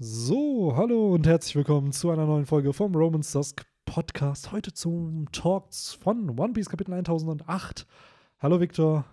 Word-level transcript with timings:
So, 0.00 0.74
hallo 0.76 1.14
und 1.14 1.26
herzlich 1.26 1.56
willkommen 1.56 1.90
zu 1.90 2.10
einer 2.12 2.24
neuen 2.24 2.46
Folge 2.46 2.72
vom 2.72 2.94
Romans 2.94 3.32
Dusk 3.32 3.64
Podcast. 3.84 4.52
Heute 4.52 4.72
zum 4.72 5.26
Talks 5.32 5.94
von 5.94 6.38
One 6.38 6.52
Piece 6.52 6.68
Kapitel 6.68 6.94
1008. 6.94 7.84
Hallo 8.38 8.60
Victor. 8.60 9.04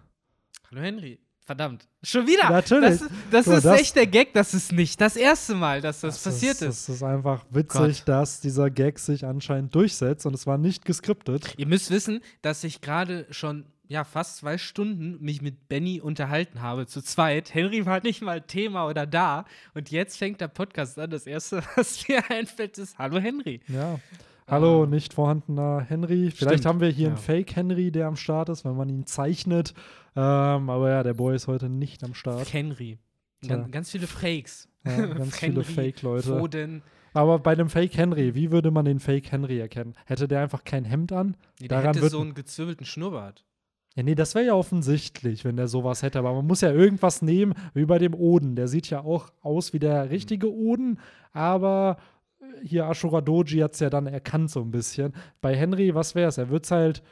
Hallo 0.70 0.82
Henry. 0.82 1.20
Verdammt. 1.44 1.88
Schon 2.04 2.28
wieder. 2.28 2.52
Natürlich. 2.52 3.00
Das, 3.00 3.46
das 3.46 3.48
ist 3.48 3.66
das- 3.66 3.80
echt 3.82 3.96
der 3.96 4.06
Gag. 4.06 4.34
Das 4.34 4.54
ist 4.54 4.74
nicht 4.74 5.02
das 5.02 5.16
erste 5.16 5.56
Mal, 5.56 5.82
dass 5.82 6.02
das, 6.02 6.22
passiert 6.24 6.58
ist. 6.58 6.62
ist. 6.62 6.90
Es 6.90 6.96
ist 6.98 7.04
einfach 7.04 7.46
witzig, 7.50 7.80
Gott. 7.80 8.04
dass 8.08 8.42
dieser 8.42 8.70
Gag 8.70 9.00
sich 9.00 9.26
anscheinend 9.26 9.74
durchsetzt 9.74 10.28
und 10.28 10.36
es 10.36 10.46
war 10.46 10.60
nicht 10.60 10.86
geskriptet. 10.86 11.56
Ihr 11.58 11.66
müsst 11.66 11.90
wissen, 11.90 12.22
dass 12.44 12.64
ich 12.64 12.82
gerade 12.82 13.26
schon 13.32 13.66
ja, 13.88 14.04
fast 14.04 14.38
zwei 14.38 14.58
Stunden 14.58 15.22
mich 15.22 15.42
mit 15.42 15.68
Benny 15.68 16.02
unterhalten 16.02 16.62
habe, 16.62 16.88
zu 16.88 17.02
zweit. 17.02 17.54
Henry 17.54 17.86
war 17.86 18.02
nicht 18.02 18.22
mal 18.22 18.42
Thema 18.42 18.88
oder 18.88 19.06
da. 19.06 19.46
Und 19.74 19.92
jetzt 19.92 20.18
fängt 20.18 20.42
der 20.42 20.48
Podcast 20.48 20.98
an. 21.00 21.10
Das 21.10 21.28
Erste, 21.28 21.64
was 21.76 22.08
mir 22.08 22.30
einfällt, 22.30 22.78
ist 22.78 22.98
Hallo 22.98 23.20
Henry. 23.20 23.62
Ja. 23.68 24.00
Hallo, 24.48 24.84
Ähm, 24.84 24.92
nicht 24.92 25.14
vorhandener 25.14 25.86
Henry. 25.88 26.32
Vielleicht 26.32 26.60
stimmt, 26.60 26.66
haben 26.66 26.80
wir 26.80 26.90
hier 26.90 27.08
einen 27.08 27.16
ja. 27.18 27.22
Fake-Henry, 27.22 27.92
der 27.92 28.08
am 28.08 28.16
Start 28.16 28.50
ist, 28.50 28.64
wenn 28.64 28.76
man 28.76 28.90
ihn 28.90 29.06
zeichnet. 29.08 29.74
Ähm, 30.16 30.70
aber 30.70 30.90
ja, 30.90 31.04
der 31.04 31.16
Boy 31.16 31.36
ist 31.36 31.48
heute 31.48 31.68
nicht 31.68 32.04
am 32.04 32.14
Start. 32.14 32.54
Henry. 32.54 33.00
Tja. 33.42 33.56
Ganz, 33.56 33.72
ganz 33.72 33.92
viele 33.92 34.08
Fakes. 34.08 34.70
Ja, 34.86 35.06
ganz 35.08 35.38
viele 35.40 35.64
Henry, 35.64 35.64
Fake-Leute. 35.64 36.40
Foden. 36.40 36.84
Aber 37.14 37.40
bei 37.40 37.56
dem 37.56 37.70
Fake 37.70 37.96
Henry, 37.98 38.36
wie 38.36 38.52
würde 38.52 38.72
man 38.72 38.86
den 38.86 39.00
Fake 39.00 39.32
Henry 39.32 39.60
erkennen? 39.60 39.96
Hätte 40.06 40.28
der 40.28 40.42
einfach 40.42 40.64
kein 40.64 40.86
Hemd 40.86 41.12
an? 41.12 41.38
Nee, 41.60 41.68
der 41.68 41.82
Daran 41.82 41.96
hätte 41.96 42.10
so 42.10 42.20
einen 42.22 42.34
gezwirbelten 42.34 42.86
Schnurrbart. 42.86 43.46
Ja, 43.96 44.04
nee, 44.04 44.16
das 44.16 44.36
wäre 44.36 44.46
ja 44.48 44.54
offensichtlich, 44.54 45.46
wenn 45.46 45.56
der 45.56 45.68
sowas 45.70 46.04
hätte. 46.04 46.20
Aber 46.20 46.34
man 46.34 46.46
muss 46.46 46.62
ja 46.62 46.72
irgendwas 46.72 47.22
nehmen, 47.22 47.54
wie 47.74 47.86
bei 47.86 47.98
dem 47.98 48.14
Oden. 48.14 48.56
Der 48.58 48.68
sieht 48.68 48.90
ja 48.90 49.00
auch 49.02 49.32
aus 49.42 49.72
wie 49.72 49.80
der 49.80 50.10
richtige 50.10 50.52
Oden, 50.54 51.00
aber 51.32 51.98
äh, 52.42 52.46
hier 52.68 52.86
Ashura 52.88 53.22
Doji 53.22 53.60
hat 53.62 53.74
es 53.74 53.80
ja 53.80 53.90
dann 53.90 54.06
erkannt 54.08 54.52
so 54.52 54.60
ein 54.62 54.72
bisschen. 54.72 55.14
Bei 55.40 55.56
Henry, 55.56 55.96
was 55.96 56.14
wäre 56.14 56.28
es? 56.28 56.38
Er 56.38 56.50
wird 56.50 56.70
halt, 56.72 57.04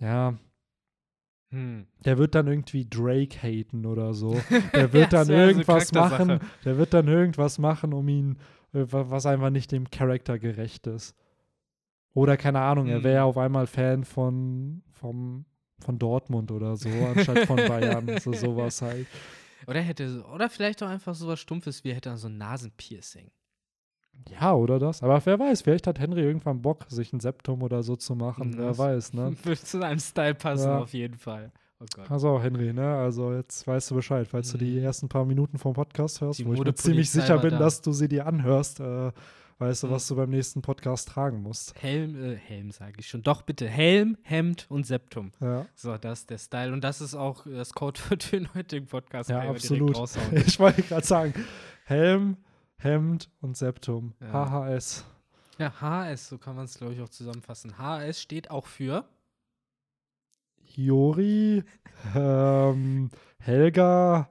ja, 0.00 0.34
Hm. 1.50 1.86
der 2.06 2.16
wird 2.18 2.34
dann 2.34 2.46
irgendwie 2.46 2.86
Drake 2.88 3.36
haten 3.42 3.84
oder 3.84 4.14
so. 4.14 4.30
Der 4.74 4.92
wird 4.94 5.12
Ja, 5.12 5.18
dann 5.24 5.28
das 5.28 5.28
wär 5.28 5.36
so 5.44 5.48
irgendwas 5.50 5.92
machen, 5.92 6.40
der 6.64 6.78
wird 6.78 6.94
dann 6.94 7.08
irgendwas 7.08 7.58
machen, 7.58 7.92
um 7.92 8.08
ihn, 8.08 8.38
äh, 8.72 8.86
wa- 8.90 9.10
was 9.10 9.26
einfach 9.26 9.50
nicht 9.50 9.70
dem 9.70 9.90
Charakter 9.90 10.38
gerecht 10.38 10.86
ist. 10.86 11.14
Oder 12.14 12.38
keine 12.38 12.60
Ahnung, 12.60 12.86
er 12.86 12.96
Hm. 12.98 13.04
wäre 13.04 13.24
auf 13.24 13.36
einmal 13.36 13.66
Fan 13.66 14.04
von, 14.04 14.82
vom, 14.92 15.44
von 15.82 15.98
Dortmund 15.98 16.50
oder 16.50 16.76
so, 16.76 16.88
anstatt 16.88 17.40
von 17.46 17.56
Bayern. 17.68 18.18
So 18.20 18.32
sowas 18.32 18.80
halt. 18.82 19.06
Oder 19.66 19.76
er 19.80 19.82
hätte, 19.82 20.24
oder 20.32 20.48
vielleicht 20.50 20.82
auch 20.82 20.88
einfach 20.88 21.14
sowas 21.14 21.38
Stumpfes 21.40 21.84
wie 21.84 21.92
hätte 21.92 22.16
so 22.16 22.28
ein 22.28 22.38
Nasenpiercing. 22.38 23.30
Ja, 24.28 24.54
oder 24.54 24.78
das? 24.78 25.02
Aber 25.02 25.24
wer 25.24 25.38
weiß, 25.38 25.62
vielleicht 25.62 25.86
hat 25.86 25.98
Henry 25.98 26.20
irgendwann 26.22 26.60
Bock, 26.62 26.84
sich 26.88 27.12
ein 27.12 27.20
Septum 27.20 27.62
oder 27.62 27.82
so 27.82 27.96
zu 27.96 28.14
machen. 28.14 28.56
Wer 28.56 28.66
Das 28.68 28.78
weiß, 28.78 29.12
ne? 29.14 29.34
Würde 29.42 29.60
zu 29.62 29.78
seinem 29.80 29.98
Style 29.98 30.34
passen, 30.34 30.68
Ja. 30.68 30.78
auf 30.80 30.92
jeden 30.92 31.16
Fall. 31.16 31.50
Oh 31.80 31.86
Gott. 31.96 32.10
Also 32.10 32.40
Henry, 32.40 32.72
ne? 32.72 32.94
Also 32.96 33.32
jetzt 33.32 33.66
weißt 33.66 33.90
du 33.90 33.94
Bescheid, 33.96 34.28
falls 34.28 34.52
du 34.52 34.58
die 34.58 34.76
Mhm. 34.78 34.84
ersten 34.84 35.08
paar 35.08 35.24
Minuten 35.24 35.58
vom 35.58 35.72
Podcast 35.72 36.20
hörst, 36.20 36.38
Die 36.38 36.46
wo 36.46 36.52
ich 36.54 36.60
mir 36.62 36.74
ziemlich 36.74 37.10
sicher 37.10 37.38
bin, 37.38 37.50
da. 37.50 37.58
dass 37.58 37.80
du 37.80 37.92
sie 37.92 38.06
dir 38.08 38.26
anhörst, 38.26 38.78
äh, 38.80 39.10
weißt 39.62 39.82
du, 39.84 39.86
Mhm. 39.86 39.90
was 39.92 40.06
du 40.08 40.16
beim 40.16 40.30
nächsten 40.30 40.60
Podcast 40.62 41.08
tragen 41.08 41.42
musst. 41.42 41.74
Helm, 41.82 42.14
äh, 42.22 42.36
Helm 42.36 42.70
sage 42.70 42.94
ich 42.98 43.08
schon. 43.08 43.22
Doch 43.22 43.42
bitte. 43.42 43.68
Helm, 43.68 44.16
Hemd 44.22 44.66
und 44.68 44.86
Septum. 44.86 45.32
Ja, 45.40 45.66
So, 45.74 45.96
das 45.96 46.20
ist 46.20 46.30
der 46.30 46.38
Style. 46.38 46.72
Und 46.72 46.82
das 46.84 47.00
ist 47.00 47.14
auch 47.14 47.44
das 47.46 47.72
Codewort 47.72 48.22
für 48.22 48.36
den 48.38 48.52
heutigen 48.54 48.86
Podcast. 48.86 49.30
ja 49.30 49.40
absolut. 49.48 49.96
Ich 50.46 50.58
wollte 50.58 50.82
gerade 50.82 51.06
sagen, 51.06 51.34
Helm, 51.84 52.36
Hemd 52.78 53.30
und 53.40 53.56
Septum. 53.56 54.14
Ja. 54.20 54.50
HHS. 54.50 55.04
Ja, 55.58 55.72
HS, 55.80 56.28
so 56.28 56.38
kann 56.38 56.56
man 56.56 56.64
es, 56.64 56.78
glaube 56.78 56.94
ich, 56.94 57.00
auch 57.00 57.08
zusammenfassen. 57.08 57.78
HS 57.78 58.20
steht 58.20 58.50
auch 58.50 58.66
für 58.66 59.04
Hiyori, 60.64 61.62
ähm, 62.14 63.10
Helga 63.38 64.28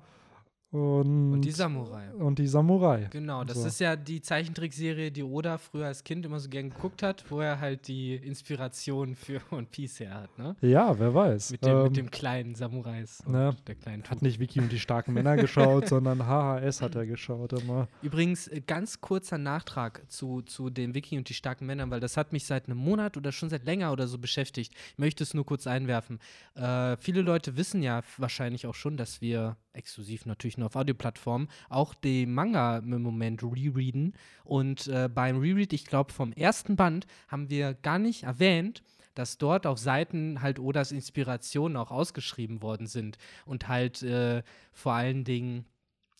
und, 0.71 1.33
und 1.33 1.41
die 1.41 1.51
Samurai. 1.51 2.11
und 2.13 2.39
die 2.39 2.47
Samurai. 2.47 3.07
Genau, 3.11 3.43
das 3.43 3.57
So. 3.61 3.67
ist 3.67 3.79
ja 3.81 3.95
die 3.95 4.21
Zeichentrickserie, 4.21 5.11
die 5.11 5.23
Oda 5.23 5.57
früher 5.57 5.87
als 5.87 6.03
Kind 6.03 6.25
immer 6.25 6.39
so 6.39 6.47
gern 6.49 6.69
geguckt 6.69 7.03
hat, 7.03 7.25
wo 7.29 7.41
er 7.41 7.59
halt 7.59 7.87
die 7.87 8.15
Inspiration 8.15 9.15
für 9.15 9.41
One 9.51 9.67
Piece 9.69 9.99
her 9.99 10.13
hat, 10.13 10.37
ne? 10.39 10.55
Ja, 10.61 10.97
wer 10.97 11.13
weiß. 11.13 11.51
Mit 11.51 11.65
dem, 11.65 11.69
Ähm, 11.77 11.83
mit 11.83 11.97
dem 11.97 12.09
kleinen 12.11 12.55
Samurais 12.55 13.21
und 13.25 13.33
ne, 13.33 13.55
der 13.67 13.75
kleinen 13.75 14.03
hat 14.03 14.17
Tuch. 14.19 14.21
nicht 14.21 14.39
Wiki 14.39 14.59
und 14.61 14.71
die 14.71 14.79
starken 14.79 15.13
Männer 15.13 15.35
geschaut, 15.35 15.87
sondern 15.89 16.25
HHS 16.25 16.81
hat 16.81 16.95
er 16.95 17.05
geschaut 17.05 17.53
immer. 17.53 17.87
Übrigens, 18.01 18.47
äh, 18.47 18.61
ganz 18.65 19.01
kurzer 19.01 19.37
Nachtrag 19.37 20.03
zu, 20.09 20.41
zu 20.41 20.69
den 20.69 20.95
Wiki 20.95 21.17
und 21.17 21.27
die 21.27 21.33
starken 21.33 21.65
Männern, 21.65 21.91
weil 21.91 21.99
das 21.99 22.15
hat 22.17 22.31
mich 22.31 22.45
seit 22.45 22.67
einem 22.67 22.77
Monat 22.77 23.17
oder 23.17 23.31
schon 23.31 23.49
seit 23.49 23.65
länger 23.65 23.91
oder 23.91 24.07
so 24.07 24.17
beschäftigt. 24.17 24.73
Ich 24.93 24.97
möchte 24.97 25.23
es 25.23 25.33
nur 25.33 25.45
kurz 25.45 25.67
einwerfen. 25.67 26.19
Äh, 26.55 26.95
viele 26.97 27.21
Leute 27.21 27.57
wissen 27.57 27.83
ja 27.83 28.01
wahrscheinlich 28.17 28.65
auch 28.67 28.75
schon, 28.75 28.95
dass 28.95 29.19
wir 29.21 29.57
exklusiv 29.73 30.25
natürlich 30.25 30.57
nur 30.57 30.67
auf 30.67 30.75
Audioplattformen 30.75 31.47
auch 31.69 31.93
die 31.93 32.25
Manga 32.25 32.77
im 32.77 33.01
Moment 33.01 33.43
rereaden. 33.43 34.13
Und 34.43 34.87
äh, 34.87 35.09
beim 35.13 35.39
Reread, 35.39 35.73
ich 35.73 35.85
glaube, 35.85 36.13
vom 36.13 36.33
ersten 36.33 36.75
Band 36.75 37.07
haben 37.27 37.49
wir 37.49 37.73
gar 37.73 37.99
nicht 37.99 38.23
erwähnt, 38.23 38.83
dass 39.15 39.37
dort 39.37 39.67
auf 39.67 39.77
Seiten 39.77 40.41
halt 40.41 40.59
Odas 40.59 40.91
Inspirationen 40.91 41.77
auch 41.77 41.91
ausgeschrieben 41.91 42.61
worden 42.61 42.87
sind 42.87 43.17
und 43.45 43.67
halt 43.67 44.01
äh, 44.03 44.43
vor 44.71 44.93
allen 44.93 45.23
Dingen 45.23 45.65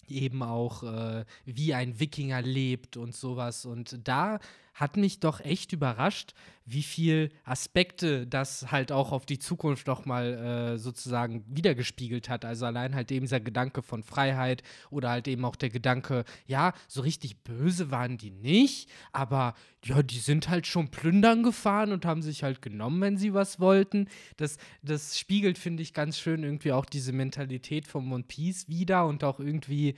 eben 0.08 0.44
auch, 0.44 0.84
äh, 0.84 1.26
wie 1.46 1.74
ein 1.74 2.00
Wikinger 2.00 2.42
lebt 2.42 2.98
und 2.98 3.16
sowas. 3.16 3.66
Und 3.66 4.00
da 4.08 4.40
hat 4.74 4.98
mich 4.98 5.20
doch 5.20 5.40
echt 5.42 5.74
überrascht, 5.74 6.34
wie 6.66 6.84
viel 6.84 7.32
Aspekte 7.44 8.26
das 8.28 8.72
halt 8.72 8.92
auch 8.92 9.12
auf 9.12 9.26
die 9.26 9.40
Zukunft 9.40 9.88
noch 9.88 10.06
mal 10.06 10.34
äh, 10.34 10.78
sozusagen 10.78 11.44
wiedergespiegelt 11.48 12.30
hat. 12.30 12.46
Also 12.46 12.66
allein 12.66 12.96
halt 12.96 13.12
eben 13.12 13.26
dieser 13.26 13.40
Gedanke 13.40 13.82
von 13.82 14.04
Freiheit 14.04 14.64
oder 14.90 15.10
halt 15.10 15.28
eben 15.28 15.44
auch 15.44 15.56
der 15.56 15.70
Gedanke, 15.70 16.24
ja, 16.46 16.74
so 16.88 17.02
richtig 17.02 17.44
böse 17.44 17.92
waren 17.92 18.18
die 18.18 18.32
nicht, 18.32 18.90
aber 19.12 19.54
ja, 19.84 20.02
die 20.04 20.20
sind 20.20 20.50
halt 20.50 20.68
schon 20.68 20.90
plündern 20.90 21.44
gefahren 21.44 21.92
und 21.92 22.06
haben 22.06 22.22
sich 22.22 22.44
halt 22.44 22.62
genommen, 22.62 23.02
wenn 23.02 23.18
sie 23.18 23.34
was 23.34 23.60
wollten. 23.60 24.08
Das, 24.38 24.58
das 24.84 25.18
spiegelt, 25.18 25.58
finde 25.58 25.84
ich, 25.84 25.94
ganz 25.94 26.20
schön 26.20 26.44
irgendwie 26.44 26.72
auch 26.72 26.86
diese 26.86 27.12
Mentalität 27.12 27.88
von 27.88 28.12
One 28.12 28.24
Piece 28.24 28.70
wieder 28.70 29.08
und 29.08 29.24
auch 29.24 29.40
irgendwie 29.40 29.96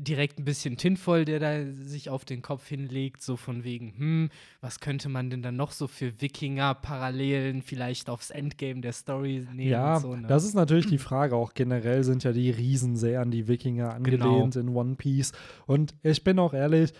direkt 0.00 0.38
ein 0.38 0.44
bisschen 0.44 0.76
Tinfoil, 0.76 1.24
der 1.24 1.40
da 1.40 1.64
sich 1.82 2.08
auf 2.08 2.24
den 2.24 2.40
Kopf 2.40 2.66
hinlegt, 2.68 3.22
so 3.22 3.36
von 3.36 3.64
wegen, 3.64 3.94
hm, 3.96 4.30
was 4.60 4.80
könnte 4.80 5.08
man 5.08 5.28
denn 5.28 5.42
dann 5.42 5.56
noch 5.56 5.72
so 5.72 5.88
für 5.88 6.20
Wikinger-Parallelen 6.20 7.62
vielleicht 7.62 8.08
aufs 8.08 8.30
Endgame 8.30 8.80
der 8.80 8.92
Story 8.92 9.46
nehmen 9.52 9.70
Ja, 9.70 9.98
so, 9.98 10.14
ne? 10.14 10.26
das 10.28 10.44
ist 10.44 10.54
natürlich 10.54 10.86
die 10.86 10.98
Frage. 10.98 11.34
Auch 11.34 11.54
generell 11.54 12.04
sind 12.04 12.24
ja 12.24 12.32
die 12.32 12.50
Riesen 12.50 12.96
sehr 12.96 13.20
an 13.20 13.30
die 13.30 13.48
Wikinger 13.48 13.92
angelehnt 13.94 14.56
in 14.56 14.68
One 14.68 14.94
Piece. 14.94 15.32
Und 15.66 15.94
ich 16.02 16.22
bin 16.22 16.38
auch 16.38 16.54
ehrlich, 16.54 16.92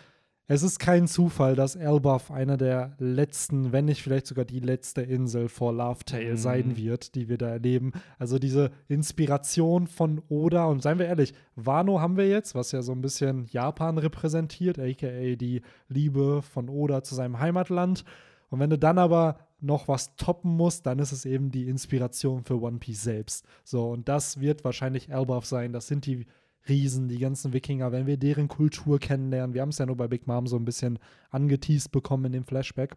es 0.51 0.63
ist 0.63 0.79
kein 0.79 1.07
Zufall, 1.07 1.55
dass 1.55 1.77
Elbaf 1.77 2.31
einer 2.31 2.57
der 2.57 2.95
letzten, 2.99 3.71
wenn 3.71 3.85
nicht 3.85 4.03
vielleicht 4.03 4.27
sogar 4.27 4.47
die 4.47 4.61
letzte 4.61 5.03
Insel 5.03 5.49
vor 5.51 5.75
Love 5.75 6.05
Tale 6.07 6.33
Mhm. 6.33 6.37
sein 6.39 6.77
wird, 6.79 7.15
die 7.15 7.29
wir 7.29 7.37
da 7.37 7.49
erleben. 7.49 7.93
Also 8.19 8.39
diese 8.39 8.71
Inspiration 8.89 9.87
von 9.87 10.23
Oda 10.29 10.65
und 10.65 10.83
seien 10.83 10.99
wir 10.99 11.07
ehrlich, 11.07 11.35
Wano 11.55 12.01
haben 12.01 12.17
wir 12.17 12.27
jetzt, 12.29 12.55
was 12.55 12.73
ja 12.73 12.81
so 12.81 12.93
ein 12.93 13.03
bisschen 13.03 13.47
Japan 13.51 13.99
repräsentiert, 13.99 14.79
aka 14.79 15.37
die 15.37 15.61
Liebe 15.89 16.41
von 16.43 16.69
Oda 16.71 17.03
zu 17.03 17.15
seinem 17.15 17.39
Heimatland. 17.39 18.05
Und 18.49 18.59
wenn 18.61 18.71
du 18.71 18.79
dann 18.79 18.99
aber 18.99 19.37
noch 19.61 19.87
was 19.89 20.17
toppen 20.17 20.57
musst, 20.57 20.87
dann 20.87 20.99
ist 20.99 21.13
es 21.13 21.27
eben 21.27 21.51
die 21.51 21.69
Inspiration 21.69 22.45
für 22.45 22.59
One 22.63 22.79
Piece 22.79 23.03
selbst. 23.03 23.45
So, 23.65 23.91
und 23.91 24.09
das 24.09 24.41
wird 24.41 24.65
wahrscheinlich 24.65 25.11
Elbaf 25.11 25.45
sein. 25.45 25.73
Das 25.75 25.89
sind 25.89 26.07
die 26.07 26.27
Riesen, 26.69 27.09
die 27.09 27.19
ganzen 27.19 27.53
Wikinger, 27.53 27.93
wenn 27.93 28.07
wir 28.07 28.17
deren 28.17 28.49
Kultur 28.49 28.99
kennenlernen. 28.99 29.55
Wir 29.55 29.63
haben 29.63 29.71
es 29.71 29.79
ja 29.79 29.87
nur 29.87 29.97
bei 29.97 30.09
Big 30.09 30.27
Mom 30.27 30.47
so 30.47 30.57
ein 30.57 30.65
bisschen 30.65 30.99
angeteased 31.31 31.93
bekommen 31.93 32.27
in 32.27 32.33
dem 32.33 32.45
Flashback. 32.45 32.97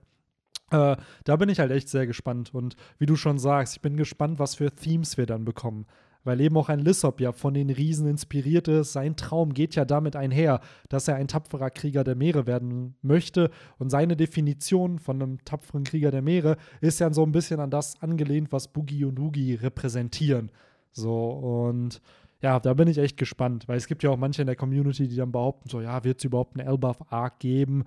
Äh, 0.71 0.95
da 1.25 1.35
bin 1.35 1.49
ich 1.49 1.59
halt 1.59 1.71
echt 1.71 1.89
sehr 1.89 2.07
gespannt. 2.07 2.53
Und 2.53 2.75
wie 2.97 3.05
du 3.05 3.15
schon 3.15 3.37
sagst, 3.37 3.75
ich 3.75 3.81
bin 3.81 3.97
gespannt, 3.97 4.39
was 4.39 4.55
für 4.55 4.71
Themes 4.71 5.17
wir 5.17 5.25
dann 5.25 5.45
bekommen. 5.45 5.85
Weil 6.23 6.39
eben 6.39 6.55
auch 6.55 6.69
ein 6.69 6.79
Lissop 6.79 7.19
ja 7.19 7.31
von 7.31 7.55
den 7.55 7.71
Riesen 7.71 8.07
inspiriert 8.07 8.67
ist. 8.67 8.93
Sein 8.93 9.15
Traum 9.15 9.53
geht 9.53 9.73
ja 9.75 9.85
damit 9.85 10.15
einher, 10.15 10.61
dass 10.87 11.07
er 11.07 11.15
ein 11.15 11.27
tapferer 11.27 11.71
Krieger 11.71 12.03
der 12.03 12.15
Meere 12.15 12.45
werden 12.45 12.95
möchte. 13.01 13.49
Und 13.79 13.89
seine 13.89 14.15
Definition 14.15 14.99
von 14.99 15.21
einem 15.21 15.43
tapferen 15.45 15.83
Krieger 15.83 16.11
der 16.11 16.21
Meere 16.21 16.57
ist 16.79 16.99
ja 16.99 17.11
so 17.11 17.23
ein 17.23 17.31
bisschen 17.31 17.59
an 17.59 17.71
das 17.71 18.01
angelehnt, 18.01 18.51
was 18.51 18.67
Boogie 18.67 19.05
und 19.05 19.19
Oogie 19.19 19.55
repräsentieren. 19.55 20.51
So, 20.93 21.29
und 21.29 22.01
ja, 22.41 22.59
da 22.59 22.73
bin 22.73 22.87
ich 22.87 22.97
echt 22.97 23.17
gespannt, 23.17 23.67
weil 23.67 23.77
es 23.77 23.87
gibt 23.87 24.03
ja 24.03 24.09
auch 24.09 24.17
manche 24.17 24.41
in 24.41 24.47
der 24.47 24.55
Community, 24.55 25.07
die 25.07 25.15
dann 25.15 25.31
behaupten, 25.31 25.69
so, 25.69 25.81
ja, 25.81 26.03
wird 26.03 26.19
es 26.19 26.25
überhaupt 26.25 26.57
einen 26.57 26.67
Elbaf-Arc 26.67 27.39
geben? 27.39 27.85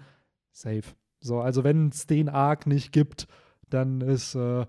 Safe. 0.52 0.84
So, 1.20 1.40
also 1.40 1.64
wenn 1.64 1.88
es 1.88 2.06
den 2.06 2.28
Arc 2.28 2.66
nicht 2.66 2.92
gibt, 2.92 3.26
dann 3.70 4.00
ist 4.00 4.34
äh, 4.34 4.66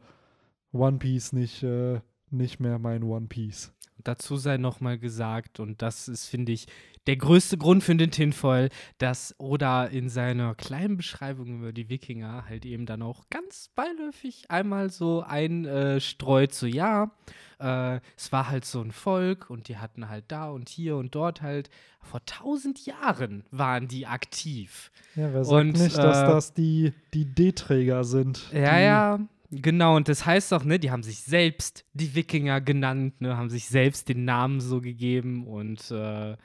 One 0.71 0.97
Piece 0.97 1.33
nicht, 1.33 1.63
äh, 1.63 1.99
nicht 2.31 2.59
mehr 2.59 2.79
mein 2.79 3.03
One 3.03 3.27
Piece. 3.27 3.73
Dazu 4.03 4.37
sei 4.37 4.57
noch 4.57 4.81
mal 4.81 4.97
gesagt, 4.97 5.59
und 5.59 5.81
das 5.81 6.07
ist, 6.07 6.25
finde 6.27 6.51
ich, 6.51 6.67
der 7.07 7.17
größte 7.17 7.57
Grund 7.57 7.83
für 7.83 7.95
den 7.95 8.11
Tinfoil, 8.11 8.69
dass 8.97 9.35
Oda 9.37 9.85
in 9.85 10.09
seiner 10.09 10.55
kleinen 10.55 10.97
Beschreibung 10.97 11.59
über 11.59 11.71
die 11.71 11.89
Wikinger 11.89 12.45
halt 12.47 12.65
eben 12.65 12.85
dann 12.85 13.01
auch 13.01 13.23
ganz 13.29 13.69
beiläufig 13.75 14.49
einmal 14.49 14.89
so 14.89 15.21
einstreut, 15.21 16.53
so 16.53 16.65
ja, 16.65 17.11
äh, 17.59 17.99
es 18.17 18.31
war 18.31 18.49
halt 18.49 18.65
so 18.65 18.81
ein 18.81 18.91
Volk 18.91 19.49
und 19.49 19.67
die 19.67 19.77
hatten 19.77 20.09
halt 20.09 20.25
da 20.29 20.49
und 20.49 20.69
hier 20.69 20.97
und 20.97 21.15
dort 21.15 21.41
halt, 21.41 21.69
vor 22.01 22.23
tausend 22.25 22.85
Jahren 22.85 23.43
waren 23.51 23.87
die 23.87 24.05
aktiv. 24.05 24.91
Ja, 25.15 25.33
wer 25.33 25.43
sagt 25.43 25.59
Und, 25.59 25.79
nicht, 25.79 25.97
dass 25.97 26.19
äh, 26.19 26.27
das 26.27 26.53
die, 26.53 26.93
die 27.13 27.25
D-Träger 27.25 28.03
sind? 28.03 28.51
Ja, 28.53 28.79
ja, 28.79 29.19
genau. 29.51 29.95
Und 29.95 30.07
das 30.07 30.25
heißt 30.25 30.53
auch, 30.53 30.63
ne, 30.63 30.79
die 30.79 30.91
haben 30.91 31.03
sich 31.03 31.21
selbst 31.21 31.85
die 31.93 32.13
Wikinger 32.15 32.61
genannt, 32.61 33.21
ne, 33.21 33.37
haben 33.37 33.49
sich 33.49 33.67
selbst 33.67 34.09
den 34.09 34.25
Namen 34.25 34.61
so 34.61 34.81
gegeben 34.81 35.47
und 35.47 35.89
äh, 35.91 36.35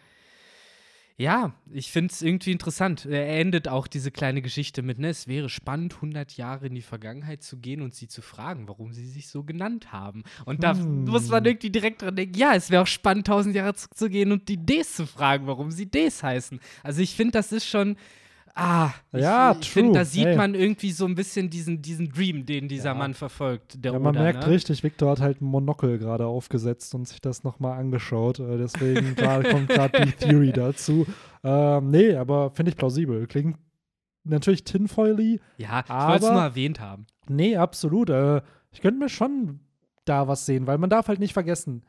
ja, 1.20 1.52
ich 1.70 1.92
finde 1.92 2.10
es 2.14 2.22
irgendwie 2.22 2.50
interessant. 2.50 3.04
Er 3.04 3.38
endet 3.38 3.68
auch 3.68 3.86
diese 3.86 4.10
kleine 4.10 4.40
Geschichte 4.40 4.80
mit, 4.80 4.98
ne, 4.98 5.10
es 5.10 5.28
wäre 5.28 5.50
spannend, 5.50 5.96
100 5.96 6.38
Jahre 6.38 6.68
in 6.68 6.74
die 6.74 6.80
Vergangenheit 6.80 7.42
zu 7.42 7.58
gehen 7.58 7.82
und 7.82 7.94
sie 7.94 8.08
zu 8.08 8.22
fragen, 8.22 8.66
warum 8.68 8.94
sie 8.94 9.04
sich 9.06 9.28
so 9.28 9.44
genannt 9.44 9.92
haben. 9.92 10.22
Und 10.46 10.62
da 10.64 10.72
Hm. 10.74 11.04
muss 11.04 11.28
man 11.28 11.44
irgendwie 11.44 11.68
direkt 11.68 12.00
dran 12.00 12.16
denken, 12.16 12.38
ja, 12.38 12.54
es 12.54 12.70
wäre 12.70 12.82
auch 12.84 12.86
spannend, 12.86 13.28
1000 13.28 13.54
Jahre 13.54 13.74
zurückzugehen 13.74 14.32
und 14.32 14.48
die 14.48 14.56
Ds 14.56 14.94
zu 14.96 15.06
fragen, 15.06 15.46
warum 15.46 15.70
sie 15.70 15.84
Ds 15.90 16.22
heißen. 16.22 16.58
Also 16.82 17.02
ich 17.02 17.14
finde, 17.14 17.32
das 17.32 17.52
ist 17.52 17.66
schon, 17.66 17.96
ah, 18.54 18.90
Ja, 19.12 19.56
ich 19.60 19.72
true. 19.72 19.92
da 19.92 20.04
sieht 20.04 20.26
Ey. 20.26 20.36
man 20.36 20.54
irgendwie 20.54 20.90
so 20.92 21.04
ein 21.06 21.14
bisschen 21.14 21.50
diesen, 21.50 21.82
diesen 21.82 22.08
Dream, 22.10 22.46
den 22.46 22.68
dieser 22.68 22.90
Ja. 22.90 22.94
Mann 22.94 23.14
verfolgt, 23.14 23.84
der 23.84 23.92
Ja, 23.92 23.98
man 23.98 24.14
Oda, 24.14 24.22
merkt 24.24 24.40
ne? 24.46 24.52
richtig, 24.52 24.82
Victor 24.82 25.10
hat 25.10 25.20
halt 25.20 25.40
ein 25.40 25.44
Monokel 25.46 25.98
gerade 25.98 26.26
aufgesetzt 26.26 26.94
und 26.94 27.06
sich 27.08 27.20
das 27.20 27.44
nochmal 27.44 27.78
angeschaut. 27.78 28.38
Äh, 28.40 28.58
deswegen 28.58 29.14
grad, 29.16 29.48
kommt 29.48 29.68
gerade 29.68 30.04
die 30.06 30.12
Theory 30.12 30.52
dazu. 30.52 31.06
Ähm, 31.42 31.88
nee, 31.90 32.14
aber 32.14 32.50
finde 32.50 32.70
ich 32.70 32.76
plausibel. 32.76 33.26
Klingt 33.26 33.56
natürlich 34.24 34.64
tinfoily. 34.64 35.40
Ja, 35.56 35.80
ich 35.84 35.90
wollte 35.90 36.26
es 36.26 36.30
nur 36.32 36.42
erwähnt 36.42 36.80
haben. 36.80 37.06
Nee, 37.28 37.56
absolut. 37.56 38.10
Äh, 38.10 38.42
ich 38.72 38.80
könnte 38.80 38.98
mir 38.98 39.08
schon 39.08 39.60
da 40.04 40.28
was 40.28 40.46
sehen, 40.46 40.66
weil 40.66 40.78
man 40.78 40.90
darf 40.90 41.08
halt 41.08 41.20
nicht 41.20 41.32
vergessen, 41.32 41.82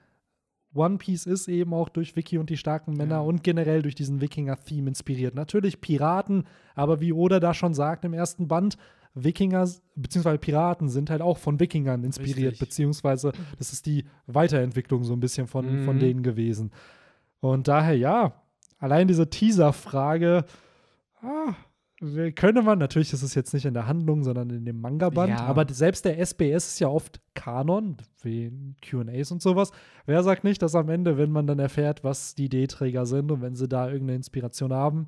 One 0.74 0.98
Piece 0.98 1.26
ist 1.26 1.48
eben 1.50 1.74
auch 1.74 1.90
durch 1.90 2.16
Wiki 2.16 2.38
und 2.38 2.50
die 2.50 2.58
starken 2.58 2.94
Männer 2.94 3.16
Ja. 3.16 3.22
und 3.22 3.44
generell 3.44 3.82
durch 3.82 3.96
diesen 3.96 4.22
Wikinger-Theme 4.22 4.88
inspiriert. 4.90 5.36
Natürlich 5.36 5.82
Piraten, 5.82 6.46
aber 6.76 7.02
wie 7.02 7.12
Oda 7.14 7.40
da 7.42 7.54
schon 7.54 7.74
sagt 7.74 8.06
im 8.06 8.14
ersten 8.14 8.48
Band, 8.48 8.78
Wikinger 9.14 9.68
bzw. 9.96 10.38
Piraten 10.38 10.88
sind 10.88 11.10
halt 11.10 11.22
auch 11.22 11.38
von 11.38 11.60
Wikingern 11.60 12.06
inspiriert, 12.06 12.54
Richtig. 12.54 12.60
beziehungsweise 12.60 13.34
das 13.58 13.74
ist 13.74 13.86
die 13.86 14.06
Weiterentwicklung 14.28 15.04
so 15.04 15.12
ein 15.12 15.20
bisschen 15.20 15.48
von, 15.48 15.84
von 15.84 15.96
Mhm. 15.98 16.00
denen 16.00 16.24
gewesen. 16.24 16.72
Und 17.42 17.68
daher, 17.68 17.98
ja, 17.98 18.42
allein 18.80 19.10
diese 19.10 19.30
Teaser-Frage, 19.30 20.46
ah, 21.22 21.54
könnte 22.36 22.64
man, 22.64 22.80
natürlich 22.80 23.14
ist 23.14 23.22
es 23.22 23.36
jetzt 23.36 23.54
nicht 23.54 23.66
in 23.66 23.74
der 23.76 23.88
Handlung, 23.88 24.24
sondern 24.24 24.50
in 24.50 24.66
dem 24.66 24.82
Manga-Band, 24.82 25.30
Ja. 25.40 25.46
aber 25.46 25.66
selbst 25.72 26.04
der 26.06 26.18
SBS 26.20 26.68
ist 26.70 26.80
ja 26.80 26.88
oft 26.88 27.22
Kanon, 27.36 27.98
wie 28.24 28.52
QAs 28.82 29.32
und 29.32 29.42
sowas. 29.42 29.72
Wer 30.08 30.24
sagt 30.24 30.44
nicht, 30.44 30.62
dass 30.64 30.74
am 30.76 30.90
Ende, 30.90 31.18
wenn 31.18 31.32
man 31.32 31.46
dann 31.46 31.60
erfährt, 31.60 32.04
was 32.04 32.34
die 32.34 32.50
D-Träger 32.50 33.06
sind 33.06 33.32
und 33.32 33.42
wenn 33.42 33.56
sie 33.56 33.68
da 33.68 33.88
irgendeine 33.88 34.16
Inspiration 34.18 34.74
haben, 34.74 35.08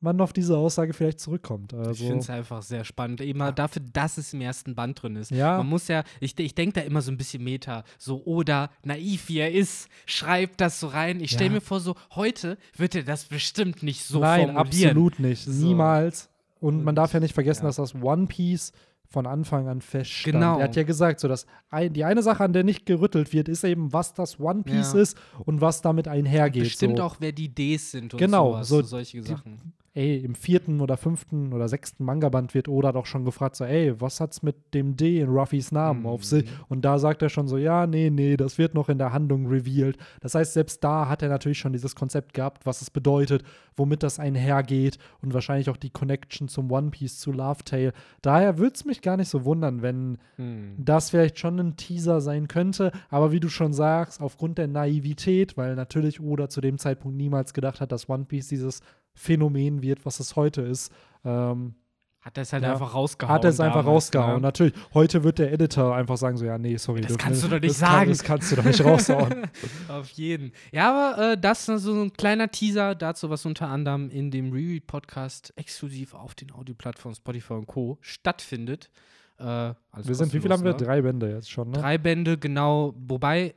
man 0.00 0.20
auf 0.20 0.32
diese 0.32 0.56
Aussage 0.56 0.92
vielleicht 0.92 1.18
zurückkommt. 1.20 1.72
Ich 1.72 1.78
Also, 1.78 2.04
finde 2.04 2.18
es 2.20 2.30
einfach 2.30 2.62
sehr 2.62 2.84
spannend. 2.84 3.20
Immer 3.20 3.50
dafür, 3.52 3.82
dass 3.92 4.16
es 4.18 4.32
im 4.32 4.40
ersten 4.40 4.74
Band 4.74 5.02
drin 5.02 5.16
ist. 5.16 5.30
Ja. 5.30 5.58
Man 5.58 5.68
muss 5.68 5.88
ja, 5.88 6.04
ich, 6.20 6.38
ich 6.38 6.54
denke 6.54 6.74
da 6.80 6.86
immer 6.86 7.02
so 7.02 7.10
ein 7.10 7.16
bisschen 7.16 7.42
Meta, 7.42 7.82
so 7.98 8.22
oder 8.24 8.70
naiv 8.84 9.28
wie 9.28 9.38
er 9.38 9.52
ist, 9.52 9.88
schreibt 10.06 10.60
das 10.60 10.78
so 10.80 10.86
rein. 10.88 11.20
Ich 11.20 11.30
stelle 11.32 11.46
Ja. 11.46 11.54
mir 11.54 11.60
vor, 11.60 11.80
so 11.80 11.96
heute 12.14 12.58
wird 12.76 12.94
er 12.94 13.02
das 13.02 13.24
bestimmt 13.24 13.82
nicht 13.82 14.04
so 14.04 14.20
Nein, 14.20 14.52
formulieren. 14.52 14.66
absolut 14.90 15.18
nicht. 15.18 15.44
So. 15.44 15.66
Niemals. 15.66 16.28
Und, 16.60 16.78
man 16.78 16.88
Und, 16.88 16.94
darf 16.96 17.12
ja 17.12 17.20
nicht 17.20 17.34
vergessen, 17.34 17.62
ja. 17.62 17.68
dass 17.68 17.76
das 17.76 17.94
One 17.94 18.26
Piece 18.26 18.72
von 19.10 19.26
Anfang 19.26 19.68
an 19.68 19.80
feststand. 19.80 20.34
Genau. 20.34 20.58
Er 20.58 20.64
hat 20.64 20.76
ja 20.76 20.82
gesagt, 20.82 21.18
so 21.20 21.28
dass 21.28 21.46
ein, 21.70 21.92
die 21.94 22.04
eine 22.04 22.22
Sache, 22.22 22.44
an 22.44 22.52
der 22.52 22.62
nicht 22.62 22.84
gerüttelt 22.84 23.32
wird, 23.32 23.48
ist 23.48 23.64
eben, 23.64 23.92
was 23.92 24.12
das 24.12 24.38
One 24.38 24.64
Piece 24.64 24.92
Ja. 24.92 25.00
ist 25.00 25.16
und 25.46 25.60
was 25.60 25.80
damit 25.82 26.06
einhergeht. 26.08 26.64
Bestimmt 26.64 26.98
so. 26.98 27.04
auch, 27.04 27.16
wer 27.18 27.32
die 27.32 27.48
Ds 27.48 27.92
sind 27.92 28.12
und 28.14 28.18
Genau, 28.18 28.50
sowas, 28.52 28.68
so 28.68 28.80
so 28.82 28.86
solche 28.88 29.22
Sachen. 29.22 29.72
Ey, 29.98 30.18
im 30.18 30.36
vierten 30.36 30.80
oder 30.80 30.96
fünften 30.96 31.52
oder 31.52 31.68
sechsten 31.68 32.04
Manga-Band 32.04 32.54
wird 32.54 32.68
Oda 32.68 32.92
doch 32.92 33.04
schon 33.04 33.24
gefragt, 33.24 33.56
so, 33.56 33.64
ey, 33.64 34.00
was 34.00 34.20
hat's 34.20 34.44
mit 34.44 34.72
dem 34.72 34.96
D 34.96 35.18
in 35.20 35.28
Ruffys 35.28 35.72
Namen 35.72 36.06
auf 36.06 36.24
sich? 36.24 36.44
Mhm. 36.44 36.56
Und 36.68 36.84
da 36.84 37.00
sagt 37.00 37.20
er 37.20 37.28
schon 37.30 37.48
so, 37.48 37.56
ja, 37.56 37.84
nee, 37.88 38.08
nee, 38.08 38.36
das 38.36 38.58
wird 38.58 38.74
noch 38.74 38.88
in 38.88 38.98
der 38.98 39.12
Handlung 39.12 39.46
revealed. 39.48 39.96
Das 40.20 40.36
heißt, 40.36 40.52
selbst 40.52 40.84
da 40.84 41.08
hat 41.08 41.22
er 41.22 41.28
natürlich 41.28 41.58
schon 41.58 41.72
dieses 41.72 41.96
Konzept 41.96 42.32
gehabt, 42.32 42.64
was 42.64 42.80
es 42.80 42.90
bedeutet, 42.90 43.42
womit 43.76 44.04
das 44.04 44.20
einhergeht 44.20 44.98
und 45.20 45.34
wahrscheinlich 45.34 45.68
auch 45.68 45.76
die 45.76 45.90
Connection 45.90 46.46
zum 46.46 46.70
One 46.70 46.90
Piece, 46.90 47.18
zu 47.18 47.32
Love 47.32 47.64
Tale. 47.64 47.92
Daher 48.22 48.58
würde 48.58 48.74
es 48.76 48.84
mich 48.84 49.02
gar 49.02 49.16
nicht 49.16 49.28
so 49.28 49.44
wundern, 49.44 49.82
wenn 49.82 50.18
Hm. 50.36 50.74
das 50.78 51.10
vielleicht 51.10 51.40
schon 51.40 51.58
ein 51.58 51.76
Teaser 51.76 52.20
sein 52.20 52.46
könnte. 52.46 52.92
Aber 53.10 53.32
wie 53.32 53.40
du 53.40 53.48
schon 53.48 53.72
sagst, 53.72 54.20
aufgrund 54.20 54.58
der 54.58 54.68
Naivität, 54.68 55.56
weil 55.56 55.74
natürlich 55.74 56.20
Oda 56.20 56.48
zu 56.48 56.60
dem 56.60 56.78
Zeitpunkt 56.78 57.16
niemals 57.16 57.52
gedacht 57.52 57.80
hat, 57.80 57.90
dass 57.90 58.08
One 58.08 58.26
Piece 58.26 58.48
dieses 58.48 58.80
Phänomen 59.18 59.82
wird, 59.82 60.06
was 60.06 60.20
es 60.20 60.36
heute 60.36 60.62
ist, 60.62 60.92
ähm, 61.24 61.74
Hat 62.20 62.36
er 62.36 62.42
es 62.42 62.52
halt 62.52 62.62
Ja. 62.64 62.72
einfach 62.72 62.94
rausgehauen. 62.94 63.34
hat 63.34 63.44
er 63.44 63.50
es 63.50 63.60
einfach 63.60 63.86
rausgehauen. 63.86 64.34
Ne? 64.36 64.40
Natürlich, 64.40 64.74
heute 64.92 65.24
wird 65.24 65.38
der 65.38 65.52
Editor 65.52 65.94
einfach 65.94 66.16
sagen 66.16 66.36
so, 66.36 66.44
ja, 66.44 66.58
nee, 66.58 66.76
sorry. 66.76 67.00
Das 67.00 67.16
kannst 67.16 67.42
du 67.44 67.48
doch 67.48 67.60
nicht 67.60 67.70
das 67.70 67.80
kann- 67.80 67.90
sagen. 67.92 68.10
Das 68.10 68.22
kannst 68.22 68.52
du 68.52 68.56
doch 68.56 68.64
nicht 68.64 68.84
raushauen. 68.84 69.46
Auf 69.88 70.10
jeden. 70.10 70.52
Ja, 70.72 70.90
aber 71.14 71.32
äh, 71.32 71.38
das 71.40 71.68
ist 71.68 71.82
so 71.82 71.92
ein 72.02 72.12
kleiner 72.12 72.50
Teaser 72.50 72.94
dazu, 72.94 73.30
was 73.30 73.46
unter 73.46 73.68
anderem 73.68 74.10
in 74.10 74.30
dem 74.30 74.52
Reread-Podcast 74.52 75.52
exklusiv 75.56 76.12
auf 76.14 76.34
den 76.34 76.50
Audioplattformen 76.52 77.14
Spotify 77.16 77.54
und 77.54 77.66
Co. 77.66 77.98
stattfindet. 78.00 78.90
Äh, 79.38 79.44
wir 79.44 80.14
sind, 80.14 80.32
wie 80.34 80.40
viel 80.40 80.50
haben 80.52 80.64
wir? 80.64 80.72
ne? 80.72 80.76
Drei 80.76 81.00
Bände 81.00 81.30
jetzt 81.30 81.50
schon, 81.50 81.70
ne? 81.70 81.78
Drei 81.78 81.96
Bände, 81.98 82.36
genau. 82.36 82.94
Wobei, 82.98 83.54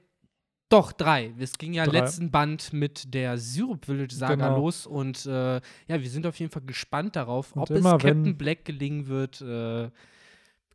doch, 0.71 0.91
drei. 0.91 1.33
Es 1.39 1.57
ging 1.57 1.73
ja 1.73 1.85
Drei. 1.85 1.99
letzten 1.99 2.31
Band 2.31 2.73
mit 2.73 3.13
der 3.13 3.37
Syrup 3.37 3.85
Village 3.85 4.15
Saga 4.15 4.35
Genau. 4.47 4.57
los 4.57 4.85
und 4.87 5.25
äh, 5.25 5.55
ja, 5.55 5.61
wir 5.89 6.09
sind 6.09 6.25
auf 6.25 6.37
jeden 6.39 6.51
Fall 6.51 6.63
gespannt 6.65 7.15
darauf, 7.15 7.55
Und 7.55 7.61
ob 7.63 7.69
es 7.71 7.83
Captain 7.83 8.37
Black 8.37 8.65
gelingen 8.65 9.07
wird, 9.07 9.41
äh, 9.41 9.89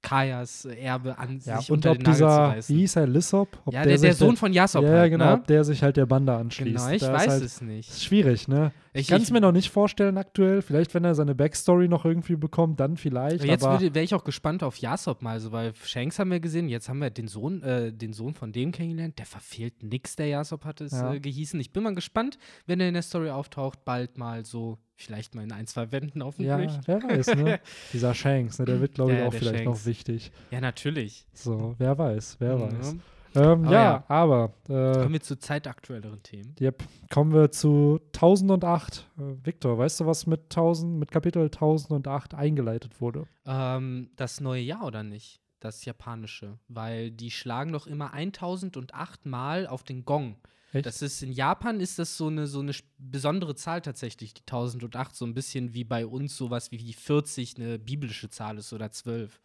Kajas 0.03 0.67
Erbe 0.67 1.19
an 1.19 1.41
Ja, 1.45 1.59
sich 1.59 1.71
und 1.71 1.79
unter 1.79 1.91
ob 1.93 1.97
den 1.99 2.05
Nagel 2.05 2.19
zu 2.19 2.25
dieser, 2.25 2.39
reißen. 2.49 2.77
wie 2.77 2.81
hieß 2.81 2.97
er, 2.97 3.07
Lissop? 3.09 3.59
Ob 3.65 3.75
ja, 3.75 3.83
der, 3.83 3.99
der 3.99 4.13
sich 4.13 4.15
Sohn 4.17 4.37
von 4.37 4.53
Yasop 4.53 4.85
Ja, 4.85 4.91
halt, 4.91 5.11
genau, 5.11 5.25
ne? 5.25 5.33
ob 5.35 5.47
der 5.49 5.65
sich 5.65 5.83
halt 5.83 5.97
der 5.97 6.07
Bande 6.07 6.33
anschließt. 6.33 6.77
Genau, 6.77 6.91
ich 6.95 7.03
Da 7.03 7.13
weiß 7.13 7.29
halt, 7.29 7.43
es 7.43 7.61
nicht. 7.61 7.91
Ist 7.91 8.05
schwierig, 8.05 8.47
ne? 8.47 8.71
Ich, 9.01 9.09
kann 9.09 9.23
es 9.23 9.31
mir 9.31 9.41
noch 9.41 9.53
nicht 9.53 9.71
vorstellen 9.71 10.19
aktuell. 10.19 10.63
Vielleicht, 10.63 10.95
wenn 10.95 11.05
er 11.05 11.15
seine 11.15 11.35
Backstory 11.35 11.89
noch 11.89 12.05
irgendwie 12.05 12.37
bekommt, 12.37 12.81
dann 12.81 12.97
vielleicht. 12.97 13.45
Jetzt 13.45 13.65
aber 13.65 13.81
wäre 13.81 14.03
ich 14.05 14.15
auch 14.15 14.25
gespannt 14.25 14.63
auf 14.63 14.79
Yasop 14.79 15.23
mal, 15.23 15.39
so, 15.41 15.53
weil 15.53 15.73
Shanks 15.85 16.19
haben 16.19 16.31
wir 16.31 16.41
gesehen, 16.41 16.69
jetzt 16.69 16.89
haben 16.89 16.99
wir 17.01 17.11
den 17.11 17.29
Sohn, 17.29 17.63
äh, 17.63 17.93
den 17.93 18.13
Sohn 18.13 18.35
von 18.35 18.53
dem 18.53 18.73
kennengelernt, 18.73 19.19
der 19.19 19.27
verfehlt 19.27 19.83
nix, 19.83 20.17
der 20.17 20.27
Yasop 20.29 20.65
hat 20.65 20.81
es 20.81 20.93
Ja. 20.93 21.15
äh, 21.15 21.21
gehießen. 21.21 21.59
Ich 21.61 21.73
bin 21.73 21.83
mal 21.83 21.95
gespannt, 21.95 22.39
wenn 22.67 22.81
er 22.81 22.89
in 22.89 22.95
der 22.95 23.03
Story 23.03 23.31
auftaucht, 23.31 23.85
bald 23.85 24.19
mal 24.19 24.45
so, 24.45 24.79
vielleicht 24.97 25.35
mal 25.35 25.43
in 25.45 25.53
ein, 25.53 25.67
zwei 25.67 25.93
Wänden 25.93 26.21
ja, 26.21 26.25
hoffentlich. 26.27 26.73
wer 26.87 27.03
weiß, 27.03 27.35
ne? 27.37 27.61
Dieser 27.93 28.15
Shanks, 28.15 28.59
ne? 28.59 28.65
Der 28.65 28.81
wird, 28.81 28.95
glaube 28.95 29.13
ich, 29.13 29.17
Ja, 29.19 29.23
ja, 29.25 29.29
auch 29.29 29.35
vielleicht 29.35 29.65
Shanks. 29.65 29.81
noch 29.81 29.87
wichtig. 29.87 30.33
Ja, 30.51 30.61
natürlich. 30.61 31.27
So, 31.35 31.75
wer 31.79 31.99
weiß, 31.99 32.37
wer 32.39 32.57
Mhm. 32.57 32.79
weiß. 32.79 32.97
Ähm, 33.37 33.65
Aber 33.65 33.73
ja, 33.73 33.83
ja. 33.83 34.05
aber 34.09 34.55
äh, 34.69 34.93
Kommen 34.95 35.13
wir 35.13 35.21
zu 35.21 35.39
zeitaktuelleren 35.39 36.23
Themen. 36.23 36.55
Yep. 36.61 36.83
Kommen 37.13 37.33
wir 37.33 37.51
zu 37.51 38.01
1008. 38.15 39.09
Äh, 39.19 39.23
Victor, 39.45 39.79
weißt 39.79 40.01
du, 40.01 40.07
was 40.07 40.27
mit 40.27 40.45
1000, 40.45 40.99
mit 40.99 41.11
Kapitel 41.11 41.43
1008 41.43 42.35
eingeleitet 42.35 43.01
wurde? 43.01 43.27
Ähm, 43.45 44.11
das 44.17 44.41
neue 44.41 44.63
Jahr 44.63 44.85
oder 44.85 45.03
nicht? 45.03 45.41
Das 45.61 45.85
japanische. 45.85 46.59
Weil 46.69 47.11
die 47.11 47.31
schlagen 47.31 47.73
doch 47.73 47.87
immer 47.87 48.13
1008 48.13 49.27
Mal 49.27 49.67
auf 49.67 49.85
den 49.85 50.05
Gong. 50.05 50.37
Echt? 50.73 50.87
Das 50.87 51.01
ist 51.03 51.23
in 51.23 51.33
Japan 51.33 51.81
ist 51.81 51.99
das 51.99 52.17
so 52.17 52.27
eine 52.27 52.47
so 52.47 52.61
eine 52.61 52.73
besondere 52.99 53.55
Zahl 53.55 53.81
tatsächlich, 53.81 54.35
die 54.35 54.43
1008, 54.43 55.15
so 55.15 55.25
ein 55.25 55.35
bisschen 55.35 55.75
wie 55.75 55.85
bei 55.85 56.07
uns 56.07 56.37
sowas 56.37 56.71
wie 56.71 56.77
die 56.77 56.93
40 56.93 57.57
eine 57.57 57.79
biblische 57.79 58.31
Zahl 58.31 58.59
ist 58.59 58.73
oder 58.73 58.91
12. 58.91 59.41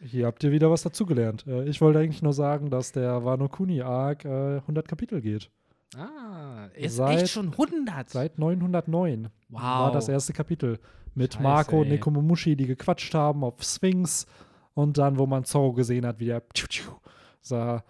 Hier 0.00 0.26
habt 0.26 0.44
ihr 0.44 0.52
wieder 0.52 0.70
was 0.70 0.82
dazugelernt. 0.82 1.46
Äh, 1.46 1.64
ich 1.64 1.80
wollte 1.80 1.98
eigentlich 1.98 2.22
nur 2.22 2.32
sagen, 2.32 2.70
dass 2.70 2.92
der 2.92 3.24
Wano 3.24 3.48
Kuni 3.48 3.82
Arc 3.82 4.24
äh, 4.24 4.56
100 4.58 4.86
Kapitel 4.86 5.20
geht. 5.20 5.50
Ah, 5.96 6.66
ist 6.74 6.96
Seit- 6.96 7.22
echt 7.22 7.32
schon 7.32 7.50
100. 7.52 8.10
Seit 8.10 8.38
909 8.38 9.28
wow. 9.48 9.60
war 9.60 9.92
das 9.92 10.08
erste 10.08 10.32
Kapitel. 10.32 10.78
Mit 11.14 11.34
Scheiße, 11.34 11.42
Marco 11.42 11.80
und 11.80 11.86
ey. 11.86 11.92
Nekomamushi, 11.92 12.54
die 12.54 12.66
gequatscht 12.66 13.14
haben 13.14 13.42
auf 13.42 13.62
Sphinx. 13.62 14.26
Und 14.74 14.98
dann, 14.98 15.18
wo 15.18 15.26
man 15.26 15.44
Zorro 15.44 15.72
gesehen 15.72 16.06
hat, 16.06 16.20
wie 16.20 16.26
der 16.26 16.48
tschu, 16.50 16.68
tschu, 16.68 16.92
sah, 17.40 17.82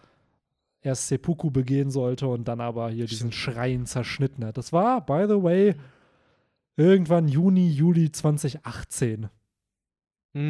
erst 0.81 1.09
Seppuku 1.09 1.51
begehen 1.51 1.91
sollte 1.91 2.27
und 2.29 2.49
dann 2.49 2.63
aber 2.63 2.89
hier 2.89 3.05
diesen 3.05 3.33
Schrein 3.33 3.85
zerschnitten 3.85 4.45
hat. 4.45 4.57
Das 4.57 4.73
war, 4.73 5.05
by 5.05 5.27
the 5.29 5.43
way, 5.43 5.75
irgendwann 6.77 7.29
Juni, 7.29 7.69
Juli 7.69 8.11
2018. 8.11 9.29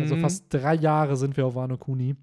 Also 0.00 0.16
Mhm. 0.16 0.20
fast 0.20 0.44
drei 0.52 0.74
Jahre 0.74 1.16
sind 1.16 1.36
wir 1.36 1.46
auf 1.46 1.54
Wano 1.54 1.76
Kuni. 1.78 2.16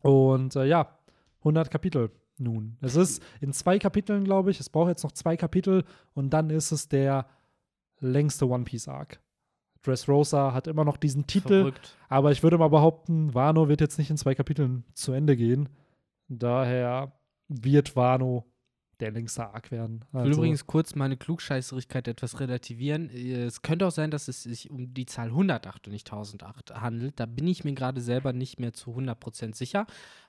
Und 0.00 0.56
äh, 0.56 0.64
ja, 0.66 0.98
100 1.40 1.70
Kapitel. 1.70 2.10
nun. 2.40 2.76
Es 2.80 2.94
ist 2.94 3.20
in 3.40 3.52
zwei 3.52 3.78
Kapiteln, 3.80 4.22
glaube 4.22 4.50
ich. 4.52 4.60
Es 4.60 4.70
braucht 4.70 4.90
jetzt 4.90 5.02
noch 5.02 5.10
zwei 5.12 5.36
Kapitel 5.36 5.84
und 6.14 6.30
dann 6.30 6.50
ist 6.50 6.70
es 6.70 6.88
der 6.88 7.26
längste 7.98 8.48
One 8.48 8.62
Piece 8.64 8.86
Arc. 8.86 9.20
Dressrosa 9.82 10.52
hat 10.52 10.66
immer 10.68 10.84
noch 10.84 10.96
diesen 10.98 11.26
Titel, 11.26 11.60
Verrückt. 11.62 11.96
aber 12.08 12.30
ich 12.30 12.42
würde 12.44 12.56
mal 12.58 12.68
behaupten, 12.68 13.34
Wano 13.34 13.68
wird 13.68 13.80
jetzt 13.80 13.98
nicht 13.98 14.10
in 14.10 14.16
zwei 14.16 14.34
Kapiteln 14.36 14.84
zu 14.94 15.12
Ende 15.12 15.36
gehen. 15.36 15.68
Daher 16.28 17.12
wird 17.48 17.96
Wano 17.96 18.44
der 19.00 19.12
längste 19.12 19.46
Arc 19.46 19.70
werden. 19.70 20.04
Ich 20.08 20.14
will 20.14 20.20
Also, 20.20 20.40
übrigens 20.40 20.66
kurz 20.66 20.94
meine 20.94 21.16
Klugscheißerigkeit 21.16 22.08
etwas 22.08 22.40
relativieren. 22.40 23.10
Es 23.10 23.62
könnte 23.62 23.86
auch 23.86 23.92
sein, 23.92 24.10
dass 24.10 24.28
es 24.28 24.42
sich 24.42 24.70
um 24.70 24.92
die 24.92 25.06
Zahl 25.06 25.28
108 25.28 25.86
und 25.86 25.92
nicht 25.92 26.06
1008 26.08 26.80
handelt. 26.80 27.20
Da 27.20 27.26
bin 27.26 27.46
ich 27.46 27.64
mir 27.64 27.74
gerade 27.74 28.00
selber 28.00 28.32
nicht 28.32 28.58
mehr 28.58 28.72
zu 28.72 28.90
100% 28.90 29.54
sicher. 29.54 29.86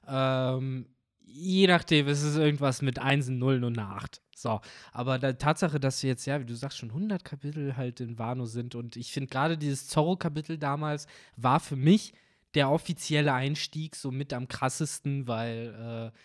Ähm, 0.07 0.87
je 1.25 1.67
nachdem, 1.67 2.07
es 2.07 2.23
ist 2.23 2.37
irgendwas 2.37 2.81
mit 2.81 2.99
Einsen, 2.99 3.39
Nullen 3.39 3.63
und 3.63 3.77
einer 3.77 3.95
8. 3.95 4.21
So, 4.35 4.61
aber 4.91 5.19
die 5.19 5.33
Tatsache, 5.33 5.79
dass 5.79 6.01
wir 6.01 6.09
jetzt, 6.09 6.25
ja, 6.25 6.39
wie 6.39 6.45
du 6.45 6.55
sagst, 6.55 6.77
schon 6.77 6.89
100 6.89 7.23
Kapitel 7.23 7.75
halt 7.75 7.99
in 7.99 8.17
Wano 8.17 8.45
sind 8.45 8.73
und 8.73 8.95
ich 8.95 9.11
finde 9.11 9.29
gerade 9.29 9.57
dieses 9.57 9.87
Zorro-Kapitel 9.87 10.57
damals 10.57 11.07
war 11.35 11.59
für 11.59 11.75
mich 11.75 12.13
der 12.55 12.71
offizielle 12.71 13.33
Einstieg 13.33 13.95
so 13.95 14.11
mit 14.11 14.33
am 14.33 14.47
krassesten, 14.47 15.27
weil 15.27 16.11
äh, 16.13 16.17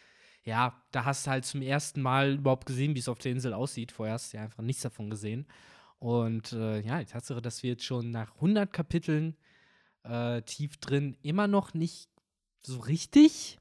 ja, 0.44 0.80
da 0.92 1.04
hast 1.04 1.26
du 1.26 1.30
halt 1.30 1.44
zum 1.44 1.62
ersten 1.62 2.02
Mal 2.02 2.34
überhaupt 2.34 2.66
gesehen, 2.66 2.94
wie 2.94 2.98
es 2.98 3.08
auf 3.08 3.18
der 3.18 3.32
Insel 3.32 3.54
aussieht. 3.54 3.92
Vorher 3.92 4.14
hast 4.14 4.32
du 4.32 4.36
ja 4.36 4.42
einfach 4.42 4.62
nichts 4.62 4.82
davon 4.82 5.10
gesehen. 5.10 5.46
Und 5.98 6.52
äh, 6.52 6.80
ja, 6.80 6.98
die 6.98 7.06
Tatsache, 7.06 7.40
dass 7.40 7.62
wir 7.62 7.70
jetzt 7.70 7.84
schon 7.84 8.10
nach 8.10 8.34
100 8.34 8.70
Kapiteln 8.72 9.36
äh, 10.02 10.42
tief 10.42 10.76
drin 10.76 11.16
immer 11.22 11.48
noch 11.48 11.72
nicht 11.72 12.10
so 12.60 12.80
richtig 12.80 13.58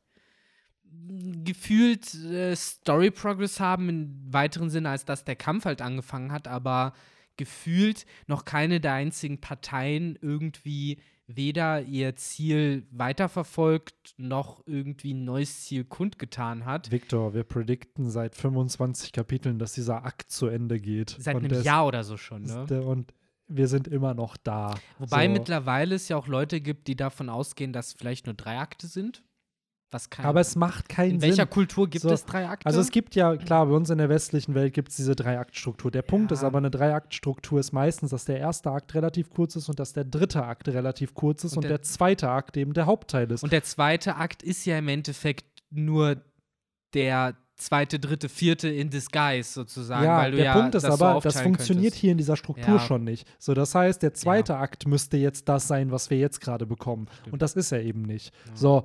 mm, 0.84 1.46
gefühlt 1.46 2.14
äh, 2.16 2.54
Story 2.56 3.12
Progress 3.12 3.62
haben 3.62 3.88
im 3.88 4.34
weiteren 4.34 4.70
Sinne, 4.70 4.90
als 4.90 5.06
dass 5.06 5.24
der 5.24 5.38
Kampf 5.38 5.64
halt 5.64 5.82
angefangen 5.82 6.34
hat, 6.34 6.50
aber 6.50 6.94
gefühlt 7.38 8.06
noch 8.28 8.44
keine 8.44 8.82
der 8.82 8.94
einzigen 8.94 9.40
Parteien 9.40 10.18
irgendwie 10.22 11.00
weder 11.28 11.82
ihr 11.82 12.16
Ziel 12.16 12.86
weiterverfolgt 12.92 14.14
noch 14.18 14.62
irgendwie 14.66 15.14
ein 15.14 15.24
neues 15.24 15.64
Ziel 15.64 15.84
kundgetan 15.86 16.66
hat. 16.66 16.92
Victor, 16.92 17.34
wir 17.34 17.44
predikten 17.44 18.10
seit 18.10 18.36
25 18.36 19.12
Kapiteln, 19.12 19.60
dass 19.60 19.74
dieser 19.74 20.06
Akt 20.06 20.32
zu 20.32 20.48
Ende 20.48 20.80
geht. 20.80 21.16
Seit 21.20 21.36
Und 21.36 21.46
einem 21.46 21.50
das- 21.54 21.64
Jahr 21.64 21.88
oder 21.88 22.04
so 22.04 22.18
schon, 22.18 22.44
ne? 22.44 22.66
der- 22.70 22.86
Und 22.86 23.14
wir 23.48 23.68
sind 23.68 23.88
immer 23.88 24.14
noch 24.14 24.38
da. 24.38 24.76
Wobei 25.00 25.28
so. 25.28 25.32
mittlerweile 25.34 25.96
es 25.96 26.08
ja 26.10 26.18
auch 26.18 26.28
Leute 26.28 26.62
gibt, 26.62 26.88
die 26.88 26.96
davon 26.96 27.30
ausgehen, 27.30 27.74
dass 27.74 27.94
vielleicht 27.94 28.26
nur 28.26 28.36
drei 28.36 28.58
Akte 28.60 28.88
sind. 28.88 29.24
Was 29.94 30.10
kein, 30.10 30.26
Aber 30.26 30.42
es 30.42 30.56
macht 30.56 30.90
keinen 30.90 31.12
in 31.16 31.22
welcher 31.22 31.44
Sinn. 31.44 31.50
Kultur 31.50 31.88
gibt 31.90 32.02
So, 32.02 32.10
es 32.10 32.26
drei 32.26 32.48
Akte? 32.50 32.66
Also 32.66 32.80
es 32.82 32.90
gibt 32.92 33.16
ja, 33.16 33.36
klar, 33.38 33.66
bei 33.68 33.74
uns 33.74 33.90
in 33.90 34.00
der 34.00 34.10
westlichen 34.10 34.56
Welt 34.56 34.74
gibt 34.74 34.90
es 34.90 34.96
diese 34.96 35.16
Dreiaktstruktur. 35.16 35.92
Der 35.92 36.02
Punkt 36.02 36.32
Ja. 36.32 36.38
ist 36.38 36.44
aber, 36.44 36.58
eine 36.58 36.72
Dreiaktstruktur 36.72 37.60
ist 37.60 37.72
meistens, 37.72 38.10
dass 38.12 38.26
der 38.26 38.40
erste 38.40 38.72
Akt 38.72 38.94
relativ 38.96 39.30
kurz 39.30 39.56
ist 39.56 39.70
und 39.70 39.80
dass 39.80 39.94
der 39.94 40.04
dritte 40.06 40.44
Akt 40.44 40.68
relativ 40.68 41.14
kurz 41.14 41.44
ist 41.44 41.54
Und 41.54 41.60
und, 41.60 41.64
der- 41.70 41.78
der, 41.78 41.82
zweite 41.84 42.30
Akt 42.30 42.58
eben 42.58 42.74
der 42.74 42.86
Hauptteil 42.88 43.30
ist. 43.32 43.44
Und 43.44 43.54
der 43.54 43.64
zweite 43.64 44.16
Akt 44.16 44.42
ist 44.44 44.66
ja 44.66 44.78
im 44.78 44.88
Endeffekt 44.88 45.46
nur 45.70 46.18
der 46.94 47.36
zweite, 47.56 48.00
dritte, 48.00 48.30
vierte 48.30 48.68
in 48.68 48.90
Disguise 48.90 49.52
sozusagen, 49.54 50.04
ja, 50.06 50.18
weil 50.18 50.32
du 50.32 50.38
der 50.38 50.46
ja 50.48 50.54
Punkt 50.60 50.76
ist 50.76 50.86
aber, 50.86 51.20
das 51.22 51.40
funktioniert 51.40 51.84
könntest. 51.94 52.02
hier 52.02 52.12
in 52.12 52.18
dieser 52.18 52.36
Struktur 52.36 52.76
Ja. 52.76 52.80
schon 52.80 53.04
nicht. 53.04 53.28
So, 53.40 53.54
das 53.54 53.74
heißt, 53.76 54.02
der 54.02 54.14
zweite 54.16 54.58
Akt 54.58 54.88
müsste 54.88 55.18
jetzt 55.18 55.48
das 55.48 55.68
sein, 55.68 55.92
was 55.92 56.10
wir 56.10 56.18
jetzt 56.18 56.42
gerade 56.42 56.66
bekommen. 56.66 57.08
Stimmt. 57.22 57.34
Und 57.34 57.42
das 57.42 57.54
ist 57.56 57.72
er 57.72 57.82
eben 57.84 58.02
nicht. 58.02 58.34
Ja. 58.48 58.56
So. 58.56 58.84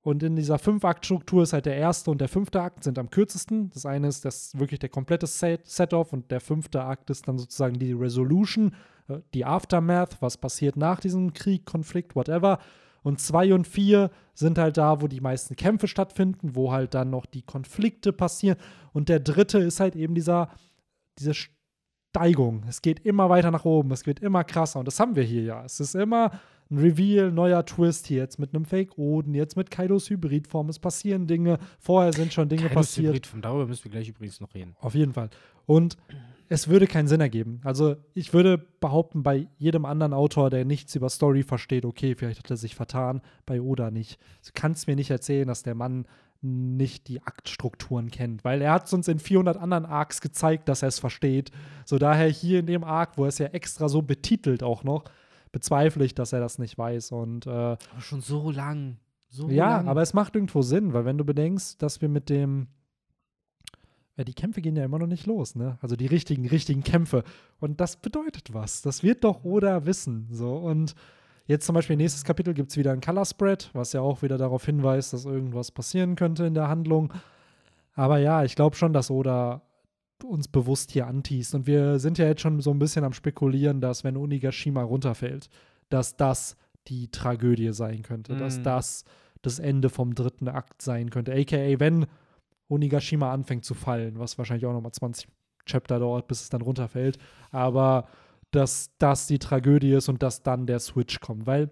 Und 0.00 0.22
in 0.22 0.36
dieser 0.36 0.58
Fünf-Akt-Struktur 0.58 1.42
ist 1.42 1.52
halt 1.52 1.66
der 1.66 1.76
erste 1.76 2.10
und 2.10 2.20
der 2.20 2.28
fünfte 2.28 2.62
Akt 2.62 2.84
sind 2.84 2.98
am 2.98 3.10
kürzesten. 3.10 3.70
Das 3.70 3.84
eine 3.84 4.08
ist 4.08 4.24
das 4.24 4.56
wirklich 4.58 4.78
der 4.78 4.88
komplette 4.88 5.26
Set- 5.26 5.66
Set-Off 5.66 6.12
und 6.12 6.30
der 6.30 6.40
fünfte 6.40 6.82
Akt 6.84 7.10
ist 7.10 7.26
dann 7.26 7.38
sozusagen 7.38 7.78
die 7.78 7.92
Resolution, 7.92 8.74
äh, 9.08 9.18
die 9.34 9.44
Aftermath, 9.44 10.22
was 10.22 10.36
passiert 10.36 10.76
nach 10.76 11.00
diesem 11.00 11.32
Krieg, 11.32 11.66
Konflikt, 11.66 12.14
whatever. 12.14 12.58
Und 13.02 13.20
zwei 13.20 13.52
und 13.54 13.66
vier 13.66 14.10
sind 14.34 14.58
halt 14.58 14.76
da, 14.76 15.00
wo 15.00 15.08
die 15.08 15.20
meisten 15.20 15.56
Kämpfe 15.56 15.88
stattfinden, 15.88 16.54
wo 16.54 16.72
halt 16.72 16.94
dann 16.94 17.10
noch 17.10 17.26
die 17.26 17.42
Konflikte 17.42 18.12
passieren. 18.12 18.58
Und 18.92 19.08
der 19.08 19.20
dritte 19.20 19.58
ist 19.58 19.80
halt 19.80 19.96
eben 19.96 20.14
dieser, 20.14 20.50
diese 21.18 21.34
Steigung. 21.34 22.64
Es 22.68 22.82
geht 22.82 23.00
immer 23.00 23.30
weiter 23.30 23.50
nach 23.50 23.64
oben, 23.64 23.92
es 23.92 24.06
wird 24.06 24.20
immer 24.20 24.44
krasser. 24.44 24.78
Und 24.78 24.86
das 24.86 25.00
haben 25.00 25.16
wir 25.16 25.22
hier 25.22 25.42
ja. 25.42 25.64
Es 25.64 25.80
ist 25.80 25.94
immer 25.94 26.30
ein 26.70 26.78
Reveal, 26.78 27.32
neuer 27.32 27.64
Twist 27.64 28.06
hier 28.06 28.18
jetzt 28.18 28.38
mit 28.38 28.54
einem 28.54 28.64
Fake-Oden, 28.64 29.34
jetzt 29.34 29.56
mit 29.56 29.70
Kaidos 29.70 30.10
Hybridform. 30.10 30.68
Es 30.68 30.78
passieren 30.78 31.26
Dinge. 31.26 31.58
Vorher 31.78 32.12
sind 32.12 32.32
schon 32.32 32.48
Dinge 32.48 32.62
Kaidos 32.62 32.74
passiert. 32.74 33.08
Hybridform, 33.08 33.42
darüber 33.42 33.66
müssen 33.66 33.84
wir 33.84 33.90
gleich 33.90 34.08
übrigens 34.08 34.40
noch 34.40 34.54
reden. 34.54 34.76
Auf 34.80 34.94
jeden 34.94 35.12
Fall. 35.12 35.30
Und 35.66 35.96
es 36.48 36.68
würde 36.68 36.86
keinen 36.86 37.08
Sinn 37.08 37.20
ergeben. 37.20 37.60
Also 37.64 37.96
ich 38.14 38.32
würde 38.32 38.58
behaupten, 38.58 39.22
bei 39.22 39.48
jedem 39.58 39.84
anderen 39.84 40.14
Autor, 40.14 40.50
der 40.50 40.64
nichts 40.64 40.94
über 40.94 41.10
Story 41.10 41.42
versteht, 41.42 41.84
okay, 41.84 42.14
vielleicht 42.14 42.38
hat 42.38 42.50
er 42.50 42.56
sich 42.56 42.74
vertan, 42.74 43.20
bei 43.44 43.60
Oda 43.60 43.90
nicht. 43.90 44.18
Du 44.44 44.50
kannst 44.54 44.86
mir 44.86 44.96
nicht 44.96 45.10
erzählen, 45.10 45.46
dass 45.46 45.62
der 45.62 45.74
Mann 45.74 46.06
nicht 46.40 47.08
die 47.08 47.20
Aktstrukturen 47.22 48.10
kennt, 48.10 48.44
weil 48.44 48.62
er 48.62 48.72
hat 48.72 48.86
es 48.86 48.92
uns 48.92 49.08
in 49.08 49.18
400 49.18 49.56
anderen 49.56 49.84
Arcs 49.84 50.20
gezeigt, 50.20 50.68
dass 50.68 50.82
er 50.82 50.88
es 50.88 51.00
versteht. 51.00 51.50
So 51.84 51.98
daher 51.98 52.28
hier 52.28 52.60
in 52.60 52.66
dem 52.66 52.84
Arc, 52.84 53.18
wo 53.18 53.24
er 53.24 53.28
es 53.28 53.38
ja 53.38 53.46
extra 53.46 53.88
so 53.88 54.02
betitelt 54.02 54.62
auch 54.62 54.84
noch, 54.84 55.04
bezweifle 55.52 56.04
ich, 56.04 56.14
dass 56.14 56.32
er 56.32 56.40
das 56.40 56.58
nicht 56.58 56.76
weiß. 56.78 57.12
Und 57.12 57.46
äh, 57.46 57.50
Aber 57.50 57.78
schon 58.00 58.20
so 58.20 58.50
lang. 58.50 58.98
So 59.28 59.48
ja, 59.48 59.76
lang. 59.76 59.88
aber 59.88 60.02
es 60.02 60.14
macht 60.14 60.34
irgendwo 60.34 60.62
Sinn, 60.62 60.92
weil 60.94 61.04
wenn 61.04 61.18
du 61.18 61.24
bedenkst, 61.24 61.82
dass 61.82 62.00
wir 62.00 62.08
mit 62.08 62.30
dem 62.30 62.68
ja, 64.18 64.24
die 64.24 64.34
Kämpfe 64.34 64.60
gehen 64.60 64.74
ja 64.74 64.84
immer 64.84 64.98
noch 64.98 65.06
nicht 65.06 65.26
los, 65.26 65.54
ne? 65.54 65.78
Also 65.80 65.94
die 65.94 66.06
richtigen, 66.06 66.44
richtigen 66.48 66.82
Kämpfe. 66.82 67.22
Und 67.60 67.80
das 67.80 67.96
bedeutet 67.96 68.52
was. 68.52 68.82
Das 68.82 69.04
wird 69.04 69.22
doch 69.22 69.44
Oda 69.44 69.86
wissen. 69.86 70.26
So. 70.32 70.56
Und 70.56 70.96
jetzt 71.46 71.66
zum 71.66 71.76
Beispiel 71.76 71.94
nächstes 71.94 72.24
Kapitel 72.24 72.52
gibt 72.52 72.70
es 72.70 72.76
wieder 72.76 72.90
ein 72.90 73.00
Color 73.00 73.24
Spread, 73.24 73.70
was 73.74 73.92
ja 73.92 74.00
auch 74.00 74.20
wieder 74.22 74.36
darauf 74.36 74.66
hinweist, 74.66 75.12
dass 75.12 75.24
irgendwas 75.24 75.70
passieren 75.70 76.16
könnte 76.16 76.46
in 76.46 76.54
der 76.54 76.66
Handlung. 76.66 77.12
Aber 77.94 78.18
ja, 78.18 78.42
ich 78.42 78.56
glaube 78.56 78.74
schon, 78.74 78.92
dass 78.92 79.08
Oda 79.08 79.62
uns 80.24 80.48
bewusst 80.48 80.90
hier 80.90 81.06
antießt. 81.06 81.54
Und 81.54 81.66
wir 81.66 81.98
sind 81.98 82.18
ja 82.18 82.26
jetzt 82.26 82.40
schon 82.42 82.60
so 82.60 82.70
ein 82.70 82.78
bisschen 82.78 83.04
am 83.04 83.12
Spekulieren, 83.12 83.80
dass 83.80 84.04
wenn 84.04 84.16
Onigashima 84.16 84.82
runterfällt, 84.82 85.48
dass 85.88 86.16
das 86.16 86.56
die 86.88 87.10
Tragödie 87.10 87.72
sein 87.72 88.02
könnte, 88.02 88.36
dass 88.36 88.58
Mm. 88.58 88.62
das 88.64 89.04
das 89.42 89.58
Ende 89.60 89.88
vom 89.88 90.14
dritten 90.14 90.48
Akt 90.48 90.82
sein 90.82 91.10
könnte. 91.10 91.32
AKA, 91.32 91.78
wenn 91.78 92.06
Onigashima 92.68 93.32
anfängt 93.32 93.64
zu 93.64 93.74
fallen, 93.74 94.18
was 94.18 94.36
wahrscheinlich 94.36 94.66
auch 94.66 94.72
nochmal 94.72 94.92
20 94.92 95.28
Chapter 95.64 95.98
dauert, 96.00 96.26
bis 96.26 96.42
es 96.42 96.48
dann 96.48 96.62
runterfällt. 96.62 97.18
Aber 97.50 98.08
dass 98.50 98.90
das 98.98 99.26
die 99.26 99.38
Tragödie 99.38 99.92
ist 99.92 100.08
und 100.08 100.22
dass 100.22 100.42
dann 100.42 100.66
der 100.66 100.80
Switch 100.80 101.20
kommt. 101.20 101.46
Weil 101.46 101.70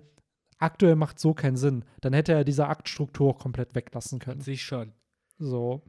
aktuell 0.58 0.94
macht 0.94 1.18
so 1.18 1.34
keinen 1.34 1.56
Sinn. 1.56 1.84
Dann 2.02 2.12
hätte 2.12 2.32
er 2.32 2.44
diese 2.44 2.68
Aktstruktur 2.68 3.36
komplett 3.36 3.74
weglassen 3.74 4.18
können. 4.20 4.40
sich 4.40 4.62
schon. 4.62 4.92
So. 5.38 5.82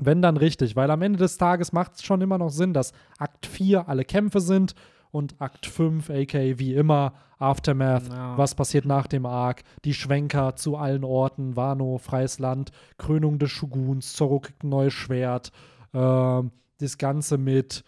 Wenn 0.00 0.22
dann 0.22 0.36
richtig, 0.36 0.76
weil 0.76 0.90
am 0.90 1.02
Ende 1.02 1.18
des 1.18 1.36
Tages 1.38 1.72
macht 1.72 1.94
es 1.96 2.02
schon 2.02 2.20
immer 2.20 2.38
noch 2.38 2.50
Sinn, 2.50 2.72
dass 2.72 2.92
Akt 3.18 3.46
4 3.46 3.88
alle 3.88 4.04
Kämpfe 4.04 4.40
sind 4.40 4.74
und 5.12 5.40
Akt 5.40 5.66
5, 5.66 6.08
aka 6.10 6.58
wie 6.58 6.74
immer, 6.74 7.12
Aftermath, 7.38 8.08
Ja. 8.08 8.36
was 8.38 8.54
passiert 8.54 8.84
nach 8.84 9.06
dem 9.06 9.26
Arc, 9.26 9.62
die 9.84 9.94
Schwenker 9.94 10.56
zu 10.56 10.76
allen 10.76 11.04
Orten, 11.04 11.56
Wano, 11.56 11.98
freies 11.98 12.38
Land, 12.38 12.70
Krönung 12.98 13.38
des 13.38 13.50
Shoguns, 13.50 14.12
Zorro 14.12 14.40
kriegt 14.40 14.62
ein 14.62 14.68
neues 14.68 14.92
Schwert, 14.92 15.50
ähm, 15.94 16.50
das 16.78 16.96
Ganze 16.98 17.38
mit, 17.38 17.82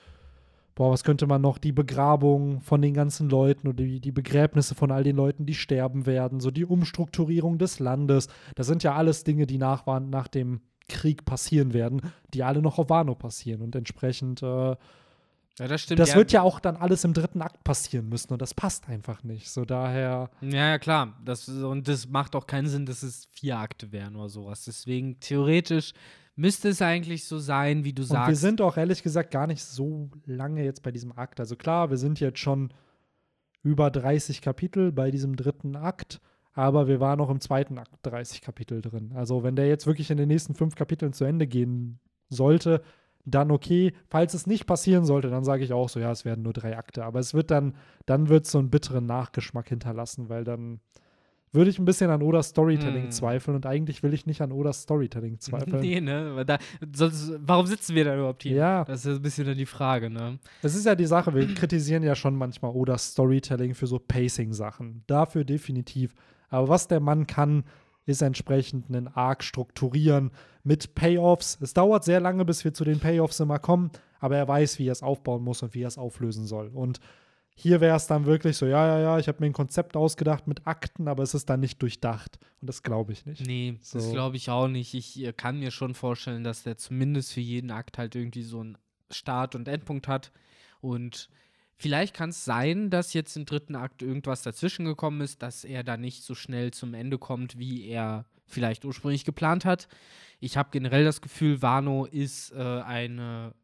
boah, 0.74 0.90
was 0.90 1.04
könnte 1.04 1.26
man 1.26 1.42
noch, 1.42 1.58
die 1.58 1.72
Begrabung 1.72 2.60
von 2.62 2.80
den 2.82 2.94
ganzen 2.94 3.28
Leuten 3.28 3.68
oder 3.68 3.84
die, 3.84 4.00
die 4.00 4.12
Begräbnisse 4.12 4.74
von 4.74 4.90
all 4.90 5.04
den 5.04 5.16
Leuten, 5.16 5.46
die 5.46 5.54
sterben 5.54 6.06
werden, 6.06 6.40
so 6.40 6.50
die 6.50 6.64
Umstrukturierung 6.64 7.58
des 7.58 7.78
Landes, 7.78 8.28
das 8.54 8.66
sind 8.66 8.82
ja 8.82 8.94
alles 8.94 9.22
Dinge, 9.22 9.46
die 9.46 9.58
nach, 9.58 9.86
nach 10.00 10.28
dem 10.28 10.60
Krieg 10.92 11.24
passieren 11.24 11.72
werden, 11.72 12.00
die 12.34 12.42
alle 12.42 12.62
noch 12.62 12.78
auf 12.78 12.88
Wano 12.90 13.14
passieren 13.14 13.62
und 13.62 13.74
entsprechend 13.74 14.42
äh, 14.42 14.46
Ja, 14.46 14.76
das 15.68 15.80
stimmt. 15.82 15.98
das 16.00 16.10
ja, 16.10 16.16
wird 16.16 16.32
ja 16.32 16.42
auch 16.42 16.60
dann 16.60 16.76
alles 16.76 17.04
im 17.04 17.12
dritten 17.14 17.42
Akt 17.42 17.64
passieren 17.64 18.08
müssen 18.08 18.32
und 18.32 18.40
das 18.40 18.54
passt 18.54 18.88
einfach 18.88 19.22
nicht. 19.24 19.50
So 19.50 19.64
daher. 19.64 20.30
Ja, 20.40 20.68
ja, 20.70 20.78
klar. 20.78 21.14
Das, 21.24 21.48
und 21.48 21.88
das 21.88 22.08
macht 22.08 22.36
auch 22.36 22.46
keinen 22.46 22.68
Sinn, 22.68 22.86
dass 22.86 23.02
es 23.02 23.26
vier 23.32 23.58
Akte 23.58 23.92
wären 23.92 24.16
oder 24.16 24.28
sowas. 24.28 24.64
Deswegen, 24.64 25.18
theoretisch 25.20 25.92
müsste 26.36 26.68
es 26.70 26.80
eigentlich 26.80 27.26
so 27.26 27.38
sein, 27.38 27.84
wie 27.84 27.92
du 27.92 28.02
Und 28.02 28.08
sagst. 28.08 28.28
wir 28.28 28.36
sind 28.36 28.60
auch 28.62 28.76
ehrlich 28.76 29.02
gesagt 29.02 29.30
gar 29.30 29.46
nicht 29.46 29.62
so 29.62 30.10
lange 30.24 30.64
jetzt 30.64 30.82
bei 30.82 30.90
diesem 30.90 31.12
Akt. 31.12 31.40
Also 31.40 31.56
klar, 31.56 31.90
wir 31.90 31.98
sind 31.98 32.20
jetzt 32.20 32.38
schon 32.38 32.72
über 33.62 33.90
30 33.90 34.40
Kapitel 34.40 34.90
bei 34.92 35.10
diesem 35.10 35.36
dritten 35.36 35.76
Akt, 35.76 36.20
aber 36.54 36.86
wir 36.88 37.00
waren 37.00 37.18
noch 37.18 37.30
im 37.30 37.40
zweiten 37.40 37.78
Akt 37.78 37.90
30 38.02 38.40
Kapitel 38.42 38.80
drin. 38.82 39.12
Also 39.14 39.42
wenn 39.42 39.56
der 39.56 39.68
jetzt 39.68 39.86
wirklich 39.86 40.10
in 40.10 40.18
den 40.18 40.28
nächsten 40.28 40.54
fünf 40.54 40.74
Kapiteln 40.74 41.12
zu 41.12 41.24
Ende 41.24 41.46
gehen 41.46 41.98
sollte, 42.28 42.82
dann 43.24 43.50
okay. 43.50 43.92
Falls 44.08 44.34
es 44.34 44.46
nicht 44.46 44.66
passieren 44.66 45.04
sollte, 45.04 45.30
dann 45.30 45.44
sage 45.44 45.64
ich 45.64 45.72
auch 45.72 45.88
so, 45.88 46.00
ja, 46.00 46.10
es 46.10 46.24
werden 46.24 46.42
nur 46.42 46.52
drei 46.52 46.76
Akte. 46.76 47.04
Aber 47.04 47.20
es 47.20 47.34
wird 47.34 47.50
dann, 47.50 47.74
dann 48.04 48.28
wird 48.28 48.46
so 48.46 48.58
einen 48.58 48.70
bitteren 48.70 49.06
Nachgeschmack 49.06 49.68
hinterlassen, 49.68 50.28
weil 50.28 50.44
dann 50.44 50.80
würde 51.54 51.70
ich 51.70 51.78
ein 51.78 51.84
bisschen 51.84 52.10
an 52.10 52.22
Odas 52.22 52.48
Storytelling 52.48 53.08
Mm. 53.08 53.10
zweifeln 53.10 53.54
und 53.54 53.66
eigentlich 53.66 54.02
will 54.02 54.14
ich 54.14 54.24
nicht 54.24 54.40
an 54.40 54.52
Odas 54.52 54.82
Storytelling 54.82 55.38
zweifeln. 55.38 55.80
Nee, 55.82 56.00
ne? 56.00 56.44
Da, 56.46 56.58
sonst, 56.94 57.32
warum 57.40 57.66
sitzen 57.66 57.94
wir 57.94 58.04
da 58.06 58.14
überhaupt 58.16 58.42
hier? 58.42 58.56
Ja. 58.56 58.84
Das 58.84 59.00
ist 59.00 59.04
ja 59.06 59.12
ein 59.12 59.22
bisschen 59.22 59.46
dann 59.46 59.58
die 59.58 59.66
Frage, 59.66 60.08
ne? 60.08 60.38
Es 60.62 60.74
ist 60.74 60.86
ja 60.86 60.94
die 60.94 61.04
Sache, 61.04 61.34
wir 61.34 61.46
kritisieren 61.54 62.02
ja 62.02 62.14
schon 62.14 62.36
manchmal 62.36 62.72
Odas 62.72 63.12
Storytelling 63.12 63.74
für 63.74 63.86
so 63.86 63.98
Pacing-Sachen. 63.98 65.04
Dafür 65.06 65.44
definitiv. 65.44 66.14
Aber 66.52 66.68
was 66.68 66.86
der 66.86 67.00
Mann 67.00 67.26
kann, 67.26 67.64
ist 68.04 68.22
entsprechend 68.22 68.88
einen 68.88 69.08
Arc 69.08 69.42
strukturieren 69.44 70.30
mit 70.64 70.94
Payoffs. 70.94 71.58
Es 71.60 71.74
dauert 71.74 72.04
sehr 72.04 72.20
lange, 72.20 72.44
bis 72.44 72.64
wir 72.64 72.74
zu 72.74 72.84
den 72.84 73.00
Payoffs 73.00 73.40
immer 73.40 73.58
kommen, 73.58 73.90
aber 74.20 74.36
er 74.36 74.46
weiß, 74.46 74.78
wie 74.78 74.88
er 74.88 74.92
es 74.92 75.02
aufbauen 75.02 75.42
muss 75.42 75.62
und 75.62 75.74
wie 75.74 75.82
er 75.82 75.88
es 75.88 75.98
auflösen 75.98 76.46
soll. 76.46 76.68
Und 76.68 77.00
hier 77.54 77.80
wäre 77.80 77.96
es 77.96 78.06
dann 78.06 78.24
wirklich 78.24 78.56
so, 78.56 78.66
ja, 78.66 78.86
ja, 78.86 78.98
ja, 78.98 79.18
ich 79.18 79.28
habe 79.28 79.38
mir 79.40 79.46
ein 79.46 79.52
Konzept 79.52 79.96
ausgedacht 79.96 80.46
mit 80.46 80.66
Akten, 80.66 81.06
aber 81.06 81.22
es 81.22 81.34
ist 81.34 81.48
dann 81.50 81.60
nicht 81.60 81.80
durchdacht. 81.82 82.38
Und 82.60 82.68
das 82.68 82.82
glaube 82.82 83.12
ich 83.12 83.26
nicht. 83.26 83.46
Nee, 83.46 83.78
das 83.92 84.04
So. 84.04 84.12
glaube 84.12 84.36
ich 84.36 84.50
auch 84.50 84.68
nicht. 84.68 84.94
Ich 84.94 85.32
kann 85.36 85.58
mir 85.58 85.70
schon 85.70 85.94
vorstellen, 85.94 86.44
dass 86.44 86.62
der 86.62 86.76
zumindest 86.78 87.32
für 87.32 87.40
jeden 87.40 87.70
Akt 87.70 87.98
halt 87.98 88.14
irgendwie 88.14 88.42
so 88.42 88.60
einen 88.60 88.78
Start- 89.10 89.54
und 89.54 89.68
Endpunkt 89.68 90.08
hat. 90.08 90.32
Und 90.80 91.28
vielleicht 91.82 92.14
kann 92.14 92.30
es 92.30 92.44
sein, 92.44 92.90
dass 92.90 93.12
jetzt 93.12 93.36
im 93.36 93.44
dritten 93.44 93.74
Akt 93.74 94.02
irgendwas 94.02 94.42
dazwischen 94.42 94.84
gekommen 94.84 95.20
ist, 95.20 95.42
dass 95.42 95.64
er 95.64 95.82
da 95.82 95.96
nicht 95.96 96.22
so 96.22 96.34
schnell 96.34 96.70
zum 96.70 96.94
Ende 96.94 97.18
kommt, 97.18 97.58
wie 97.58 97.86
er 97.86 98.24
vielleicht 98.46 98.84
ursprünglich 98.84 99.24
geplant 99.24 99.64
hat. 99.64 99.88
Ich 100.38 100.56
habe 100.56 100.70
generell 100.70 101.04
das 101.04 101.20
Gefühl, 101.20 101.60
Wano 101.60 102.04
ist 102.04 102.52
äh, 102.52 102.80
eine 102.82 103.54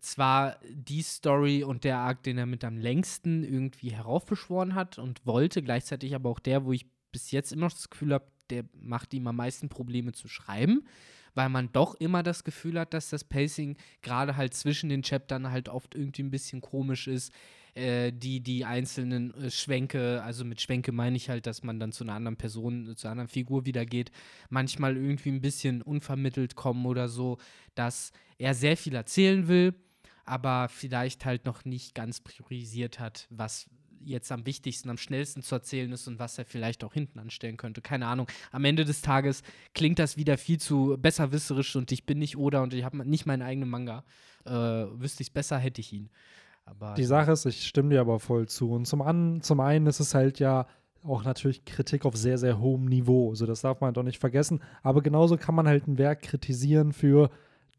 zwar 0.00 0.56
die 0.68 1.02
Story 1.02 1.64
und 1.64 1.84
der 1.84 1.98
Arc, 1.98 2.22
den 2.22 2.38
er 2.38 2.46
mit 2.46 2.64
am 2.64 2.78
längsten 2.78 3.42
irgendwie 3.42 3.90
heraufbeschworen 3.90 4.74
hat 4.74 4.98
und 4.98 5.26
wollte, 5.26 5.62
gleichzeitig 5.62 6.14
aber 6.14 6.30
auch 6.30 6.38
der, 6.38 6.64
wo 6.64 6.72
ich 6.72 6.86
bis 7.10 7.32
jetzt 7.32 7.52
immer 7.52 7.66
noch 7.66 7.72
das 7.72 7.90
Gefühl 7.90 8.14
habe, 8.14 8.26
der 8.50 8.64
macht 8.80 9.14
ihm 9.14 9.26
am 9.26 9.36
meisten 9.36 9.68
Probleme 9.68 10.12
zu 10.12 10.28
schreiben, 10.28 10.84
weil 11.40 11.48
man 11.48 11.72
doch 11.72 11.94
immer 11.94 12.22
das 12.22 12.44
Gefühl 12.44 12.78
hat, 12.78 12.92
dass 12.92 13.08
das 13.08 13.24
Pacing 13.24 13.78
gerade 14.02 14.36
halt 14.36 14.52
zwischen 14.52 14.90
den 14.90 15.00
Chaptern 15.00 15.50
halt 15.50 15.70
oft 15.70 15.94
irgendwie 15.94 16.22
ein 16.22 16.30
bisschen 16.30 16.60
komisch 16.60 17.08
ist. 17.08 17.32
Äh, 17.72 18.12
die, 18.12 18.40
die 18.40 18.66
einzelnen 18.66 19.32
äh, 19.32 19.50
Schwenke, 19.50 20.22
also 20.22 20.44
mit 20.44 20.60
Schwenke 20.60 20.92
meine 20.92 21.16
ich 21.16 21.30
halt, 21.30 21.46
dass 21.46 21.62
man 21.62 21.80
dann 21.80 21.92
zu 21.92 22.04
einer 22.04 22.12
anderen 22.12 22.36
Person, 22.36 22.90
äh, 22.90 22.94
zu 22.94 23.06
einer 23.06 23.12
anderen 23.12 23.28
Figur 23.28 23.64
wieder 23.64 23.86
geht, 23.86 24.10
manchmal 24.50 24.98
irgendwie 24.98 25.30
ein 25.30 25.40
bisschen 25.40 25.80
unvermittelt 25.80 26.56
kommen 26.56 26.84
oder 26.84 27.08
so, 27.08 27.38
dass 27.74 28.12
er 28.36 28.52
sehr 28.52 28.76
viel 28.76 28.94
erzählen 28.94 29.48
will, 29.48 29.72
aber 30.26 30.68
vielleicht 30.68 31.24
halt 31.24 31.46
noch 31.46 31.64
nicht 31.64 31.94
ganz 31.94 32.20
priorisiert 32.20 33.00
hat, 33.00 33.28
was 33.30 33.70
jetzt 34.04 34.32
am 34.32 34.46
wichtigsten, 34.46 34.90
am 34.90 34.96
schnellsten 34.96 35.42
zu 35.42 35.54
erzählen 35.54 35.90
ist 35.92 36.08
und 36.08 36.18
was 36.18 36.38
er 36.38 36.44
vielleicht 36.44 36.84
auch 36.84 36.92
hinten 36.92 37.18
anstellen 37.18 37.56
könnte. 37.56 37.80
Keine 37.80 38.06
Ahnung. 38.06 38.26
Am 38.50 38.64
Ende 38.64 38.84
des 38.84 39.02
Tages 39.02 39.42
klingt 39.74 39.98
das 39.98 40.16
wieder 40.16 40.38
viel 40.38 40.58
zu 40.58 40.96
besserwisserisch 40.98 41.76
und 41.76 41.92
ich 41.92 42.06
bin 42.06 42.18
nicht 42.18 42.36
Oda 42.36 42.62
und 42.62 42.74
ich 42.74 42.84
habe 42.84 43.08
nicht 43.08 43.26
meinen 43.26 43.42
eigenen 43.42 43.68
Manga. 43.68 44.04
Äh, 44.44 44.50
wüsste 44.52 45.22
ich 45.22 45.28
es 45.28 45.32
besser, 45.32 45.58
hätte 45.58 45.80
ich 45.80 45.92
ihn. 45.92 46.10
Aber 46.64 46.94
Die 46.94 47.04
Sache 47.04 47.32
ist, 47.32 47.46
ich 47.46 47.66
stimme 47.66 47.90
dir 47.90 48.00
aber 48.00 48.20
voll 48.20 48.48
zu. 48.48 48.72
Und 48.72 48.86
zum, 48.86 49.02
an, 49.02 49.42
zum 49.42 49.60
einen 49.60 49.86
ist 49.86 50.00
es 50.00 50.14
halt 50.14 50.38
ja 50.38 50.66
auch 51.04 51.24
natürlich 51.24 51.64
Kritik 51.64 52.04
auf 52.04 52.16
sehr, 52.16 52.38
sehr 52.38 52.60
hohem 52.60 52.84
Niveau. 52.86 53.30
Also 53.30 53.46
das 53.46 53.62
darf 53.62 53.80
man 53.80 53.94
doch 53.94 54.02
nicht 54.02 54.18
vergessen. 54.18 54.60
Aber 54.82 55.02
genauso 55.02 55.36
kann 55.36 55.54
man 55.54 55.66
halt 55.66 55.86
ein 55.88 55.98
Werk 55.98 56.22
kritisieren 56.22 56.92
für 56.92 57.30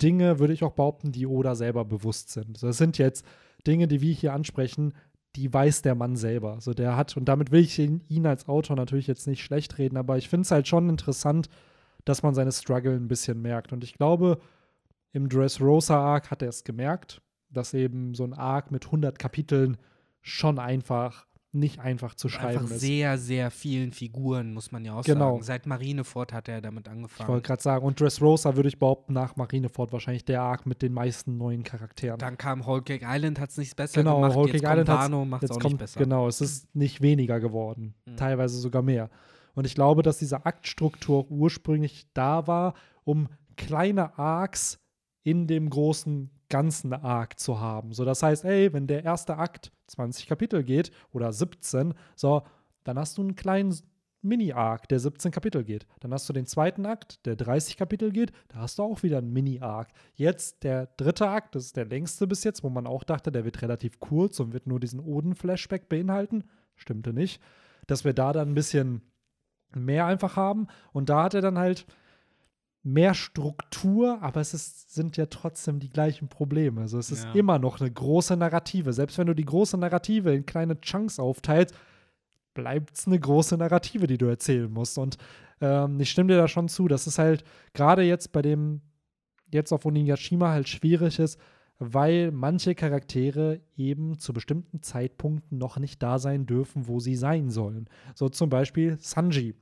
Dinge, 0.02 0.40
würde 0.40 0.54
ich 0.54 0.64
auch 0.64 0.74
behaupten, 0.74 1.12
die 1.12 1.28
Oda 1.28 1.56
selber 1.56 1.86
bewusst 1.86 2.30
sind. 2.30 2.62
Das 2.64 2.78
sind 2.78 2.98
jetzt 2.98 3.26
Dinge, 3.68 3.88
die 3.88 4.02
wir 4.02 4.14
hier 4.14 4.34
ansprechen, 4.34 4.94
die 5.36 5.54
weiß 5.54 5.82
der 5.82 5.96
Mann 5.96 6.16
selber. 6.16 6.54
Also 6.54 6.74
der 6.74 6.96
hat, 6.96 7.16
und 7.16 7.26
damit 7.26 7.52
will 7.52 7.62
ich 7.62 7.80
ihn, 7.80 8.02
ihn 8.10 8.26
als 8.26 8.48
Autor 8.48 8.76
natürlich 8.76 9.08
jetzt 9.08 9.28
nicht 9.28 9.44
schlecht 9.44 9.78
reden, 9.78 9.98
aber 9.98 10.18
ich 10.18 10.30
finde 10.30 10.44
es 10.44 10.52
halt 10.52 10.68
schon 10.68 10.90
interessant, 10.90 11.50
dass 12.06 12.24
man 12.24 12.34
seine 12.34 12.52
Struggle 12.52 12.96
ein 12.96 13.08
bisschen 13.08 13.42
merkt. 13.42 13.72
Und 13.72 13.84
ich 13.84 13.94
glaube, 13.94 14.40
im 15.14 15.30
Dressrosa 15.30 16.00
Arc 16.00 16.32
hat 16.32 16.42
er 16.42 16.50
es 16.50 16.64
gemerkt, 16.64 17.22
dass 17.50 17.74
eben 17.74 18.14
so 18.16 18.24
ein 18.24 18.34
Arc 18.34 18.72
mit 18.72 18.86
100 18.86 19.20
Kapiteln 19.20 19.78
schon 20.22 20.60
einfach 20.60 21.26
nicht 21.54 21.80
einfach 21.80 22.16
zu 22.16 22.30
schreiben 22.30 22.60
einfach 22.64 22.76
ist. 22.76 22.82
sehr, 22.82 23.18
sehr 23.18 23.52
vielen 23.52 23.92
Figuren, 23.92 24.54
muss 24.54 24.72
man 24.72 24.86
ja 24.86 24.94
auch 24.94 25.04
Genau. 25.04 25.34
sagen. 25.34 25.44
Seit 25.44 25.66
Marineford 25.66 26.32
hat 26.32 26.48
er 26.48 26.62
damit 26.62 26.88
Ich 26.88 26.92
angefangen. 26.94 27.28
wollte 27.30 27.48
gerade 27.48 27.62
sagen, 27.62 27.86
und 27.86 28.00
Dressrosa 28.00 28.56
würde 28.56 28.70
ich 28.70 28.80
behaupten, 28.80 29.14
nach 29.14 29.36
Marineford 29.36 29.92
wahrscheinlich 29.92 30.24
der 30.24 30.42
Arc 30.42 30.66
mit 30.66 30.82
den 30.82 30.94
meisten 30.94 31.38
neuen 31.38 31.64
Charakteren. 31.64 32.18
Dann 32.20 32.38
kam 32.38 32.66
Whole 32.66 32.82
Cake 32.82 33.06
Island, 33.08 33.40
hat 33.40 33.50
es 33.50 33.58
nicht 33.58 33.76
besser 33.76 34.02
Genau, 34.02 34.22
gemacht. 34.22 34.36
Whole 34.36 34.52
Cake 34.52 34.66
Island 34.66 35.30
macht 35.30 35.44
es 35.44 35.52
auch 35.52 35.56
kommt, 35.60 35.74
nicht 35.74 35.80
besser. 35.80 36.00
genau, 36.00 36.28
es 36.28 36.40
ist 36.40 36.74
nicht 36.74 37.02
weniger 37.02 37.40
geworden, 37.42 37.96
Mhm. 38.06 38.16
teilweise 38.16 38.58
sogar 38.58 38.82
mehr. 38.82 39.10
Und 39.54 39.66
ich 39.68 39.76
glaube, 39.76 40.04
dass 40.04 40.20
diese 40.20 40.46
Aktstruktur 40.46 41.30
ursprünglich 41.30 42.08
da 42.14 42.48
war, 42.48 42.74
um 43.04 43.28
kleine 43.58 44.18
Arcs 44.18 44.80
in 45.24 45.48
dem 45.48 45.70
großen 45.70 46.30
ganzen 46.48 46.94
Arc 46.94 47.38
zu 47.40 47.60
haben. 47.60 47.94
So, 47.94 48.06
das 48.06 48.24
heißt, 48.24 48.46
ey, 48.46 48.72
wenn 48.74 48.88
der 48.88 49.04
erste 49.04 49.38
Akt 49.38 49.72
20 49.92 50.28
Kapitel 50.28 50.64
geht 50.64 50.92
oder 51.12 51.32
17, 51.32 51.94
so, 52.16 52.44
dann 52.84 52.98
hast 52.98 53.18
du 53.18 53.22
einen 53.22 53.36
kleinen 53.36 53.76
Mini-Arc, 54.24 54.88
der 54.88 55.00
17 55.00 55.32
Kapitel 55.32 55.64
geht. 55.64 55.88
Dann 56.00 56.14
hast 56.14 56.30
du 56.30 56.34
den 56.34 56.46
zweiten 56.46 56.86
Akt, 56.86 57.26
der 57.26 57.36
30 57.36 57.78
Kapitel 57.78 58.12
geht, 58.12 58.32
da 58.50 58.60
hast 58.60 58.78
du 58.80 58.84
auch 58.84 59.02
wieder 59.04 59.18
einen 59.18 59.34
Mini-Arc. 59.34 59.90
Jetzt 60.14 60.64
der 60.64 60.88
dritte 60.98 61.28
Akt, 61.28 61.56
das 61.56 61.66
ist 61.66 61.78
der 61.78 61.86
längste 61.86 62.28
bis 62.28 62.44
jetzt, 62.44 62.64
wo 62.64 62.70
man 62.70 62.88
auch 62.88 63.04
dachte, 63.04 63.32
der 63.32 63.46
wird 63.46 63.62
relativ 63.62 64.00
kurz 64.00 64.40
und 64.40 64.54
wird 64.54 64.68
nur 64.68 64.80
diesen 64.80 65.00
Oden-Flashback 65.00 65.90
beinhalten. 65.90 66.44
Stimmte 66.76 67.14
nicht. 67.14 67.42
Dass 67.88 68.06
wir 68.06 68.14
da 68.14 68.32
dann 68.32 68.50
ein 68.50 68.56
bisschen 68.56 69.02
mehr 69.76 70.06
einfach 70.06 70.36
haben. 70.36 70.68
Und 70.94 71.10
da 71.10 71.24
hat 71.24 71.34
er 71.34 71.42
dann 71.42 71.58
halt 71.58 71.86
mehr 72.84 73.14
Struktur, 73.14 74.22
aber 74.22 74.42
es 74.42 74.54
ist, 74.54 74.94
sind 74.94 75.16
ja 75.18 75.28
trotzdem 75.28 75.80
die 75.80 75.90
gleichen 75.90 76.28
Probleme. 76.30 76.82
Also 76.82 76.98
es 76.98 77.12
ist 77.12 77.26
Ja. 77.26 77.34
immer 77.34 77.60
noch 77.60 77.80
eine 77.80 77.92
große 77.92 78.36
Narrative. 78.36 78.92
Selbst 78.94 79.18
wenn 79.18 79.28
du 79.28 79.36
die 79.36 79.46
große 79.46 79.78
Narrative 79.78 80.34
in 80.34 80.46
kleine 80.46 80.80
Chunks 80.82 81.20
aufteilst, 81.20 81.76
bleibt 82.54 82.98
es 82.98 83.08
eine 83.08 83.20
große 83.20 83.56
Narrative, 83.58 84.08
die 84.08 84.18
du 84.18 84.26
erzählen 84.26 84.72
musst. 84.72 84.98
Und 84.98 85.18
ähm, 85.62 86.00
ich 86.00 86.10
stimme 86.10 86.34
dir 86.34 86.38
da 86.38 86.48
schon 86.48 86.68
zu, 86.70 86.88
dass 86.88 87.06
es 87.08 87.20
halt 87.20 87.44
gerade 87.74 88.02
jetzt 88.02 88.32
bei 88.32 88.42
dem, 88.42 88.82
jetzt 89.52 89.72
auf 89.72 89.86
Onigashima 89.86 90.50
halt 90.50 90.68
schwierig 90.68 91.20
ist, 91.20 91.40
weil 91.78 92.32
manche 92.32 92.76
Charaktere 92.76 93.62
eben 93.76 94.20
zu 94.20 94.34
bestimmten 94.34 94.82
Zeitpunkten 94.82 95.58
noch 95.58 95.78
nicht 95.78 96.02
da 96.04 96.20
sein 96.20 96.46
dürfen, 96.46 96.88
wo 96.88 97.00
sie 97.00 97.16
sein 97.16 97.50
sollen. 97.50 97.88
So 98.16 98.28
zum 98.30 98.50
Beispiel 98.50 98.98
Sanji. 99.00 99.56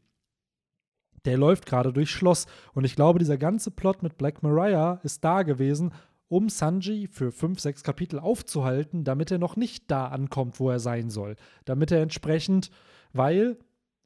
Der 1.26 1.38
läuft 1.38 1.66
gerade 1.66 1.94
durchs 1.94 2.12
Schloss. 2.12 2.46
Und 2.74 2.84
ich 2.86 2.96
glaube, 2.96 3.20
dieser 3.20 3.38
ganze 3.38 3.72
Plot 3.72 4.04
mit 4.04 4.18
Black 4.18 4.44
Mariah 4.44 5.00
ist 5.04 5.24
da 5.24 5.44
gewesen, 5.44 5.92
um 6.30 6.48
Sanji 6.48 7.08
für 7.08 7.32
fünf, 7.32 7.60
sechs 7.60 7.84
Kapitel 7.84 8.20
aufzuhalten, 8.20 9.04
damit 9.04 9.32
er 9.32 9.40
noch 9.40 9.56
nicht 9.56 9.90
da 9.90 10.08
ankommt, 10.08 10.60
wo 10.60 10.70
er 10.70 10.80
sein 10.80 11.10
soll. 11.10 11.36
Damit 11.66 11.92
er 11.92 12.02
entsprechend, 12.02 12.70
weil, 13.14 13.58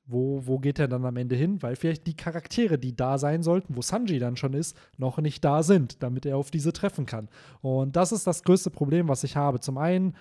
wo, 0.06 0.48
wo 0.48 0.58
geht 0.58 0.80
er 0.80 0.88
dann 0.88 1.06
am 1.06 1.18
Ende 1.18 1.36
hin? 1.36 1.62
Weil 1.62 1.76
vielleicht 1.76 2.08
die 2.08 2.16
Charaktere, 2.16 2.80
die 2.80 2.96
da 2.96 3.18
sein 3.18 3.44
sollten, 3.44 3.76
wo 3.76 3.82
Sanji 3.82 4.20
dann 4.20 4.38
schon 4.38 4.54
ist, 4.54 4.78
noch 4.98 5.18
nicht 5.18 5.44
da 5.44 5.64
sind, 5.64 6.02
damit 6.02 6.26
er 6.26 6.38
auf 6.38 6.50
diese 6.50 6.72
treffen 6.72 7.06
kann. 7.06 7.28
Und 7.62 7.96
das 7.98 8.14
ist 8.14 8.26
das 8.26 8.44
größte 8.44 8.70
Problem, 8.70 9.10
was 9.10 9.26
ich 9.26 9.36
habe. 9.36 9.60
Zum 9.60 9.78
einen 9.78 10.16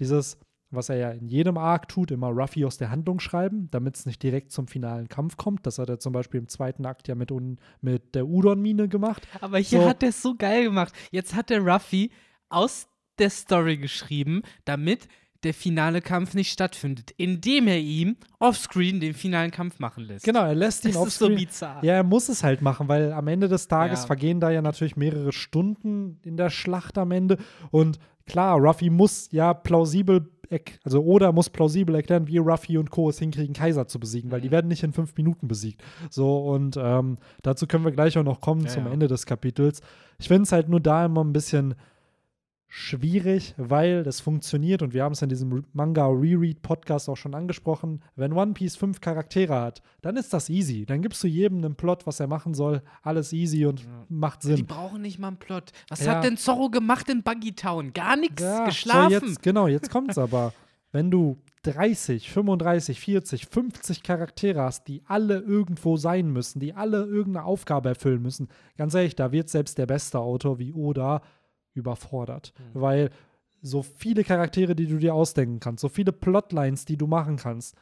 dieses, 0.00 0.36
was 0.74 0.88
er 0.88 0.96
ja 0.96 1.10
in 1.10 1.26
jedem 1.28 1.56
Arc 1.58 1.88
tut, 1.88 2.10
immer 2.10 2.28
Ruffy 2.28 2.64
aus 2.64 2.76
der 2.78 2.90
Handlung 2.90 3.20
schreiben, 3.20 3.68
damit 3.70 3.96
es 3.96 4.06
nicht 4.06 4.22
direkt 4.22 4.52
zum 4.52 4.66
finalen 4.68 5.08
Kampf 5.08 5.36
kommt. 5.36 5.66
Das 5.66 5.78
hat 5.78 5.88
er 5.88 5.98
zum 5.98 6.12
Beispiel 6.12 6.40
im 6.40 6.48
zweiten 6.48 6.86
Akt 6.86 7.08
ja 7.08 7.14
mit, 7.14 7.30
un, 7.30 7.58
mit 7.80 8.14
der 8.14 8.26
Udon-Mine 8.26 8.88
gemacht. 8.88 9.26
Aber 9.40 9.58
hier 9.58 9.80
So. 9.82 9.88
hat 9.88 10.02
er 10.02 10.10
es 10.10 10.22
so 10.22 10.34
geil 10.36 10.64
gemacht. 10.64 10.92
Jetzt 11.10 11.34
hat 11.34 11.50
der 11.50 11.60
Ruffy 11.60 12.10
aus 12.48 12.88
der 13.18 13.30
Story 13.30 13.76
geschrieben, 13.76 14.42
damit 14.64 15.08
der 15.44 15.52
finale 15.52 16.00
Kampf 16.00 16.32
nicht 16.32 16.50
stattfindet, 16.50 17.10
indem 17.18 17.68
er 17.68 17.78
ihm 17.78 18.16
offscreen 18.38 18.98
den 18.98 19.12
finalen 19.12 19.50
Kampf 19.50 19.78
machen 19.78 20.04
lässt. 20.04 20.24
Genau, 20.24 20.42
er 20.42 20.54
lässt 20.54 20.86
ihn 20.86 20.92
Das 20.92 20.96
auf 21.02 21.08
ist 21.08 21.18
so 21.18 21.28
bizarr. 21.28 21.84
Ja, 21.84 21.92
er 21.92 22.02
muss 22.02 22.30
es 22.30 22.42
halt 22.42 22.62
machen, 22.62 22.88
weil 22.88 23.12
am 23.12 23.28
Ende 23.28 23.48
des 23.48 23.68
Tages 23.68 24.00
Ja. 24.00 24.06
vergehen 24.06 24.40
da 24.40 24.50
ja 24.50 24.62
natürlich 24.62 24.96
mehrere 24.96 25.32
Stunden 25.32 26.18
in 26.24 26.38
der 26.38 26.48
Schlacht 26.48 26.96
am 26.96 27.10
Ende. 27.10 27.36
Und 27.70 27.98
klar, 28.26 28.56
Ruffy 28.58 28.88
muss 28.88 29.28
ja 29.32 29.52
plausibel, 29.52 30.30
also 30.84 31.02
Oda 31.02 31.32
muss 31.32 31.50
plausibel 31.50 31.94
erklären, 31.94 32.26
wie 32.26 32.38
Ruffy 32.38 32.78
und 32.78 32.90
Co. 32.90 33.08
es 33.08 33.18
hinkriegen, 33.18 33.54
Kaiser 33.54 33.86
zu 33.86 33.98
besiegen, 34.00 34.30
weil 34.30 34.40
die 34.40 34.48
Mhm. 34.48 34.52
werden 34.52 34.68
nicht 34.68 34.82
in 34.82 34.92
fünf 34.92 35.16
Minuten 35.16 35.48
besiegt. 35.48 35.82
So, 36.10 36.38
und 36.46 36.76
ähm, 36.80 37.18
dazu 37.42 37.66
können 37.66 37.84
wir 37.84 37.92
gleich 37.92 38.16
auch 38.18 38.22
noch 38.24 38.40
kommen 38.40 38.62
Ja, 38.62 38.68
zum 38.68 38.86
ja. 38.86 38.92
Ende 38.92 39.08
des 39.08 39.26
Kapitels. 39.26 39.80
Ich 40.18 40.28
finde 40.28 40.42
es 40.44 40.52
halt 40.52 40.68
nur 40.68 40.80
da 40.80 41.04
immer 41.06 41.24
ein 41.24 41.32
bisschen 41.32 41.74
schwierig, 42.76 43.54
weil 43.56 44.02
das 44.02 44.20
funktioniert 44.20 44.82
und 44.82 44.94
wir 44.94 45.04
haben 45.04 45.12
es 45.12 45.22
in 45.22 45.28
diesem 45.28 45.64
Manga 45.74 46.06
Reread 46.08 46.60
Podcast 46.60 47.08
auch 47.08 47.16
schon 47.16 47.32
angesprochen. 47.32 48.02
Wenn 48.16 48.32
One 48.32 48.52
Piece 48.52 48.74
fünf 48.74 49.00
Charaktere 49.00 49.54
hat, 49.54 49.80
dann 50.02 50.16
ist 50.16 50.32
das 50.32 50.50
easy. 50.50 50.84
Dann 50.84 51.00
gibst 51.00 51.22
du 51.22 51.28
jedem 51.28 51.58
einen 51.58 51.76
Plot, 51.76 52.04
was 52.04 52.18
er 52.18 52.26
machen 52.26 52.52
soll, 52.52 52.82
alles 53.02 53.32
easy 53.32 53.64
und 53.64 53.82
Ja. 53.82 53.86
macht 54.08 54.42
Die 54.42 54.48
Sinn. 54.48 54.66
brauchen 54.66 55.02
nicht 55.02 55.20
mal 55.20 55.28
einen 55.28 55.36
Plot. 55.36 55.70
Was 55.88 56.04
Ja. 56.04 56.16
hat 56.16 56.24
denn 56.24 56.36
Zorro 56.36 56.68
gemacht 56.68 57.08
in 57.08 57.22
Buggy 57.22 57.52
Town? 57.54 57.92
Gar 57.92 58.16
nichts. 58.16 58.42
Ja, 58.42 58.64
geschlafen. 58.64 59.20
So 59.20 59.26
jetzt, 59.26 59.42
genau, 59.42 59.68
jetzt 59.68 59.88
kommt's 59.90 60.18
aber. 60.18 60.52
Wenn 60.90 61.12
du 61.12 61.38
30, 61.62 62.28
35, 62.28 62.98
40, 62.98 63.46
50 63.46 64.02
Charaktere 64.02 64.60
hast, 64.62 64.88
die 64.88 65.02
alle 65.06 65.38
irgendwo 65.38 65.96
sein 65.96 66.28
müssen, 66.32 66.58
die 66.58 66.74
alle 66.74 67.04
irgendeine 67.04 67.46
Aufgabe 67.46 67.90
erfüllen 67.90 68.20
müssen, 68.20 68.48
ganz 68.76 68.94
ehrlich, 68.94 69.14
da 69.14 69.30
wird 69.30 69.48
selbst 69.48 69.78
der 69.78 69.86
beste 69.86 70.18
Autor 70.18 70.58
wie 70.58 70.72
Oda 70.72 71.22
überfordert. 71.74 72.52
Mhm. 72.58 72.80
Weil 72.80 73.10
so 73.62 73.82
viele 73.82 74.24
Charaktere, 74.24 74.74
die 74.74 74.86
du 74.86 74.98
dir 74.98 75.14
ausdenken 75.14 75.60
kannst, 75.60 75.82
so 75.82 75.88
viele 75.88 76.12
Plotlines, 76.12 76.84
die 76.84 76.96
du 76.96 77.06
machen 77.06 77.36
kannst, 77.36 77.76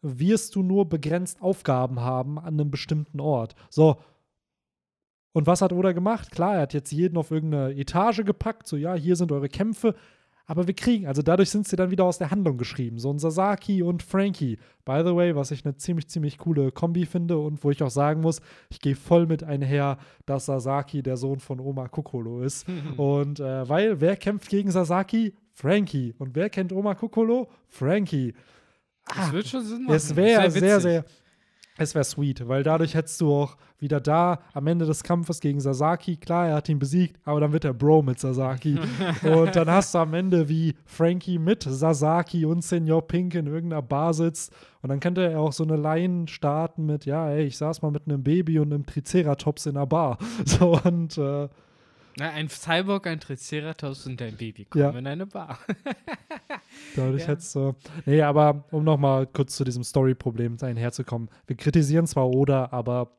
wirst 0.00 0.54
du 0.54 0.62
nur 0.62 0.88
begrenzt 0.88 1.42
Aufgaben 1.42 2.00
haben 2.00 2.38
an 2.38 2.54
einem 2.54 2.70
bestimmten 2.70 3.20
Ort. 3.20 3.54
So. 3.68 3.96
Und 5.32 5.46
was 5.46 5.60
hat 5.60 5.72
Oda 5.72 5.92
gemacht? 5.92 6.30
Klar, 6.30 6.56
er 6.56 6.62
hat 6.62 6.74
jetzt 6.74 6.92
jeden 6.92 7.18
auf 7.18 7.30
irgendeine 7.30 7.74
Etage 7.74 8.24
gepackt, 8.24 8.66
so 8.66 8.76
ja, 8.76 8.94
hier 8.94 9.16
sind 9.16 9.30
eure 9.30 9.48
Kämpfe, 9.48 9.94
aber 10.48 10.66
wir 10.66 10.74
kriegen, 10.74 11.06
also 11.06 11.20
dadurch 11.20 11.50
sind 11.50 11.68
sie 11.68 11.76
dann 11.76 11.90
wieder 11.90 12.04
aus 12.04 12.16
der 12.16 12.30
Handlung 12.30 12.56
geschrieben. 12.56 12.98
So 12.98 13.12
ein 13.12 13.18
Sasaki 13.18 13.82
und 13.82 14.02
Frankie. 14.02 14.58
By 14.86 15.02
the 15.04 15.14
way, 15.14 15.36
was 15.36 15.50
ich 15.50 15.62
eine 15.66 15.76
ziemlich, 15.76 16.08
ziemlich 16.08 16.38
coole 16.38 16.72
Kombi 16.72 17.04
finde 17.04 17.36
und 17.36 17.62
wo 17.62 17.70
ich 17.70 17.82
auch 17.82 17.90
sagen 17.90 18.22
muss, 18.22 18.40
ich 18.70 18.80
gehe 18.80 18.96
voll 18.96 19.26
mit 19.26 19.44
einher, 19.44 19.98
dass 20.24 20.46
Sasaki 20.46 21.02
der 21.02 21.18
Sohn 21.18 21.38
von 21.38 21.60
Oma 21.60 21.88
Kokolo 21.88 22.40
ist. 22.40 22.66
und 22.96 23.40
äh, 23.40 23.68
weil, 23.68 24.00
wer 24.00 24.16
kämpft 24.16 24.48
gegen 24.48 24.70
Sasaki? 24.70 25.34
Frankie. 25.52 26.14
Und 26.18 26.34
wer 26.34 26.48
kennt 26.48 26.72
Oma 26.72 26.94
Kokolo? 26.94 27.50
Frankie. 27.66 28.32
Das 29.04 29.28
ah, 29.28 29.32
wird 29.32 29.48
schon 29.48 29.64
Sinn 29.64 29.84
machen. 29.84 29.96
Es 29.96 30.16
wäre 30.16 30.50
sehr, 30.50 30.80
sehr, 30.80 31.04
es 31.78 31.94
wäre 31.94 32.04
sweet, 32.04 32.46
weil 32.48 32.62
dadurch 32.62 32.94
hättest 32.94 33.20
du 33.20 33.32
auch 33.32 33.56
wieder 33.78 34.00
da 34.00 34.40
am 34.52 34.66
Ende 34.66 34.86
des 34.86 35.02
Kampfes 35.02 35.40
gegen 35.40 35.60
Sasaki, 35.60 36.16
klar, 36.16 36.48
er 36.48 36.56
hat 36.56 36.68
ihn 36.68 36.78
besiegt, 36.78 37.18
aber 37.24 37.40
dann 37.40 37.52
wird 37.52 37.64
er 37.64 37.74
Bro 37.74 38.02
mit 38.02 38.18
Sasaki. 38.18 38.78
und 39.22 39.54
dann 39.54 39.70
hast 39.70 39.94
du 39.94 39.98
am 39.98 40.14
Ende 40.14 40.48
wie 40.48 40.74
Frankie 40.84 41.38
mit 41.38 41.62
Sasaki 41.62 42.44
und 42.44 42.62
Senior 42.62 43.06
Pink 43.06 43.34
in 43.34 43.46
irgendeiner 43.46 43.82
Bar 43.82 44.14
sitzt. 44.14 44.52
Und 44.82 44.90
dann 44.90 45.00
könnte 45.00 45.22
er 45.22 45.40
auch 45.40 45.52
so 45.52 45.64
eine 45.64 45.76
Line 45.76 46.28
starten 46.28 46.86
mit, 46.86 47.04
ja, 47.04 47.30
ey, 47.30 47.44
ich 47.44 47.56
saß 47.56 47.82
mal 47.82 47.90
mit 47.90 48.06
einem 48.06 48.22
Baby 48.22 48.58
und 48.58 48.72
einem 48.72 48.86
Triceratops 48.86 49.66
in 49.66 49.76
einer 49.76 49.86
Bar. 49.86 50.18
So 50.44 50.78
und 50.82 51.18
äh, 51.18 51.48
na, 52.18 52.30
ein 52.30 52.48
Cyborg, 52.48 53.06
ein 53.06 53.20
Triceratops 53.20 54.06
und 54.06 54.20
ein 54.20 54.36
Baby 54.36 54.64
kommen 54.64 54.84
ja. 54.84 54.98
in 54.98 55.06
eine 55.06 55.26
Bar. 55.26 55.58
Dadurch 56.96 57.22
ja. 57.22 57.28
hättest 57.28 57.54
du. 57.54 57.74
Nee, 58.06 58.22
aber 58.22 58.64
um 58.70 58.84
nochmal 58.84 59.26
kurz 59.26 59.56
zu 59.56 59.64
diesem 59.64 59.84
Story-Problem 59.84 60.56
einherzukommen. 60.60 61.30
Wir 61.46 61.56
kritisieren 61.56 62.06
zwar 62.06 62.28
Oda, 62.28 62.68
aber 62.72 63.12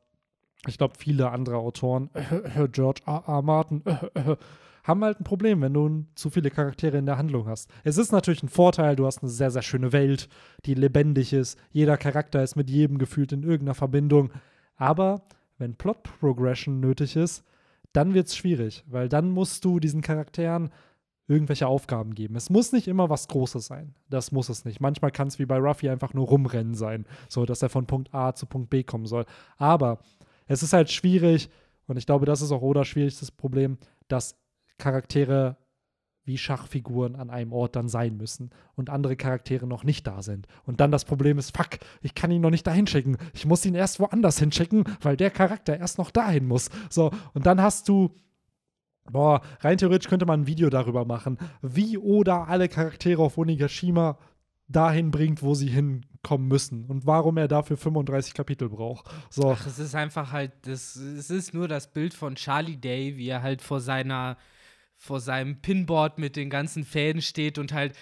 ich 0.67 0.77
glaube, 0.77 0.95
viele 0.97 1.31
andere 1.31 1.57
Autoren, 1.57 2.09
äh, 2.13 2.67
George 2.67 3.01
R. 3.05 3.23
R. 3.25 3.41
Martin, 3.41 3.83
äh, 3.85 4.35
haben 4.83 5.03
halt 5.03 5.21
ein 5.21 5.23
Problem, 5.23 5.61
wenn 5.61 5.73
du 5.73 6.05
zu 6.15 6.29
viele 6.29 6.49
Charaktere 6.49 6.97
in 6.97 7.05
der 7.05 7.17
Handlung 7.17 7.47
hast. 7.47 7.69
Es 7.83 7.97
ist 7.97 8.11
natürlich 8.11 8.43
ein 8.43 8.49
Vorteil, 8.49 8.95
du 8.95 9.05
hast 9.05 9.21
eine 9.21 9.29
sehr, 9.29 9.51
sehr 9.51 9.61
schöne 9.61 9.93
Welt, 9.93 10.27
die 10.65 10.73
lebendig 10.73 11.31
ist. 11.31 11.57
Jeder 11.71 11.97
Charakter 11.97 12.43
ist 12.43 12.55
mit 12.55 12.69
jedem 12.69 12.97
gefühlt 12.97 13.31
in 13.31 13.43
irgendeiner 13.43 13.75
Verbindung. 13.75 14.31
Aber 14.75 15.21
wenn 15.57 15.75
Plot 15.75 16.03
Progression 16.19 16.79
nötig 16.79 17.15
ist, 17.15 17.43
dann 17.93 18.13
wird 18.13 18.27
es 18.27 18.35
schwierig, 18.35 18.83
weil 18.87 19.09
dann 19.09 19.31
musst 19.31 19.65
du 19.65 19.79
diesen 19.79 20.01
Charakteren 20.01 20.71
irgendwelche 21.27 21.67
Aufgaben 21.67 22.15
geben. 22.15 22.35
Es 22.35 22.49
muss 22.49 22.71
nicht 22.71 22.87
immer 22.87 23.09
was 23.09 23.27
Großes 23.27 23.67
sein. 23.67 23.93
Das 24.09 24.31
muss 24.31 24.49
es 24.49 24.65
nicht. 24.65 24.81
Manchmal 24.81 25.11
kann 25.11 25.27
es 25.27 25.37
wie 25.37 25.45
bei 25.45 25.57
Ruffy 25.57 25.89
einfach 25.89 26.13
nur 26.13 26.27
rumrennen 26.27 26.73
sein, 26.73 27.05
so 27.29 27.45
dass 27.45 27.61
er 27.61 27.69
von 27.69 27.85
Punkt 27.85 28.13
A 28.13 28.33
zu 28.33 28.47
Punkt 28.47 28.71
B 28.71 28.83
kommen 28.83 29.05
soll. 29.05 29.25
Aber 29.57 29.99
es 30.47 30.63
ist 30.63 30.73
halt 30.73 30.89
schwierig, 30.89 31.49
und 31.85 31.97
ich 31.97 32.07
glaube, 32.07 32.25
das 32.25 32.41
ist 32.41 32.51
auch 32.51 32.63
Oda 32.63 32.83
schwierigstes 32.83 33.31
Problem, 33.31 33.77
dass 34.07 34.35
Charaktere 34.79 35.57
wie 36.29 36.37
Schachfiguren 36.37 37.15
an 37.15 37.31
einem 37.31 37.51
Ort 37.51 37.75
dann 37.75 37.89
sein 37.89 38.15
müssen 38.15 38.51
und 38.75 38.89
andere 38.89 39.15
Charaktere 39.15 39.65
noch 39.65 39.83
nicht 39.83 40.05
da 40.05 40.21
sind. 40.21 40.47
Und 40.65 40.79
dann 40.79 40.91
das 40.91 41.03
Problem 41.03 41.39
ist, 41.39 41.57
fuck, 41.57 41.79
ich 42.01 42.13
kann 42.13 42.29
ihn 42.29 42.41
noch 42.41 42.51
nicht 42.51 42.67
dahin 42.67 42.87
schicken. 42.87 43.17
Ich 43.33 43.47
muss 43.47 43.65
ihn 43.65 43.73
erst 43.73 43.99
woanders 43.99 44.37
hinschicken, 44.37 44.83
weil 45.01 45.17
der 45.17 45.31
Charakter 45.31 45.77
erst 45.77 45.97
noch 45.97 46.11
dahin 46.11 46.47
muss. 46.47 46.69
So, 46.89 47.11
und 47.33 47.45
dann 47.45 47.61
hast 47.61 47.89
du 47.89 48.15
Boah, 49.11 49.41
rein 49.61 49.79
theoretisch 49.79 50.07
könnte 50.07 50.27
man 50.27 50.41
ein 50.41 50.47
Video 50.47 50.69
darüber 50.69 51.03
machen, 51.03 51.39
wie 51.63 51.97
Oda 51.97 52.43
alle 52.43 52.69
Charaktere 52.69 53.23
auf 53.23 53.39
Onigashima 53.39 54.19
dahin 54.67 55.09
bringt, 55.09 55.41
wo 55.41 55.55
sie 55.55 55.69
hinkommen 55.69 56.47
müssen 56.47 56.85
und 56.85 57.07
warum 57.07 57.37
er 57.37 57.47
dafür 57.47 57.75
35 57.75 58.35
Kapitel 58.35 58.69
braucht. 58.69 59.09
So. 59.31 59.51
Ach, 59.51 59.65
es 59.65 59.79
ist 59.79 59.95
einfach 59.95 60.31
halt, 60.31 60.51
das, 60.61 60.95
es 60.95 61.31
ist 61.31 61.55
nur 61.55 61.67
das 61.67 61.91
Bild 61.91 62.13
von 62.13 62.35
Charlie 62.35 62.77
Day, 62.77 63.17
wie 63.17 63.29
er 63.29 63.41
halt 63.41 63.63
vor 63.63 63.79
seiner 63.79 64.37
vor 65.01 65.21
seinem 65.21 65.55
Pinboard 65.61 66.19
mit 66.19 66.35
den 66.35 66.49
ganzen 66.49 66.83
Fäden 66.83 67.21
steht 67.21 67.57
und 67.57 67.71
halt 67.71 67.93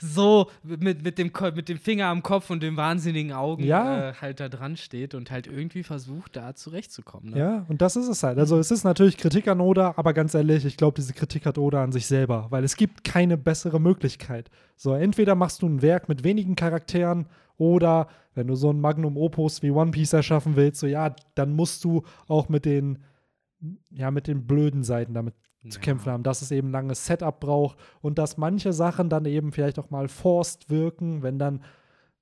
so 0.00 0.50
mit, 0.64 1.02
mit, 1.04 1.16
dem, 1.16 1.30
mit 1.54 1.68
dem 1.68 1.78
Finger 1.78 2.06
am 2.06 2.24
Kopf 2.24 2.50
und 2.50 2.60
den 2.60 2.76
wahnsinnigen 2.76 3.32
Augen 3.32 3.62
ja. 3.62 4.10
äh, 4.10 4.14
halt 4.14 4.40
da 4.40 4.48
dran 4.48 4.76
steht 4.76 5.14
und 5.14 5.30
halt 5.30 5.46
irgendwie 5.46 5.84
versucht, 5.84 6.34
da 6.34 6.56
zurechtzukommen. 6.56 7.30
Ne? 7.30 7.38
Ja, 7.38 7.66
und 7.68 7.80
das 7.80 7.94
ist 7.94 8.08
es 8.08 8.24
halt. 8.24 8.36
Also 8.38 8.58
es 8.58 8.72
ist 8.72 8.82
natürlich 8.82 9.16
Kritik 9.16 9.46
an 9.46 9.60
Oda, 9.60 9.94
aber 9.96 10.12
ganz 10.12 10.34
ehrlich, 10.34 10.64
ich 10.64 10.76
glaube, 10.76 10.96
diese 10.96 11.12
Kritik 11.12 11.46
hat 11.46 11.56
Oda 11.56 11.84
an 11.84 11.92
sich 11.92 12.06
selber, 12.06 12.48
weil 12.50 12.64
es 12.64 12.76
gibt 12.76 13.04
keine 13.04 13.38
bessere 13.38 13.80
Möglichkeit. 13.80 14.50
So, 14.74 14.94
entweder 14.94 15.36
machst 15.36 15.62
du 15.62 15.68
ein 15.68 15.82
Werk 15.82 16.08
mit 16.08 16.24
wenigen 16.24 16.56
Charakteren 16.56 17.26
oder 17.58 18.08
wenn 18.34 18.48
du 18.48 18.56
so 18.56 18.72
ein 18.72 18.80
Magnum 18.80 19.16
Opus 19.16 19.62
wie 19.62 19.70
One 19.70 19.92
Piece 19.92 20.14
erschaffen 20.14 20.56
willst, 20.56 20.80
so 20.80 20.88
ja, 20.88 21.14
dann 21.36 21.54
musst 21.54 21.84
du 21.84 22.02
auch 22.26 22.48
mit 22.48 22.64
den 22.64 22.98
ja, 23.90 24.10
mit 24.10 24.26
den 24.26 24.46
blöden 24.46 24.82
Seiten 24.82 25.14
damit 25.14 25.34
zu 25.68 25.78
ja. 25.78 25.84
kämpfen 25.84 26.10
haben, 26.10 26.22
dass 26.22 26.42
es 26.42 26.50
eben 26.50 26.70
langes 26.70 27.06
Setup 27.06 27.38
braucht 27.38 27.78
und 28.00 28.18
dass 28.18 28.36
manche 28.36 28.72
Sachen 28.72 29.08
dann 29.08 29.26
eben 29.26 29.52
vielleicht 29.52 29.78
auch 29.78 29.90
mal 29.90 30.08
forced 30.08 30.70
wirken, 30.70 31.22
wenn 31.22 31.38
dann 31.38 31.62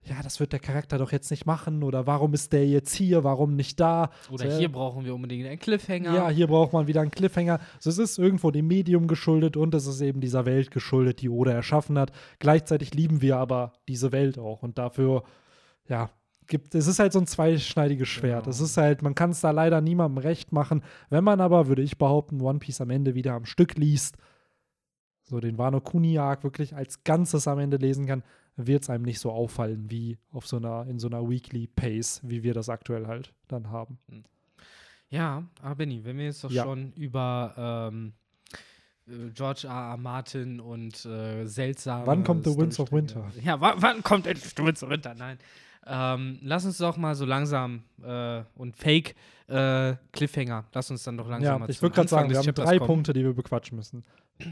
ja, 0.05 0.22
das 0.22 0.40
wird 0.40 0.53
der 0.53 0.61
Charakter 0.61 0.96
doch 0.96 1.12
jetzt 1.12 1.31
nicht 1.31 1.44
machen 1.44 1.83
oder 1.83 2.07
warum 2.07 2.33
ist 2.33 2.53
der 2.53 2.66
jetzt 2.66 2.94
hier, 2.94 3.24
warum 3.24 3.57
nicht 3.57 3.79
da? 3.79 4.11
Oder 4.31 4.51
so, 4.51 4.59
hier 4.59 4.72
brauchen 4.72 5.05
wir 5.05 5.14
unbedingt 5.14 5.46
einen 5.46 5.59
Cliffhanger. 5.59 6.14
Ja, 6.14 6.29
hier 6.31 6.46
braucht 6.46 6.72
man 6.72 6.87
wieder 6.87 7.03
einen 7.03 7.11
Cliffhanger. 7.11 7.61
So, 7.79 7.90
es 7.90 7.98
ist 7.98 8.18
irgendwo 8.18 8.51
dem 8.51 8.68
Medium 8.68 9.07
geschuldet 9.07 9.57
und 9.57 9.74
es 9.74 9.87
ist 9.87 10.01
eben 10.01 10.20
dieser 10.20 10.46
Welt 10.46 10.70
geschuldet, 10.70 11.20
die 11.20 11.29
Oda 11.29 11.53
erschaffen 11.53 11.98
hat. 11.98 12.12
Gleichzeitig 12.38 12.94
lieben 12.94 13.20
wir 13.20 13.37
aber 13.37 13.72
diese 13.87 14.12
Welt 14.12 14.38
auch 14.38 14.62
und 14.62 14.79
dafür, 14.79 15.24
ja, 15.88 16.11
gibt, 16.48 16.74
es 16.74 16.87
ist 16.87 16.98
halt 16.98 17.12
so 17.12 17.20
ein 17.20 17.26
zweischneidiges 17.26 18.08
Schwert. 18.08 18.44
Genau. 18.44 18.50
Es 18.50 18.61
ist 18.61 18.76
halt, 18.76 19.02
man 19.02 19.14
kann 19.14 19.30
es 19.30 19.40
da 19.40 19.50
leider 19.50 19.80
niemandem 19.80 20.18
recht 20.18 20.52
machen. 20.52 20.82
Wenn 21.11 21.24
man 21.24 21.40
aber, 21.40 21.68
würde 21.68 21.82
ich 21.82 21.98
behaupten, 21.98 22.40
One 22.40 22.58
Piece 22.58 22.80
am 22.80 22.90
Ende 22.90 23.14
wieder 23.14 23.34
am 23.34 23.44
Stück 23.44 23.76
liest, 23.76 24.16
so 25.24 25.40
den 25.40 25.58
Wano 25.58 25.80
Kuni-Arc 25.80 26.42
wirklich 26.42 26.74
als 26.74 27.04
Ganzes 27.04 27.46
am 27.46 27.58
Ende 27.58 27.76
lesen 27.76 28.06
kann, 28.06 28.22
wird 28.56 28.82
es 28.82 28.90
einem 28.90 29.04
nicht 29.04 29.20
so 29.20 29.30
auffallen 29.30 29.90
wie 29.90 30.18
auf 30.32 30.46
so 30.46 30.56
einer, 30.56 30.87
in 30.88 30.98
so 30.98 31.06
einer 31.06 31.28
Weekly 31.28 31.68
Pace, 31.68 32.20
wie 32.24 32.42
wir 32.42 32.54
das 32.54 32.68
aktuell 32.68 33.06
halt 33.06 33.32
dann 33.46 33.70
haben. 33.70 33.98
Hm. 34.08 34.24
Ja, 35.11 35.44
aber 35.62 35.76
Benny, 35.76 36.04
wenn 36.04 36.18
wir 36.18 36.26
jetzt 36.26 36.44
doch 36.44 36.50
ja. 36.50 36.64
schon 36.64 36.92
über 36.92 37.54
ähm, 37.92 38.12
äh, 39.06 39.30
George 39.30 39.66
R. 39.66 39.92
R. 39.92 39.96
Martin 39.96 40.61
und 40.61 41.04
äh, 41.06 41.46
seltsame. 41.46 42.06
Wann 42.06 42.24
kommt 42.24 42.44
The 42.44 42.56
Winds 42.56 42.78
of 42.78 42.92
Winter? 42.92 43.30
Ja, 43.42 43.61
wann 43.61 44.02
kommt 44.02 44.26
endlich 44.26 44.52
The 44.54 44.64
Winds 44.64 44.82
of 44.82 44.90
Winter? 44.90 45.14
Nein. 45.14 45.38
Ähm, 45.88 46.38
lass 46.42 46.64
uns 46.66 46.79
doch 46.79 46.96
mal 46.96 47.14
so 47.14 47.24
langsam 47.24 47.83
äh, 48.03 48.42
und 48.55 48.77
Fake 48.77 49.14
äh, 49.48 49.96
Cliffhanger, 50.12 50.66
lass 50.74 50.90
uns 50.90 51.03
dann 51.05 51.16
doch 51.16 51.29
langsam 51.29 51.55
ja, 51.55 51.59
mal 51.59 51.70
Ich 51.70 51.81
würde 51.81 51.94
gerade 51.94 52.09
sagen, 52.09 52.31
wir 52.31 52.38
haben 52.38 52.55
drei 52.55 52.79
kommen. 52.79 52.87
Punkte, 52.87 53.12
die 53.14 53.24
wir 53.24 53.33
bequatschen 53.33 53.77
müssen. 53.77 54.05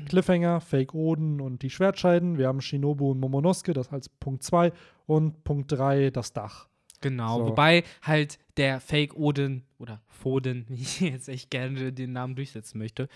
Cliffhanger, 0.09 0.61
Fake 0.61 0.94
Oden 0.94 1.40
und 1.40 1.62
die 1.62 1.70
Schwertscheiden. 1.70 2.38
Wir 2.38 2.49
haben 2.49 2.61
Shinobu 2.61 3.11
und 3.11 3.20
Momonosuke, 3.20 3.72
das 3.72 3.92
als 3.92 4.09
Punkt 4.09 4.42
2. 4.42 4.72
Und 5.07 5.44
Punkt 5.44 5.70
3, 5.72 6.11
das 6.11 6.33
Dach. 6.33 6.68
Genau, 7.03 7.38
so. 7.38 7.46
wobei 7.49 7.85
halt 8.03 8.38
der 8.57 8.81
Fake 8.81 9.14
Odin 9.14 9.64
oder 9.79 10.01
Foden, 10.09 10.64
wie 10.68 10.81
ich 10.81 11.01
jetzt 11.01 11.29
echt 11.29 11.51
gerne 11.51 11.92
den 11.92 12.12
Namen 12.12 12.35
durchsetzen 12.35 12.79
möchte, 12.79 13.09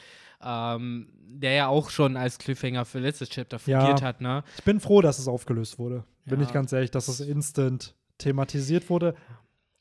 ähm, 0.42 1.08
der 1.16 1.52
ja 1.52 1.68
auch 1.68 1.90
schon 1.90 2.16
als 2.16 2.38
Cliffhanger 2.38 2.84
für 2.84 2.98
letztes 2.98 3.30
Chapter 3.30 3.58
fungiert 3.58 4.00
ja, 4.00 4.06
hat, 4.06 4.20
ne? 4.20 4.44
Ich 4.58 4.64
bin 4.64 4.80
froh, 4.80 5.00
dass 5.00 5.18
es 5.18 5.28
aufgelöst 5.28 5.78
wurde. 5.78 6.04
Bin 6.26 6.40
ich 6.40 6.52
ganz 6.52 6.72
ehrlich, 6.72 6.92
dass 6.92 7.08
es 7.08 7.20
instant 7.20 7.96
thematisiert 8.20 8.88
wurde. 8.90 9.14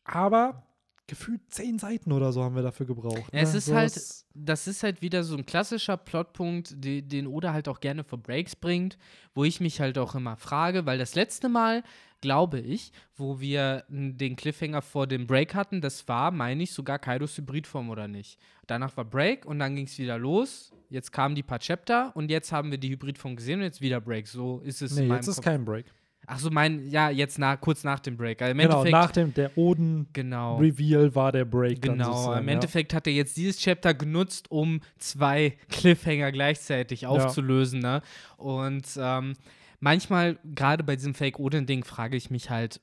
Aber 0.04 0.64
gefühlt 1.10 1.42
zehn 1.50 1.80
Seiten 1.80 2.12
oder 2.12 2.32
so 2.32 2.44
haben 2.44 2.56
wir 2.56 2.62
dafür 2.62 2.86
gebraucht. 2.86 3.34
Ja, 3.34 3.40
es 3.42 3.52
ne? 3.52 3.58
ist 3.58 3.66
so 3.66 3.76
halt, 3.76 4.02
das 4.34 4.68
ist 4.68 4.84
halt 4.84 5.02
wieder 5.02 5.24
so 5.24 5.36
ein 5.36 5.46
klassischer 5.46 5.98
Plotpunkt, 5.98 6.74
die, 6.84 7.02
den 7.02 7.28
Oda 7.28 7.52
halt 7.52 7.68
auch 7.68 7.82
gerne 7.82 8.04
für 8.04 8.18
Breaks 8.18 8.56
bringt, 8.56 8.98
wo 9.34 9.44
ich 9.44 9.60
mich 9.60 9.82
halt 9.82 9.98
auch 9.98 10.16
immer 10.16 10.38
frage, 10.38 10.86
weil 10.86 10.98
das 10.98 11.16
letzte 11.16 11.50
Mal, 11.50 11.84
glaube 12.22 12.60
ich, 12.60 12.92
wo 13.16 13.40
wir 13.40 13.86
den 13.90 14.36
Cliffhanger 14.36 14.82
vor 14.82 15.08
dem 15.08 15.26
Break 15.26 15.56
hatten, 15.56 15.82
das 15.82 16.08
war, 16.08 16.32
meine 16.32 16.64
ich, 16.64 16.72
sogar 16.72 17.00
Kaidos 17.00 17.38
Hybridform 17.38 17.90
oder 17.90 18.08
nicht. 18.08 18.40
Danach 18.68 18.96
war 18.96 19.06
Break 19.06 19.46
und 19.46 19.60
dann 19.60 19.76
ging 19.76 19.86
es 19.86 19.98
wieder 19.98 20.18
los. 20.18 20.72
Jetzt 20.90 21.12
kamen 21.12 21.34
die 21.34 21.44
paar 21.44 21.60
Chapter 21.60 22.16
und 22.16 22.30
jetzt 22.30 22.52
haben 22.52 22.72
wir 22.72 22.78
die 22.78 22.92
Hybridform 22.92 23.36
gesehen 23.36 23.60
und 23.60 23.66
jetzt 23.66 23.82
wieder 23.82 24.00
Break. 24.00 24.28
So 24.28 24.60
ist 24.60 24.82
es. 24.82 24.96
Nee, 24.96 25.08
jetzt 25.08 25.28
ist 25.28 25.42
kein 25.42 25.66
Break. 25.66 25.86
Ach 26.32 26.38
so, 26.38 26.52
mein, 26.52 26.88
ja, 26.88 27.10
jetzt 27.10 27.40
nach, 27.40 27.60
kurz 27.60 27.84
nach 27.84 28.00
dem 28.00 28.16
Break. 28.16 28.40
Also 28.44 28.56
genau, 28.56 28.84
nach 28.84 29.12
dem, 29.12 29.34
der 29.34 29.58
Oden-Reveal 29.58 31.02
genau. 31.02 31.16
war 31.16 31.32
der 31.32 31.44
Break. 31.44 31.82
Genau, 31.82 32.34
im 32.34 32.48
Endeffekt 32.48 32.94
hat 32.94 33.08
er 33.08 33.14
jetzt 33.14 33.36
dieses 33.36 33.60
Chapter 33.60 33.96
genutzt, 33.96 34.52
um 34.52 34.82
zwei 35.00 35.58
Cliffhanger 35.70 36.32
gleichzeitig 36.32 37.08
aufzulösen. 37.08 37.82
Ja. 37.82 37.96
Ne? 37.96 38.02
Und 38.38 38.86
ähm, 39.02 39.34
manchmal, 39.80 40.38
gerade 40.44 40.84
bei 40.84 40.96
diesem 40.96 41.16
Fake-Odin-Ding, 41.16 41.84
frage 41.84 42.16
ich 42.16 42.30
mich 42.30 42.52
halt, 42.52 42.80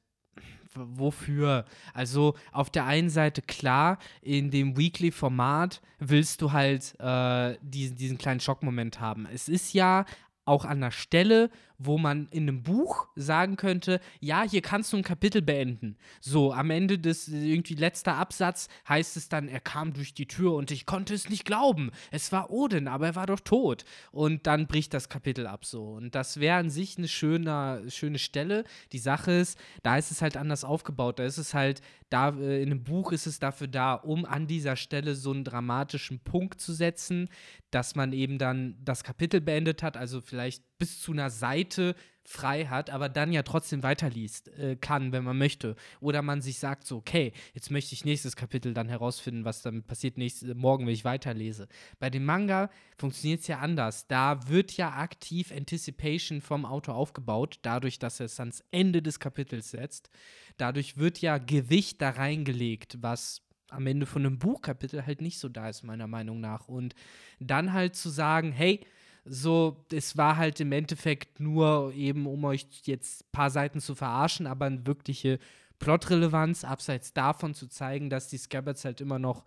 wofür? 0.75 1.67
Also 1.95 2.35
auf 2.51 2.69
der 2.69 2.85
einen 2.87 3.11
Seite 3.11 3.43
klar, 3.43 3.99
in 4.23 4.51
dem 4.51 4.77
Weekly-Format 4.77 5.81
willst 6.01 6.43
du 6.43 6.51
halt 6.51 6.97
äh, 6.99 7.57
diesen, 7.63 7.97
diesen 7.97 8.19
kleinen 8.19 8.41
Schockmoment 8.41 8.99
haben. 8.99 9.29
Es 9.33 9.49
ist 9.49 9.73
ja 9.73 10.05
auch 10.47 10.65
an 10.65 10.81
der 10.81 10.93
Stelle, 10.93 11.51
wo 11.79 11.99
man 11.99 12.29
in 12.29 12.45
einem 12.45 12.63
Buch 12.63 13.09
sagen 13.15 13.57
könnte, 13.57 14.01
ja, 14.21 14.43
hier 14.43 14.63
kannst 14.63 14.93
du 14.93 14.97
ein 14.97 15.03
Kapitel 15.03 15.43
beenden. 15.43 15.97
So, 16.21 16.53
am 16.53 16.71
Ende 16.71 16.99
des 16.99 17.29
irgendwie 17.29 17.75
letzter 17.75 18.15
Absatz 18.15 18.69
heißt 18.89 19.17
es 19.17 19.29
dann, 19.29 19.49
er 19.49 19.61
kam 19.61 19.93
durch 19.93 20.15
die 20.15 20.27
Tür 20.27 20.55
und 20.55 20.71
ich 20.71 20.87
konnte 20.87 21.15
es 21.15 21.29
nicht 21.29 21.45
glauben. 21.45 21.91
Es 22.11 22.33
war 22.33 22.51
Odin, 22.51 22.89
aber 22.89 23.07
er 23.07 23.15
war 23.15 23.27
doch 23.27 23.41
tot. 23.41 23.85
Und 24.13 24.47
dann 24.47 24.67
bricht 24.67 24.95
das 24.95 25.09
Kapitel 25.09 25.47
ab 25.47 25.65
so. 25.65 25.95
Und 25.95 26.15
das 26.15 26.41
wäre 26.41 26.59
an 26.59 26.71
sich 26.71 26.99
eine 26.99 27.09
schöne, 27.09 27.85
schöne 27.89 28.19
Stelle. 28.19 28.65
Die 28.93 28.99
Sache 28.99 29.33
ist, 29.33 29.59
da 29.83 29.97
ist 29.97 30.11
es 30.11 30.23
halt 30.23 30.37
anders 30.37 30.65
aufgebaut. 30.65 31.19
Da 31.19 31.25
ist 31.25 31.39
es 31.39 31.55
halt, 31.55 31.83
da 32.11 32.31
äh, 32.31 32.63
in 32.63 32.71
einem 32.71 32.85
Buch 32.85 33.13
ist 33.13 33.27
es 33.27 33.39
dafür 33.39 33.69
da, 33.69 33.95
um 33.95 34.25
an 34.25 34.47
dieser 34.47 34.77
Stelle 34.77 35.15
so 35.15 35.33
einen 35.33 35.45
dramatischen 35.45 36.21
Punkt 36.21 36.61
zu 36.61 36.73
setzen, 36.73 37.29
dass 37.71 37.95
man 37.95 38.13
eben 38.13 38.39
dann 38.39 38.77
das 38.83 39.05
Kapitel 39.05 39.41
beendet 39.41 39.83
hat, 39.83 39.97
also 39.97 40.21
vielleicht 40.21 40.63
bis 40.79 41.01
zu 41.01 41.13
einer 41.13 41.31
Seite 41.31 41.95
frei 42.29 42.67
hat, 42.67 42.91
aber 42.91 43.09
dann 43.09 43.33
ja 43.33 43.43
trotzdem 43.43 43.83
weiterliest 43.83 44.49
äh, 44.59 44.77
kann, 44.77 45.13
wenn 45.13 45.25
man 45.25 45.39
möchte. 45.39 45.77
Oder 46.01 46.23
man 46.23 46.43
sich 46.43 46.59
sagt 46.59 46.87
so, 46.87 46.97
okay, 46.97 47.33
jetzt 47.55 47.71
möchte 47.71 47.95
ich 47.95 48.05
nächstes 48.05 48.37
Kapitel 48.37 48.75
dann 48.75 48.89
herausfinden, 48.89 49.45
was 49.45 49.63
damit 49.63 49.87
passiert 49.87 50.19
nächste, 50.19 50.55
morgen, 50.55 50.87
wenn 50.87 50.93
ich 50.93 51.05
weiterlese. 51.05 51.69
Bei 51.99 52.11
dem 52.11 52.25
Manga 52.25 52.71
funktioniert 52.99 53.41
es 53.41 53.47
ja 53.47 53.61
anders. 53.61 54.07
Da 54.09 54.49
wird 54.49 54.73
ja 54.73 54.95
aktiv 54.95 55.53
Anticipation 55.53 56.41
vom 56.41 56.65
Autor 56.65 56.97
aufgebaut, 56.97 57.59
dadurch, 57.63 57.99
dass 57.99 58.21
er 58.21 58.27
es 58.27 58.41
ans 58.41 58.65
Ende 58.71 59.03
des 59.03 59.21
Kapitels 59.21 59.71
setzt. 59.71 60.11
Dadurch 60.57 60.97
wird 60.97 61.21
ja 61.21 61.39
Gewicht 61.39 62.03
da 62.03 62.11
reingelegt, 62.11 62.99
was 63.01 63.43
am 63.69 63.87
Ende 63.87 64.07
von 64.07 64.25
einem 64.25 64.39
Buchkapitel 64.39 65.07
halt 65.07 65.21
nicht 65.21 65.39
so 65.39 65.49
da 65.49 65.69
ist, 65.69 65.83
meiner 65.83 66.07
Meinung 66.07 66.41
nach. 66.41 66.69
Und 66.69 66.95
dann 67.41 67.73
halt 67.73 67.97
zu 67.97 68.11
sagen, 68.11 68.53
hey, 68.53 68.81
so, 69.29 69.85
es 69.93 70.17
war 70.17 70.37
halt 70.37 70.61
im 70.61 70.73
Endeffekt 70.73 71.41
nur 71.41 71.93
eben, 71.95 72.27
um 72.27 72.45
euch 72.45 72.67
jetzt 72.85 73.23
ein 73.23 73.33
paar 73.33 73.51
Seiten 73.51 73.81
zu 73.81 73.95
verarschen, 73.95 74.47
aber 74.47 74.67
eine 74.67 74.87
wirkliche 74.87 75.39
Plotrelevanz, 75.79 76.65
abseits 76.65 77.13
davon 77.13 77.55
zu 77.55 77.67
zeigen, 77.67 78.09
dass 78.09 78.29
die 78.29 78.39
Scabbards 78.39 78.85
halt 78.85 79.01
immer 79.01 79.19
noch, 79.19 79.45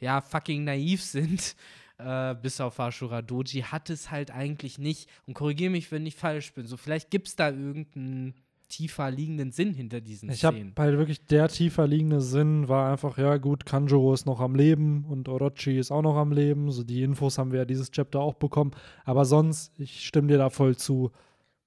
ja, 0.00 0.20
fucking 0.20 0.64
naiv 0.64 1.02
sind, 1.02 1.56
äh, 1.98 2.34
bis 2.34 2.60
auf 2.60 2.78
Ashura 2.78 3.22
Doji, 3.22 3.62
hat 3.62 3.90
es 3.90 4.10
halt 4.10 4.30
eigentlich 4.30 4.78
nicht. 4.78 5.08
Und 5.26 5.34
korrigiere 5.34 5.70
mich, 5.70 5.90
wenn 5.90 6.06
ich 6.06 6.16
falsch 6.16 6.52
bin. 6.52 6.66
So, 6.66 6.76
vielleicht 6.76 7.10
gibt 7.10 7.28
es 7.28 7.36
da 7.36 7.48
irgendeinen 7.48 8.34
tiefer 8.72 9.10
liegenden 9.10 9.52
Sinn 9.52 9.74
hinter 9.74 10.00
diesen 10.00 10.30
ich 10.30 10.38
Szenen. 10.38 10.56
Ich 10.56 10.78
habe 10.78 10.88
halt 10.88 10.98
wirklich 10.98 11.26
der 11.26 11.48
tiefer 11.48 11.86
liegende 11.86 12.22
Sinn 12.22 12.68
war 12.68 12.90
einfach, 12.90 13.18
ja 13.18 13.36
gut, 13.36 13.66
Kanjuro 13.66 14.14
ist 14.14 14.24
noch 14.24 14.40
am 14.40 14.54
Leben 14.54 15.04
und 15.04 15.28
Orochi 15.28 15.78
ist 15.78 15.90
auch 15.90 16.00
noch 16.00 16.16
am 16.16 16.32
Leben. 16.32 16.70
So 16.70 16.82
die 16.82 17.02
Infos 17.02 17.36
haben 17.36 17.52
wir 17.52 17.60
ja 17.60 17.64
dieses 17.66 17.90
Chapter 17.90 18.20
auch 18.20 18.34
bekommen. 18.34 18.72
Aber 19.04 19.26
sonst, 19.26 19.78
ich 19.78 20.06
stimme 20.06 20.28
dir 20.28 20.38
da 20.38 20.48
voll 20.48 20.76
zu. 20.76 21.10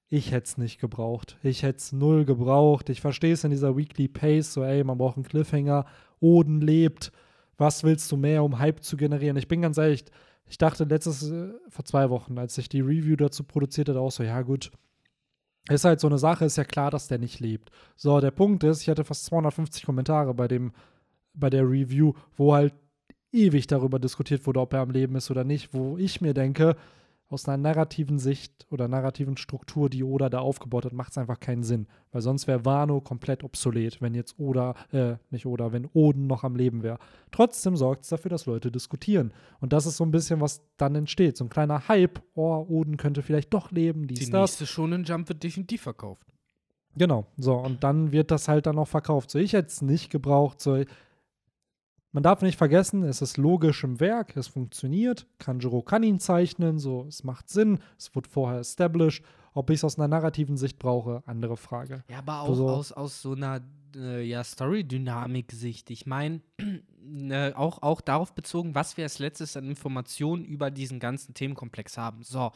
Ich 0.10 0.32
hätte 0.32 0.46
es 0.46 0.58
nicht 0.58 0.80
gebraucht. 0.80 1.38
Ich 1.44 1.62
hätte 1.62 1.78
es 1.78 1.92
null 1.92 2.26
gebraucht. 2.26 2.90
Ich 2.90 3.02
verstehe 3.02 3.34
es 3.34 3.44
in 3.44 3.52
dieser 3.52 3.78
Weekly 3.78 4.08
Pace, 4.08 4.54
so 4.54 4.64
ey, 4.64 4.84
man 4.84 4.98
braucht 4.98 5.18
einen 5.18 5.26
Cliffhanger. 5.26 5.86
Oden 6.20 6.60
lebt. 6.60 7.12
Was 7.58 7.84
willst 7.84 8.12
du 8.12 8.18
mehr, 8.18 8.44
um 8.44 8.58
Hype 8.58 8.84
zu 8.84 8.98
generieren? 8.98 9.38
Ich 9.38 9.48
bin 9.48 9.62
ganz 9.62 9.78
ehrlich, 9.78 10.06
ich 10.48 10.58
dachte 10.58 10.84
letztes, 10.86 11.30
äh, 11.30 11.54
vor 11.70 11.86
zwei 11.86 12.10
Wochen, 12.10 12.38
als 12.38 12.58
ich 12.58 12.68
die 12.68 12.82
Review 12.82 13.16
dazu 13.16 13.44
produziert 13.44 13.90
hatte, 13.90 14.00
auch 14.00 14.12
so, 14.12 14.24
ja 14.24 14.42
gut, 14.42 14.72
ist 15.70 15.86
halt 15.86 16.00
so 16.00 16.08
eine 16.08 16.18
Sache, 16.18 16.46
ist 16.46 16.58
ja 16.58 16.64
klar, 16.64 16.92
dass 16.92 17.08
der 17.08 17.18
nicht 17.18 17.40
lebt. 17.40 17.72
So, 17.96 18.20
der 18.20 18.32
Punkt 18.32 18.64
ist, 18.64 18.82
ich 18.82 18.90
hatte 18.90 19.04
fast 19.04 19.26
250 19.26 19.86
Kommentare 19.86 20.34
bei 20.34 20.48
dem, 20.48 20.72
bei 21.34 21.50
der 21.50 21.64
Review, 21.64 22.14
wo 22.36 22.54
halt 22.54 22.74
ewig 23.32 23.68
darüber 23.68 24.00
diskutiert 24.00 24.46
wurde, 24.46 24.62
ob 24.62 24.74
er 24.74 24.82
am 24.82 24.92
Leben 24.92 25.16
ist 25.16 25.32
oder 25.32 25.44
nicht, 25.44 25.74
wo 25.74 25.98
ich 25.98 26.22
mir 26.22 26.34
denke, 26.34 26.76
aus 27.36 27.48
einer 27.48 27.58
narrativen 27.58 28.18
Sicht 28.18 28.66
oder 28.72 28.88
narrativen 28.88 29.38
Struktur, 29.38 29.90
die 29.90 30.04
Oda 30.04 30.30
da 30.30 30.40
aufgebaut 30.40 30.86
hat, 30.86 30.94
macht 30.94 31.12
es 31.12 31.18
einfach 31.18 31.40
keinen 31.40 31.62
Sinn. 31.62 31.86
Weil 32.12 32.22
sonst 32.22 32.48
wäre 32.48 32.66
Wano 32.66 33.02
komplett 33.02 33.44
obsolet, 33.44 34.02
wenn 34.02 34.16
jetzt 34.16 34.40
Oda, 34.40 34.74
äh, 34.92 35.18
nicht 35.30 35.46
Oda, 35.46 35.72
wenn 35.72 35.88
Oden 35.94 36.26
noch 36.26 36.44
am 36.44 36.56
Leben 36.56 36.82
wäre. 36.82 36.98
Trotzdem 37.32 37.76
sorgt 37.76 38.04
es 38.04 38.10
dafür, 38.10 38.30
dass 38.30 38.48
Leute 38.48 38.72
diskutieren. 38.72 39.32
Und 39.60 39.74
das 39.74 39.86
ist 39.86 39.98
so 39.98 40.04
ein 40.04 40.12
bisschen, 40.12 40.42
was 40.42 40.62
dann 40.78 40.96
entsteht. 40.96 41.38
So 41.38 41.46
ein 41.46 41.50
kleiner 41.50 41.88
Hype, 41.88 42.22
oh, 42.34 42.66
Oden 42.68 42.98
könnte 42.98 43.22
vielleicht 43.22 43.54
doch 43.54 43.72
leben, 43.72 44.08
dies, 44.08 44.20
Die 44.20 44.32
das. 44.32 44.52
nächste 44.52 44.66
Shonen 44.66 45.04
Jump 45.04 45.30
wird 45.30 45.44
definitiv 45.44 45.82
verkauft. 45.84 46.26
Genau, 46.98 47.26
so, 47.38 47.56
und 47.56 47.84
dann 47.84 48.12
wird 48.12 48.32
das 48.32 48.48
halt 48.48 48.66
dann 48.66 48.80
auch 48.80 48.88
verkauft. 48.88 49.30
So, 49.30 49.38
ich 49.38 49.54
hätte 49.54 49.68
es 49.68 49.82
nicht 49.82 50.10
gebraucht. 50.10 50.62
So, 50.62 50.82
man 52.16 52.24
darf 52.24 52.42
nicht 52.42 52.58
vergessen, 52.58 53.04
es 53.04 53.22
ist 53.22 53.36
logisch 53.36 53.84
im 53.84 54.00
Werk, 54.00 54.38
es 54.38 54.48
funktioniert. 54.48 55.28
Kanjuro 55.38 55.82
kann 55.82 56.02
ihn 56.02 56.22
zeichnen, 56.22 56.80
so 56.80 57.04
es 57.10 57.26
macht 57.26 57.50
Sinn, 57.50 57.80
es 58.00 58.16
wurde 58.16 58.30
vorher 58.30 58.62
established. 58.62 59.26
Ob 59.56 59.70
ich 59.70 59.76
es 59.76 59.84
aus 59.86 59.98
einer 59.98 60.10
narrativen 60.10 60.58
Sicht 60.58 60.80
brauche, 60.80 61.24
andere 61.26 61.56
Frage. 61.56 62.04
Ja, 62.10 62.18
aber 62.18 62.42
auch 62.42 62.50
also, 62.50 62.70
aus, 62.70 62.92
aus 62.92 63.22
so 63.22 63.32
einer 63.36 63.62
äh, 63.96 64.22
ja, 64.22 64.44
Story-Dynamik-Sicht. 64.44 65.90
Ich 65.92 66.06
meine, 66.06 66.42
äh, 66.60 67.54
auch, 67.56 67.82
auch 67.82 68.02
darauf 68.02 68.36
bezogen, 68.36 68.76
was 68.76 68.98
wir 68.98 69.06
als 69.06 69.18
letztes 69.20 69.56
an 69.56 69.70
Informationen 69.70 70.44
über 70.44 70.72
diesen 70.72 71.00
ganzen 71.00 71.34
Themenkomplex 71.34 71.98
haben. 71.98 72.22
So, 72.22 72.52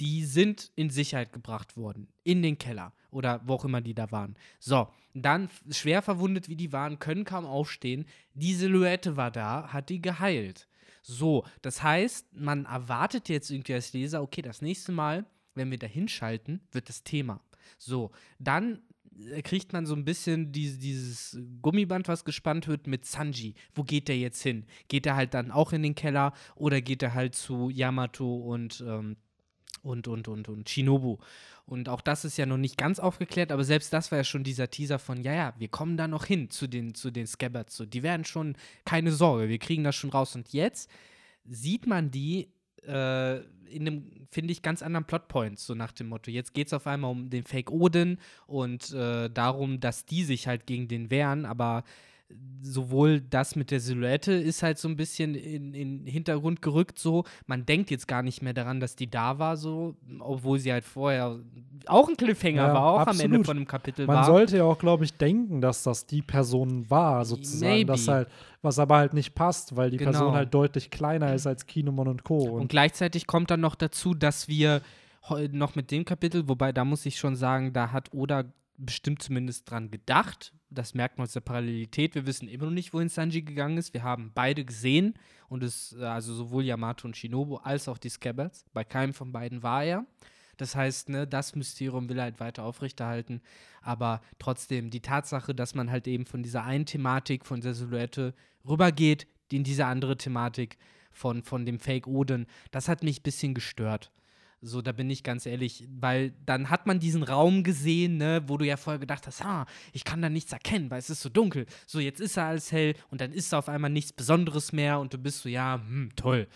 die 0.00 0.24
sind 0.24 0.72
in 0.74 0.88
Sicherheit 0.88 1.34
gebracht 1.34 1.76
worden, 1.76 2.08
in 2.24 2.42
den 2.42 2.56
Keller 2.56 2.94
oder 3.10 3.42
wo 3.44 3.52
auch 3.52 3.66
immer 3.66 3.82
die 3.82 3.94
da 3.94 4.10
waren. 4.10 4.34
So, 4.58 4.88
dann 5.12 5.50
schwer 5.68 6.00
verwundet 6.00 6.48
wie 6.48 6.56
die 6.56 6.72
waren, 6.72 6.98
können 6.98 7.24
kaum 7.24 7.44
aufstehen. 7.44 8.06
Die 8.32 8.54
Silhouette 8.54 9.18
war 9.18 9.30
da, 9.30 9.68
hat 9.70 9.90
die 9.90 10.00
geheilt. 10.00 10.66
So, 11.02 11.44
das 11.60 11.82
heißt, 11.82 12.34
man 12.34 12.64
erwartet 12.64 13.28
jetzt 13.28 13.50
irgendwie 13.50 13.74
als 13.74 13.92
Leser, 13.92 14.22
okay, 14.22 14.40
das 14.40 14.62
nächste 14.62 14.92
Mal, 14.92 15.26
wenn 15.58 15.70
wir 15.70 15.78
da 15.78 15.86
hinschalten, 15.86 16.60
wird 16.72 16.88
das 16.88 17.04
Thema. 17.04 17.40
So, 17.76 18.10
dann 18.38 18.80
äh, 19.32 19.42
kriegt 19.42 19.72
man 19.72 19.86
so 19.86 19.94
ein 19.94 20.04
bisschen 20.04 20.52
die, 20.52 20.78
dieses 20.78 21.38
Gummiband, 21.62 22.08
was 22.08 22.24
gespannt 22.24 22.68
wird, 22.68 22.86
mit 22.86 23.04
Sanji. 23.04 23.54
Wo 23.74 23.82
geht 23.82 24.08
der 24.08 24.18
jetzt 24.18 24.42
hin? 24.42 24.64
Geht 24.88 25.06
er 25.06 25.16
halt 25.16 25.34
dann 25.34 25.50
auch 25.50 25.72
in 25.72 25.82
den 25.82 25.94
Keller 25.94 26.32
oder 26.54 26.80
geht 26.80 27.02
er 27.02 27.14
halt 27.14 27.34
zu 27.34 27.70
Yamato 27.70 28.36
und, 28.36 28.82
ähm, 28.86 29.16
und, 29.82 30.08
und, 30.08 30.28
und, 30.28 30.48
und 30.48 30.68
Shinobu? 30.68 31.18
Und 31.66 31.90
auch 31.90 32.00
das 32.00 32.24
ist 32.24 32.38
ja 32.38 32.46
noch 32.46 32.56
nicht 32.56 32.78
ganz 32.78 32.98
aufgeklärt, 32.98 33.52
aber 33.52 33.62
selbst 33.62 33.92
das 33.92 34.10
war 34.10 34.18
ja 34.18 34.24
schon 34.24 34.42
dieser 34.42 34.70
Teaser 34.70 34.98
von, 34.98 35.20
ja, 35.20 35.34
ja, 35.34 35.54
wir 35.58 35.68
kommen 35.68 35.98
da 35.98 36.08
noch 36.08 36.24
hin 36.24 36.50
zu 36.50 36.66
den, 36.66 36.94
zu 36.94 37.10
den 37.10 37.26
Scabbards. 37.26 37.76
So, 37.76 37.84
die 37.84 38.02
werden 38.02 38.24
schon, 38.24 38.56
keine 38.86 39.12
Sorge, 39.12 39.50
wir 39.50 39.58
kriegen 39.58 39.84
das 39.84 39.94
schon 39.94 40.08
raus. 40.10 40.34
Und 40.34 40.52
jetzt 40.54 40.90
sieht 41.44 41.86
man 41.86 42.10
die 42.10 42.48
äh, 42.86 43.38
in 43.70 43.86
einem, 43.86 44.26
finde 44.30 44.52
ich, 44.52 44.62
ganz 44.62 44.82
anderen 44.82 45.04
Plotpoint, 45.04 45.58
so 45.58 45.74
nach 45.74 45.92
dem 45.92 46.08
Motto. 46.08 46.30
Jetzt 46.30 46.54
geht 46.54 46.68
es 46.68 46.72
auf 46.72 46.86
einmal 46.86 47.10
um 47.10 47.30
den 47.30 47.44
Fake 47.44 47.70
Odin 47.70 48.18
und 48.46 48.92
äh, 48.92 49.28
darum, 49.28 49.80
dass 49.80 50.06
die 50.06 50.24
sich 50.24 50.46
halt 50.46 50.66
gegen 50.66 50.88
den 50.88 51.10
wehren, 51.10 51.44
aber 51.44 51.84
sowohl 52.60 53.20
das 53.20 53.56
mit 53.56 53.70
der 53.70 53.80
Silhouette 53.80 54.32
ist 54.32 54.62
halt 54.62 54.78
so 54.78 54.88
ein 54.88 54.96
bisschen 54.96 55.34
in 55.34 55.72
den 55.72 56.06
Hintergrund 56.06 56.60
gerückt, 56.60 56.98
so. 56.98 57.24
Man 57.46 57.64
denkt 57.64 57.90
jetzt 57.90 58.08
gar 58.08 58.22
nicht 58.22 58.42
mehr 58.42 58.52
daran, 58.52 58.80
dass 58.80 58.96
die 58.96 59.10
da 59.10 59.38
war, 59.38 59.56
so, 59.56 59.96
obwohl 60.20 60.58
sie 60.58 60.72
halt 60.72 60.84
vorher 60.84 61.38
auch 61.86 62.08
ein 62.08 62.16
Cliffhanger 62.16 62.66
ja, 62.68 62.74
war, 62.74 62.84
auch 62.84 63.00
absolut. 63.00 63.24
am 63.24 63.32
Ende 63.32 63.44
von 63.44 63.56
einem 63.56 63.66
Kapitel 63.66 64.06
Man 64.06 64.16
war. 64.16 64.22
Man 64.22 64.32
sollte 64.32 64.56
ja 64.58 64.64
auch, 64.64 64.78
glaube 64.78 65.04
ich, 65.04 65.14
denken, 65.14 65.60
dass 65.60 65.82
das 65.82 66.06
die 66.06 66.22
Person 66.22 66.88
war, 66.90 67.24
sozusagen. 67.24 67.86
Das 67.86 68.08
halt, 68.08 68.28
was 68.60 68.78
aber 68.78 68.96
halt 68.96 69.14
nicht 69.14 69.34
passt, 69.34 69.76
weil 69.76 69.90
die 69.90 69.96
genau. 69.96 70.10
Person 70.10 70.32
halt 70.34 70.52
deutlich 70.52 70.90
kleiner 70.90 71.34
ist 71.34 71.46
als 71.46 71.66
Kinemon 71.66 72.08
und 72.08 72.24
Co. 72.24 72.38
Und, 72.38 72.62
und 72.62 72.68
gleichzeitig 72.68 73.26
kommt 73.26 73.50
dann 73.50 73.60
noch 73.60 73.74
dazu, 73.74 74.14
dass 74.14 74.48
wir 74.48 74.82
noch 75.52 75.74
mit 75.74 75.90
dem 75.90 76.04
Kapitel, 76.04 76.48
wobei 76.48 76.72
da 76.72 76.84
muss 76.84 77.04
ich 77.06 77.18
schon 77.18 77.36
sagen, 77.36 77.72
da 77.72 77.92
hat 77.92 78.12
Oda 78.12 78.44
bestimmt 78.78 79.22
zumindest 79.22 79.70
dran 79.70 79.90
gedacht. 79.90 80.52
Das 80.70 80.94
merkt 80.94 81.18
man 81.18 81.26
aus 81.26 81.32
der 81.32 81.40
Parallelität. 81.40 82.14
Wir 82.14 82.26
wissen 82.26 82.48
immer 82.48 82.66
noch 82.66 82.72
nicht, 82.72 82.92
wohin 82.92 83.08
Sanji 83.08 83.42
gegangen 83.42 83.76
ist. 83.76 83.92
Wir 83.92 84.02
haben 84.02 84.32
beide 84.34 84.64
gesehen 84.64 85.14
und 85.48 85.62
es, 85.62 85.94
also 85.96 86.32
sowohl 86.32 86.64
Yamato 86.64 87.06
und 87.06 87.16
Shinobu 87.16 87.56
als 87.56 87.88
auch 87.88 87.98
die 87.98 88.08
Scabbards. 88.08 88.64
Bei 88.72 88.84
keinem 88.84 89.14
von 89.14 89.32
beiden 89.32 89.62
war 89.62 89.84
er. 89.84 90.06
Das 90.56 90.74
heißt, 90.74 91.08
ne, 91.08 91.26
das 91.26 91.54
Mysterium 91.54 92.08
will 92.08 92.18
er 92.18 92.24
halt 92.24 92.40
weiter 92.40 92.64
aufrechterhalten. 92.64 93.40
Aber 93.80 94.20
trotzdem, 94.38 94.90
die 94.90 95.00
Tatsache, 95.00 95.54
dass 95.54 95.74
man 95.74 95.90
halt 95.90 96.06
eben 96.06 96.26
von 96.26 96.42
dieser 96.42 96.64
einen 96.64 96.86
Thematik, 96.86 97.46
von 97.46 97.60
der 97.60 97.74
Silhouette 97.74 98.34
rübergeht, 98.68 99.26
in 99.50 99.64
diese 99.64 99.86
andere 99.86 100.16
Thematik 100.16 100.76
von, 101.10 101.42
von 101.42 101.64
dem 101.64 101.78
Fake 101.78 102.06
Odin, 102.06 102.46
das 102.70 102.88
hat 102.88 103.02
mich 103.02 103.20
ein 103.20 103.22
bisschen 103.22 103.54
gestört. 103.54 104.12
So, 104.60 104.82
da 104.82 104.90
bin 104.90 105.08
ich 105.08 105.22
ganz 105.22 105.46
ehrlich, 105.46 105.86
weil 105.88 106.32
dann 106.44 106.68
hat 106.68 106.86
man 106.86 106.98
diesen 106.98 107.22
Raum 107.22 107.62
gesehen, 107.62 108.16
ne, 108.16 108.42
wo 108.48 108.56
du 108.56 108.66
ja 108.66 108.76
vorher 108.76 108.98
gedacht 108.98 109.26
hast, 109.28 109.44
ah, 109.44 109.66
ich 109.92 110.02
kann 110.02 110.20
da 110.20 110.28
nichts 110.28 110.52
erkennen, 110.52 110.90
weil 110.90 110.98
es 110.98 111.10
ist 111.10 111.20
so 111.20 111.28
dunkel. 111.28 111.66
So, 111.86 112.00
jetzt 112.00 112.20
ist 112.20 112.36
er 112.36 112.46
alles 112.46 112.72
hell 112.72 112.94
und 113.10 113.20
dann 113.20 113.32
ist 113.32 113.52
da 113.52 113.58
auf 113.58 113.68
einmal 113.68 113.90
nichts 113.90 114.12
Besonderes 114.12 114.72
mehr 114.72 114.98
und 114.98 115.14
du 115.14 115.18
bist 115.18 115.42
so, 115.42 115.48
ja, 115.48 115.80
hm, 115.80 116.10
toll. 116.16 116.48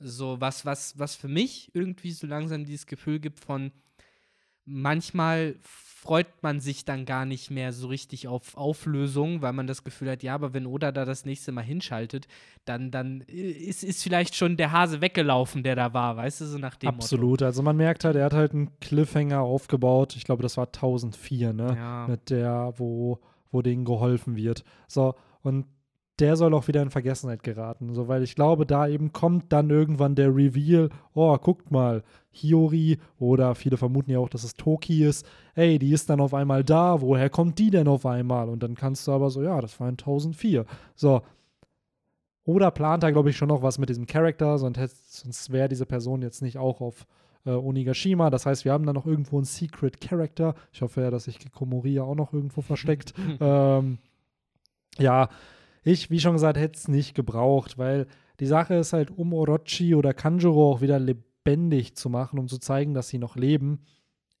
So, 0.00 0.40
was, 0.40 0.64
was, 0.64 0.98
was 0.98 1.14
für 1.14 1.28
mich 1.28 1.70
irgendwie 1.72 2.10
so 2.10 2.26
langsam 2.26 2.64
dieses 2.64 2.86
Gefühl 2.86 3.20
gibt 3.20 3.38
von, 3.38 3.70
manchmal 4.64 5.56
freut 6.06 6.42
man 6.42 6.60
sich 6.60 6.84
dann 6.84 7.04
gar 7.04 7.24
nicht 7.26 7.50
mehr 7.50 7.72
so 7.72 7.88
richtig 7.88 8.28
auf 8.28 8.56
Auflösung, 8.56 9.42
weil 9.42 9.52
man 9.52 9.66
das 9.66 9.84
Gefühl 9.84 10.10
hat, 10.10 10.22
ja, 10.22 10.34
aber 10.34 10.54
wenn 10.54 10.66
Oda 10.66 10.92
da 10.92 11.04
das 11.04 11.24
nächste 11.24 11.52
Mal 11.52 11.62
hinschaltet, 11.64 12.28
dann, 12.64 12.90
dann 12.90 13.22
ist, 13.22 13.82
ist 13.84 14.02
vielleicht 14.02 14.34
schon 14.34 14.56
der 14.56 14.72
Hase 14.72 15.00
weggelaufen, 15.00 15.62
der 15.62 15.74
da 15.76 15.92
war, 15.92 16.16
weißt 16.16 16.40
du, 16.42 16.44
so 16.46 16.58
nach 16.58 16.76
dem 16.76 16.88
Absolut, 16.88 17.30
Motto. 17.40 17.44
also 17.46 17.62
man 17.62 17.76
merkt 17.76 18.04
halt, 18.04 18.16
er 18.16 18.24
hat 18.26 18.34
halt 18.34 18.52
einen 18.52 18.70
Cliffhanger 18.80 19.40
aufgebaut, 19.40 20.14
ich 20.16 20.24
glaube, 20.24 20.42
das 20.42 20.56
war 20.56 20.66
1004, 20.66 21.52
ne, 21.52 21.74
Ja. 21.76 22.06
mit 22.08 22.30
der, 22.30 22.72
wo, 22.76 23.18
wo 23.50 23.62
denen 23.62 23.84
geholfen 23.84 24.36
wird. 24.36 24.64
So, 24.88 25.14
und 25.42 25.66
der 26.18 26.36
soll 26.36 26.54
auch 26.54 26.66
wieder 26.66 26.82
in 26.82 26.90
Vergessenheit 26.90 27.42
geraten, 27.42 27.92
so, 27.92 28.08
weil 28.08 28.22
ich 28.22 28.34
glaube, 28.34 28.64
da 28.64 28.88
eben 28.88 29.12
kommt 29.12 29.52
dann 29.52 29.68
irgendwann 29.68 30.14
der 30.14 30.34
Reveal, 30.34 30.88
oh, 31.14 31.36
guckt 31.36 31.70
mal, 31.70 32.02
Hiyori 32.30 32.98
oder 33.18 33.54
viele 33.54 33.76
vermuten 33.76 34.10
ja 34.10 34.18
auch, 34.18 34.28
dass 34.28 34.44
es 34.44 34.54
Toki 34.54 35.04
ist, 35.04 35.26
ey, 35.54 35.78
die 35.78 35.92
ist 35.92 36.08
dann 36.08 36.20
auf 36.20 36.34
einmal 36.34 36.64
da, 36.64 37.00
woher 37.00 37.28
kommt 37.28 37.58
die 37.58 37.70
denn 37.70 37.88
auf 37.88 38.06
einmal? 38.06 38.48
Und 38.48 38.62
dann 38.62 38.74
kannst 38.74 39.06
du 39.06 39.12
aber 39.12 39.30
so, 39.30 39.42
ja, 39.42 39.60
das 39.60 39.78
war 39.80 39.88
in 39.88 39.94
1004. 39.94 40.64
So. 40.94 41.22
Oder 42.44 42.70
plant 42.70 43.02
da, 43.02 43.10
glaube 43.10 43.30
ich, 43.30 43.36
schon 43.36 43.48
noch 43.48 43.62
was 43.62 43.78
mit 43.78 43.88
diesem 43.88 44.06
Charakter, 44.06 44.58
sonst, 44.58 45.20
sonst 45.22 45.50
wäre 45.50 45.68
diese 45.68 45.86
Person 45.86 46.22
jetzt 46.22 46.42
nicht 46.42 46.58
auch 46.58 46.80
auf 46.80 47.06
äh, 47.44 47.50
Onigashima. 47.50 48.30
Das 48.30 48.46
heißt, 48.46 48.64
wir 48.64 48.72
haben 48.72 48.86
da 48.86 48.92
noch 48.92 49.06
irgendwo 49.06 49.36
einen 49.36 49.44
Secret 49.44 50.00
Character. 50.00 50.54
Ich 50.72 50.82
hoffe 50.82 51.00
ja, 51.00 51.10
dass 51.10 51.24
sich 51.24 51.38
Kikomori 51.38 51.98
auch 52.00 52.14
noch 52.14 52.32
irgendwo 52.32 52.60
versteckt. 52.60 53.14
ähm, 53.40 53.98
ja, 54.98 55.28
ich, 55.86 56.10
wie 56.10 56.20
schon 56.20 56.32
gesagt, 56.32 56.58
hätte 56.58 56.76
es 56.76 56.88
nicht 56.88 57.14
gebraucht, 57.14 57.78
weil 57.78 58.06
die 58.40 58.46
Sache 58.46 58.74
ist 58.74 58.92
halt, 58.92 59.10
um 59.16 59.32
Orochi 59.32 59.94
oder 59.94 60.12
Kanjuro 60.12 60.72
auch 60.72 60.80
wieder 60.80 60.98
lebendig 60.98 61.94
zu 61.96 62.10
machen, 62.10 62.38
um 62.38 62.48
zu 62.48 62.58
zeigen, 62.58 62.92
dass 62.92 63.08
sie 63.08 63.18
noch 63.18 63.36
leben, 63.36 63.80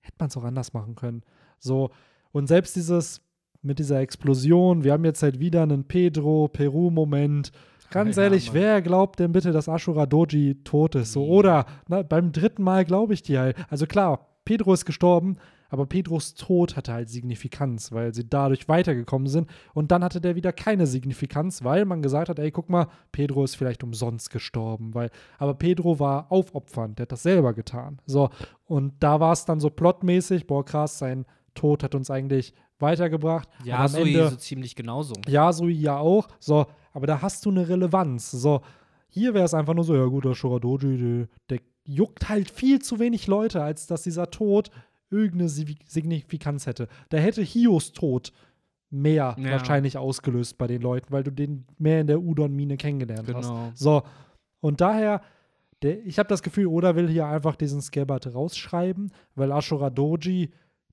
hätte 0.00 0.16
man 0.18 0.28
es 0.28 0.36
auch 0.36 0.44
anders 0.44 0.72
machen 0.72 0.96
können. 0.96 1.22
So, 1.58 1.90
und 2.32 2.48
selbst 2.48 2.74
dieses 2.76 3.22
mit 3.62 3.78
dieser 3.78 4.00
Explosion, 4.00 4.84
wir 4.84 4.92
haben 4.92 5.04
jetzt 5.04 5.22
halt 5.22 5.38
wieder 5.40 5.62
einen 5.62 5.84
Pedro-Peru-Moment. 5.84 7.52
Ganz 7.90 8.16
Ja, 8.16 8.24
ehrlich, 8.24 8.48
Mann. 8.48 8.54
wer 8.54 8.82
glaubt 8.82 9.20
denn 9.20 9.32
bitte, 9.32 9.52
dass 9.52 9.68
Ashura 9.68 10.06
Doji 10.06 10.56
tot 10.64 10.94
ist? 10.96 11.12
So, 11.12 11.26
oder 11.26 11.66
na, 11.88 12.02
beim 12.02 12.32
dritten 12.32 12.62
Mal 12.62 12.84
glaube 12.84 13.14
ich 13.14 13.22
dir 13.22 13.40
halt. 13.40 13.56
Also 13.70 13.86
klar, 13.86 14.26
Pedro 14.44 14.72
ist 14.72 14.84
gestorben, 14.84 15.36
aber 15.68 15.86
Pedros 15.86 16.34
Tod 16.34 16.76
hatte 16.76 16.92
halt 16.92 17.08
Signifikanz, 17.08 17.92
weil 17.92 18.14
sie 18.14 18.28
dadurch 18.28 18.68
weitergekommen 18.68 19.28
sind. 19.28 19.48
Und 19.74 19.90
dann 19.90 20.04
hatte 20.04 20.20
der 20.20 20.36
wieder 20.36 20.52
keine 20.52 20.86
Signifikanz, 20.86 21.64
weil 21.64 21.84
man 21.84 22.02
gesagt 22.02 22.28
hat, 22.28 22.38
ey, 22.38 22.50
guck 22.50 22.68
mal, 22.68 22.88
Pedro 23.12 23.44
ist 23.44 23.56
vielleicht 23.56 23.82
umsonst 23.82 24.30
gestorben. 24.30 24.94
Weil, 24.94 25.10
aber 25.38 25.54
Pedro 25.54 25.98
war 25.98 26.30
aufopfernd, 26.30 26.98
der 26.98 27.04
hat 27.04 27.12
das 27.12 27.22
selber 27.22 27.54
getan. 27.54 28.00
So, 28.06 28.30
und 28.66 28.94
da 29.00 29.20
war 29.20 29.32
es 29.32 29.44
dann 29.44 29.60
so 29.60 29.70
plotmäßig, 29.70 30.46
boah, 30.46 30.64
krass, 30.64 30.98
sein 30.98 31.26
Tod 31.54 31.82
hat 31.82 31.94
uns 31.94 32.10
eigentlich 32.10 32.52
weitergebracht. 32.78 33.48
Ja, 33.64 33.88
so, 33.88 34.04
ziemlich 34.36 34.76
genauso. 34.76 35.14
ja, 35.26 35.52
so 35.52 35.68
ja 35.68 35.98
auch. 35.98 36.28
So, 36.38 36.66
aber 36.92 37.06
da 37.06 37.22
hast 37.22 37.44
du 37.46 37.50
eine 37.50 37.68
Relevanz. 37.68 38.30
So, 38.30 38.60
hier 39.08 39.34
wäre 39.34 39.44
es 39.44 39.54
einfach 39.54 39.74
nur 39.74 39.84
so, 39.84 39.94
ja 39.94 40.04
gut, 40.04 40.24
der 40.24 40.34
Shuradoji, 40.34 40.98
der, 40.98 41.28
der 41.48 41.60
juckt 41.84 42.28
halt 42.28 42.50
viel 42.50 42.80
zu 42.80 42.98
wenig 42.98 43.26
Leute, 43.26 43.62
als 43.62 43.86
dass 43.86 44.02
dieser 44.02 44.30
Tod 44.30 44.70
irgendeine 45.10 45.48
Si- 45.48 45.78
Signifikanz 45.86 46.66
hätte. 46.66 46.88
Da 47.10 47.18
hätte 47.18 47.42
Hios 47.42 47.92
Tod 47.92 48.32
mehr 48.90 49.36
Ja. 49.38 49.50
wahrscheinlich 49.52 49.98
ausgelöst 49.98 50.58
bei 50.58 50.66
den 50.66 50.80
Leuten, 50.82 51.12
weil 51.12 51.24
du 51.24 51.30
den 51.32 51.66
mehr 51.78 52.00
in 52.00 52.06
der 52.06 52.20
Udon-Mine 52.20 52.76
kennengelernt 52.76 53.28
hast. 53.34 53.48
Genau. 53.48 53.72
So, 53.74 54.02
und 54.60 54.80
daher, 54.80 55.22
der, 55.82 56.04
ich 56.06 56.18
habe 56.18 56.28
das 56.28 56.42
Gefühl, 56.42 56.66
Oda 56.66 56.96
will 56.96 57.08
hier 57.08 57.26
einfach 57.26 57.56
diesen 57.56 57.82
Scabbard 57.82 58.32
rausschreiben, 58.34 59.12
weil 59.34 59.52
Ashura 59.52 59.90
Doji 59.90 60.50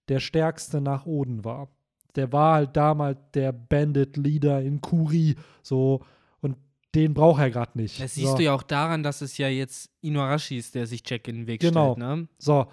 der 0.09 0.19
stärkste 0.19 0.81
nach 0.81 1.05
Oden 1.05 1.45
war. 1.45 1.69
Der 2.15 2.31
war 2.33 2.55
halt 2.55 2.75
damals 2.75 3.17
der 3.33 3.51
Bandit-Leader 3.53 4.61
in 4.61 4.81
Kuri, 4.81 5.35
so, 5.61 6.01
und 6.41 6.57
den 6.93 7.13
braucht 7.13 7.41
er 7.41 7.49
gerade 7.49 7.71
nicht. 7.77 8.01
Das 8.01 8.15
siehst 8.15 8.31
so. 8.31 8.37
du 8.37 8.43
ja 8.43 8.53
auch 8.53 8.63
daran, 8.63 9.01
dass 9.01 9.21
es 9.21 9.37
ja 9.37 9.47
jetzt 9.47 9.89
Inuarashi 10.01 10.57
ist, 10.57 10.75
der 10.75 10.85
sich 10.87 11.01
Jack 11.05 11.27
in 11.27 11.37
den 11.37 11.47
Weg 11.47 11.61
Genau. 11.61 11.93
stellt, 11.93 12.07
ne? 12.07 12.27
So. 12.37 12.67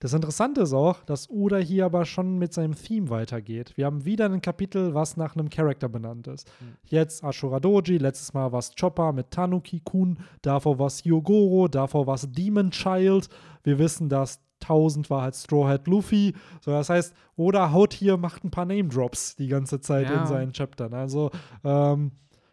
Das 0.00 0.14
Interessante 0.14 0.62
ist 0.62 0.72
auch, 0.72 1.04
dass 1.04 1.28
Oda 1.28 1.58
hier 1.58 1.84
aber 1.84 2.06
schon 2.06 2.38
mit 2.38 2.54
seinem 2.54 2.74
Theme 2.74 3.10
weitergeht. 3.10 3.76
Wir 3.76 3.84
haben 3.84 4.06
wieder 4.06 4.24
ein 4.24 4.40
Kapitel, 4.40 4.94
was 4.94 5.18
nach 5.18 5.36
einem 5.36 5.50
Charakter 5.50 5.90
benannt 5.90 6.26
ist. 6.26 6.50
Mhm. 6.60 6.66
Jetzt 6.86 7.22
Ashura 7.22 7.60
Doji, 7.60 7.98
letztes 7.98 8.32
Mal 8.32 8.50
war 8.50 8.60
es 8.60 8.72
Chopper 8.74 9.12
mit 9.12 9.30
Tanuki-kun, 9.30 10.18
davor 10.40 10.78
war 10.78 10.86
es 10.86 11.04
Yogoro, 11.04 11.68
davor 11.68 12.06
war 12.06 12.14
es 12.14 12.26
Demon 12.32 12.70
Child. 12.70 13.28
Wir 13.62 13.78
wissen, 13.78 14.08
dass 14.08 14.40
1000 14.62 15.10
war 15.10 15.22
halt 15.22 15.36
Straw 15.36 15.68
Hat 15.68 15.86
Luffy. 15.86 16.34
So, 16.62 16.70
das 16.70 16.88
heißt, 16.88 17.14
Oda 17.36 17.70
haut 17.72 17.92
hier, 17.92 18.16
macht 18.16 18.42
ein 18.42 18.50
paar 18.50 18.66
Name-Drops 18.66 19.36
die 19.36 19.48
ganze 19.48 19.80
Zeit 19.80 20.08
Ja. 20.08 20.22
in 20.22 20.26
seinen 20.26 20.52
Chaptern. 20.52 20.94
Also, 20.94 21.30
ähm, 21.62 22.12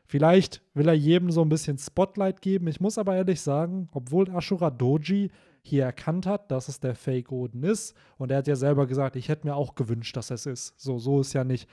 Vielleicht 0.10 0.62
will 0.74 0.88
er 0.88 0.94
jedem 0.94 1.32
so 1.32 1.42
ein 1.42 1.50
bisschen 1.50 1.78
Spotlight 1.78 2.42
geben. 2.42 2.68
Ich 2.68 2.80
muss 2.80 2.98
aber 2.98 3.18
ehrlich 3.18 3.42
sagen, 3.42 3.90
obwohl 3.92 4.30
Ashura 4.30 4.70
Doji 4.70 5.30
hier 5.68 5.84
erkannt 5.84 6.26
hat, 6.26 6.52
dass 6.52 6.68
es 6.68 6.80
der 6.80 6.96
Fake 6.96 7.32
Oden 7.32 7.64
ist, 7.64 7.96
und 8.18 8.32
er 8.32 8.38
hat 8.38 8.48
ja 8.48 8.56
selber 8.56 8.88
gesagt, 8.88 9.16
ich 9.16 9.30
hätte 9.30 9.48
mir 9.48 9.56
auch 9.56 9.76
gewünscht, 9.76 10.16
dass 10.18 10.32
es 10.32 10.46
ist. 10.46 10.80
So, 10.80 11.00
so 11.00 11.22
ist 11.22 11.34
ja 11.34 11.44
nicht. 11.44 11.70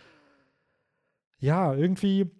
Ja, 1.38 1.74
irgendwie 1.74 2.30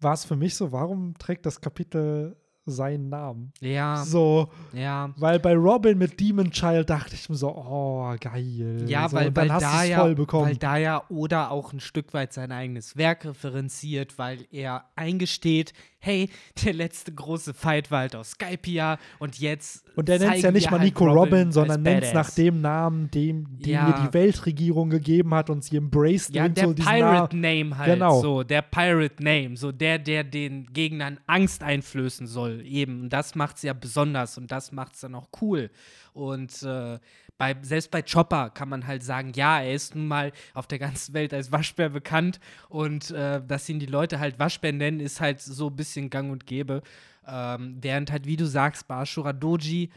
war 0.00 0.14
es 0.14 0.24
für 0.24 0.36
mich 0.36 0.54
so, 0.54 0.72
warum 0.72 1.14
trägt 1.18 1.46
das 1.46 1.60
Kapitel 1.60 2.36
seinen 2.66 3.08
Namen? 3.08 3.52
Ja, 3.60 4.04
So, 4.04 4.48
ja. 4.72 5.12
weil 5.16 5.38
bei 5.38 5.54
Robin 5.54 5.98
mit 5.98 6.18
Demon 6.20 6.50
Child 6.50 6.88
dachte 6.90 7.14
ich 7.14 7.28
mir 7.28 7.36
so, 7.36 7.48
oh, 7.54 8.14
geil. 8.20 8.84
Ja, 8.88 9.08
so, 9.08 9.16
weil, 9.16 9.34
weil, 9.36 9.52
hast 9.52 9.62
da 9.62 9.84
ja, 9.84 9.98
voll 10.00 10.14
bekommen. 10.14 10.46
weil 10.46 10.56
da 10.56 10.76
ja 10.76 11.02
Oda 11.08 11.48
auch 11.48 11.72
ein 11.72 11.80
Stück 11.80 12.14
weit 12.14 12.32
sein 12.32 12.52
eigenes 12.52 12.96
Werk 12.96 13.24
referenziert, 13.24 14.18
weil 14.18 14.46
er 14.50 14.84
eingesteht, 14.96 15.72
hey, 15.98 16.28
der 16.62 16.74
letzte 16.74 17.12
große 17.12 17.54
Fight 17.54 17.90
war 17.90 18.00
halt 18.00 18.14
aus 18.16 18.32
Skypia 18.32 18.98
und 19.18 19.38
jetzt 19.38 19.84
Und 19.96 20.08
der 20.08 20.18
nennt 20.18 20.34
es 20.36 20.42
ja 20.42 20.50
nicht 20.50 20.70
mal 20.70 20.78
halt 20.80 20.88
Nico 20.90 21.06
Robin, 21.06 21.46
als 21.46 21.54
sondern 21.54 21.82
nennt 21.82 22.02
es 22.04 22.12
nach 22.12 22.30
dem 22.30 22.60
Namen, 22.60 23.10
dem, 23.10 23.58
den 23.58 23.72
Ja. 23.72 23.88
ihr 23.88 24.06
die 24.08 24.12
Weltregierung 24.14 24.90
gegeben 24.90 25.32
hat 25.34 25.48
und 25.48 25.64
sie 25.64 25.76
embraced 25.78 26.34
Ja, 26.34 26.46
der 26.48 26.66
so 26.68 26.74
Pirate 26.74 27.34
Na- 27.36 27.48
Name 27.54 27.78
halt. 27.78 27.94
Genau. 27.94 28.20
So, 28.20 28.42
der 28.42 28.60
Pirate 28.62 29.22
Name. 29.22 29.56
So 29.56 29.72
der, 29.72 29.98
der 29.98 30.24
den 30.24 30.66
Gegnern 30.74 31.18
Angst 31.26 31.62
einflößen 31.62 32.26
soll. 32.26 32.53
Eben. 32.62 33.02
Und 33.02 33.10
das 33.10 33.34
macht's 33.34 33.62
ja 33.62 33.72
besonders 33.72 34.38
und 34.38 34.50
das 34.50 34.72
macht's 34.72 35.00
dann 35.00 35.14
auch 35.14 35.28
cool. 35.40 35.70
Und 36.12 36.62
äh, 36.62 36.98
bei, 37.38 37.56
selbst 37.62 37.90
bei 37.90 38.02
Chopper 38.02 38.50
kann 38.50 38.68
man 38.68 38.86
halt 38.86 39.02
sagen, 39.02 39.32
ja, 39.34 39.60
er 39.60 39.74
ist 39.74 39.94
nun 39.94 40.06
mal 40.06 40.32
auf 40.52 40.66
der 40.66 40.78
ganzen 40.78 41.14
Welt 41.14 41.34
als 41.34 41.50
Waschbär 41.50 41.88
bekannt 41.88 42.40
und 42.68 43.10
äh, 43.10 43.42
dass 43.44 43.68
ihn 43.68 43.80
die 43.80 43.86
Leute 43.86 44.20
halt 44.20 44.38
Waschbär 44.38 44.72
nennen, 44.72 45.00
ist 45.00 45.20
halt 45.20 45.40
so 45.40 45.68
ein 45.68 45.76
bisschen 45.76 46.10
gang 46.10 46.30
und 46.30 46.46
gäbe. 46.46 46.82
Ähm, 47.26 47.78
während 47.80 48.12
halt, 48.12 48.26
wie 48.26 48.36
du 48.36 48.46
sagst, 48.46 48.86
bei 48.86 49.02
Ashura 49.02 49.32
Doji 49.32 49.90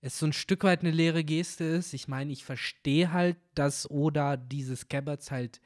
es 0.00 0.18
so 0.18 0.26
ein 0.26 0.34
Stück 0.34 0.64
weit 0.64 0.80
eine 0.80 0.90
leere 0.90 1.24
Geste 1.24 1.64
ist. 1.64 1.94
Ich 1.94 2.08
meine, 2.08 2.30
ich 2.30 2.44
verstehe 2.44 3.12
halt, 3.12 3.38
dass 3.54 3.90
Oda 3.90 4.36
diese 4.36 4.76
Scabbards 4.76 5.30
halt 5.30 5.62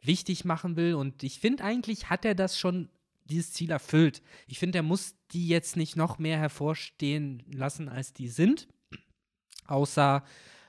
wichtig 0.00 0.44
machen 0.44 0.76
will 0.76 0.94
und 0.94 1.22
ich 1.22 1.38
finde 1.38 1.62
eigentlich 1.62 2.10
hat 2.10 2.24
er 2.24 2.34
das 2.34 2.58
schon 2.58 2.88
dieses 3.24 3.52
Ziel 3.52 3.70
erfüllt. 3.70 4.22
Ich 4.46 4.58
finde, 4.58 4.78
er 4.78 4.82
muss 4.82 5.14
die 5.32 5.48
jetzt 5.48 5.76
nicht 5.76 5.96
noch 5.96 6.18
mehr 6.18 6.38
hervorstehen 6.38 7.42
lassen, 7.52 7.88
als 7.88 8.12
die 8.12 8.28
sind. 8.28 8.68
Außer 9.66 10.22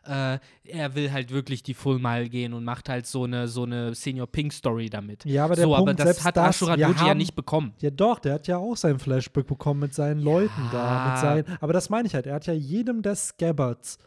äh, 0.05 0.39
er 0.65 0.95
will 0.95 1.11
halt 1.11 1.31
wirklich 1.31 1.63
die 1.63 1.73
Full 1.73 1.99
Mile 1.99 2.29
gehen 2.29 2.53
und 2.53 2.63
macht 2.63 2.89
halt 2.89 3.05
so 3.05 3.23
eine, 3.23 3.47
so 3.47 3.63
eine 3.63 3.95
Senior 3.95 4.27
Pink 4.27 4.51
Story 4.51 4.89
damit. 4.89 5.25
Ja, 5.25 5.45
aber 5.45 5.55
der 5.55 5.65
so, 5.65 5.75
Punkt, 5.75 6.01
aber 6.01 6.13
das 6.13 6.23
hat 6.23 6.37
Ashura 6.37 6.75
Doji 6.75 7.07
ja 7.07 7.15
nicht 7.15 7.35
bekommen. 7.35 7.73
Ja, 7.79 7.89
doch, 7.89 8.19
der 8.19 8.33
hat 8.33 8.47
ja 8.47 8.57
auch 8.57 8.75
sein 8.75 8.99
Flashback 8.99 9.47
bekommen 9.47 9.79
mit 9.79 9.93
seinen 9.93 10.19
Leuten 10.19 10.69
da. 10.71 11.11
Mit 11.11 11.19
seinen, 11.19 11.57
aber 11.61 11.73
das 11.73 11.89
meine 11.89 12.07
ich 12.07 12.15
halt. 12.15 12.27
Er 12.27 12.35
hat 12.35 12.47
ja 12.47 12.53
jedem 12.53 13.01
der 13.01 13.15
Scabbards 13.15 13.97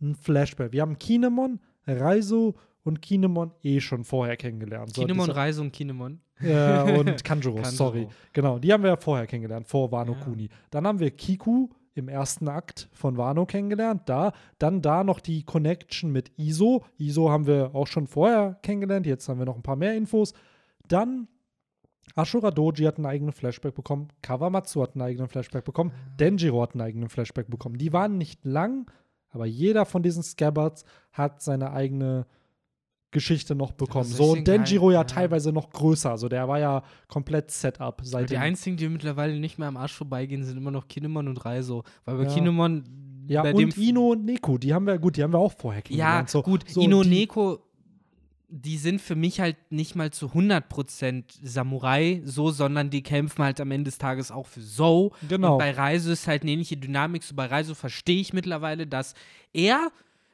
ein 0.00 0.14
Flashback. 0.14 0.72
Wir 0.72 0.82
haben 0.82 0.98
Kinemon, 0.98 1.60
Raizo 1.86 2.56
und 2.84 3.00
Kinemon 3.00 3.52
eh 3.62 3.80
schon 3.80 4.04
vorher 4.04 4.36
kennengelernt. 4.36 4.94
So, 4.94 5.02
Kinemon, 5.02 5.30
Reise 5.30 5.62
und 5.62 5.72
Kinemon. 5.72 6.20
Ja, 6.40 6.82
und 6.82 7.24
Kanjuro, 7.24 7.64
sorry. 7.64 8.08
Genau, 8.32 8.58
die 8.58 8.72
haben 8.72 8.82
wir 8.82 8.90
ja 8.90 8.96
vorher 8.96 9.26
kennengelernt, 9.26 9.66
vor 9.66 9.90
Wano 9.90 10.12
Ja. 10.12 10.18
Kuni. 10.18 10.48
Dann 10.70 10.86
haben 10.86 11.00
wir 11.00 11.10
Kiku 11.10 11.68
im 11.94 12.08
ersten 12.08 12.48
Akt 12.48 12.88
von 12.92 13.16
Wano 13.16 13.46
kennengelernt. 13.46 14.02
Da, 14.04 14.32
dann 14.58 14.82
da 14.82 15.02
noch 15.02 15.18
die 15.18 15.44
Connection 15.44 16.12
mit 16.12 16.30
Iso. 16.36 16.84
Iso 16.98 17.30
haben 17.30 17.46
wir 17.46 17.74
auch 17.74 17.86
schon 17.86 18.06
vorher 18.06 18.58
kennengelernt. 18.62 19.06
Jetzt 19.06 19.28
haben 19.28 19.38
wir 19.38 19.46
noch 19.46 19.56
ein 19.56 19.62
paar 19.62 19.76
mehr 19.76 19.96
Infos. 19.96 20.34
Dann 20.88 21.26
Ashura 22.14 22.50
Doji 22.50 22.84
hat 22.84 22.98
einen 22.98 23.06
eigenen 23.06 23.32
Flashback 23.32 23.74
bekommen. 23.74 24.08
Kawamatsu 24.22 24.82
hat 24.82 24.94
einen 24.94 25.02
eigenen 25.02 25.28
Flashback 25.28 25.64
bekommen. 25.64 25.92
Denjiro 26.20 26.62
hat 26.62 26.74
einen 26.74 26.82
eigenen 26.82 27.08
Flashback 27.08 27.48
bekommen. 27.48 27.78
Die 27.78 27.92
waren 27.92 28.18
nicht 28.18 28.44
lang, 28.44 28.90
aber 29.30 29.46
jeder 29.46 29.86
von 29.86 30.02
diesen 30.02 30.22
Scabbards 30.22 30.84
hat 31.12 31.42
seine 31.42 31.72
eigene 31.72 32.26
Geschichte 33.10 33.54
noch 33.54 33.72
bekommen. 33.72 34.04
So, 34.04 34.32
und 34.32 34.46
Denjiro 34.46 34.90
ja, 34.90 34.98
ja. 35.00 35.04
teilweise 35.04 35.52
noch 35.52 35.70
größer. 35.70 36.10
Also 36.10 36.28
der 36.28 36.48
war 36.48 36.58
ja 36.58 36.82
komplett 37.08 37.50
Setup 37.50 38.00
seit 38.04 38.30
Die 38.30 38.36
einzigen, 38.36 38.76
die 38.76 38.88
mittlerweile 38.88 39.38
nicht 39.38 39.58
mehr 39.58 39.68
am 39.68 39.76
Arsch 39.76 39.94
vorbeigehen, 39.94 40.44
sind 40.44 40.56
immer 40.58 40.70
noch 40.70 40.88
Kinemon 40.88 41.28
und 41.28 41.44
Reiso. 41.44 41.84
Weil 42.04 42.16
bei 42.18 42.24
Ja. 42.24 42.34
Kinemon 42.34 42.84
Ja, 43.28 43.42
bei 43.42 43.54
und 43.54 43.60
dem 43.60 43.82
Ino 43.82 44.12
und 44.12 44.24
Neko, 44.24 44.58
die 44.58 44.72
haben 44.74 44.86
wir, 44.86 44.98
gut, 44.98 45.16
die 45.16 45.22
haben 45.22 45.32
wir 45.32 45.38
auch 45.38 45.52
vorher 45.52 45.80
Ja, 45.80 45.86
kennengelernt. 45.86 46.30
so, 46.30 46.42
gut, 46.42 46.64
so, 46.68 46.80
Ino 46.80 47.00
und 47.00 47.08
Neko, 47.08 47.58
die 48.48 48.76
sind 48.78 49.00
für 49.00 49.16
mich 49.16 49.40
halt 49.40 49.56
nicht 49.70 49.96
mal 49.96 50.12
zu 50.12 50.26
100% 50.28 51.24
Samurai, 51.42 52.22
so, 52.24 52.50
sondern 52.50 52.90
die 52.90 53.02
kämpfen 53.02 53.42
halt 53.44 53.60
am 53.60 53.70
Ende 53.72 53.88
des 53.90 53.98
Tages 53.98 54.30
auch 54.30 54.46
für 54.46 54.60
Zou. 54.62 55.10
Genau. 55.28 55.52
Und 55.54 55.58
bei 55.58 55.72
Reiso 55.72 56.10
ist 56.12 56.26
halt 56.28 56.42
eine 56.42 56.52
ähnliche 56.52 56.76
Dynamik. 56.76 57.22
So 57.24 57.34
bei 57.34 57.46
Reiso 57.46 57.74
verstehe 57.74 58.20
ich 58.20 58.32
mittlerweile, 58.32 58.86
dass 58.86 59.14
er 59.52 59.90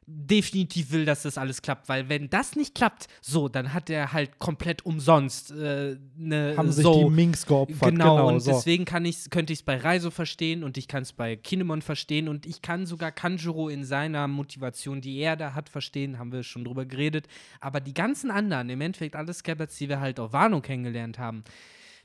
definitiv 0.07 0.91
will, 0.91 1.05
dass 1.05 1.23
das 1.23 1.39
alles 1.39 1.63
klappt, 1.63 1.89
weil 1.89 2.09
wenn 2.09 2.29
das 2.29 2.57
nicht 2.57 2.75
klappt, 2.75 3.07
so, 3.21 3.49
dann 3.49 3.73
hat 3.73 3.89
er 3.89 4.13
halt 4.13 4.39
komplett 4.39 4.85
umsonst 4.85 5.53
äh, 5.53 5.97
eine 6.19 6.55
haben 6.57 6.73
sich 6.73 6.83
so 6.83 7.05
die 7.09 7.15
Minks 7.15 7.47
geopfert. 7.47 7.91
Genau, 7.91 8.17
Genau, 8.17 8.29
und 8.29 8.41
so. 8.41 8.51
deswegen 8.51 8.85
kann 8.85 9.05
ich's, 9.05 9.31
könnte 9.31 9.53
ich 9.53 9.61
es 9.61 9.63
bei 9.63 9.77
Reiso 9.77 10.11
verstehen 10.11 10.65
und 10.65 10.77
ich 10.77 10.89
kann 10.89 11.03
es 11.03 11.13
bei 11.13 11.37
Kinemon 11.37 11.83
verstehen 11.83 12.29
und 12.29 12.47
ich 12.47 12.63
kann 12.63 12.85
sogar 12.87 13.13
Kanjuro 13.13 13.69
in 13.69 13.85
seiner 13.85 14.27
Motivation, 14.29 15.01
die 15.01 15.19
er 15.19 15.37
da 15.37 15.55
hat, 15.55 15.69
verstehen, 15.69 16.19
haben 16.19 16.33
wir 16.33 16.43
schon 16.43 16.65
drüber 16.65 16.85
geredet. 16.85 17.29
Aber 17.61 17.81
die 17.81 17.95
ganzen 17.95 18.31
anderen, 18.31 18.69
im 18.71 18.81
Endeffekt 18.81 19.15
alle 19.15 19.33
Scabbers, 19.33 19.77
die 19.77 19.89
wir 19.89 20.01
halt 20.01 20.19
auf 20.19 20.33
Wano 20.33 20.61
kennengelernt 20.61 21.19
haben, 21.19 21.45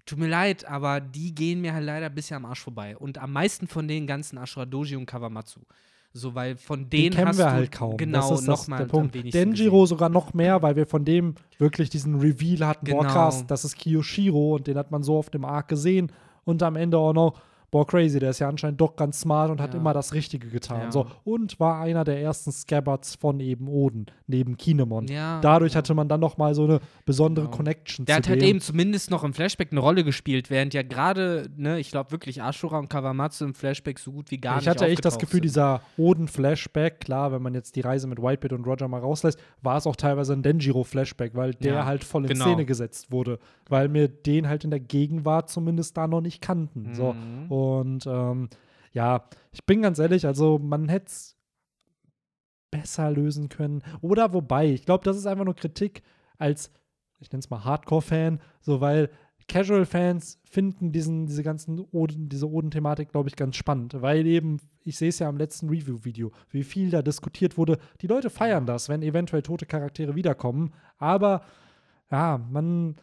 tut 0.05 0.19
mir 0.19 0.29
leid, 0.29 0.65
aber 0.65 1.01
die 1.01 1.33
gehen 1.35 1.61
mir 1.61 1.73
halt 1.73 1.85
leider 1.85 2.09
bisschen 2.09 2.37
am 2.37 2.45
Arsch 2.45 2.61
vorbei. 2.61 2.95
Und 2.95 3.17
am 3.17 3.33
meisten 3.33 3.67
von 3.67 3.87
den 3.87 4.07
ganzen 4.07 4.37
Ashura 4.37 4.65
Doji 4.65 4.95
und 4.95 5.05
Kawamatsu. 5.05 5.61
So, 6.13 6.33
weil 6.33 6.55
von 6.57 6.89
Den 6.89 6.89
denen 6.89 7.15
kennen 7.15 7.27
hast 7.27 7.37
wir 7.37 7.45
du 7.45 7.51
halt 7.51 7.71
kaum. 7.71 7.97
genau 7.97 8.29
das 8.31 8.39
ist 8.39 8.47
das, 8.47 8.61
nochmal 8.61 8.79
der 8.79 8.85
Punkt. 8.87 9.13
Denjiro 9.33 9.81
gesehen. 9.81 9.87
sogar 9.87 10.09
noch 10.09 10.33
mehr, 10.33 10.61
weil 10.63 10.75
wir 10.75 10.87
von 10.87 11.05
dem 11.05 11.35
wirklich 11.59 11.89
diesen 11.89 12.15
Reveal 12.15 12.67
hatten. 12.67 12.85
Boah, 12.85 13.01
Genau. 13.01 13.13
krass, 13.13 13.45
das 13.45 13.65
ist 13.65 13.75
Kiyoshiro 13.77 14.55
und 14.55 14.65
den 14.67 14.77
hat 14.77 14.89
man 14.89 15.03
so 15.03 15.17
auf 15.17 15.29
dem 15.29 15.45
Arc 15.45 15.67
gesehen. 15.67 16.11
Und 16.43 16.63
am 16.63 16.75
Ende 16.75 16.97
auch 16.97 17.13
noch, 17.13 17.39
boah, 17.69 17.85
crazy, 17.85 18.19
der 18.19 18.29
ist 18.29 18.39
ja 18.39 18.47
anscheinend 18.47 18.79
doch 18.79 18.95
ganz 18.95 19.19
smart 19.21 19.51
und 19.51 19.59
hat 19.59 19.73
Ja. 19.73 19.79
immer 19.79 19.93
das 19.93 20.13
Richtige 20.13 20.47
getan. 20.47 20.81
Ja. 20.83 20.91
So. 20.91 21.07
Und 21.25 21.59
war 21.59 21.81
einer 21.81 22.03
der 22.03 22.21
ersten 22.21 22.51
Scabbards 22.51 23.15
von 23.15 23.39
eben 23.41 23.67
Oden, 23.67 24.05
neben 24.25 24.55
Kinemon. 24.57 25.07
Ja. 25.07 25.41
Dadurch 25.41 25.75
hatte 25.75 25.93
man 25.93 26.07
dann 26.07 26.19
noch 26.21 26.37
mal 26.37 26.55
so 26.55 26.63
eine 26.63 26.79
besondere 27.05 27.45
Genau. 27.45 27.57
Connection 27.57 28.05
Der 28.05 28.15
zu 28.15 28.17
hat 28.17 28.29
halt 28.29 28.43
eben 28.43 28.61
zumindest 28.61 29.11
noch 29.11 29.23
im 29.23 29.33
Flashback 29.33 29.69
eine 29.71 29.81
Rolle 29.81 30.03
gespielt, 30.03 30.49
während 30.49 30.73
ja 30.73 30.81
gerade, 30.81 31.49
ne, 31.57 31.79
ich 31.79 31.91
glaube 31.91 32.11
wirklich 32.11 32.41
Ashura 32.41 32.79
und 32.79 32.89
Kawamatsu 32.89 33.45
im 33.45 33.53
Flashback 33.53 33.99
so 33.99 34.11
gut 34.11 34.31
wie 34.31 34.37
gar 34.37 34.53
ich 34.59 34.65
nicht 34.65 34.69
hatte 34.69 34.85
echt 34.87 35.03
das 35.03 35.17
Gefühl, 35.19 35.37
sind. 35.39 35.43
dieser 35.45 35.81
Oden-Flashback, 35.97 36.99
klar, 37.01 37.31
wenn 37.31 37.41
man 37.41 37.53
jetzt 37.53 37.75
die 37.75 37.81
Reise 37.81 38.07
mit 38.07 38.21
Whitebeard 38.21 38.53
und 38.53 38.65
Roger 38.65 38.87
mal 38.87 38.99
rauslässt, 39.01 39.39
war 39.61 39.77
es 39.77 39.85
auch 39.87 39.95
teilweise 39.95 40.33
ein 40.33 40.41
Denjiro-Flashback, 40.41 41.35
weil 41.35 41.53
der 41.53 41.85
halt 41.85 42.03
voll 42.03 42.23
in 42.23 42.29
genau. 42.29 42.45
Szene 42.45 42.65
gesetzt 42.65 43.11
wurde, 43.11 43.39
weil 43.69 43.93
wir 43.93 44.07
den 44.07 44.47
halt 44.47 44.63
in 44.63 44.69
der 44.71 44.79
Gegenwart 44.79 45.49
zumindest 45.49 45.97
da 45.97 46.07
noch 46.07 46.21
nicht 46.21 46.41
kannten. 46.41 46.93
So. 46.93 47.15
Und 47.57 48.05
ähm, 48.07 48.49
ja, 48.93 49.27
ich 49.51 49.65
bin 49.65 49.81
ganz 49.81 49.99
ehrlich, 49.99 50.25
also 50.25 50.59
man 50.59 50.89
hätte 50.89 51.07
es 51.07 51.37
besser 52.71 53.11
lösen 53.11 53.49
können. 53.49 53.83
Oder 54.01 54.33
wobei, 54.33 54.71
ich 54.71 54.85
glaube, 54.85 55.03
das 55.03 55.17
ist 55.17 55.25
einfach 55.25 55.45
nur 55.45 55.55
Kritik 55.55 56.03
als, 56.37 56.71
ich 57.19 57.31
nenne 57.31 57.39
es 57.39 57.49
mal 57.49 57.63
Hardcore-Fan, 57.63 58.39
so 58.61 58.81
weil 58.81 59.09
Casual-Fans 59.47 60.41
finden 60.43 60.91
diesen, 60.91 61.25
diese 61.25 61.41
ganzen 61.41 61.79
Oden, 61.91 62.27
diese 62.27 62.49
Oden-Thematik, 62.49 63.09
glaube 63.09 63.29
ich, 63.29 63.35
ganz 63.35 63.55
spannend, 63.55 64.01
weil 64.01 64.25
eben, 64.27 64.57
ich 64.83 64.97
sehe 64.97 65.09
es 65.09 65.19
ja 65.19 65.29
am 65.29 65.37
letzten 65.37 65.69
Review-Video, 65.69 66.31
wie 66.49 66.63
viel 66.63 66.89
da 66.89 67.01
diskutiert 67.01 67.57
wurde. 67.57 67.77
Die 68.01 68.07
Leute 68.07 68.29
feiern 68.29 68.65
das, 68.65 68.89
wenn 68.89 69.01
eventuell 69.01 69.41
tote 69.43 69.65
Charaktere 69.65 70.15
wiederkommen, 70.15 70.73
aber 70.97 71.43
ja, 72.11 72.37
man. 72.37 72.97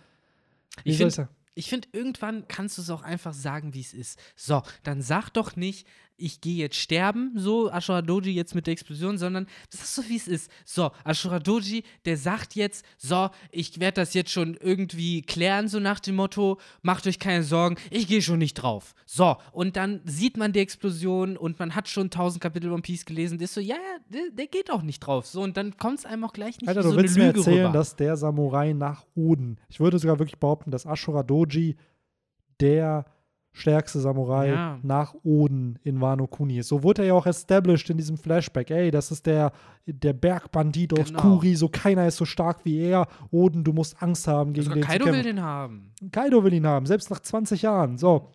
Ich 0.84 0.98
soll 0.98 1.06
find- 1.06 1.12
sagen? 1.12 1.28
Ich 1.54 1.68
finde, 1.68 1.88
irgendwann 1.92 2.48
kannst 2.48 2.78
du 2.78 2.82
es 2.82 2.90
auch 2.90 3.02
einfach 3.02 3.32
sagen, 3.32 3.74
wie 3.74 3.80
es 3.80 3.94
ist. 3.94 4.18
So, 4.36 4.62
dann 4.82 5.02
sag 5.02 5.30
doch 5.30 5.56
nicht, 5.56 5.86
ich 6.16 6.40
gehe 6.40 6.56
jetzt 6.56 6.76
sterben, 6.76 7.32
so 7.34 7.70
Ashura 7.70 8.02
Doji 8.02 8.32
jetzt 8.32 8.54
mit 8.54 8.66
der 8.66 8.72
Explosion, 8.72 9.18
sondern 9.18 9.46
das 9.70 9.82
ist 9.82 9.94
so, 9.94 10.08
wie 10.08 10.16
es 10.16 10.28
ist. 10.28 10.50
So, 10.64 10.90
Ashura 11.04 11.38
Doji, 11.40 11.82
der 12.04 12.16
sagt 12.16 12.54
jetzt, 12.54 12.84
so, 12.96 13.30
ich 13.50 13.80
werde 13.80 14.00
das 14.00 14.14
jetzt 14.14 14.30
schon 14.30 14.54
irgendwie 14.54 15.22
klären, 15.22 15.68
so 15.68 15.80
nach 15.80 16.00
dem 16.00 16.16
Motto, 16.16 16.58
macht 16.82 17.06
euch 17.06 17.18
keine 17.18 17.42
Sorgen, 17.42 17.76
ich 17.90 18.06
gehe 18.06 18.22
schon 18.22 18.38
nicht 18.38 18.54
drauf. 18.54 18.94
So, 19.06 19.36
und 19.52 19.76
dann 19.76 20.00
sieht 20.04 20.36
man 20.36 20.52
die 20.52 20.60
Explosion 20.60 21.36
und 21.36 21.58
man 21.58 21.74
hat 21.74 21.88
schon 21.88 22.10
tausend 22.10 22.42
Kapitel 22.42 22.70
One 22.70 22.82
Piece 22.82 23.04
gelesen, 23.04 23.38
der 23.38 23.46
ist 23.46 23.54
so, 23.54 23.60
ja, 23.60 23.76
ja, 23.76 23.98
der, 24.08 24.30
der 24.32 24.46
geht 24.46 24.70
auch 24.70 24.82
nicht 24.82 25.00
drauf. 25.00 25.26
So, 25.26 25.42
und 25.42 25.56
dann 25.56 25.76
kommt 25.76 25.98
es 26.00 26.06
einem 26.06 26.24
auch 26.24 26.32
gleich 26.32 26.60
nicht 26.60 26.68
Alter, 26.68 26.80
wie 26.80 26.84
du 26.84 26.90
so 26.90 26.96
willst 26.96 27.16
eine 27.16 27.24
mir 27.24 27.32
Lüge 27.32 27.40
erzählen, 27.40 27.66
rüber. 27.66 27.78
dass 27.78 27.96
der 27.96 28.16
Samurai 28.16 28.72
nach 28.72 29.04
Oden, 29.14 29.58
ich 29.68 29.80
würde 29.80 29.98
sogar 29.98 30.18
wirklich 30.18 30.38
behaupten, 30.38 30.70
dass 30.70 30.86
Ashura 30.86 31.22
Doji 31.22 31.76
der 32.60 33.04
stärkste 33.56 34.00
Samurai 34.00 34.48
Ja. 34.50 34.78
nach 34.82 35.14
Oden 35.22 35.78
in 35.84 36.00
Wano 36.00 36.26
Kuni. 36.26 36.60
So 36.62 36.82
wurde 36.82 37.02
er 37.02 37.08
ja 37.08 37.14
auch 37.14 37.26
established 37.26 37.88
in 37.88 37.96
diesem 37.96 38.18
Flashback. 38.18 38.70
Ey, 38.70 38.90
das 38.90 39.10
ist 39.12 39.24
der, 39.26 39.52
der 39.86 40.12
Bergbandit 40.12 40.92
aus 40.98 41.06
Genau. 41.08 41.20
Kuri, 41.20 41.54
so 41.54 41.68
keiner 41.68 42.06
ist 42.06 42.16
so 42.16 42.24
stark 42.24 42.64
wie 42.64 42.78
er. 42.80 43.06
Oden, 43.30 43.62
du 43.64 43.72
musst 43.72 44.02
Angst 44.02 44.26
haben 44.26 44.52
gegen 44.52 44.64
Sogar 44.64 44.78
den 44.80 44.84
Kaido 44.84 45.06
will 45.06 45.22
den 45.22 45.40
haben. 45.40 45.92
Kaido 46.10 46.42
will 46.44 46.52
ihn 46.52 46.66
haben, 46.66 46.84
selbst 46.86 47.10
nach 47.10 47.20
20 47.20 47.62
Jahren. 47.62 47.96
So. 47.96 48.28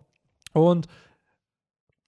Und 0.53 0.88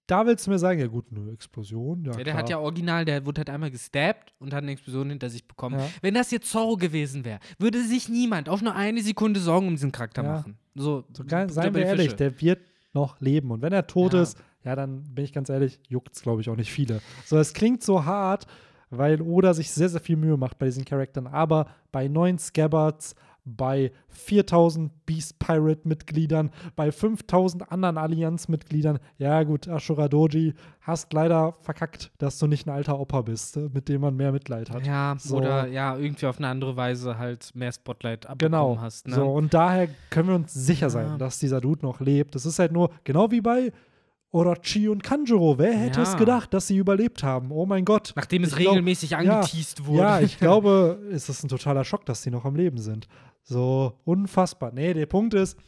da 0.06 0.26
willst 0.26 0.46
du 0.46 0.50
mir 0.50 0.58
sagen, 0.58 0.80
ja 0.80 0.86
gut, 0.88 1.06
eine 1.14 1.30
Explosion, 1.32 2.04
ja, 2.04 2.16
Ja, 2.18 2.24
der 2.24 2.34
hat 2.34 2.48
ja 2.50 2.58
original, 2.58 3.04
der 3.04 3.24
wurde 3.24 3.38
halt 3.40 3.50
einmal 3.50 3.70
gestabbt 3.70 4.32
und 4.40 4.52
hat 4.52 4.62
eine 4.62 4.72
Explosion 4.72 5.08
hinter 5.10 5.30
sich 5.30 5.46
bekommen. 5.46 5.78
Ja. 5.78 5.86
Wenn 6.02 6.14
das 6.14 6.30
jetzt 6.30 6.50
Zorro 6.50 6.76
gewesen 6.76 7.24
wäre, 7.24 7.38
würde 7.58 7.82
sich 7.82 8.08
niemand 8.08 8.48
auch 8.48 8.60
nur 8.62 8.74
eine 8.74 9.00
Sekunde 9.02 9.38
Sorgen 9.40 9.68
um 9.68 9.74
diesen 9.74 9.92
Charakter 9.92 10.22
Ja. 10.24 10.32
machen. 10.32 10.58
So, 10.74 11.04
So, 11.12 11.24
seien 11.28 11.74
wir 11.74 11.84
ehrlich, 11.86 12.14
der 12.14 12.40
wird 12.40 12.60
noch 12.94 13.20
leben. 13.20 13.50
Und 13.50 13.62
wenn 13.62 13.72
er 13.72 13.86
tot 13.86 14.14
Ja. 14.14 14.22
ist, 14.22 14.38
ja, 14.64 14.76
dann 14.76 15.02
bin 15.14 15.24
ich 15.24 15.32
ganz 15.32 15.48
ehrlich, 15.48 15.80
juckt 15.88 16.14
es, 16.14 16.22
glaube 16.22 16.40
ich, 16.40 16.48
auch 16.50 16.56
nicht 16.56 16.70
viele. 16.72 17.00
So, 17.24 17.38
es 17.38 17.52
klingt 17.52 17.82
so 17.82 18.04
hart, 18.04 18.46
weil 18.90 19.20
Oda 19.22 19.54
sich 19.54 19.70
sehr, 19.70 19.88
sehr 19.88 20.00
viel 20.00 20.16
Mühe 20.16 20.36
macht 20.36 20.58
bei 20.58 20.66
diesen 20.66 20.84
Charakteren. 20.84 21.26
Aber 21.26 21.66
bei 21.90 22.08
neun 22.08 22.38
Scabbards, 22.38 23.14
bei 23.44 23.90
4000 24.08 25.04
Beast 25.04 25.38
Pirate-Mitgliedern, 25.40 26.50
bei 26.76 26.92
5000 26.92 27.72
anderen 27.72 27.98
Allianz-Mitgliedern, 27.98 28.98
ja 29.18 29.42
gut, 29.42 29.66
Ashura 29.68 30.08
Doji, 30.08 30.54
hast 30.80 31.12
leider 31.12 31.54
verkackt, 31.60 32.12
dass 32.18 32.38
du 32.38 32.46
nicht 32.46 32.66
ein 32.66 32.70
alter 32.70 32.98
Opa 33.00 33.22
bist, 33.22 33.56
äh, 33.56 33.68
mit 33.72 33.88
dem 33.88 34.00
man 34.02 34.14
mehr 34.16 34.32
Mitleid 34.32 34.70
hat. 34.70 34.86
Ja, 34.86 35.16
So. 35.18 35.38
oder 35.38 35.66
ja, 35.66 35.96
irgendwie 35.96 36.26
auf 36.26 36.38
eine 36.38 36.48
andere 36.48 36.76
Weise 36.76 37.18
halt 37.18 37.50
mehr 37.54 37.72
Spotlight 37.72 38.26
abbekommen 38.26 38.52
Genau. 38.74 38.80
hast. 38.80 39.08
Ne? 39.08 39.14
So, 39.16 39.26
und 39.32 39.52
daher 39.52 39.88
können 40.10 40.28
wir 40.28 40.34
uns 40.36 40.52
sicher 40.54 40.88
sein, 40.90 41.06
Ja. 41.08 41.18
dass 41.18 41.38
dieser 41.38 41.60
Dude 41.60 41.84
noch 41.84 42.00
lebt. 42.00 42.34
Das 42.34 42.46
ist 42.46 42.58
halt 42.58 42.72
nur, 42.72 42.90
genau 43.04 43.30
wie 43.30 43.40
bei 43.40 43.72
Orochi 44.34 44.88
und 44.88 45.02
Kanjuro. 45.02 45.58
Wer 45.58 45.74
hätte 45.74 46.00
Ja. 46.00 46.06
es 46.06 46.16
gedacht, 46.16 46.54
dass 46.54 46.66
sie 46.66 46.78
überlebt 46.78 47.22
haben? 47.22 47.50
Oh 47.52 47.66
mein 47.66 47.84
Gott. 47.84 48.12
Nachdem 48.16 48.44
es 48.44 48.50
Ich 48.52 48.56
glaub- 48.56 48.70
regelmäßig 48.72 49.10
ja, 49.10 49.18
angeteased 49.18 49.84
wurde. 49.84 49.98
Ja, 49.98 50.20
ich 50.20 50.38
glaube, 50.40 50.98
es 51.12 51.28
ist 51.28 51.44
ein 51.44 51.48
totaler 51.48 51.84
Schock, 51.84 52.06
dass 52.06 52.22
sie 52.22 52.30
noch 52.30 52.46
am 52.46 52.56
Leben 52.56 52.78
sind. 52.78 53.08
So 53.42 53.98
unfassbar. 54.04 54.72
Nee, 54.72 54.94
der 54.94 55.06
Punkt 55.06 55.34
ist, 55.34 55.58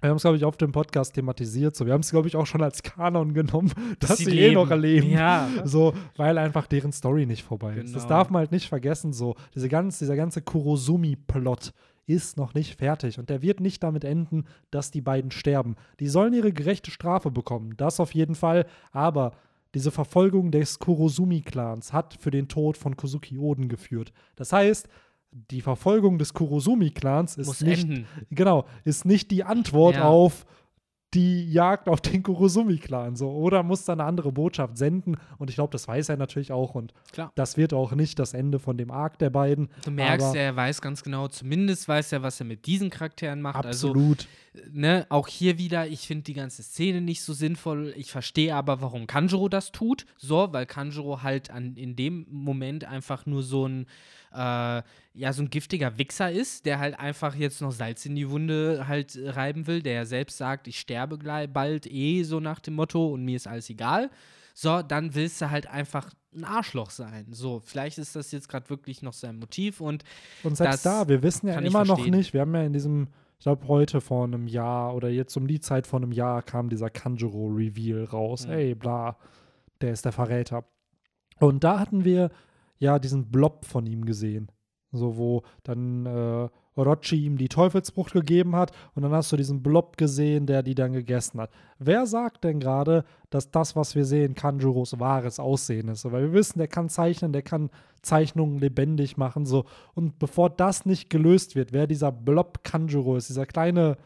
wir 0.00 0.08
haben 0.08 0.16
es, 0.16 0.22
glaube 0.22 0.36
ich, 0.38 0.44
auf 0.44 0.56
dem 0.56 0.72
Podcast 0.72 1.14
thematisiert. 1.14 1.76
So, 1.76 1.84
wir 1.84 1.92
haben 1.92 2.00
es, 2.00 2.10
glaube 2.10 2.26
ich, 2.28 2.36
auch 2.36 2.46
schon 2.46 2.62
als 2.62 2.82
Kanon 2.82 3.34
genommen, 3.34 3.72
dass, 3.98 4.18
sie, 4.18 4.38
eh 4.38 4.52
noch 4.54 4.70
erleben. 4.70 5.10
Ja. 5.10 5.48
So, 5.64 5.92
weil 6.16 6.38
einfach 6.38 6.66
deren 6.66 6.92
Story 6.92 7.26
nicht 7.26 7.42
vorbei 7.42 7.74
ist. 7.74 7.94
Das 7.94 8.04
Genau. 8.04 8.14
darf 8.16 8.30
man 8.30 8.40
halt 8.40 8.52
nicht 8.52 8.68
vergessen. 8.68 9.12
So, 9.12 9.34
diese 9.54 9.68
ganz, 9.68 9.98
dieser 9.98 10.16
ganze 10.16 10.40
Kurosumi-Plot 10.40 11.72
ist 12.06 12.38
noch 12.38 12.54
nicht 12.54 12.76
fertig 12.78 13.18
und 13.18 13.28
der 13.30 13.42
wird 13.42 13.60
nicht 13.60 13.82
damit 13.82 14.04
enden, 14.04 14.44
dass 14.70 14.90
die 14.90 15.00
beiden 15.02 15.30
sterben. 15.30 15.76
Die 16.00 16.08
sollen 16.08 16.32
ihre 16.32 16.52
gerechte 16.52 16.90
Strafe 16.90 17.30
bekommen, 17.30 17.74
das 17.76 18.00
auf 18.00 18.14
jeden 18.14 18.34
Fall, 18.34 18.66
aber 18.90 19.32
diese 19.74 19.92
Verfolgung 19.92 20.50
des 20.50 20.80
Kurosumi-Clans 20.80 21.92
hat 21.92 22.14
für 22.18 22.32
den 22.32 22.48
Tod 22.48 22.76
von 22.76 22.96
Kozuki 22.96 23.38
Oden 23.38 23.68
geführt. 23.68 24.12
Das 24.34 24.52
heißt, 24.52 24.88
die 25.32 25.60
Verfolgung 25.60 26.18
des 26.18 26.34
Kurosumi-Clans 26.34 27.36
ist 27.36 27.46
Muss 27.46 27.60
nicht, 27.60 27.84
enden. 27.84 28.06
genau, 28.30 28.66
ist 28.84 29.04
nicht 29.04 29.30
die 29.30 29.44
Antwort 29.44 29.94
Ja. 29.96 30.04
auf 30.04 30.44
die 31.12 31.50
Jagd 31.50 31.88
auf 31.88 32.00
den 32.00 32.22
Kurosumi-Clan. 32.22 33.16
So. 33.16 33.30
Oder 33.32 33.64
muss 33.64 33.84
da 33.84 33.94
eine 33.94 34.04
andere 34.04 34.30
Botschaft 34.30 34.78
senden. 34.78 35.16
Und 35.38 35.50
ich 35.50 35.56
glaube, 35.56 35.72
das 35.72 35.88
weiß 35.88 36.08
er 36.08 36.16
natürlich 36.16 36.52
auch. 36.52 36.76
Und 36.76 36.94
Klar. 37.10 37.32
das 37.34 37.56
wird 37.56 37.74
auch 37.74 37.92
nicht 37.92 38.20
das 38.20 38.32
Ende 38.32 38.60
von 38.60 38.76
dem 38.76 38.92
Arc 38.92 39.18
der 39.18 39.30
beiden. 39.30 39.70
Du 39.84 39.90
merkst, 39.90 40.36
er 40.36 40.54
weiß 40.54 40.80
ganz 40.80 41.02
genau, 41.02 41.26
zumindest 41.26 41.88
weiß 41.88 42.12
er, 42.12 42.22
was 42.22 42.38
er 42.38 42.46
mit 42.46 42.64
diesen 42.66 42.90
Charakteren 42.90 43.40
macht. 43.42 43.56
Also, 43.66 43.88
Absolut. 43.88 44.28
Ne, 44.70 45.06
auch 45.08 45.28
hier 45.28 45.58
wieder, 45.58 45.86
ich 45.86 46.06
finde 46.06 46.24
die 46.24 46.34
ganze 46.34 46.62
Szene 46.62 47.00
nicht 47.00 47.22
so 47.22 47.32
sinnvoll. 47.32 47.94
Ich 47.96 48.10
verstehe 48.10 48.54
aber, 48.54 48.80
warum 48.80 49.06
Kanjuro 49.06 49.48
das 49.48 49.72
tut. 49.72 50.06
So, 50.16 50.52
weil 50.52 50.66
Kanjuro 50.66 51.22
halt 51.22 51.50
an, 51.50 51.74
in 51.76 51.96
dem 51.96 52.26
Moment 52.30 52.84
einfach 52.84 53.26
nur 53.26 53.42
so 53.42 53.66
ein, 53.66 53.86
äh, 54.32 54.82
ja, 55.14 55.32
so 55.32 55.42
ein 55.42 55.50
giftiger 55.50 55.98
Wichser 55.98 56.30
ist, 56.30 56.66
der 56.66 56.78
halt 56.78 56.98
einfach 56.98 57.34
jetzt 57.34 57.60
noch 57.60 57.72
Salz 57.72 58.06
in 58.06 58.16
die 58.16 58.30
Wunde 58.30 58.86
halt 58.88 59.16
äh, 59.16 59.30
reiben 59.30 59.66
will, 59.66 59.82
der 59.82 59.92
ja 59.92 60.04
selbst 60.04 60.38
sagt, 60.38 60.68
ich 60.68 60.80
sterbe 60.80 61.18
gleich 61.18 61.48
bald 61.48 61.86
eh, 61.86 62.22
so 62.22 62.40
nach 62.40 62.60
dem 62.60 62.74
Motto, 62.74 63.08
und 63.08 63.24
mir 63.24 63.36
ist 63.36 63.46
alles 63.46 63.70
egal. 63.70 64.10
So, 64.54 64.82
dann 64.82 65.14
willst 65.14 65.40
du 65.40 65.50
halt 65.50 65.68
einfach 65.68 66.10
ein 66.34 66.44
Arschloch 66.44 66.90
sein. 66.90 67.26
So, 67.30 67.60
vielleicht 67.64 67.98
ist 67.98 68.14
das 68.14 68.30
jetzt 68.30 68.48
gerade 68.48 68.68
wirklich 68.70 69.02
noch 69.02 69.12
sein 69.12 69.38
Motiv 69.38 69.80
und 69.80 70.04
Und 70.42 70.56
selbst 70.56 70.74
das 70.74 70.82
da, 70.82 71.08
wir 71.08 71.22
wissen 71.22 71.48
ja 71.48 71.58
immer 71.58 71.84
noch 71.84 72.04
nicht, 72.04 72.32
wir 72.32 72.42
haben 72.42 72.54
ja 72.54 72.62
in 72.62 72.72
diesem, 72.72 73.08
ich 73.40 73.44
glaube, 73.44 73.68
heute 73.68 74.02
vor 74.02 74.24
einem 74.24 74.46
Jahr 74.46 74.94
oder 74.94 75.08
jetzt 75.08 75.34
um 75.34 75.46
die 75.46 75.60
Zeit 75.60 75.86
vor 75.86 75.98
einem 75.98 76.12
Jahr 76.12 76.42
kam 76.42 76.68
dieser 76.68 76.90
Kanjuro-Reveal 76.90 78.04
raus. 78.04 78.46
Mhm. 78.46 78.52
Ey, 78.52 78.74
bla, 78.74 79.16
der 79.80 79.92
ist 79.92 80.04
der 80.04 80.12
Verräter. 80.12 80.66
Und 81.38 81.64
da 81.64 81.80
hatten 81.80 82.04
wir 82.04 82.28
ja 82.76 82.98
diesen 82.98 83.30
Blob 83.30 83.64
von 83.64 83.86
ihm 83.86 84.04
gesehen. 84.04 84.52
So, 84.92 85.16
wo 85.16 85.42
dann 85.62 86.04
äh, 86.04 86.50
Orochi 86.80 87.24
ihm 87.24 87.36
die 87.36 87.48
Teufelsfrucht 87.48 88.12
gegeben 88.12 88.56
hat 88.56 88.72
und 88.94 89.02
dann 89.02 89.12
hast 89.12 89.30
du 89.30 89.36
diesen 89.36 89.62
Blob 89.62 89.96
gesehen, 89.96 90.46
der 90.46 90.62
die 90.62 90.74
dann 90.74 90.92
gegessen 90.92 91.40
hat. 91.40 91.50
Wer 91.78 92.06
sagt 92.06 92.44
denn 92.44 92.60
gerade, 92.60 93.04
dass 93.30 93.50
das, 93.50 93.76
was 93.76 93.94
wir 93.94 94.04
sehen, 94.04 94.34
Kanjuros 94.34 94.98
wahres 94.98 95.38
Aussehen 95.38 95.88
ist? 95.88 96.04
Weil 96.04 96.22
wir 96.22 96.32
wissen, 96.32 96.58
der 96.58 96.68
kann 96.68 96.88
zeichnen, 96.88 97.32
der 97.32 97.42
kann 97.42 97.70
Zeichnungen 98.02 98.58
lebendig 98.58 99.16
machen, 99.16 99.46
so. 99.46 99.64
Und 99.94 100.18
bevor 100.18 100.50
das 100.50 100.86
nicht 100.86 101.10
gelöst 101.10 101.54
wird, 101.54 101.72
wer 101.72 101.86
dieser 101.86 102.12
Blob 102.12 102.64
Kanjuro 102.64 103.16
ist, 103.16 103.28
dieser 103.28 103.46
kleine, 103.46 103.96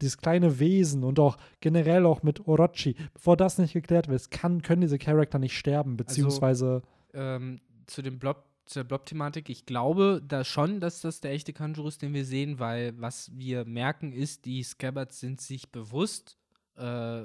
dieses 0.00 0.18
kleine 0.18 0.58
Wesen 0.58 1.04
und 1.04 1.18
auch 1.18 1.36
generell 1.60 2.06
auch 2.06 2.22
mit 2.22 2.46
Orochi, 2.46 2.96
bevor 3.14 3.36
das 3.36 3.58
nicht 3.58 3.72
geklärt 3.72 4.08
wird, 4.08 4.30
kann, 4.30 4.62
können 4.62 4.82
diese 4.82 4.98
Charakter 4.98 5.38
nicht 5.38 5.56
sterben, 5.56 5.96
beziehungsweise. 5.96 6.82
Also, 7.14 7.36
ähm, 7.42 7.60
zu 7.86 8.02
dem 8.02 8.18
Blob 8.18 8.49
zur 8.70 8.84
Blob-Thematik. 8.84 9.48
Ich 9.50 9.66
glaube 9.66 10.22
da 10.26 10.44
schon, 10.44 10.80
dass 10.80 11.00
das 11.00 11.20
der 11.20 11.32
echte 11.32 11.52
Kanjuro 11.52 11.88
ist, 11.88 12.02
den 12.02 12.14
wir 12.14 12.24
sehen, 12.24 12.58
weil 12.58 12.92
was 13.00 13.30
wir 13.34 13.64
merken 13.64 14.12
ist, 14.12 14.44
die 14.44 14.62
Scabbards 14.62 15.20
sind 15.20 15.40
sich 15.40 15.70
bewusst, 15.70 16.36
äh, 16.76 16.82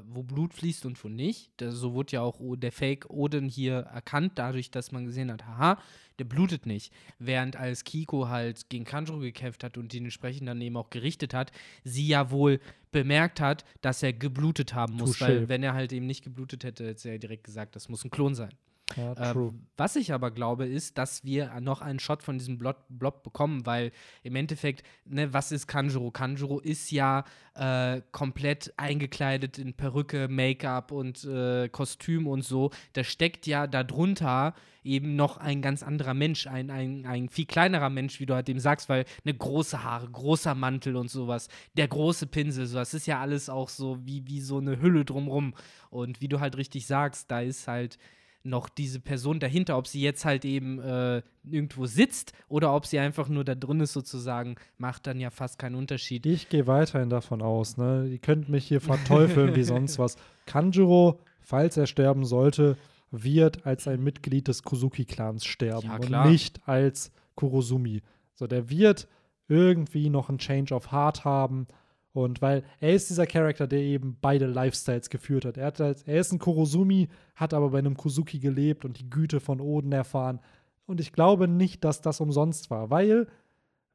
wo 0.07 0.23
Blut 0.23 0.53
fließt 0.53 0.85
und 0.85 1.01
wo 1.03 1.07
nicht. 1.07 1.51
Das, 1.57 1.75
so 1.75 1.93
wurde 1.93 2.13
ja 2.13 2.21
auch 2.21 2.39
der 2.57 2.71
Fake 2.71 3.09
Odin 3.09 3.47
hier 3.47 3.75
erkannt, 3.75 4.33
dadurch, 4.35 4.71
dass 4.71 4.91
man 4.91 5.05
gesehen 5.05 5.31
hat, 5.31 5.45
haha, 5.45 5.77
der 6.19 6.25
blutet 6.25 6.65
nicht. 6.65 6.91
Während 7.19 7.55
als 7.55 7.83
Kiko 7.83 8.27
halt 8.27 8.69
gegen 8.69 8.85
Kanjuro 8.85 9.19
gekämpft 9.19 9.63
hat 9.63 9.77
und 9.77 9.93
ihn 9.93 10.05
entsprechend 10.05 10.47
dann 10.47 10.61
eben 10.61 10.77
auch 10.77 10.89
gerichtet 10.89 11.33
hat, 11.33 11.51
sie 11.83 12.07
ja 12.07 12.31
wohl 12.31 12.59
bemerkt 12.91 13.39
hat, 13.39 13.65
dass 13.81 14.03
er 14.03 14.13
geblutet 14.13 14.73
haben 14.73 14.95
muss, 14.95 15.17
Touché. 15.17 15.21
weil 15.21 15.49
wenn 15.49 15.63
er 15.63 15.73
halt 15.73 15.93
eben 15.93 16.07
nicht 16.07 16.23
geblutet 16.23 16.63
hätte, 16.63 16.87
hätte 16.87 17.09
er 17.09 17.19
direkt 17.19 17.43
gesagt, 17.43 17.75
das 17.75 17.89
muss 17.89 18.03
ein 18.03 18.11
Klon 18.11 18.35
sein. 18.35 18.53
Ja, 18.95 19.13
Äh, 19.13 19.51
was 19.77 19.95
ich 19.95 20.13
aber 20.13 20.29
glaube, 20.29 20.67
ist, 20.67 20.97
dass 20.97 21.23
wir 21.25 21.59
noch 21.59 21.81
einen 21.81 21.99
Shot 21.99 22.21
von 22.21 22.37
diesem 22.37 22.57
Blob, 22.59 22.85
Blob 22.87 23.23
bekommen, 23.23 23.65
weil 23.65 23.91
im 24.21 24.35
Endeffekt, 24.35 24.83
ne, 25.05 25.33
was 25.33 25.51
ist 25.51 25.67
Kanjuro? 25.67 26.11
Kanjuro 26.11 26.59
ist 26.59 26.91
ja 26.91 27.23
äh, 27.55 28.01
komplett 28.11 28.73
eingekleidet 28.77 29.57
in 29.57 29.73
Perücke, 29.73 30.27
Make-up 30.27 30.91
und 30.91 31.23
äh, 31.25 31.67
Kostüm 31.69 32.27
und 32.27 32.43
so. 32.43 32.69
Da 32.93 33.03
steckt 33.03 33.47
ja 33.47 33.65
darunter 33.65 34.53
eben 34.83 35.15
noch 35.15 35.37
ein 35.37 35.63
ganz 35.63 35.81
anderer 35.81 36.13
Mensch, 36.13 36.45
ein, 36.45 36.69
ein, 36.69 37.07
ein 37.07 37.27
viel 37.29 37.47
kleinerer 37.47 37.89
Mensch, 37.89 38.19
wie 38.19 38.27
du 38.27 38.35
halt 38.35 38.47
eben 38.49 38.59
sagst, 38.59 38.87
weil 38.87 39.05
eine 39.25 39.33
große 39.33 39.83
Haare, 39.83 40.07
großer 40.07 40.53
Mantel 40.53 40.95
und 40.95 41.09
sowas, 41.09 41.49
der 41.75 41.87
große 41.87 42.27
Pinsel, 42.27 42.67
so, 42.67 42.77
das 42.77 42.93
ist 42.93 43.07
ja 43.07 43.19
alles 43.19 43.49
auch 43.49 43.69
so 43.69 43.97
wie, 44.05 44.27
wie 44.27 44.41
so 44.41 44.59
eine 44.59 44.79
Hülle 44.79 45.03
drumrum. 45.03 45.55
Und 45.89 46.21
wie 46.21 46.27
du 46.27 46.39
halt 46.39 46.55
richtig 46.57 46.85
sagst, 46.85 47.31
da 47.31 47.39
ist 47.41 47.67
halt 47.67 47.97
noch 48.45 48.69
diese 48.69 48.99
Person 48.99 49.39
dahinter, 49.39 49.77
ob 49.77 49.87
sie 49.87 50.01
jetzt 50.01 50.23
halt 50.23 50.45
eben 50.45 50.79
äh, 50.79 51.21
irgendwo 51.43 51.85
sitzt 51.85 52.33
oder 52.47 52.73
ob 52.75 52.85
sie 52.85 52.99
einfach 52.99 53.27
nur 53.27 53.43
da 53.43 53.55
drin 53.55 53.79
ist 53.79 53.93
sozusagen, 53.93 54.55
macht 54.77 55.07
dann 55.07 55.19
ja 55.19 55.29
fast 55.29 55.59
keinen 55.59 55.75
Unterschied. 55.75 56.25
Ich 56.25 56.49
gehe 56.49 56.67
weiterhin 56.67 57.09
davon 57.09 57.41
aus, 57.41 57.77
ne? 57.77 58.07
Ihr 58.07 58.19
könnt 58.19 58.49
mich 58.49 58.67
hier 58.67 58.81
verteufeln 58.81 59.55
wie 59.55 59.63
sonst 59.63 59.99
was. 59.99 60.17
Kanjuro, 60.45 61.19
falls 61.41 61.77
er 61.77 61.87
sterben 61.87 62.25
sollte, 62.25 62.77
wird 63.11 63.65
als 63.65 63.87
ein 63.87 64.03
Mitglied 64.03 64.47
des 64.47 64.63
Kozuki-Clans 64.63 65.45
sterben 65.45 65.87
Ja, 65.87 65.95
und 65.95 66.29
nicht 66.29 66.59
als 66.67 67.11
Kurosumi. 67.35 68.01
So, 68.35 68.47
der 68.47 68.69
wird 68.69 69.07
irgendwie 69.47 70.09
noch 70.09 70.29
einen 70.29 70.39
Change 70.39 70.73
of 70.73 70.91
Heart 70.91 71.25
haben. 71.25 71.67
Und 72.15 72.41
weil 72.41 72.63
er 72.79 72.93
ist 72.93 73.09
dieser 73.09 73.27
Charakter, 73.27 73.67
der 73.67 73.81
eben 73.81 74.17
beide 74.21 74.45
Lifestyles 74.45 75.09
geführt 75.09 75.43
hat. 75.43 75.57
Er, 75.57 75.65
hat 75.67 75.81
als, 75.81 76.03
er 76.03 76.21
ist 76.21 76.31
ein 76.31 76.39
Kurosumi, 76.39 77.09
hat 77.35 77.53
aber 77.53 77.71
bei 77.71 77.79
einem 77.79 77.97
Kozuki 77.97 78.39
gelebt 78.39 78.85
und 78.85 78.99
die 78.99 79.09
Güte 79.09 79.41
von 79.41 79.59
Oden 79.59 79.91
erfahren. 79.91 80.39
Und 80.85 81.01
ich 81.01 81.11
glaube 81.11 81.49
nicht, 81.49 81.83
dass 81.83 81.99
das 81.99 82.21
umsonst 82.21 82.71
war, 82.71 82.89
weil 82.89 83.27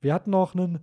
wir 0.03 0.13
hatten 0.13 0.35
auch 0.35 0.55
einen 0.55 0.81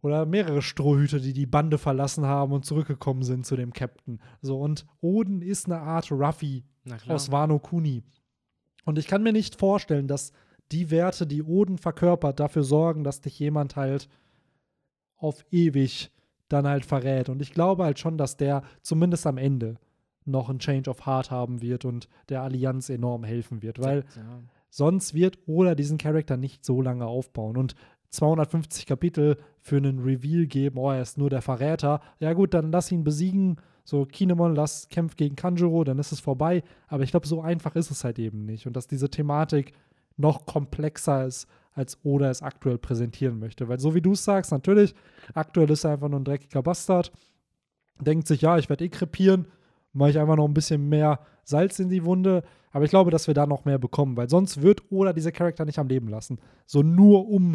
oder 0.00 0.26
mehrere 0.26 0.62
Strohhüte, 0.62 1.20
die 1.20 1.32
die 1.32 1.46
Bande 1.46 1.76
verlassen 1.76 2.24
haben 2.24 2.52
und 2.52 2.64
zurückgekommen 2.64 3.24
sind 3.24 3.44
zu 3.44 3.56
dem 3.56 3.72
Captain. 3.72 4.20
So, 4.40 4.60
und 4.60 4.86
Oden 5.00 5.42
ist 5.42 5.66
eine 5.66 5.80
Art 5.80 6.12
Ruffy 6.12 6.62
aus 7.08 7.32
Wano 7.32 7.58
Kuni. 7.58 8.04
Und 8.84 8.96
ich 8.96 9.08
kann 9.08 9.24
mir 9.24 9.32
nicht 9.32 9.56
vorstellen, 9.56 10.06
dass 10.06 10.30
die 10.70 10.92
Werte, 10.92 11.26
die 11.26 11.42
Oden 11.42 11.78
verkörpert, 11.78 12.38
dafür 12.38 12.62
sorgen, 12.62 13.02
dass 13.02 13.22
dich 13.22 13.40
jemand 13.40 13.74
halt 13.74 14.08
auf 15.16 15.44
ewig 15.50 16.12
dann 16.48 16.66
halt 16.66 16.84
verrät. 16.84 17.28
Und 17.28 17.42
ich 17.42 17.52
glaube 17.52 17.84
halt 17.84 17.98
schon, 17.98 18.18
dass 18.18 18.36
der 18.36 18.62
zumindest 18.82 19.26
am 19.26 19.38
Ende 19.38 19.76
noch 20.24 20.48
einen 20.48 20.58
Change 20.58 20.90
of 20.90 21.06
Heart 21.06 21.30
haben 21.30 21.62
wird 21.62 21.84
und 21.84 22.08
der 22.28 22.42
Allianz 22.42 22.90
enorm 22.90 23.24
helfen 23.24 23.62
wird, 23.62 23.80
weil 23.80 24.04
ja. 24.14 24.40
sonst 24.68 25.14
wird 25.14 25.38
Oda 25.46 25.74
diesen 25.74 25.98
Charakter 25.98 26.36
nicht 26.36 26.64
so 26.64 26.82
lange 26.82 27.06
aufbauen. 27.06 27.56
Und 27.56 27.74
250 28.10 28.86
Kapitel 28.86 29.36
für 29.60 29.76
einen 29.76 29.98
Reveal 30.00 30.46
geben, 30.46 30.78
oh, 30.78 30.90
er 30.90 31.02
ist 31.02 31.18
nur 31.18 31.30
der 31.30 31.42
Verräter. 31.42 32.00
Ja 32.20 32.32
gut, 32.32 32.54
dann 32.54 32.72
lass 32.72 32.92
ihn 32.92 33.04
besiegen. 33.04 33.56
So, 33.84 34.04
Kinemon, 34.04 34.54
lass, 34.54 34.88
kämpft 34.88 35.16
gegen 35.16 35.36
Kanjuro, 35.36 35.84
dann 35.84 35.98
ist 35.98 36.12
es 36.12 36.20
vorbei. 36.20 36.62
Aber 36.88 37.02
ich 37.02 37.10
glaube, 37.10 37.26
so 37.26 37.40
einfach 37.40 37.74
ist 37.74 37.90
es 37.90 38.04
halt 38.04 38.18
eben 38.18 38.44
nicht. 38.44 38.66
Und 38.66 38.76
dass 38.76 38.86
diese 38.86 39.10
Thematik 39.10 39.72
noch 40.16 40.46
komplexer 40.46 41.26
ist, 41.26 41.46
als 41.78 41.98
Oda 42.02 42.30
es 42.30 42.42
aktuell 42.42 42.78
präsentieren 42.78 43.38
möchte. 43.38 43.68
Weil 43.68 43.78
so 43.78 43.94
wie 43.94 44.02
du 44.02 44.12
es 44.12 44.24
sagst, 44.24 44.50
natürlich, 44.52 44.94
aktuell 45.34 45.70
ist 45.70 45.84
er 45.84 45.92
einfach 45.92 46.08
nur 46.08 46.20
ein 46.20 46.24
dreckiger 46.24 46.62
Bastard. 46.62 47.12
Denkt 48.00 48.26
sich, 48.26 48.42
ja, 48.42 48.58
ich 48.58 48.68
werde 48.68 48.84
eh 48.84 48.88
krepieren, 48.88 49.46
mache 49.92 50.10
ich 50.10 50.18
einfach 50.18 50.36
noch 50.36 50.46
ein 50.46 50.54
bisschen 50.54 50.88
mehr 50.88 51.20
Salz 51.44 51.78
in 51.78 51.88
die 51.88 52.04
Wunde. 52.04 52.42
Aber 52.70 52.84
ich 52.84 52.90
glaube, 52.90 53.10
dass 53.10 53.26
wir 53.26 53.34
da 53.34 53.46
noch 53.46 53.64
mehr 53.64 53.78
bekommen, 53.78 54.16
weil 54.16 54.28
sonst 54.28 54.60
wird 54.62 54.90
Oda 54.90 55.12
diese 55.12 55.32
Charakter 55.32 55.64
nicht 55.64 55.78
am 55.78 55.88
Leben 55.88 56.08
lassen. 56.08 56.38
So 56.66 56.82
nur 56.82 57.28
um 57.28 57.54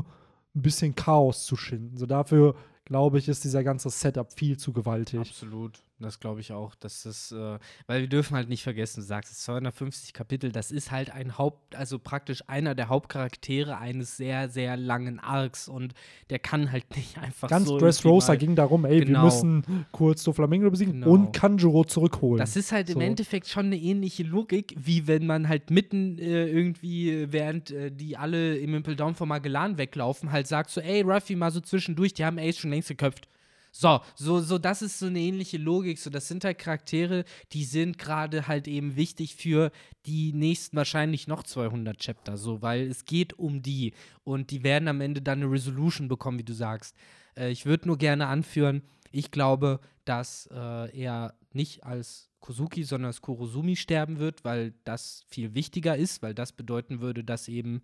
ein 0.56 0.62
bisschen 0.62 0.96
Chaos 0.96 1.46
zu 1.46 1.56
schinden. 1.56 1.98
So 1.98 2.06
dafür, 2.06 2.56
glaube 2.86 3.20
ich, 3.20 3.28
ist 3.28 3.44
dieser 3.44 3.64
ganze 3.64 3.90
Setup 3.90 4.32
viel 4.34 4.58
zu 4.58 4.74
gewaltig. 4.74 5.20
Absolut. 5.20 5.84
Das 6.04 6.20
glaube 6.20 6.40
ich 6.42 6.52
auch. 6.54 6.76
Das 6.76 7.06
ist, 7.06 7.32
äh, 7.32 7.58
weil 7.88 8.02
wir 8.02 8.08
dürfen 8.08 8.36
halt 8.36 8.50
nicht 8.50 8.62
vergessen, 8.64 9.00
du 9.02 9.06
sagst 9.06 9.32
es, 9.32 9.40
250 9.44 10.14
Kapitel, 10.14 10.52
das 10.52 10.72
ist 10.72 10.92
halt 10.92 11.10
ein 11.12 11.38
Haupt, 11.38 11.76
also 11.76 11.98
praktisch 11.98 12.44
einer 12.48 12.76
der 12.76 12.90
Hauptcharaktere 12.90 13.78
eines 13.78 14.18
sehr, 14.18 14.50
sehr 14.50 14.78
langen 14.78 15.20
Arcs 15.20 15.68
und 15.68 15.94
der 16.30 16.40
kann 16.40 16.72
halt 16.72 16.86
nicht 16.96 17.18
einfach 17.18 17.50
Ganz 17.50 17.68
so. 17.68 17.78
Dressrosa 17.80 18.34
irgendwie 18.34 18.46
mal- 18.46 18.48
ging 18.48 18.56
darum, 18.56 18.86
ey, 18.86 19.00
wir 19.00 19.06
Genau. 19.06 19.26
müssen 19.26 19.86
kurz 19.92 20.24
Doflamingo 20.24 20.70
besiegen 20.70 20.94
Genau. 20.94 21.10
und 21.12 21.32
Kanjuro 21.34 21.84
zurückholen. 21.86 22.38
Das 22.40 22.56
ist 22.56 22.72
halt 22.72 22.90
im 22.90 22.96
So. 22.96 23.00
Endeffekt 23.02 23.48
schon 23.48 23.68
eine 23.68 23.78
ähnliche 23.78 24.24
Logik, 24.24 24.76
wie 24.78 25.08
wenn 25.08 25.26
man 25.26 25.48
halt 25.48 25.72
mitten 25.72 26.18
äh, 26.20 26.48
irgendwie, 26.48 27.10
äh, 27.12 27.28
während 27.32 27.72
äh, 27.72 27.92
die 27.92 28.18
alle 28.18 28.58
im 28.58 28.76
Impel 28.76 28.96
Down 28.96 29.16
von 29.16 29.28
Magellan 29.30 29.78
weglaufen, 29.78 30.32
halt 30.32 30.48
sagt 30.48 30.70
so, 30.70 30.82
ey, 30.82 31.02
Ruffy, 31.02 31.36
mal 31.36 31.52
so 31.52 31.62
zwischendurch, 31.62 32.14
die 32.14 32.26
haben 32.26 32.38
Ace 32.40 32.58
schon 32.58 32.70
längst 32.72 32.90
geköpft. 32.90 33.28
So, 33.76 34.02
so, 34.14 34.40
so, 34.40 34.60
das 34.60 34.84
ist 34.84 35.00
so 35.00 35.08
eine 35.08 35.20
ähnliche 35.20 35.58
Logik. 35.58 35.98
So, 35.98 36.12
das 36.12 36.28
sind 36.28 36.46
halt 36.46 36.60
Charaktere, 36.60 37.26
die 37.54 37.64
sind 37.66 37.98
gerade 37.98 38.48
halt 38.48 38.68
eben 38.68 38.96
wichtig 38.96 39.36
für 39.36 39.72
die 40.06 40.32
nächsten 40.32 40.78
wahrscheinlich 40.78 41.28
noch 41.28 41.42
200 41.42 41.98
Chapter, 41.98 42.38
so, 42.38 42.62
weil 42.62 42.88
es 42.88 43.06
geht 43.06 43.34
um 43.40 43.64
die 43.64 43.94
und 44.24 44.52
die 44.52 44.64
werden 44.64 44.88
am 44.88 45.02
Ende 45.02 45.24
dann 45.24 45.42
eine 45.42 45.52
Resolution 45.52 46.08
bekommen, 46.08 46.38
wie 46.38 46.44
du 46.44 46.54
sagst. 46.54 46.96
Äh, 47.36 47.50
ich 47.50 47.66
würde 47.66 47.88
nur 47.88 47.98
gerne 47.98 48.28
anführen, 48.28 48.84
ich 49.12 49.32
glaube, 49.32 49.80
dass 50.06 50.48
äh, 50.52 50.96
er 50.96 51.34
nicht 51.52 51.84
als 51.84 52.30
Kozuki, 52.42 52.84
sondern 52.84 53.08
als 53.08 53.22
Kurosumi 53.22 53.76
sterben 53.76 54.20
wird, 54.20 54.46
weil 54.46 54.76
das 54.84 55.24
viel 55.30 55.56
wichtiger 55.56 55.98
ist, 55.98 56.22
weil 56.22 56.36
das 56.36 56.52
bedeuten 56.52 57.02
würde, 57.02 57.24
dass 57.24 57.48
eben 57.48 57.82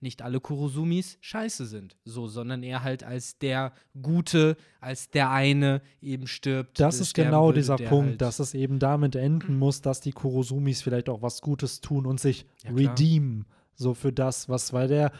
nicht 0.00 0.22
alle 0.22 0.40
Kurosumis 0.40 1.18
scheiße 1.20 1.66
sind, 1.66 1.96
so, 2.04 2.26
sondern 2.26 2.62
er 2.62 2.82
halt 2.82 3.02
als 3.02 3.38
der 3.38 3.72
Gute, 4.00 4.56
als 4.80 5.10
der 5.10 5.30
eine 5.30 5.80
eben 6.02 6.26
stirbt. 6.26 6.78
Das 6.78 7.00
ist 7.00 7.14
genau 7.14 7.46
würde, 7.46 7.60
dieser 7.60 7.76
Punkt, 7.76 8.10
halt, 8.10 8.20
dass 8.22 8.38
es 8.38 8.54
eben 8.54 8.78
damit 8.78 9.16
enden 9.16 9.58
muss, 9.58 9.80
dass 9.80 10.00
die 10.00 10.12
Kurosumis 10.12 10.82
vielleicht 10.82 11.08
auch 11.08 11.22
was 11.22 11.40
Gutes 11.40 11.80
tun 11.80 12.06
und 12.06 12.20
sich 12.20 12.46
Ja, 12.64 12.72
redeemen. 12.72 13.46
So 13.74 13.94
für 13.94 14.12
das, 14.12 14.48
was, 14.48 14.72
weil 14.72 14.88
der 14.88 15.12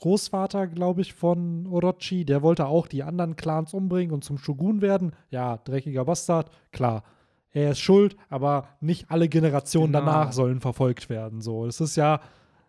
Großvater, 0.00 0.66
glaube 0.66 1.00
ich, 1.00 1.14
von 1.14 1.66
Orochi, 1.66 2.24
der 2.24 2.42
wollte 2.42 2.66
auch 2.66 2.86
die 2.88 3.02
anderen 3.02 3.36
Clans 3.36 3.72
umbringen 3.72 4.12
und 4.12 4.24
zum 4.24 4.38
Shogun 4.38 4.82
werden. 4.82 5.12
Ja, 5.30 5.56
dreckiger 5.58 6.04
Bastard, 6.04 6.50
klar. 6.72 7.04
Er 7.52 7.70
ist 7.70 7.78
schuld, 7.78 8.16
aber 8.28 8.68
nicht 8.80 9.10
alle 9.10 9.28
Generationen 9.28 9.92
Genau. 9.92 10.04
danach 10.04 10.32
sollen 10.32 10.60
verfolgt 10.60 11.08
werden. 11.08 11.40
So, 11.40 11.66
es 11.66 11.80
ist 11.80 11.96
ja, 11.96 12.20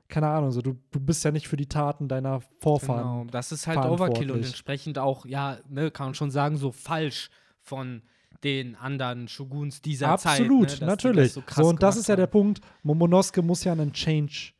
keine 0.07 0.27
Ahnung, 0.27 0.51
so, 0.51 0.61
du, 0.61 0.77
du 0.91 0.99
bist 0.99 1.23
ja 1.23 1.31
nicht 1.31 1.47
für 1.47 1.57
die 1.57 1.67
Taten 1.67 2.07
deiner 2.07 2.41
Vorfahren. 2.59 3.21
Genau, 3.21 3.31
das 3.31 3.51
ist 3.51 3.67
halt 3.67 3.79
Overkill 3.79 4.31
und 4.31 4.45
entsprechend 4.45 4.99
auch, 4.99 5.25
ja, 5.25 5.57
ne, 5.67 5.91
kann 5.91 6.07
man 6.07 6.13
schon 6.15 6.31
sagen, 6.31 6.57
so 6.57 6.71
falsch 6.71 7.29
von 7.59 8.03
den 8.43 8.75
anderen 8.75 9.27
Shoguns 9.27 9.81
dieser 9.81 10.17
Zeit. 10.17 10.41
Absolut, 10.41 10.61
ne, 10.61 10.67
dass 10.67 10.79
die 10.79 10.85
natürlich. 10.85 11.33
So, 11.33 11.41
krass 11.41 11.63
so, 11.63 11.69
und 11.69 11.81
das 11.81 11.97
ist 11.97 12.07
ja 12.07 12.15
der 12.15 12.27
haben. 12.27 12.31
Punkt. 12.31 12.61
Momonosuke 12.83 13.41
muss 13.41 13.63
ja 13.63 13.71
einen 13.71 13.93
Change 13.93 14.53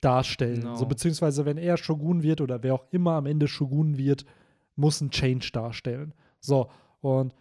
darstellen. 0.00 0.60
Genau. 0.60 0.74
So, 0.74 0.86
beziehungsweise, 0.86 1.44
wenn 1.44 1.56
er 1.56 1.76
Shogun 1.76 2.22
wird 2.22 2.40
oder 2.40 2.62
wer 2.62 2.74
auch 2.74 2.86
immer 2.90 3.12
am 3.12 3.26
Ende 3.26 3.46
Shogun 3.46 3.96
wird, 3.96 4.24
muss 4.76 5.00
ein 5.00 5.10
Change 5.10 5.50
darstellen. 5.52 6.14
So, 6.40 6.68
und 7.00 7.34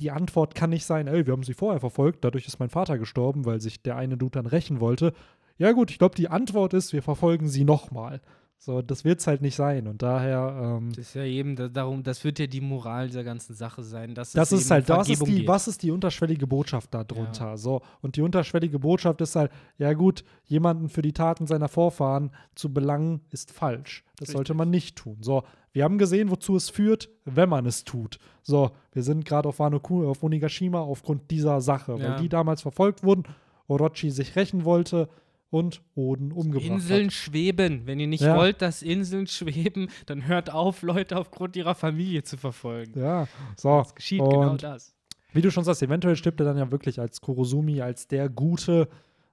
die 0.00 0.10
Antwort 0.10 0.54
kann 0.54 0.70
nicht 0.70 0.86
sein, 0.86 1.06
ey, 1.06 1.26
wir 1.26 1.32
haben 1.32 1.42
sie 1.42 1.52
vorher 1.52 1.80
verfolgt, 1.80 2.24
dadurch 2.24 2.46
ist 2.46 2.58
mein 2.58 2.70
Vater 2.70 2.98
gestorben, 2.98 3.44
weil 3.44 3.60
sich 3.60 3.82
der 3.82 3.96
eine 3.96 4.16
Dude 4.16 4.32
dann 4.32 4.46
rächen 4.46 4.80
wollte. 4.80 5.12
Ja 5.60 5.72
gut, 5.72 5.90
ich 5.90 5.98
glaube, 5.98 6.14
die 6.14 6.30
Antwort 6.30 6.72
ist, 6.72 6.94
wir 6.94 7.02
verfolgen 7.02 7.46
sie 7.46 7.64
nochmal. 7.64 8.22
So, 8.56 8.80
das 8.80 9.04
wird 9.04 9.20
es 9.20 9.26
halt 9.26 9.42
nicht 9.42 9.56
sein. 9.56 9.86
Und 9.86 10.00
daher. 10.00 10.78
Ähm, 10.78 10.88
das 10.90 11.08
ist 11.08 11.14
ja 11.14 11.24
eben 11.24 11.54
da, 11.54 11.68
darum, 11.68 12.02
das 12.02 12.24
wird 12.24 12.38
ja 12.38 12.46
die 12.46 12.62
Moral 12.62 13.08
dieser 13.08 13.24
ganzen 13.24 13.54
Sache 13.54 13.82
sein. 13.82 14.14
Dass 14.14 14.32
das 14.32 14.52
ist 14.52 14.70
halt, 14.70 14.88
das 14.88 15.10
ist 15.10 15.26
die, 15.26 15.46
was 15.46 15.68
ist 15.68 15.82
die 15.82 15.90
unterschwellige 15.90 16.46
Botschaft 16.46 16.94
darunter? 16.94 17.46
Ja. 17.46 17.56
So, 17.58 17.82
und 18.00 18.16
die 18.16 18.22
unterschwellige 18.22 18.78
Botschaft 18.78 19.20
ist 19.20 19.36
halt, 19.36 19.50
ja 19.76 19.92
gut, 19.92 20.24
jemanden 20.44 20.88
für 20.88 21.02
die 21.02 21.12
Taten 21.12 21.46
seiner 21.46 21.68
Vorfahren 21.68 22.30
zu 22.54 22.72
belangen, 22.72 23.20
ist 23.30 23.50
falsch. 23.50 24.02
Das 24.12 24.28
Richtig. 24.28 24.36
sollte 24.36 24.54
man 24.54 24.70
nicht 24.70 24.96
tun. 24.96 25.18
So, 25.20 25.42
wir 25.72 25.84
haben 25.84 25.98
gesehen, 25.98 26.30
wozu 26.30 26.56
es 26.56 26.70
führt, 26.70 27.10
wenn 27.26 27.50
man 27.50 27.66
es 27.66 27.84
tut. 27.84 28.18
So, 28.42 28.70
wir 28.92 29.02
sind 29.02 29.26
gerade 29.26 29.46
auf 29.46 29.58
Wano 29.58 29.78
auf 29.78 30.22
Onigashima 30.22 30.80
aufgrund 30.80 31.30
dieser 31.30 31.60
Sache, 31.60 31.96
ja. 31.98 31.98
weil 31.98 32.20
die 32.20 32.30
damals 32.30 32.62
verfolgt 32.62 33.04
wurden, 33.04 33.24
Orochi 33.68 34.10
sich 34.10 34.36
rächen 34.36 34.64
wollte 34.64 35.10
und 35.50 35.82
Oden 35.94 36.32
umgebracht 36.32 36.64
Inseln 36.64 37.06
hat. 37.06 37.12
schweben. 37.12 37.86
Wenn 37.86 37.98
ihr 37.98 38.06
nicht 38.06 38.22
ja. 38.22 38.36
wollt, 38.36 38.62
dass 38.62 38.82
Inseln 38.82 39.26
schweben, 39.26 39.90
dann 40.06 40.26
hört 40.26 40.50
auf, 40.50 40.82
Leute 40.82 41.16
aufgrund 41.16 41.56
ihrer 41.56 41.74
Familie 41.74 42.22
zu 42.22 42.36
verfolgen. 42.36 42.98
Ja, 42.98 43.26
so. 43.56 43.80
Es 43.80 43.94
geschieht 43.94 44.20
genau 44.20 44.50
und 44.50 44.58
genau 44.60 44.74
das. 44.74 44.94
Wie 45.32 45.42
du 45.42 45.50
schon 45.50 45.64
sagst, 45.64 45.82
eventuell 45.82 46.16
stirbt 46.16 46.40
er 46.40 46.46
dann 46.46 46.56
ja 46.56 46.70
wirklich 46.70 47.00
als 47.00 47.20
Kurosumi, 47.20 47.80
als 47.82 48.08
der 48.08 48.28
Gute. 48.28 48.88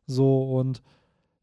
So 0.05 0.57
und 0.57 0.82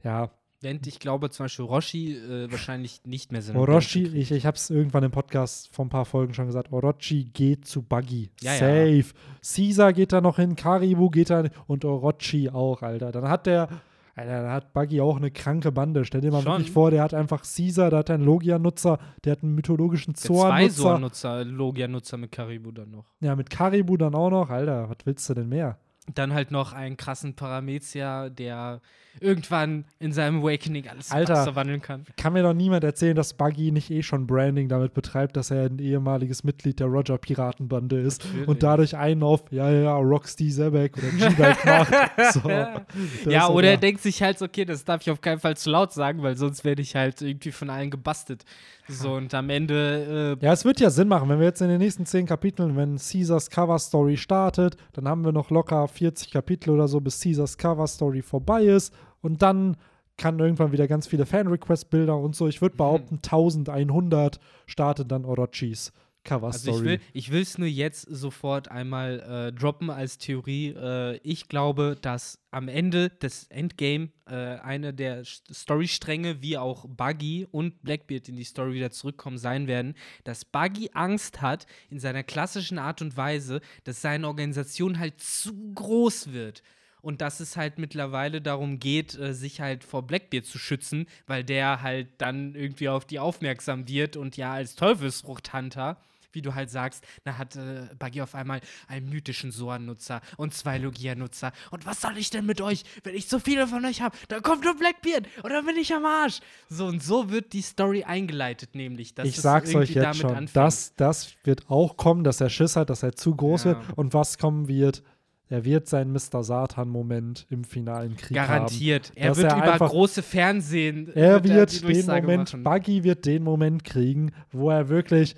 ja. 0.03 0.31
Während 0.61 0.87
ich 0.87 0.99
glaube, 0.99 1.29
zum 1.31 1.45
Beispiel 1.45 1.67
Orochi 1.67 2.15
äh, 2.15 2.51
wahrscheinlich 2.51 3.03
nicht 3.05 3.33
mehr 3.33 3.43
sind. 3.43 3.57
Orochi, 3.57 4.05
ich, 4.05 4.33
ich 4.33 4.47
habe 4.47 4.57
es 4.57 4.71
irgendwann 4.71 5.05
im 5.05 5.11
Podcast 5.11 5.75
vor 5.75 5.85
ein 5.85 5.91
paar 5.91 6.07
Folgen 6.07 6.33
schon 6.33 6.47
gesagt, 6.47 6.73
Orochi 6.73 7.25
geht 7.25 7.67
zu 7.67 7.83
Buggy. 7.83 8.31
Ja, 8.41 8.55
Safe. 8.55 8.99
Ja. 8.99 9.05
Caesar 9.43 9.93
geht 9.93 10.13
da 10.13 10.21
noch 10.21 10.37
hin, 10.37 10.57
Karibu 10.57 11.11
geht 11.11 11.31
da 11.31 11.45
und 11.67 11.85
Orochi 11.85 12.49
auch, 12.49 12.81
Alter. 12.83 13.13
Dann 13.13 13.29
hat 13.29 13.47
der 13.47 13.69
Alter, 14.17 14.43
da 14.43 14.53
hat 14.53 14.73
Buggy 14.73 15.01
auch 15.01 15.17
eine 15.17 15.31
kranke 15.31 15.73
Bande. 15.73 16.05
Stell 16.05 16.21
dir 16.21 16.31
mal 16.31 16.43
Schon. 16.43 16.53
wirklich 16.53 16.71
vor, 16.71 16.91
der 16.91 17.03
hat 17.03 17.15
einfach 17.15 17.43
Caesar, 17.43 17.91
der 17.91 18.01
hat 18.01 18.11
einen 18.11 18.25
Logia-Nutzer, 18.25 18.99
der 19.25 19.33
hat 19.33 19.43
einen 19.43 19.55
mythologischen 19.55 20.15
Zor-Nutzer. 20.15 20.51
Zwei 20.51 20.69
Zor-Nutzer, 20.69 21.45
Logia-Nutzer 21.45 22.17
mit 22.17 22.31
Karibu 22.31 22.71
dann 22.71 22.91
noch. 22.91 23.07
Ja, 23.21 23.35
mit 23.35 23.51
Karibu 23.51 23.97
dann 23.97 24.15
auch 24.15 24.31
noch. 24.31 24.51
Alter, 24.51 24.89
was 24.89 24.99
willst 25.05 25.29
du 25.29 25.35
denn 25.35 25.49
mehr? 25.49 25.79
Dann 26.15 26.33
halt 26.33 26.51
noch 26.51 26.73
einen 26.73 26.97
krassen 26.97 27.35
Paramezia, 27.35 28.29
der 28.29 28.81
irgendwann 29.21 29.85
in 29.99 30.13
seinem 30.13 30.41
Awakening 30.41 30.89
alles 30.89 31.11
Alter, 31.11 31.45
verwandeln 31.45 31.81
kann. 31.81 32.05
Kann 32.17 32.33
mir 32.33 32.43
doch 32.43 32.55
niemand 32.55 32.85
erzählen, 32.85 33.17
dass 33.17 33.35
Buggy 33.35 33.71
nicht 33.71 33.91
eh 33.91 34.03
schon 34.03 34.27
Branding 34.27 34.69
damit 34.69 34.95
betreibt, 34.95 35.37
dass 35.37 35.51
er 35.51 35.65
ein 35.65 35.79
ehemaliges 35.79 36.45
Mitglied 36.45 36.81
der 36.81 36.87
Roger 36.87 37.19
Piratenbande 37.19 38.01
ist 38.01 38.25
Natürlich. 38.25 38.49
und 38.49 38.63
dadurch 38.63 38.97
einen 38.97 39.23
auf, 39.23 39.45
ja, 39.51 39.71
ja, 39.71 39.97
Rocksteady 39.97 40.51
Zebek 40.51 40.97
oder 40.99 41.09
G-Bike 41.09 41.65
macht. 41.65 41.93
So, 42.33 43.31
ja, 43.31 43.49
oder 43.49 43.71
er 43.71 43.77
denkt 43.77 44.03
sich 44.03 44.23
halt, 44.23 44.41
okay, 44.43 44.65
das 44.65 44.85
darf 44.85 45.03
ich 45.03 45.11
auf 45.11 45.21
keinen 45.21 45.41
Fall 45.41 45.57
zu 45.57 45.71
laut 45.71 45.93
sagen, 45.93 46.23
weil 46.23 46.37
sonst 46.37 46.65
werde 46.65 46.83
ich 46.83 46.97
halt 46.97 47.23
irgendwie 47.23 47.53
von 47.53 47.71
allen 47.71 47.91
gebastelt. 47.91 48.45
So, 48.87 49.15
und 49.15 49.33
am 49.33 49.49
Ende. 49.49 50.37
Äh 50.41 50.45
ja, 50.45 50.53
es 50.53 50.65
wird 50.65 50.79
ja 50.79 50.91
Sinn 50.91 51.09
machen, 51.09 51.29
wenn 51.29 51.39
wir 51.39 51.47
jetzt 51.47 51.63
in 51.63 51.69
den 51.69 51.79
nächsten 51.79 52.05
zehn 52.05 52.27
Kapiteln, 52.27 52.77
wenn 52.77 52.99
Caesars 52.99 53.49
Cover 53.49 53.79
Story 53.79 54.17
startet, 54.17 54.77
dann 54.93 55.09
haben 55.09 55.25
wir 55.25 55.33
noch 55.33 55.51
locker 55.51 55.89
40 55.89 56.31
Kapitel 56.31 56.71
oder 56.71 56.87
so, 56.87 57.01
bis 57.01 57.21
Caesars 57.21 57.57
Cover 57.57 57.87
Story 57.87 58.21
vorbei 58.21 58.65
ist. 58.65 58.93
Und 59.25 59.41
dann 59.43 59.77
kann 60.17 60.39
irgendwann 60.39 60.71
wieder 60.71 60.87
ganz 60.87 61.07
viele 61.07 61.27
Fan-Request-Bilder 61.27 62.17
und 62.17 62.37
so. 62.37 62.47
Ich 62.47 62.61
würde 62.61 62.75
mhm. 62.75 62.79
behaupten, 62.79 63.15
mhm. 63.15 63.21
1100 63.25 64.39
startet 64.67 65.11
dann 65.11 65.25
Orochis 65.25 65.93
Cover 66.25 66.53
Story. 66.53 66.91
Also 66.91 67.05
ich 67.13 67.31
will 67.31 67.43
es 67.43 67.59
nur 67.59 67.69
jetzt 67.69 68.07
sofort 68.09 68.71
einmal 68.71 69.21
äh, 69.21 69.53
droppen 69.53 69.91
als 69.91 70.19
Theorie. 70.19 70.69
Äh, 70.69 71.19
ich 71.23 71.49
glaube, 71.49 71.97
dass 72.01 72.39
am 72.51 72.69
Ende 72.69 73.11
des 73.11 73.45
Endgame 73.49 74.11
äh, 74.27 74.35
eine 74.35 74.95
der 74.95 75.23
Storystränge, 75.25 76.41
wie 76.41 76.57
auch 76.57 76.87
Buggy 76.89 77.47
und 77.51 77.83
Blackbeard 77.83 78.29
in 78.29 78.37
die 78.37 78.45
Story 78.45 78.75
wieder 78.75 78.91
zurückkommen 78.91 79.39
sein 79.39 79.67
werden, 79.67 79.95
dass 80.25 80.45
Buggy 80.45 80.91
Angst 80.95 81.43
hat 81.43 81.67
in 81.91 81.99
seiner 81.99 82.23
klassischen 82.23 82.79
Art 82.79 83.03
und 83.03 83.17
Weise, 83.17 83.61
dass 83.85 84.01
seine 84.01 84.27
Organisation 84.27 84.99
halt 84.99 85.21
zu 85.21 85.53
groß 85.75 86.33
wird 86.33 86.63
und 87.05 87.21
dass 87.21 87.41
es 87.41 87.57
halt 87.57 87.79
mittlerweile 87.79 88.41
darum 88.41 88.79
geht, 88.79 89.19
äh, 89.19 89.35
sich 89.35 89.61
halt 89.61 89.85
vor 89.85 90.07
Blackbeard 90.07 90.47
zu 90.47 90.59
schützen, 90.59 91.07
weil 91.27 91.45
der 91.45 91.83
halt 91.83 92.09
dann 92.19 92.55
irgendwie 92.55 92.89
auf 92.89 93.05
die 93.05 93.19
aufmerksam 93.19 93.87
wird 93.87 94.17
und 94.17 94.37
ja 94.37 94.55
als 94.55 94.75
Teufelsfruchthunter 94.75 95.99
wie 96.35 96.43
du 96.43 96.55
halt 96.55 96.71
sagst, 96.71 97.05
da 97.25 97.39
hat 97.39 97.57
äh, 97.57 97.89
Buggy 97.99 98.23
auf 98.23 98.35
einmal 98.35 98.61
einen 98.89 99.09
mythischen 99.09 99.53
Soan-Nutzer 99.53 100.21
und 100.37 100.55
zwei 100.55 100.79
Logia-Nutzer. 100.79 101.53
Und 101.71 101.87
was 101.87 102.01
soll 102.01 102.19
ich 102.19 102.31
denn 102.31 102.45
mit 102.47 102.61
euch, 102.61 102.85
wenn 103.05 103.15
ich 103.15 103.29
so 103.29 103.39
viele 103.39 103.67
von 103.67 103.85
euch 103.85 104.03
habe? 104.03 104.17
Da 104.29 104.41
kommt 104.41 104.65
nur 104.65 104.75
Blackbeard 104.75 105.27
und 105.43 105.51
dann 105.51 105.65
bin 105.65 105.77
ich 105.77 105.95
am 105.95 106.05
Arsch. 106.05 106.41
So 106.69 106.87
und 106.87 107.03
so 107.03 107.31
wird 107.31 107.53
die 107.53 107.63
Story 107.63 108.05
eingeleitet, 108.05 108.75
nämlich. 108.75 109.15
ich 109.23 109.41
sag's 109.41 109.75
euch 109.75 109.91
jetzt 109.91 110.19
schon, 110.19 110.49
das, 110.53 110.95
das 110.97 111.35
wird 111.45 111.71
auch 111.71 111.97
kommen, 111.97 112.25
dass 112.25 112.41
er 112.41 112.51
Schiss 112.51 112.77
hat, 112.77 112.91
dass 112.91 113.03
er 113.03 113.15
zu 113.15 113.35
groß 113.35 113.65
ja. 113.65 113.71
wird. 113.71 113.97
Und 113.97 114.15
was 114.15 114.39
kommen 114.39 114.69
wird, 114.69 115.03
er 115.49 115.65
wird 115.65 115.89
seinen 115.89 116.13
Mr. 116.13 116.43
Satan-Moment 116.43 117.47
im 117.51 117.65
finalen 117.65 118.17
Krieg 118.17 118.37
Garantiert. 118.37 119.11
haben. 119.11 119.17
Er 119.17 119.37
wird 119.37 119.53
er 119.53 119.57
über 119.57 119.73
einfach, 119.73 119.91
große 119.91 120.23
Fernsehen. 120.23 121.11
Er 121.15 121.45
wird 121.45 121.87
den 121.87 122.07
Moment, 122.07 122.53
machen. 122.53 122.65
Buggy 122.65 123.05
wird 123.05 123.27
den 123.27 123.43
Moment 123.43 123.85
kriegen, 123.85 124.33
wo 124.51 124.71
er 124.71 124.89
wirklich 124.89 125.37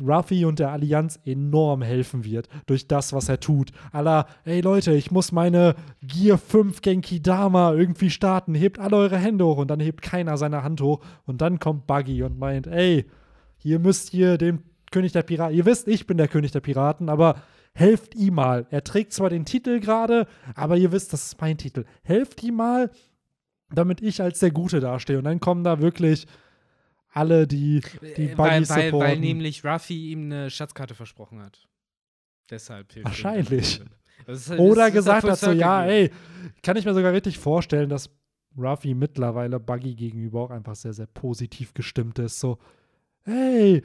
Ruffy 0.00 0.46
und 0.46 0.58
der 0.58 0.70
Allianz 0.70 1.20
enorm 1.24 1.82
helfen 1.82 2.24
wird 2.24 2.48
durch 2.66 2.88
das, 2.88 3.12
was 3.12 3.28
er 3.28 3.40
tut. 3.40 3.72
Aller, 3.92 4.26
ey 4.44 4.60
Leute, 4.62 4.92
ich 4.92 5.10
muss 5.10 5.32
meine 5.32 5.74
Gear 6.00 6.38
5 6.38 6.80
Genki 6.80 7.20
Dama 7.20 7.74
irgendwie 7.74 8.10
starten. 8.10 8.54
Hebt 8.54 8.78
alle 8.78 8.96
eure 8.96 9.18
Hände 9.18 9.44
hoch 9.44 9.58
und 9.58 9.70
dann 9.70 9.80
hebt 9.80 10.00
keiner 10.02 10.38
seine 10.38 10.62
Hand 10.62 10.80
hoch. 10.80 11.00
Und 11.26 11.42
dann 11.42 11.58
kommt 11.58 11.86
Buggy 11.86 12.22
und 12.22 12.38
meint, 12.38 12.66
ey, 12.66 13.04
hier 13.58 13.78
müsst 13.78 14.14
ihr 14.14 14.38
den 14.38 14.62
König 14.90 15.12
der 15.12 15.22
Piraten. 15.22 15.56
Ihr 15.56 15.66
wisst, 15.66 15.88
ich 15.88 16.06
bin 16.06 16.16
der 16.16 16.28
König 16.28 16.52
der 16.52 16.60
Piraten, 16.60 17.08
aber 17.08 17.36
helft 17.74 18.14
ihm 18.14 18.34
mal. 18.34 18.66
Er 18.70 18.84
trägt 18.84 19.12
zwar 19.12 19.30
den 19.30 19.44
Titel 19.44 19.80
gerade, 19.80 20.26
aber 20.54 20.76
ihr 20.76 20.92
wisst, 20.92 21.12
das 21.12 21.26
ist 21.26 21.40
mein 21.40 21.58
Titel. 21.58 21.84
Helft 22.02 22.42
ihm 22.42 22.56
mal, 22.56 22.90
damit 23.70 24.02
ich 24.02 24.20
als 24.20 24.40
der 24.40 24.50
Gute 24.50 24.80
dastehe. 24.80 25.18
Und 25.18 25.24
dann 25.24 25.40
kommen 25.40 25.64
da 25.64 25.80
wirklich 25.80 26.26
alle, 27.12 27.46
die, 27.46 27.82
die 28.16 28.30
äh, 28.30 28.38
weil, 28.38 28.68
weil, 28.68 28.92
weil 28.92 29.18
nämlich 29.18 29.64
Ruffy 29.64 30.12
ihm 30.12 30.24
eine 30.24 30.50
Schatzkarte 30.50 30.94
versprochen 30.94 31.40
hat. 31.42 31.68
Deshalb 32.50 32.92
hilft 32.92 33.06
Wahrscheinlich. 33.06 33.82
Ist, 34.26 34.50
Oder 34.50 34.88
ist, 34.88 34.94
gesagt 34.94 35.28
hat 35.28 35.38
so, 35.38 35.50
ja, 35.52 35.84
ey, 35.84 36.10
kann 36.62 36.76
ich 36.76 36.84
mir 36.84 36.94
sogar 36.94 37.12
richtig 37.12 37.38
vorstellen, 37.38 37.88
dass 37.88 38.10
Ruffy 38.56 38.94
mittlerweile 38.94 39.58
Buggy 39.58 39.94
gegenüber 39.94 40.42
auch 40.42 40.50
einfach 40.50 40.74
sehr, 40.74 40.92
sehr 40.92 41.06
positiv 41.06 41.74
gestimmt 41.74 42.18
ist. 42.18 42.38
So, 42.38 42.58
hey, 43.24 43.82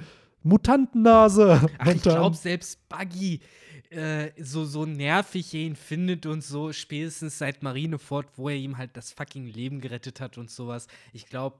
Mutantennase. 0.48 1.70
Ach, 1.78 1.88
ich 1.88 2.02
glaube, 2.02 2.36
selbst 2.36 2.88
Buggy 2.90 3.42
äh, 3.90 4.32
so, 4.42 4.66
so 4.66 4.86
nervig 4.86 5.54
er 5.54 5.62
ihn 5.62 5.76
findet 5.76 6.26
und 6.26 6.44
so, 6.44 6.74
spätestens 6.74 7.38
seit 7.38 7.64
Marineford, 7.64 8.28
wo 8.36 8.50
er 8.50 8.56
ihm 8.56 8.78
halt 8.78 8.98
das 8.98 9.12
fucking 9.12 9.46
Leben 9.46 9.82
gerettet 9.82 10.20
hat 10.20 10.38
und 10.38 10.52
sowas. 10.52 10.88
Ich 11.14 11.28
glaube, 11.28 11.60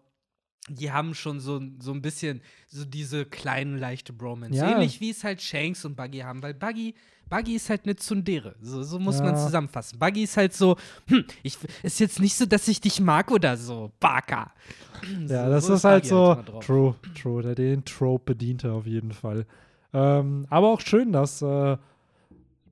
die 0.70 0.92
haben 0.92 1.16
schon 1.16 1.40
so, 1.40 1.62
so 1.80 1.94
ein 1.94 2.02
bisschen 2.02 2.42
so 2.68 2.84
diese 2.84 3.26
kleine, 3.26 3.78
leichte 3.78 4.12
Bromance. 4.12 4.58
Ja. 4.58 4.72
Ähnlich 4.72 5.00
wie 5.00 5.12
es 5.12 5.24
halt 5.24 5.42
Shanks 5.42 5.86
und 5.86 5.96
Buggy 5.96 6.20
haben, 6.20 6.44
weil 6.44 6.54
Buggy, 6.54 6.96
Buggy 7.30 7.56
ist 7.56 7.70
halt 7.70 7.82
eine 7.86 7.96
Zundere. 7.96 8.56
So, 8.62 8.84
so 8.84 9.00
muss 9.00 9.20
ja. 9.20 9.26
man 9.26 9.38
zusammenfassen. 9.38 10.00
Buggy 10.00 10.24
ist 10.24 10.38
halt 10.38 10.54
so, 10.54 10.78
hm, 11.08 11.26
ich, 11.44 11.58
ist 11.84 12.00
jetzt 12.00 12.20
nicht 12.20 12.36
so, 12.36 12.46
dass 12.46 12.68
ich 12.68 12.82
dich 12.82 13.00
mag 13.00 13.32
oder 13.32 13.58
so, 13.58 13.92
Baka. 14.00 14.52
Ja, 15.28 15.46
so, 15.46 15.52
das 15.52 15.70
ist 15.70 15.84
halt 15.84 16.06
so, 16.06 16.36
halt 16.36 16.66
true, 16.66 16.96
true, 17.20 17.44
der 17.44 17.56
den 17.56 17.86
Trope 17.86 18.34
bediente 18.34 18.72
auf 18.72 18.86
jeden 18.86 19.12
Fall. 19.12 19.46
Ähm, 19.94 20.48
aber 20.50 20.70
auch 20.70 20.82
schön, 20.82 21.12
dass 21.12 21.42
äh, 21.42 21.78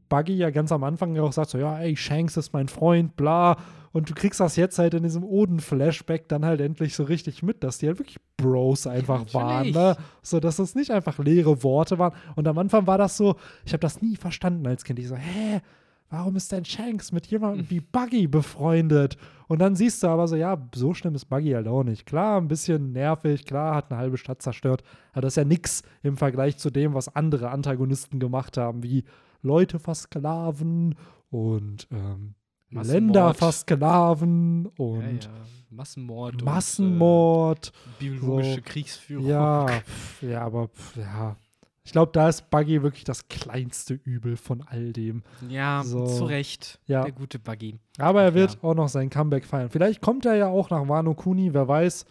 Buggy 0.10 0.34
ja 0.34 0.50
ganz 0.50 0.72
am 0.72 0.84
Anfang 0.84 1.16
ja 1.16 1.24
auch 1.24 1.34
sagt 1.34 1.50
so, 1.50 1.58
ja, 1.58 1.80
ey, 1.80 1.96
Shanks 1.96 2.38
ist 2.38 2.54
mein 2.54 2.68
Freund, 2.68 3.16
bla. 3.16 3.58
Und 3.96 4.10
du 4.10 4.14
kriegst 4.14 4.42
das 4.42 4.58
jetzt 4.58 4.78
halt 4.78 4.94
in 4.94 5.04
diesem 5.04 5.24
Oden-Flashback 5.24 6.28
dann 6.28 6.44
halt 6.44 6.60
endlich 6.60 6.94
so 6.96 7.06
richtig 7.06 7.44
mit, 7.44 7.64
dass 7.64 7.78
die 7.78 7.88
halt 7.88 7.98
wirklich 7.98 8.18
Bros 8.36 8.88
einfach 8.88 9.26
ja, 9.30 9.34
waren, 9.34 9.72
ne? 9.72 9.96
So, 10.22 10.42
dass 10.42 10.58
das 10.58 10.76
nicht 10.76 10.92
einfach 10.92 11.18
leere 11.18 11.64
Worte 11.64 11.98
waren. 11.98 12.12
Und 12.36 12.46
am 12.46 12.58
Anfang 12.58 12.88
war 12.88 12.98
das 12.98 13.16
so, 13.16 13.38
ich 13.64 13.72
habe 13.72 13.80
das 13.80 14.02
nie 14.02 14.18
verstanden 14.18 14.68
als 14.68 14.84
Kind. 14.84 15.00
Ich 15.00 15.08
so, 15.08 15.16
hä? 15.16 15.62
Warum 16.10 16.36
ist 16.36 16.52
denn 16.52 16.66
Shanks 16.66 17.14
mit 17.14 17.28
jemandem 17.28 17.66
wie 17.70 17.80
Buggy 17.80 18.28
befreundet? 18.28 19.16
Und 19.48 19.60
dann 19.60 19.78
siehst 19.78 20.04
du 20.04 20.08
aber 20.08 20.28
so, 20.28 20.36
ja, 20.36 20.58
so 20.76 20.94
schlimm 20.94 21.16
ist 21.16 21.30
Buggy 21.30 21.52
halt 21.52 21.70
auch 21.70 21.86
nicht. 21.86 22.06
Klar, 22.06 22.42
ein 22.42 22.50
bisschen 22.50 22.92
nervig, 22.92 23.46
klar, 23.46 23.76
hat 23.76 23.92
eine 23.92 24.02
halbe 24.02 24.18
Stadt 24.18 24.42
zerstört, 24.42 24.84
aber 25.14 25.22
das 25.22 25.32
ist 25.32 25.38
ja 25.38 25.46
nix 25.46 25.84
im 26.04 26.18
Vergleich 26.18 26.58
zu 26.58 26.70
dem, 26.70 26.96
was 26.96 27.16
andere 27.16 27.50
Antagonisten 27.50 28.20
gemacht 28.20 28.58
haben, 28.58 28.84
wie 28.84 29.06
Leute 29.42 29.80
versklaven 29.80 30.96
und 31.30 31.88
ähm, 31.94 32.36
Länder 32.84 33.34
versklaven 33.34 34.68
und 34.78 35.02
ja, 35.02 35.30
ja. 35.30 35.36
Massenmord. 35.70 36.44
Massenmord. 36.44 37.72
Und, 38.00 38.08
äh, 38.08 38.10
biologische 38.12 38.56
so. 38.56 38.62
Kriegsführung. 38.64 39.28
Ja, 39.28 39.66
ja, 40.22 40.42
aber 40.42 40.70
ja. 40.96 41.36
Ich 41.84 41.92
glaube, 41.92 42.12
da 42.14 42.30
ist 42.30 42.50
Buggy 42.50 42.82
wirklich 42.82 43.04
das 43.04 43.28
kleinste 43.28 43.94
Übel 43.94 44.38
von 44.38 44.64
all 44.66 44.92
dem. 44.92 45.22
Ja, 45.50 45.84
So. 45.84 46.08
zu 46.08 46.26
Recht. 46.26 46.80
Ja. 46.88 47.04
Der 47.04 47.12
gute 47.12 47.38
Buggy. 47.38 47.78
Aber 48.00 48.24
er 48.24 48.34
wird 48.34 48.54
Ja. 48.56 48.64
auch 48.70 48.74
noch 48.74 48.90
sein 48.90 49.10
Comeback 49.12 49.46
feiern. 49.46 49.70
Vielleicht 49.70 50.02
kommt 50.02 50.26
er 50.26 50.36
ja 50.36 50.48
auch 50.48 50.72
nach 50.72 50.88
Wano 50.88 51.14
Kuni, 51.14 51.54
wer 51.54 51.68
weiß. 51.68 52.06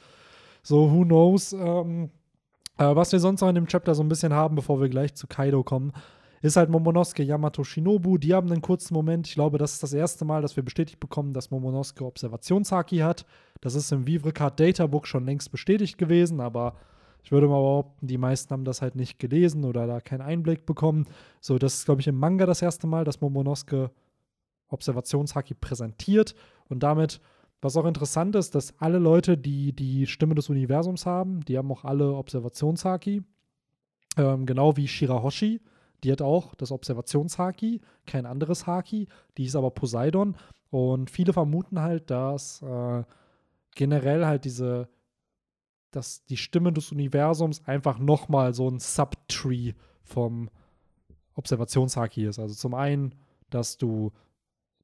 So, 0.62 0.92
who 0.92 1.04
knows. 1.04 1.52
Ähm, 1.52 2.10
äh, 2.78 2.94
was 2.94 3.10
wir 3.10 3.18
sonst 3.18 3.40
noch 3.40 3.48
in 3.48 3.56
dem 3.56 3.66
Chapter 3.66 3.94
so 3.96 4.02
ein 4.04 4.08
bisschen 4.08 4.32
haben, 4.32 4.54
bevor 4.54 4.80
wir 4.80 4.88
gleich 4.88 5.14
zu 5.14 5.26
Kaido 5.26 5.64
kommen, 5.64 5.92
ist 6.48 6.56
halt 6.56 6.68
Momonosuke, 6.68 7.22
Yamato, 7.22 7.64
Shinobu. 7.64 8.18
Die 8.18 8.34
haben 8.34 8.52
einen 8.52 8.60
kurzen 8.60 8.92
Moment. 8.92 9.26
Ich 9.26 9.34
glaube, 9.34 9.56
das 9.56 9.72
ist 9.72 9.82
das 9.82 9.94
erste 9.94 10.26
Mal, 10.26 10.42
dass 10.42 10.56
wir 10.56 10.62
bestätigt 10.62 11.00
bekommen, 11.00 11.32
dass 11.32 11.50
Momonosuke 11.50 12.04
Observationshaki 12.04 12.98
hat. 12.98 13.24
Das 13.62 13.74
ist 13.74 13.90
im 13.92 14.06
Vivre 14.06 14.30
Card 14.30 14.60
Databook 14.60 15.06
schon 15.06 15.24
längst 15.24 15.50
bestätigt 15.50 15.96
gewesen, 15.96 16.40
aber 16.40 16.74
ich 17.22 17.32
würde 17.32 17.48
mal 17.48 17.60
behaupten, 17.60 18.06
die 18.06 18.18
meisten 18.18 18.50
haben 18.52 18.66
das 18.66 18.82
halt 18.82 18.94
nicht 18.94 19.18
gelesen 19.18 19.64
oder 19.64 19.86
da 19.86 20.02
keinen 20.02 20.20
Einblick 20.20 20.66
bekommen. 20.66 21.06
So, 21.40 21.56
das 21.56 21.76
ist, 21.76 21.84
glaube 21.86 22.02
ich, 22.02 22.08
im 22.08 22.18
Manga 22.18 22.44
das 22.44 22.60
erste 22.60 22.86
Mal, 22.86 23.04
dass 23.04 23.22
Momonosuke 23.22 23.90
Observationshaki 24.68 25.54
präsentiert 25.54 26.34
und 26.68 26.82
damit, 26.82 27.22
was 27.62 27.78
auch 27.78 27.86
interessant 27.86 28.36
ist, 28.36 28.54
dass 28.54 28.78
alle 28.78 28.98
Leute, 28.98 29.38
die 29.38 29.72
die 29.72 30.06
Stimme 30.06 30.34
des 30.34 30.50
Universums 30.50 31.06
haben, 31.06 31.40
die 31.46 31.56
haben 31.56 31.72
auch 31.72 31.84
alle 31.84 32.12
Observationshaki. 32.12 33.22
Ähm, 34.18 34.44
genau 34.44 34.76
wie 34.76 34.86
Shirahoshi, 34.86 35.62
die 36.04 36.12
hat 36.12 36.22
auch 36.22 36.54
das 36.54 36.70
Observationshaki, 36.70 37.80
kein 38.06 38.26
anderes 38.26 38.66
Haki, 38.66 39.08
die 39.36 39.46
ist 39.46 39.56
aber 39.56 39.70
Poseidon 39.70 40.36
und 40.70 41.10
viele 41.10 41.32
vermuten 41.32 41.80
halt, 41.80 42.10
dass 42.10 42.62
äh, 42.62 43.02
generell 43.74 44.26
halt 44.26 44.44
diese 44.44 44.88
dass 45.94 46.24
die 46.24 46.36
Stimme 46.36 46.72
des 46.72 46.90
Universums 46.90 47.62
einfach 47.66 47.98
nochmal 47.98 48.52
so 48.52 48.68
ein 48.68 48.80
Subtree 48.80 49.74
vom 50.02 50.50
Observationshaki 51.34 52.26
ist. 52.26 52.38
Also 52.40 52.54
zum 52.54 52.74
einen, 52.74 53.14
dass 53.50 53.78
du 53.78 54.10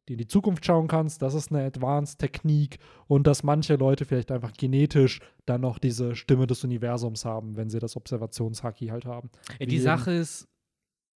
in 0.07 0.19
die 0.19 0.27
Zukunft 0.27 0.65
schauen 0.65 0.89
kannst, 0.89 1.23
das 1.23 1.35
ist 1.35 1.53
eine 1.53 1.65
Advanced-Technik 1.65 2.79
und 3.07 3.27
dass 3.27 3.43
manche 3.43 3.77
Leute 3.77 4.05
vielleicht 4.05 4.33
einfach 4.33 4.53
genetisch 4.53 5.21
dann 5.47 5.61
noch 5.61 5.79
diese 5.79 6.17
Stimme 6.17 6.47
des 6.47 6.65
Universums 6.65 7.25
haben, 7.25 7.57
wenn 7.57 7.71
sie 7.71 7.79
das 7.79 7.97
Observationshaki 7.97 8.89
halt 8.89 9.05
haben. 9.05 9.31
Wie 9.59 9.67
die 9.67 9.79
Sache 9.79 10.13
ist, 10.13 10.49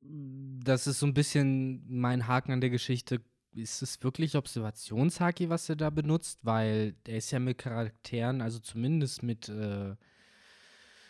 das 0.05 0.86
ist 0.86 0.98
so 0.98 1.07
ein 1.07 1.14
bisschen 1.14 1.84
mein 1.88 2.26
Haken 2.26 2.52
an 2.52 2.61
der 2.61 2.70
Geschichte. 2.70 3.20
Ist 3.55 3.82
es 3.82 4.02
wirklich 4.02 4.36
Observationshaki, 4.36 5.48
was 5.48 5.68
er 5.68 5.76
da 5.76 5.90
benutzt? 5.90 6.40
Weil 6.42 6.92
der 7.07 7.18
ist 7.18 7.30
ja 7.30 7.38
mit 7.38 7.59
Charakteren, 7.59 8.40
also 8.40 8.59
zumindest 8.59 9.22
mit 9.22 9.48
äh, 9.48 9.94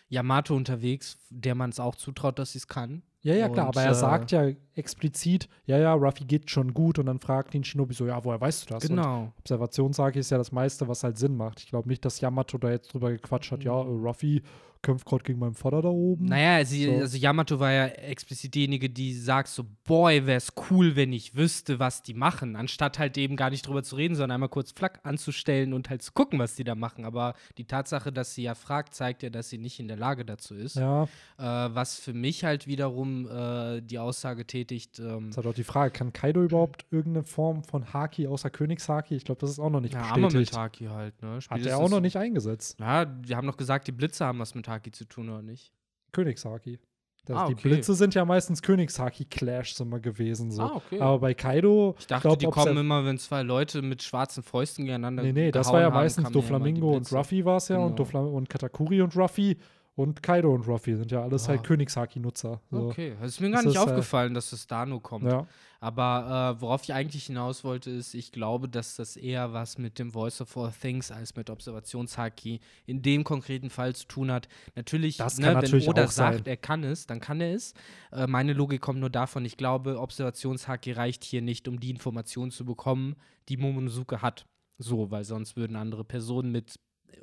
Yamato 0.08 0.54
unterwegs, 0.54 1.18
der 1.30 1.54
man 1.54 1.70
es 1.70 1.80
auch 1.80 1.96
zutraut, 1.96 2.38
dass 2.38 2.52
sie 2.52 2.58
es 2.58 2.68
kann. 2.68 3.02
Ja, 3.22 3.34
ja, 3.34 3.48
klar, 3.48 3.68
Und, 3.68 3.76
aber 3.76 3.82
er 3.82 3.92
äh, 3.92 3.94
sagt 3.94 4.32
ja 4.32 4.50
explizit, 4.74 5.48
ja, 5.64 5.78
ja, 5.78 5.94
Ruffy 5.94 6.24
geht 6.24 6.50
schon 6.50 6.74
gut 6.74 6.98
und 6.98 7.06
dann 7.06 7.20
fragt 7.20 7.54
ihn 7.54 7.64
Shinobi 7.64 7.94
so, 7.94 8.06
ja, 8.06 8.22
woher 8.22 8.38
weißt 8.38 8.68
du 8.68 8.74
das? 8.74 8.86
Genau. 8.86 9.32
Observationshaki 9.38 10.18
ist 10.18 10.30
ja 10.30 10.36
das 10.36 10.52
meiste, 10.52 10.86
was 10.88 11.02
halt 11.02 11.16
Sinn 11.16 11.34
macht. 11.34 11.60
Ich 11.60 11.68
glaube 11.68 11.88
nicht, 11.88 12.04
dass 12.04 12.20
Yamato 12.20 12.58
da 12.58 12.70
jetzt 12.70 12.92
drüber 12.92 13.10
gequatscht 13.10 13.50
hat, 13.50 13.64
ja, 13.64 13.72
äh, 13.72 13.86
Ruffy 13.86 14.42
kämpft 14.84 15.04
gerade 15.06 15.24
gegen 15.24 15.40
meinen 15.40 15.54
Vater 15.54 15.82
da 15.82 15.88
oben. 15.88 16.26
Naja, 16.26 16.64
sie, 16.64 16.84
So. 16.84 16.92
also 17.00 17.16
Yamato 17.18 17.58
war 17.58 17.72
ja 17.72 17.86
explizit 17.86 18.54
diejenige, 18.54 18.88
die 18.88 19.12
sagt 19.14 19.48
so, 19.48 19.64
boy, 19.84 20.26
wär's 20.26 20.52
cool, 20.70 20.94
wenn 20.94 21.12
ich 21.12 21.34
wüsste, 21.34 21.78
was 21.80 22.02
die 22.02 22.14
machen, 22.14 22.54
anstatt 22.54 22.98
halt 22.98 23.18
eben 23.18 23.34
gar 23.36 23.50
nicht 23.50 23.66
drüber 23.66 23.82
zu 23.82 23.96
reden, 23.96 24.14
sondern 24.14 24.32
einmal 24.36 24.48
kurz 24.50 24.70
Flack 24.70 25.00
anzustellen 25.02 25.72
und 25.72 25.90
halt 25.90 26.02
zu 26.02 26.12
gucken, 26.12 26.38
was 26.38 26.54
die 26.54 26.64
da 26.64 26.74
machen. 26.74 27.04
Aber 27.04 27.34
die 27.58 27.64
Tatsache, 27.64 28.12
dass 28.12 28.34
sie 28.34 28.42
ja 28.44 28.54
fragt, 28.54 28.94
zeigt 28.94 29.22
ja, 29.22 29.30
dass 29.30 29.48
sie 29.50 29.58
nicht 29.58 29.80
in 29.80 29.88
der 29.88 29.96
Lage 29.96 30.24
dazu 30.24 30.54
ist. 30.54 30.76
Ja, 30.76 31.04
Äh, 31.38 31.42
was 31.74 31.98
für 31.98 32.12
mich 32.12 32.44
halt 32.44 32.66
wiederum 32.66 33.26
äh, 33.28 33.80
die 33.80 33.98
Aussage 33.98 34.46
tätigt, 34.46 34.98
ähm, 35.00 35.22
das 35.26 35.30
ist 35.30 35.36
halt 35.38 35.46
auch 35.46 35.54
die 35.54 35.64
Frage, 35.64 35.90
kann 35.90 36.12
Kaido 36.12 36.42
überhaupt 36.42 36.84
irgendeine 36.90 37.24
Form 37.24 37.64
von 37.64 37.92
Haki 37.92 38.26
außer 38.26 38.50
Königshaki? 38.50 39.14
Ich 39.16 39.24
glaube, 39.24 39.40
das 39.40 39.50
ist 39.50 39.58
auch 39.58 39.70
noch 39.70 39.80
nicht 39.80 39.94
ja, 39.94 40.02
Arme 40.02 40.22
mit 40.26 40.32
bestätigt. 40.32 40.56
Haki 40.58 40.84
halt, 40.86 41.20
ne? 41.22 41.38
Hat 41.48 41.60
er 41.60 41.66
es 41.66 41.72
auch 41.72 41.88
noch 41.88 42.00
nicht 42.00 42.16
eingesetzt. 42.16 42.78
Ja, 42.78 43.04
die 43.04 43.34
haben 43.34 43.46
doch 43.46 43.56
gesagt, 43.56 43.86
die 43.86 43.92
Blitze 43.92 44.24
haben 44.26 44.38
was 44.38 44.54
mit 44.54 44.68
Haki 44.68 44.73
zu 44.92 45.04
tun, 45.06 45.28
oder 45.28 45.42
nicht? 45.42 45.72
Königshaki. 46.12 46.78
Das, 47.26 47.36
Ah, 47.38 47.46
Die 47.46 47.54
okay. 47.54 47.68
Blitze 47.70 47.94
sind 47.94 48.14
ja 48.14 48.24
meistens 48.26 48.60
Königshaki-Clashs 48.60 49.80
immer 49.80 49.98
gewesen. 49.98 50.50
So. 50.50 50.62
Ah, 50.62 50.72
okay. 50.76 51.00
Aber 51.00 51.18
bei 51.20 51.32
Kaido, 51.34 51.94
Ich 51.98 52.06
dachte, 52.06 52.28
glaub, 52.28 52.38
die 52.38 52.46
kommen 52.46 52.76
er- 52.76 52.80
immer, 52.82 53.04
wenn 53.06 53.16
zwei 53.18 53.42
Leute 53.42 53.80
mit 53.80 54.02
schwarzen 54.02 54.42
Fäusten 54.42 54.84
gegeneinander 54.84 55.22
Nee, 55.22 55.32
nee, 55.32 55.50
das 55.50 55.72
war 55.72 55.80
ja 55.80 55.88
meistens 55.90 56.24
kamen 56.24 56.34
ja 56.34 56.40
die 56.40 56.46
Doflamingo 56.46 56.92
und. 56.96 57.10
Ruffy 57.12 57.44
war 57.46 57.56
es 57.56 57.68
ja 57.68 57.78
und, 57.78 57.84
Genau. 57.84 57.96
Dofla 57.96 58.20
und 58.20 58.48
Katakuri 58.50 59.00
und 59.00 59.16
Ruffy 59.16 59.56
und 59.96 60.22
Kaido 60.22 60.52
und 60.52 60.66
Ruffy 60.66 60.96
sind 60.96 61.10
ja 61.12 61.22
alles 61.22 61.44
Ah. 61.44 61.48
halt 61.50 61.64
Königshaki-Nutzer. 61.64 62.60
So. 62.70 62.88
Okay, 62.88 63.16
es 63.20 63.32
ist 63.34 63.40
mir 63.40 63.50
gar 63.50 63.62
Das 63.62 63.66
nicht 63.66 63.76
äh, 63.76 63.78
aufgefallen, 63.80 64.34
dass 64.34 64.52
es 64.52 64.66
da 64.66 64.84
nur 64.86 65.02
kommt. 65.02 65.26
Ja. 65.30 65.46
Aber 65.80 66.54
äh, 66.56 66.60
worauf 66.62 66.82
ich 66.84 66.94
eigentlich 66.94 67.26
hinaus 67.26 67.62
wollte, 67.62 67.90
ist, 67.90 68.14
ich 68.14 68.32
glaube, 68.32 68.68
dass 68.68 68.96
das 68.96 69.16
eher 69.16 69.52
was 69.52 69.76
mit 69.78 69.98
dem 69.98 70.12
Voice 70.12 70.40
of 70.40 70.56
All 70.56 70.72
Things 70.72 71.10
als 71.10 71.36
mit 71.36 71.50
Observationshaki 71.50 72.60
in 72.86 73.02
dem 73.02 73.22
konkreten 73.22 73.70
Fall 73.70 73.94
zu 73.94 74.06
tun 74.06 74.30
hat. 74.32 74.48
Natürlich, 74.74 75.18
Das 75.18 75.38
ne, 75.38 75.48
wenn 75.48 75.54
natürlich 75.54 75.88
Oda 75.88 76.04
auch 76.06 76.10
sein. 76.10 76.34
sagt, 76.34 76.48
er 76.48 76.56
kann 76.56 76.84
es, 76.84 77.06
dann 77.06 77.20
kann 77.20 77.40
er 77.40 77.54
es. 77.54 77.74
Äh, 78.12 78.26
meine 78.26 78.52
Logik 78.54 78.80
kommt 78.80 79.00
nur 79.00 79.10
davon, 79.10 79.44
ich 79.44 79.56
glaube, 79.56 80.00
Observationshaki 80.00 80.92
reicht 80.92 81.22
hier 81.24 81.42
nicht, 81.42 81.68
um 81.68 81.78
die 81.78 81.90
Informationen 81.90 82.50
zu 82.50 82.64
bekommen, 82.64 83.16
die 83.48 83.56
Momonosuke 83.58 84.22
hat. 84.22 84.46
So, 84.78 85.10
weil 85.12 85.22
sonst 85.24 85.54
würden 85.56 85.76
andere 85.76 86.02
Personen 86.02 86.50
mit 86.50 86.80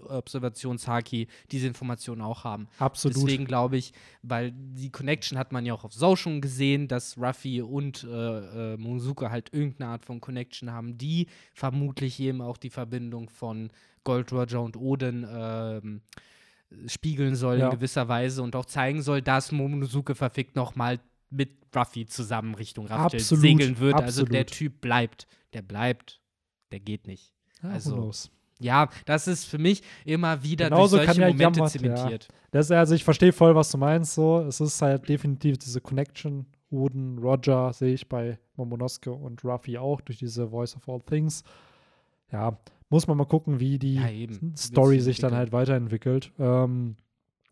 Observationshaki 0.08 1.28
diese 1.52 1.68
Informationen 1.68 2.22
auch 2.22 2.44
haben. 2.44 2.68
Absolut. 2.80 3.18
Deswegen 3.18 3.46
glaube 3.46 3.78
ich, 3.78 3.94
weil 4.22 4.52
die 4.54 4.89
Connection 4.89 5.38
hat 5.38 5.52
man 5.52 5.66
ja 5.66 5.74
auch 5.74 5.84
auf 5.84 5.94
schon 6.18 6.42
gesehen, 6.42 6.88
dass 6.88 7.18
Ruffy 7.18 7.62
und 7.62 8.04
äh, 8.04 8.74
äh, 8.74 8.78
Momosuke 8.78 9.30
halt 9.30 9.54
irgendeine 9.54 9.92
Art 9.92 10.06
von 10.06 10.20
Connection 10.20 10.72
haben, 10.72 10.98
die 10.98 11.28
vermutlich 11.54 12.20
eben 12.20 12.42
auch 12.42 12.58
die 12.58 12.70
Verbindung 12.70 13.30
von 13.30 13.70
Gold 14.04 14.32
Roger 14.32 14.62
und 14.62 14.78
Odin 14.78 15.28
ähm, 15.30 16.02
spiegeln 16.88 17.36
soll 17.36 17.60
Ja. 17.60 17.66
in 17.66 17.72
gewisser 17.72 18.08
Weise 18.08 18.42
und 18.44 18.56
auch 18.56 18.66
zeigen 18.66 19.02
soll, 19.02 19.22
dass 19.22 19.52
Momonosuke 19.52 20.16
verfickt 20.16 20.56
nochmal 20.56 21.00
mit 21.30 21.52
Ruffy 21.76 22.06
zusammen 22.06 22.56
Richtung 22.56 22.88
Raftel 22.88 23.20
Absolut, 23.20 23.42
segeln 23.42 23.80
wird. 23.80 23.96
Also 23.96 24.26
der 24.26 24.42
absolut. 24.42 24.58
Typ 24.58 24.82
bleibt. 24.82 25.28
Der 25.54 25.62
bleibt. 25.62 26.20
Der 26.72 26.80
geht 26.80 27.08
nicht. 27.08 27.34
ja, 27.62 27.70
who 27.70 27.74
also, 27.74 27.94
knows. 27.96 28.32
Ja, 28.62 28.89
das 29.05 29.28
ist 29.28 29.45
für 29.45 29.57
mich 29.57 29.82
immer 30.05 30.43
wieder 30.43 30.70
Genauso 30.70 30.97
durch 30.97 31.07
kann 31.07 31.16
solche 31.16 31.28
ja 31.30 31.34
Momente 31.34 31.59
Yamato- 31.59 31.64
ja. 31.86 31.95
zementiert. 31.95 32.28
Das, 32.51 32.70
also 32.72 32.93
ich 32.95 33.03
verstehe 33.03 33.32
voll, 33.34 33.55
was 33.55 33.72
du 33.72 33.78
meinst. 33.78 34.14
So, 34.14 34.39
es 34.41 34.62
ist 34.62 34.82
halt 34.82 35.07
definitiv 35.09 35.57
diese 35.57 35.82
Connection. 35.82 36.45
Oden, 36.70 37.18
Roger 37.20 37.74
sehe 37.74 37.93
ich 37.93 38.07
bei 38.07 38.39
Momonosuke 38.55 39.12
und 39.12 39.43
Ruffy 39.43 39.78
auch 39.78 39.99
durch 40.01 40.20
diese 40.20 40.47
Voice 40.49 40.76
of 40.76 40.88
All 40.88 41.01
Things. 41.01 41.43
Ja, 42.32 42.57
muss 42.89 43.07
man 43.07 43.18
mal 43.18 43.26
gucken, 43.26 43.59
wie 43.59 43.78
die 43.80 43.95
Ja. 43.95 44.07
Story 44.55 44.99
sich 44.99 45.20
dann 45.20 45.34
halt 45.36 45.51
weiterentwickelt. 45.51 46.32
Ähm, 46.39 46.95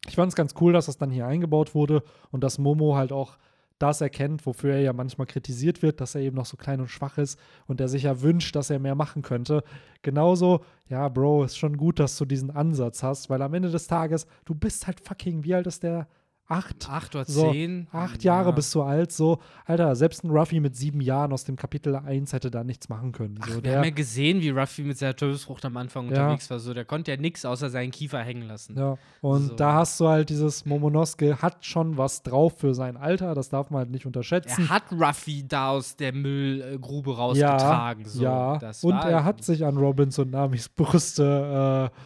ich 0.07 0.15
fand 0.15 0.29
es 0.29 0.35
ganz 0.35 0.53
cool, 0.61 0.71
dass 0.73 0.85
das 0.85 0.97
dann 0.97 1.11
hier 1.11 1.27
eingebaut 1.27 1.75
wurde 1.75 2.03
und 2.31 2.43
dass 2.43 2.57
Momo 2.59 2.95
halt 2.95 3.11
auch 3.11 3.37
das 3.79 4.01
erkennt, 4.01 4.45
wofür 4.45 4.73
er 4.73 4.81
ja 4.81 4.93
manchmal 4.93 5.27
kritisiert 5.27 5.81
wird, 5.81 6.01
dass 6.01 6.15
er 6.15 6.21
eben 6.21 6.35
noch 6.35 6.45
so 6.45 6.57
klein 6.57 6.81
und 6.81 6.89
schwach 6.89 7.17
ist 7.17 7.39
und 7.67 7.81
er 7.81 7.87
sich 7.87 8.03
ja 8.03 8.21
wünscht, 8.21 8.55
dass 8.55 8.69
er 8.69 8.79
mehr 8.79 8.95
machen 8.95 9.21
könnte. 9.21 9.63
Genauso, 10.01 10.63
ja, 10.89 11.07
Bro, 11.07 11.45
ist 11.45 11.57
schon 11.57 11.77
gut, 11.77 11.99
dass 11.99 12.17
du 12.17 12.25
diesen 12.25 12.51
Ansatz 12.51 13.03
hast, 13.03 13.29
weil 13.29 13.41
am 13.41 13.53
Ende 13.53 13.71
des 13.71 13.87
Tages, 13.87 14.27
du 14.45 14.53
bist 14.53 14.85
halt 14.85 14.99
fucking, 14.99 15.43
wie 15.43 15.55
alt 15.55 15.67
ist 15.67 15.83
der? 15.83 16.07
Acht? 16.51 16.89
Acht 16.89 17.15
oder 17.15 17.25
So, 17.25 17.51
zehn. 17.51 17.87
Acht 17.91 18.23
Jahre 18.23 18.49
ja. 18.49 18.55
bist 18.55 18.73
du 18.73 18.81
alt, 18.81 19.11
so. 19.11 19.37
Alter, 19.65 19.95
selbst 19.95 20.23
ein 20.23 20.31
Ruffy 20.31 20.59
mit 20.59 20.75
sieben 20.75 20.99
Jahren 20.99 21.31
aus 21.31 21.43
dem 21.43 21.55
Kapitel 21.55 21.95
1 21.95 22.33
hätte 22.33 22.49
da 22.49 22.63
nichts 22.63 22.89
machen 22.89 23.11
können. 23.11 23.37
Ach, 23.39 23.47
So, 23.47 23.53
wir 23.55 23.61
der, 23.61 23.77
haben 23.77 23.83
ja 23.83 23.91
gesehen, 23.91 24.41
wie 24.41 24.49
Ruffy 24.49 24.81
mit 24.81 24.97
seiner 24.97 25.15
Teufelsfrucht 25.15 25.63
am 25.65 25.77
Anfang 25.77 26.05
Ja. 26.11 26.23
unterwegs 26.23 26.49
war. 26.49 26.57
So, 26.57 26.73
der 26.73 26.85
konnte 26.85 27.11
ja 27.11 27.17
nichts 27.17 27.45
außer 27.45 27.69
seinen 27.69 27.91
Kiefer 27.91 28.19
hängen 28.19 28.47
lassen. 28.47 28.75
Ja, 28.75 28.97
und 29.21 29.49
So. 29.49 29.55
da 29.55 29.73
hast 29.73 29.99
du 29.99 30.07
halt 30.07 30.29
dieses 30.31 30.65
Momonosuke 30.65 31.37
hat 31.39 31.63
schon 31.63 31.97
was 31.97 32.23
drauf 32.23 32.57
für 32.57 32.73
sein 32.73 32.97
Alter, 32.97 33.35
das 33.35 33.49
darf 33.49 33.69
man 33.69 33.81
halt 33.81 33.91
nicht 33.91 34.07
unterschätzen. 34.07 34.63
Er 34.63 34.69
hat 34.69 34.91
Ruffy 34.91 35.47
da 35.47 35.69
aus 35.69 35.97
der 35.97 36.13
Müllgrube 36.13 37.15
rausgetragen. 37.15 38.05
so. 38.05 38.23
ja, 38.23 38.53
und 38.81 38.95
er 38.95 39.23
hat 39.23 39.43
sich 39.43 39.63
an 39.65 39.77
Robins 39.77 40.17
und 40.17 40.31
Namis 40.31 40.67
Brüste 40.69 41.91
äh, 41.93 41.99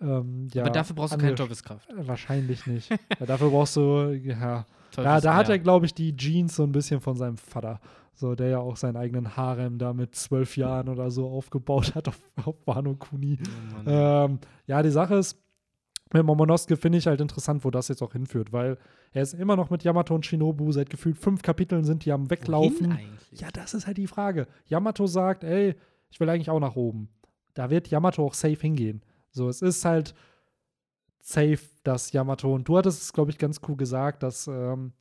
ähm, 0.00 0.48
ja, 0.52 0.62
Aber 0.62 0.70
dafür 0.70 0.96
brauchst 0.96 1.14
du 1.14 1.18
keine 1.18 1.34
Teufelskraft. 1.34 1.88
Äh, 1.90 2.06
Wahrscheinlich 2.08 2.66
nicht. 2.66 2.90
ja, 2.90 3.26
dafür 3.26 3.50
brauchst 3.50 3.76
du, 3.76 4.12
ja. 4.12 4.66
Da, 4.96 5.20
da 5.20 5.34
hat 5.34 5.48
er, 5.48 5.58
glaube 5.58 5.86
ich, 5.86 5.94
die 5.94 6.16
Jeans 6.16 6.56
so 6.56 6.64
ein 6.64 6.72
bisschen 6.72 7.00
von 7.00 7.16
seinem 7.16 7.36
Vater. 7.36 7.80
So, 8.14 8.34
der 8.34 8.48
ja 8.48 8.58
auch 8.58 8.76
seinen 8.76 8.96
eigenen 8.96 9.36
Harem 9.36 9.78
da 9.78 9.92
mit 9.92 10.14
zwölf 10.14 10.56
Jahren 10.56 10.88
oder 10.88 11.10
so 11.10 11.28
aufgebaut 11.28 11.94
hat 11.94 12.08
auf, 12.08 12.20
auf 12.44 12.56
Wano 12.66 12.94
Kuni. 12.94 13.38
Oh. 13.86 13.88
Ähm, 13.88 14.38
ja, 14.66 14.82
die 14.82 14.90
Sache 14.90 15.14
ist, 15.14 15.38
mit 16.12 16.24
Momonosuke 16.24 16.76
finde 16.76 16.98
ich 16.98 17.06
halt 17.06 17.20
interessant, 17.20 17.64
wo 17.64 17.70
das 17.70 17.88
jetzt 17.88 18.02
auch 18.02 18.12
hinführt, 18.12 18.52
weil 18.52 18.78
er 19.12 19.22
ist 19.22 19.32
immer 19.34 19.56
noch 19.56 19.70
mit 19.70 19.84
Yamato 19.84 20.14
und 20.14 20.26
Shinobu, 20.26 20.72
seit 20.72 20.90
gefühlt 20.90 21.18
fünf 21.18 21.42
Kapiteln 21.42 21.84
sind 21.84 22.04
die 22.04 22.12
am 22.12 22.30
Weglaufen. 22.30 22.98
Ja, 23.32 23.48
das 23.52 23.74
ist 23.74 23.86
halt 23.86 23.96
die 23.96 24.06
Frage. 24.08 24.46
Yamato 24.66 25.06
sagt, 25.06 25.44
ey, 25.44 25.76
ich 26.10 26.18
will 26.18 26.28
eigentlich 26.28 26.50
auch 26.50 26.60
nach 26.60 26.76
oben. 26.76 27.08
Da 27.54 27.70
wird 27.70 27.88
Yamato 27.88 28.24
auch 28.24 28.34
safe 28.34 28.60
hingehen. 28.60 29.02
So, 29.30 29.48
es 29.48 29.62
ist 29.62 29.84
halt 29.84 30.14
safe, 31.20 31.60
dass 31.84 32.12
Yamato, 32.12 32.52
und 32.54 32.66
du 32.68 32.76
hattest 32.76 33.02
es, 33.02 33.12
glaube 33.12 33.30
ich, 33.30 33.38
ganz 33.38 33.60
cool 33.68 33.76
gesagt, 33.76 34.22
dass 34.22 34.46
ähm, 34.48 34.92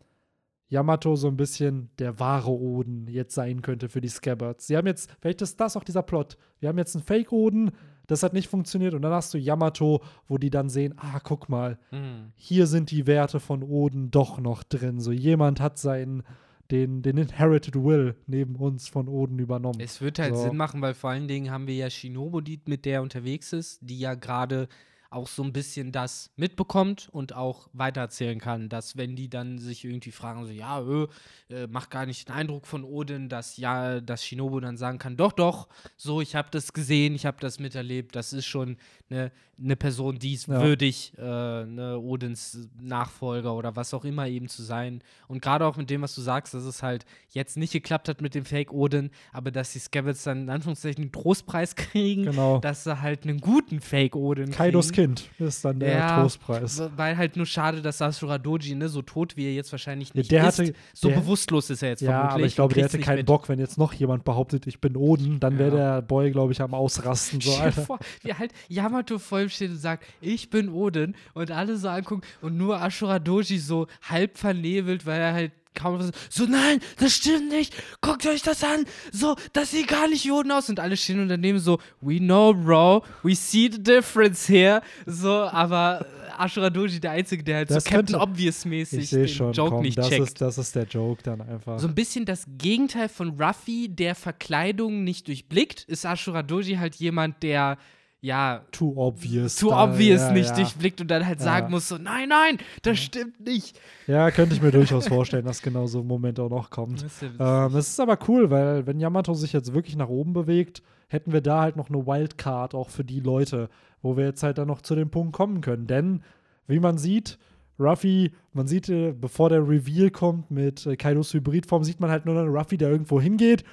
Yamato 0.68 1.16
so 1.16 1.28
ein 1.28 1.38
bisschen 1.38 1.90
der 1.98 2.20
wahre 2.20 2.52
Oden 2.52 3.08
jetzt 3.08 3.34
sein 3.34 3.62
könnte 3.62 3.90
für 3.90 4.02
die 4.02 4.08
Scabbards. 4.10 4.68
Sie 4.68 4.78
haben 4.78 4.86
jetzt, 4.88 5.10
vielleicht 5.20 5.42
ist 5.42 5.60
das 5.60 5.76
auch 5.76 5.84
dieser 5.84 6.04
Plot. 6.04 6.38
Wir 6.60 6.70
haben 6.70 6.78
jetzt 6.78 6.96
einen 6.96 7.04
Fake-Oden, 7.04 7.72
das 8.06 8.22
hat 8.22 8.34
nicht 8.34 8.50
funktioniert 8.50 8.94
und 8.94 9.02
dann 9.02 9.12
hast 9.14 9.34
du 9.34 9.38
Yamato, 9.38 10.02
wo 10.28 10.38
die 10.38 10.50
dann 10.50 10.70
sehen, 10.70 10.94
ah, 10.98 11.20
guck 11.24 11.50
mal, 11.50 11.80
Mhm. 11.92 12.34
hier 12.36 12.68
sind 12.68 12.92
die 12.92 13.08
Werte 13.08 13.40
von 13.40 13.64
Oden 13.64 14.12
doch 14.12 14.40
noch 14.40 14.64
drin. 14.64 15.00
So 15.00 15.12
jemand 15.12 15.60
hat 15.60 15.80
seinen, 15.80 16.24
den, 16.72 17.02
den 17.02 17.18
Inherited 17.18 17.76
Will 17.76 18.16
neben 18.28 18.56
uns 18.56 18.88
von 18.88 19.08
Oden 19.08 19.40
übernommen. 19.40 19.80
Es 19.80 20.02
wird 20.02 20.20
halt 20.20 20.36
So. 20.36 20.44
Sinn 20.44 20.58
machen, 20.58 20.82
weil 20.82 20.94
vor 20.94 21.10
allen 21.10 21.28
Dingen 21.28 21.52
haben 21.52 21.68
wir 21.68 21.76
ja 21.76 21.90
Shinobu, 21.90 22.42
die 22.42 22.62
mit 22.66 22.86
der 22.86 23.02
unterwegs 23.02 23.54
ist, 23.54 23.80
die 23.82 24.00
ja 24.00 24.14
gerade 24.14 24.68
auch 25.12 25.28
so 25.28 25.44
ein 25.44 25.52
bisschen 25.54 25.92
das 25.92 26.30
mitbekommt 26.36 27.10
und 27.12 27.34
auch 27.34 27.68
weitererzählen 27.74 28.40
kann, 28.40 28.70
dass 28.70 28.96
wenn 28.98 29.16
die 29.16 29.30
dann 29.30 29.58
sich 29.58 29.84
irgendwie 29.84 30.12
fragen, 30.12 30.46
so, 30.46 30.52
ja, 30.52 30.82
äh, 30.82 31.08
äh, 31.50 31.68
macht 31.68 31.90
gar 31.90 32.06
nicht 32.06 32.28
den 32.28 32.36
Eindruck 32.36 32.68
von 32.68 32.84
Odin, 32.84 33.28
dass 33.30 33.58
ja, 33.58 34.02
dass 34.02 34.24
Shinobu 34.24 34.60
dann 34.60 34.78
sagen 34.78 35.00
kann, 35.00 35.18
doch, 35.18 35.32
doch, 35.32 35.68
so, 35.98 36.22
ich 36.22 36.36
habe 36.36 36.50
das 36.52 36.74
gesehen, 36.74 37.16
ich 37.16 37.26
habe 37.26 37.38
das 37.40 37.60
miterlebt, 37.60 38.16
das 38.16 38.34
ist 38.34 38.46
schon 38.46 38.78
eine 39.10 39.32
ne 39.58 39.76
Person, 39.76 40.20
die 40.20 40.34
ist 40.36 40.48
Ja. 40.48 40.62
würdig, 40.62 41.14
äh, 41.18 41.22
ne, 41.22 41.98
Odins 42.00 42.70
Nachfolger 42.80 43.56
oder 43.56 43.76
was 43.76 43.94
auch 43.94 44.06
immer 44.06 44.28
eben 44.28 44.48
zu 44.48 44.64
sein. 44.64 45.02
Und 45.28 45.42
gerade 45.42 45.66
auch 45.66 45.76
mit 45.76 45.90
dem, 45.90 46.02
was 46.02 46.16
du 46.16 46.22
sagst, 46.22 46.54
dass 46.54 46.64
es 46.64 46.82
halt 46.82 47.06
jetzt 47.32 47.58
nicht 47.58 47.74
geklappt 47.74 48.08
hat 48.10 48.22
mit 48.22 48.36
dem 48.36 48.46
Fake 48.46 48.72
Odin, 48.72 49.10
aber 49.34 49.52
dass 49.52 49.74
die 49.74 49.80
Scabbards 49.80 50.24
dann 50.24 50.44
in 50.44 50.50
Anführungszeichen 50.50 51.04
einen 51.04 51.12
Trostpreis 51.12 51.76
kriegen, 51.76 52.24
Genau. 52.24 52.60
dass 52.60 52.84
sie 52.86 53.02
halt 53.02 53.24
einen 53.24 53.40
guten 53.42 53.82
Fake 53.82 54.16
Odin 54.16 54.52
Kaidos 54.52 54.92
kriegen. 54.92 54.99
Kind 55.00 55.30
ist 55.40 55.64
dann 55.64 55.80
der 55.80 55.92
Ja, 55.98 56.22
Trostpreis. 56.22 56.82
Weil 56.96 57.16
halt 57.18 57.38
nur 57.38 57.46
schade, 57.46 57.82
dass 57.82 58.00
Sasura 58.00 58.38
Doji, 58.38 58.76
ne, 58.76 58.90
so 58.90 59.02
tot 59.02 59.38
wie 59.38 59.46
er 59.46 59.54
jetzt 59.54 59.72
wahrscheinlich 59.72 60.14
nicht 60.14 60.32
der 60.32 60.48
ist, 60.48 60.60
hatte- 60.60 60.74
so 60.94 61.10
der- 61.10 61.18
bewusstlos 61.18 61.70
ist 61.70 61.82
er 61.84 61.90
jetzt 61.90 62.02
Ja, 62.02 62.12
vermutlich. 62.12 62.34
aber 62.36 62.46
ich 62.46 62.56
glaube, 62.56 62.74
der 62.74 62.84
hätte 62.84 63.00
keinen 63.00 63.18
mit. 63.18 63.26
Bock, 63.26 63.50
wenn 63.50 63.60
jetzt 63.60 63.78
noch 63.78 63.94
jemand 63.94 64.24
behauptet, 64.24 64.68
ich 64.68 64.82
bin 64.82 64.96
Oden, 64.98 65.40
dann 65.40 65.58
wäre 65.58 65.78
Ja. 65.78 65.94
der 65.96 66.02
Boy, 66.02 66.32
glaube 66.32 66.52
ich, 66.52 66.62
am 66.62 66.74
Ausrasten. 66.74 67.42
So, 67.42 67.54
Alter. 67.56 67.82
vor, 67.84 68.00
wie 68.24 68.34
halt 68.34 68.52
Yamato 68.68 69.20
vor 69.20 69.40
ihm 69.42 69.50
steht 69.50 69.72
und 69.72 69.78
sagt, 69.78 70.04
ich 70.22 70.50
bin 70.50 70.70
Odin 70.70 71.16
und 71.34 71.52
alle 71.52 71.78
so 71.78 71.88
angucken 71.90 72.22
und 72.42 72.58
nur 72.58 72.82
Ashura 72.82 73.20
Doji 73.20 73.58
so 73.60 73.88
halb 74.10 74.38
vernebelt, 74.38 75.06
weil 75.06 75.22
er 75.22 75.34
halt 75.34 75.52
kaum 75.80 76.12
so, 76.30 76.46
nein, 76.46 76.80
das 76.98 77.14
stimmt 77.14 77.50
nicht, 77.50 77.74
guckt 78.02 78.26
euch 78.28 78.42
das 78.42 78.64
an, 78.64 78.86
so, 79.12 79.36
das 79.54 79.72
sieht 79.72 79.88
gar 79.88 80.08
nicht 80.08 80.30
Odin 80.32 80.52
aus. 80.52 80.70
Und 80.70 80.80
alle 80.80 80.98
stehen 80.98 81.20
und 81.22 81.30
daneben 81.30 81.60
so, 81.60 81.80
we 82.02 82.18
know, 82.18 82.54
bro, 82.54 83.04
we 83.24 83.36
see 83.36 83.70
the 83.72 83.82
difference 83.82 84.48
here, 84.48 84.82
so, 85.06 85.32
aber 85.32 86.06
Ashura 86.38 86.70
Doji 86.70 87.00
der 87.00 87.12
Einzige, 87.12 87.44
der 87.44 87.58
halt 87.58 87.70
Das 87.70 87.84
so 87.84 87.90
Captain 87.90 88.16
Obvious-mäßig 88.16 89.10
den 89.10 89.28
schon, 89.28 89.54
Joke 89.54 89.72
komm, 89.72 89.82
nicht 89.82 89.98
das, 89.98 90.10
checkt. 90.10 90.24
ist, 90.24 90.42
das 90.42 90.58
ist 90.58 90.76
der 90.76 90.86
Joke 90.86 91.22
dann 91.24 91.42
einfach. 91.42 91.80
So 91.80 91.88
ein 91.88 91.96
bisschen 91.96 92.26
das 92.26 92.46
Gegenteil 92.58 93.10
von 93.10 93.42
Ruffy, 93.42 93.90
der 93.90 94.16
Verkleidung 94.16 95.04
nicht 95.04 95.28
durchblickt, 95.28 95.84
ist 95.84 96.06
Ashura 96.06 96.44
Doji 96.44 96.76
halt 96.76 96.96
jemand, 96.96 97.44
der 97.44 97.78
ja 98.22 98.62
too 98.72 98.94
obvious. 98.96 99.56
too 99.56 99.70
da, 99.70 99.86
obvious 99.86 100.22
ja, 100.22 100.32
nicht 100.32 100.50
ja. 100.50 100.56
durchblickt 100.56 101.02
und 101.02 101.08
dann 101.10 101.26
halt 101.26 101.40
Ja. 101.40 101.46
sagen 101.46 101.72
muss 101.72 101.88
so, 101.88 101.98
nein, 101.98 102.30
nein, 102.30 102.58
das 102.82 103.00
stimmt 103.00 103.40
nicht. 103.40 103.80
Ja, 104.08 104.30
könnte 104.32 104.56
ich 104.56 104.62
mir 104.62 104.72
durchaus 104.72 105.08
vorstellen, 105.08 105.46
dass 105.46 105.62
genau 105.62 105.88
so 105.88 106.02
ein 106.02 106.08
Moment 106.08 106.40
auch 106.40 106.50
noch 106.50 106.70
kommt. 106.70 107.04
Das 107.04 107.22
ist 107.22 107.34
Ähm, 107.40 107.76
es 107.76 107.90
ist 107.90 108.00
aber 108.00 108.18
cool, 108.28 108.50
weil 108.50 108.86
wenn 108.88 109.00
Yamato 109.00 109.34
sich 109.34 109.54
jetzt 109.54 109.74
wirklich 109.74 109.96
nach 109.96 110.10
oben 110.10 110.34
bewegt, 110.34 110.82
hätten 111.08 111.32
wir 111.32 111.42
da 111.42 111.62
halt 111.62 111.76
noch 111.76 111.90
eine 111.90 112.06
Wildcard 112.06 112.76
auch 112.76 112.90
für 112.90 113.04
die 113.04 113.20
Leute, 113.20 113.70
wo 114.02 114.16
wir 114.18 114.26
jetzt 114.26 114.44
halt 114.44 114.58
dann 114.58 114.68
noch 114.68 114.82
zu 114.82 114.96
dem 114.96 115.10
Punkt 115.10 115.34
kommen 115.34 115.62
können. 115.62 115.88
Denn, 115.88 116.22
wie 116.68 116.80
man 116.80 116.98
sieht, 116.98 117.38
Ruffy, 117.80 118.32
man 118.54 118.68
sieht, 118.68 118.90
äh, 118.90 119.14
bevor 119.14 119.50
der 119.50 119.68
Reveal 119.68 120.10
kommt 120.10 120.52
mit 120.52 120.86
äh, 120.86 120.98
Kaidos 120.98 121.34
Hybridform, 121.34 121.84
sieht 121.84 122.00
man 122.00 122.10
halt 122.10 122.26
nur 122.26 122.38
einen 122.38 122.50
Ruffy, 122.50 122.78
der 122.78 122.90
irgendwo 122.90 123.22
hingeht 123.22 123.64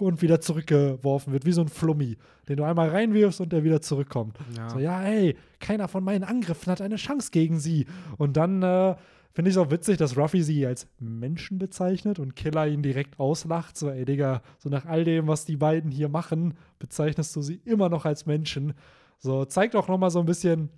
und 0.00 0.22
wieder 0.22 0.40
zurückgeworfen 0.40 1.32
wird, 1.32 1.46
wie 1.46 1.52
so 1.52 1.62
ein 1.62 1.68
Flummi, 1.68 2.16
den 2.48 2.56
du 2.56 2.64
einmal 2.64 2.90
reinwirfst 2.90 3.40
und 3.40 3.52
der 3.52 3.64
wieder 3.64 3.80
zurückkommt. 3.80 4.36
Ja. 4.56 4.68
So, 4.70 4.78
ja, 4.78 5.02
ey, 5.02 5.36
keiner 5.58 5.88
von 5.88 6.04
meinen 6.04 6.24
Angriffen 6.24 6.70
hat 6.70 6.80
eine 6.80 6.96
Chance 6.96 7.30
gegen 7.32 7.58
sie. 7.58 7.86
Und 8.18 8.36
dann 8.36 8.62
äh, 8.62 8.94
finde 9.32 9.50
ich 9.50 9.56
es 9.56 9.58
auch 9.58 9.70
witzig, 9.70 9.96
dass 9.96 10.16
Ruffy 10.16 10.42
sie 10.42 10.66
als 10.66 10.86
Menschen 10.98 11.58
bezeichnet 11.58 12.18
und 12.18 12.36
Killer 12.36 12.66
ihn 12.66 12.82
direkt 12.82 13.18
auslacht. 13.18 13.76
So, 13.76 13.88
ey, 13.88 14.04
Digga, 14.04 14.42
so 14.58 14.68
nach 14.68 14.86
all 14.86 15.04
dem, 15.04 15.28
was 15.28 15.44
die 15.44 15.56
beiden 15.56 15.90
hier 15.90 16.08
machen, 16.08 16.54
bezeichnest 16.78 17.34
du 17.36 17.42
sie 17.42 17.60
immer 17.64 17.88
noch 17.88 18.04
als 18.04 18.26
Menschen. 18.26 18.74
So, 19.18 19.44
zeigt 19.44 19.76
auch 19.76 19.88
noch 19.88 19.98
mal 19.98 20.10
so 20.10 20.20
ein 20.20 20.26
bisschen, 20.26 20.70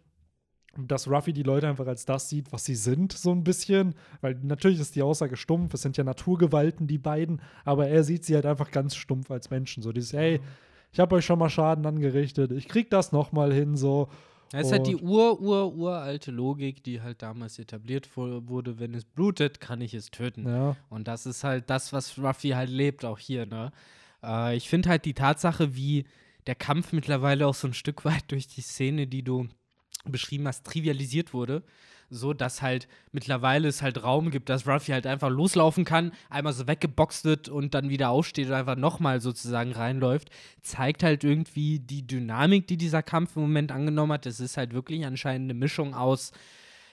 dass 0.79 1.09
Ruffy 1.09 1.33
die 1.33 1.43
Leute 1.43 1.69
einfach 1.69 1.87
als 1.87 2.05
das 2.07 2.29
sieht, 2.29 2.53
was 2.53 2.65
sie 2.65 2.75
sind, 2.75 3.13
so 3.13 3.31
ein 3.33 3.45
bisschen. 3.45 3.95
Weil 4.21 4.39
natürlich 4.43 4.81
ist 4.81 4.95
die 4.97 5.03
Aussage 5.03 5.37
stumpf, 5.37 5.75
es 5.75 5.83
sind 5.83 5.97
ja 5.97 6.05
Naturgewalten, 6.05 6.87
die 6.87 6.99
beiden, 6.99 7.41
aber 7.65 7.89
er 7.89 8.05
sieht 8.05 8.25
sie 8.25 8.35
halt 8.35 8.47
einfach 8.47 8.71
ganz 8.71 8.95
stumpf 8.97 9.31
als 9.31 9.51
Menschen. 9.51 9.83
So 9.83 9.93
dieses, 9.93 10.13
ey, 10.15 10.41
ich 10.93 11.01
habe 11.01 11.15
euch 11.17 11.25
schon 11.25 11.39
mal 11.39 11.51
Schaden 11.51 11.85
angerichtet, 11.87 12.53
ich 12.53 12.69
krieg 12.69 12.91
das 12.91 13.13
noch 13.13 13.33
mal 13.33 13.53
hin, 13.53 13.77
so. 13.77 14.09
Das 14.51 14.67
ist 14.67 14.73
halt 14.73 14.87
die 14.87 14.97
ur, 14.97 15.41
ur, 15.41 15.75
uralte 15.75 16.31
Logik, 16.31 16.85
die 16.85 17.01
halt 17.01 17.23
damals 17.23 17.59
etabliert 17.59 18.15
wu- 18.17 18.43
wurde, 18.49 18.79
wenn 18.79 18.93
es 18.93 19.05
blutet, 19.07 19.61
kann 19.61 19.81
ich 19.81 19.95
es 19.95 20.11
töten. 20.11 20.47
Ja, 20.47 20.77
Und 20.91 21.09
das 21.09 21.25
ist 21.25 21.43
halt 21.43 21.71
das, 21.71 21.95
was 21.95 22.19
Ruffy 22.19 22.51
halt 22.51 22.69
lebt, 22.69 23.07
auch 23.07 23.19
hier, 23.19 23.47
ne? 23.47 23.73
Äh, 24.23 24.55
ich 24.57 24.69
finde 24.69 24.91
halt 24.91 25.07
die 25.07 25.15
Tatsache, 25.15 25.75
wie 25.75 26.05
der 26.47 26.55
Kampf 26.55 26.93
mittlerweile 26.93 27.47
auch 27.47 27.55
so 27.55 27.67
ein 27.67 27.73
Stück 27.73 28.05
weit 28.05 28.25
durch 28.31 28.47
die 28.47 28.61
Szene, 28.61 29.07
die 29.07 29.23
du 29.23 29.49
beschrieben 30.05 30.47
hast, 30.49 30.65
trivialisiert 30.65 31.33
wurde. 31.33 31.63
So, 32.11 32.35
dass 32.35 32.61
halt 32.61 32.89
mittlerweile 33.13 33.69
es 33.69 33.81
halt 33.81 34.03
Raum 34.03 34.31
gibt, 34.31 34.51
dass 34.51 34.67
Ruffy 34.67 34.93
halt 34.93 35.07
einfach 35.07 35.31
loslaufen 35.31 35.87
kann, 35.87 36.13
einmal 36.29 36.53
so 36.53 36.67
weggeboxt 36.67 37.25
wird 37.25 37.49
und 37.49 37.73
dann 37.73 37.89
wieder 37.89 38.11
aufsteht 38.11 38.49
und 38.49 38.53
einfach 38.53 38.77
nochmal 38.77 39.23
sozusagen 39.23 39.73
reinläuft, 39.73 40.29
zeigt 40.61 41.03
halt 41.03 41.25
irgendwie 41.25 41.79
die 41.79 42.07
Dynamik, 42.07 42.67
die 42.67 42.77
dieser 42.77 43.03
Kampf 43.03 43.37
im 43.37 43.43
Moment 43.43 43.73
angenommen 43.73 44.13
hat. 44.13 44.27
Es 44.27 44.41
ist 44.41 44.59
halt 44.59 44.75
wirklich 44.75 45.07
anscheinend 45.07 45.51
eine 45.51 45.59
Mischung 45.59 45.95
aus, 45.95 46.33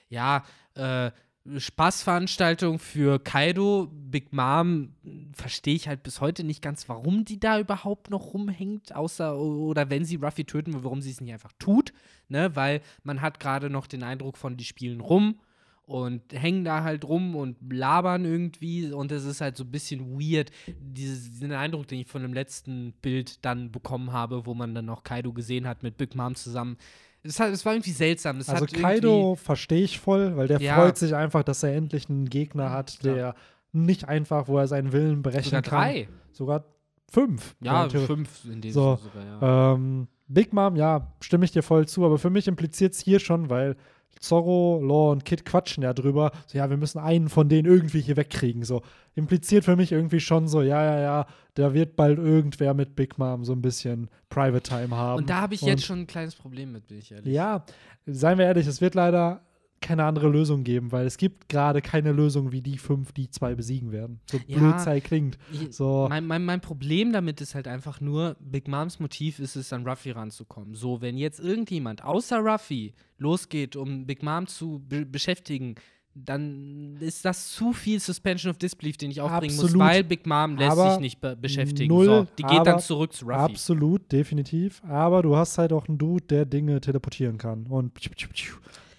ja, 0.08 0.46
äh, 0.76 1.12
Spaßveranstaltung 1.58 2.80
für 2.80 3.20
Kaido. 3.20 3.90
Big 3.92 4.34
Mom 4.34 4.94
verstehe 5.34 5.76
ich 5.76 5.88
halt 5.88 6.04
bis 6.04 6.22
heute 6.22 6.44
nicht 6.44 6.62
ganz, 6.62 6.90
warum 6.90 7.26
die 7.26 7.40
da 7.40 7.60
überhaupt 7.60 8.10
noch 8.10 8.34
rumhängt, 8.34 8.96
außer 8.96 9.38
oder 9.38 9.90
wenn 9.90 10.06
sie 10.06 10.18
Ruffy 10.18 10.46
töten 10.46 10.74
will, 10.74 10.84
warum 10.84 11.02
sie 11.02 11.12
es 11.12 11.22
nicht 11.22 11.34
einfach 11.34 11.54
tut, 11.60 11.94
ne? 12.28 12.56
Weil 12.56 12.82
man 13.04 13.22
hat 13.22 13.40
gerade 13.40 13.70
noch 13.70 13.88
den 13.88 14.04
Eindruck 14.04 14.38
von, 14.38 14.58
die 14.58 14.66
spielen 14.66 15.00
rum 15.02 15.40
und 15.86 16.22
hängen 16.34 16.64
da 16.64 16.84
halt 16.84 17.04
rum 17.04 17.36
und 17.36 17.58
labern 17.74 18.24
irgendwie 18.24 18.92
und 18.92 19.12
es 19.12 19.26
ist 19.26 19.42
halt 19.42 19.58
so 19.58 19.64
ein 19.64 19.72
bisschen 19.72 20.20
weird, 20.20 20.52
diesen 20.68 21.52
Eindruck, 21.52 21.88
den 21.88 22.02
ich 22.02 22.08
von 22.08 22.22
dem 22.22 22.34
letzten 22.34 22.94
Bild 23.02 23.44
dann 23.44 23.72
bekommen 23.72 24.12
habe, 24.12 24.46
wo 24.46 24.54
man 24.54 24.76
dann 24.76 24.86
noch 24.86 25.04
Kaido 25.04 25.34
gesehen 25.34 25.68
hat 25.68 25.82
mit 25.82 25.98
Big 25.98 26.14
Mom 26.14 26.36
zusammen. 26.36 26.78
Es, 27.24 27.40
hat, 27.40 27.52
es 27.52 27.66
war 27.66 27.74
irgendwie 27.74 27.92
seltsam. 27.92 28.38
Es 28.40 28.50
also 28.50 28.66
Kaido 28.66 29.36
verstehe 29.36 29.84
ich 29.84 30.00
voll, 30.00 30.38
weil 30.38 30.48
der 30.48 30.62
Ja. 30.62 30.76
freut 30.76 30.98
sich 30.98 31.14
einfach, 31.16 31.44
dass 31.44 31.64
er 31.64 31.74
endlich 31.76 32.10
einen 32.10 32.30
Gegner 32.30 32.72
hat, 32.72 33.04
der 33.04 33.36
nicht 33.72 34.08
einfach, 34.08 34.48
wo 34.48 34.58
er 34.58 34.68
seinen 34.68 34.92
Willen 34.94 35.22
berechnen 35.22 35.44
sogar 35.46 35.62
kann. 35.62 35.80
drei. 35.80 36.08
Sogar 36.32 36.64
fünf. 37.12 37.56
Ja, 37.62 37.88
theoretisch. 37.88 38.06
fünf 38.08 38.46
in 38.46 38.62
dem 38.62 38.72
So, 38.72 38.96
Sinne 38.96 39.10
sogar, 39.12 39.42
ja. 39.42 39.74
Ähm, 39.74 40.08
Big 40.28 40.54
Mom, 40.54 40.76
ja, 40.76 41.12
stimme 41.22 41.44
ich 41.46 41.52
dir 41.52 41.64
voll 41.64 41.88
zu, 41.88 42.06
aber 42.06 42.18
für 42.20 42.30
mich 42.30 42.48
impliziert 42.48 42.94
es 42.94 43.00
hier 43.00 43.20
schon, 43.20 43.50
weil 43.50 43.76
Zorro, 44.20 44.82
Law 44.84 45.12
und 45.12 45.26
Kid 45.26 45.46
quatschen 45.46 45.84
ja 45.84 45.94
drüber, 45.94 46.32
so 46.46 46.58
ja, 46.58 46.70
wir 46.70 46.78
müssen 46.78 47.00
einen 47.00 47.30
von 47.30 47.48
denen 47.48 47.66
irgendwie 47.66 48.02
hier 48.02 48.18
wegkriegen, 48.18 48.64
so. 48.64 48.82
Impliziert 49.16 49.66
für 49.66 49.76
mich 49.76 49.92
irgendwie 49.92 50.20
schon 50.20 50.48
so, 50.48 50.62
ja, 50.62 50.84
ja, 50.84 51.00
ja, 51.00 51.26
da 51.54 51.74
wird 51.74 51.96
bald 51.96 52.18
irgendwer 52.18 52.74
mit 52.74 52.96
Big 52.96 53.18
Mom 53.18 53.46
so 53.46 53.54
ein 53.54 53.62
bisschen 53.62 54.10
Private 54.30 54.64
Time 54.64 54.96
haben. 54.96 55.20
Und 55.20 55.30
da 55.30 55.42
habe 55.42 55.54
ich 55.54 55.62
Und 55.62 55.70
jetzt 55.70 55.86
schon 55.86 56.02
ein 56.02 56.08
kleines 56.08 56.36
Problem 56.36 56.72
mit, 56.74 56.88
bin 56.88 57.00
ich 57.00 57.12
ehrlich. 57.12 57.34
Ja, 57.34 57.66
seien 58.06 58.38
wir 58.38 58.46
ehrlich, 58.46 58.68
es 58.68 58.82
wird 58.82 58.96
leider 58.96 59.42
keine 59.82 60.04
andere 60.06 60.28
Lösung 60.30 60.64
geben, 60.64 60.92
weil 60.92 61.06
es 61.06 61.18
gibt 61.18 61.50
gerade 61.50 61.82
keine 61.82 62.12
Lösung, 62.12 62.52
wie 62.52 62.62
die 62.62 62.78
fünf 62.78 63.12
die 63.12 63.30
zwei 63.30 63.56
besiegen 63.56 63.92
werden. 63.92 64.20
So 64.30 64.40
Ja. 64.48 64.58
blöd 64.58 64.80
sei 64.80 65.00
klingt. 65.00 65.38
So. 65.72 66.08
Mein, 66.10 66.26
mein, 66.28 66.46
mein 66.46 66.62
Problem 66.62 67.12
damit 67.14 67.42
ist 67.42 67.56
halt 67.56 67.68
einfach 67.68 68.02
nur, 68.02 68.36
Big 68.40 68.68
Moms 68.68 69.00
Motiv 69.00 69.40
ist 69.40 69.56
es, 69.56 69.72
an 69.74 69.88
Ruffy 69.88 70.12
ranzukommen. 70.12 70.76
So, 70.76 71.02
wenn 71.02 71.18
jetzt 71.18 71.40
irgendjemand 71.40 72.04
außer 72.04 72.40
Ruffy 72.40 72.94
losgeht, 73.18 73.76
um 73.76 74.06
Big 74.06 74.24
Mom 74.24 74.48
zu 74.48 74.82
be 74.88 75.06
beschäftigen, 75.06 75.76
dann 76.16 76.98
ist 77.00 77.24
das 77.24 77.52
zu 77.52 77.72
viel 77.72 78.00
Suspension 78.00 78.50
of 78.52 78.58
Disbelief, 78.58 78.98
den 78.98 79.12
ich 79.12 79.22
aufbringen 79.22 79.54
Absolut. 79.54 79.78
muss, 79.78 79.80
weil 79.88 80.04
Big 80.04 80.26
Mom 80.26 80.58
lässt 80.58 80.72
Aber 80.72 80.92
sich 80.92 81.00
nicht 81.00 81.22
be 81.22 81.36
beschäftigen. 81.36 81.88
null, 81.94 82.06
so, 82.06 82.28
die 82.38 82.44
geht 82.44 82.66
dann 82.66 82.80
zurück 82.80 83.14
zu 83.14 83.26
Ruffy. 83.26 83.38
Absolut, 83.54 84.12
definitiv. 84.12 84.82
Aber 84.84 85.22
du 85.22 85.36
hast 85.36 85.58
halt 85.58 85.72
auch 85.72 85.88
einen 85.88 85.98
Dude, 85.98 86.26
der 86.26 86.46
Dinge 86.46 86.82
teleportieren 86.82 87.38
kann 87.38 87.68
und 87.68 87.94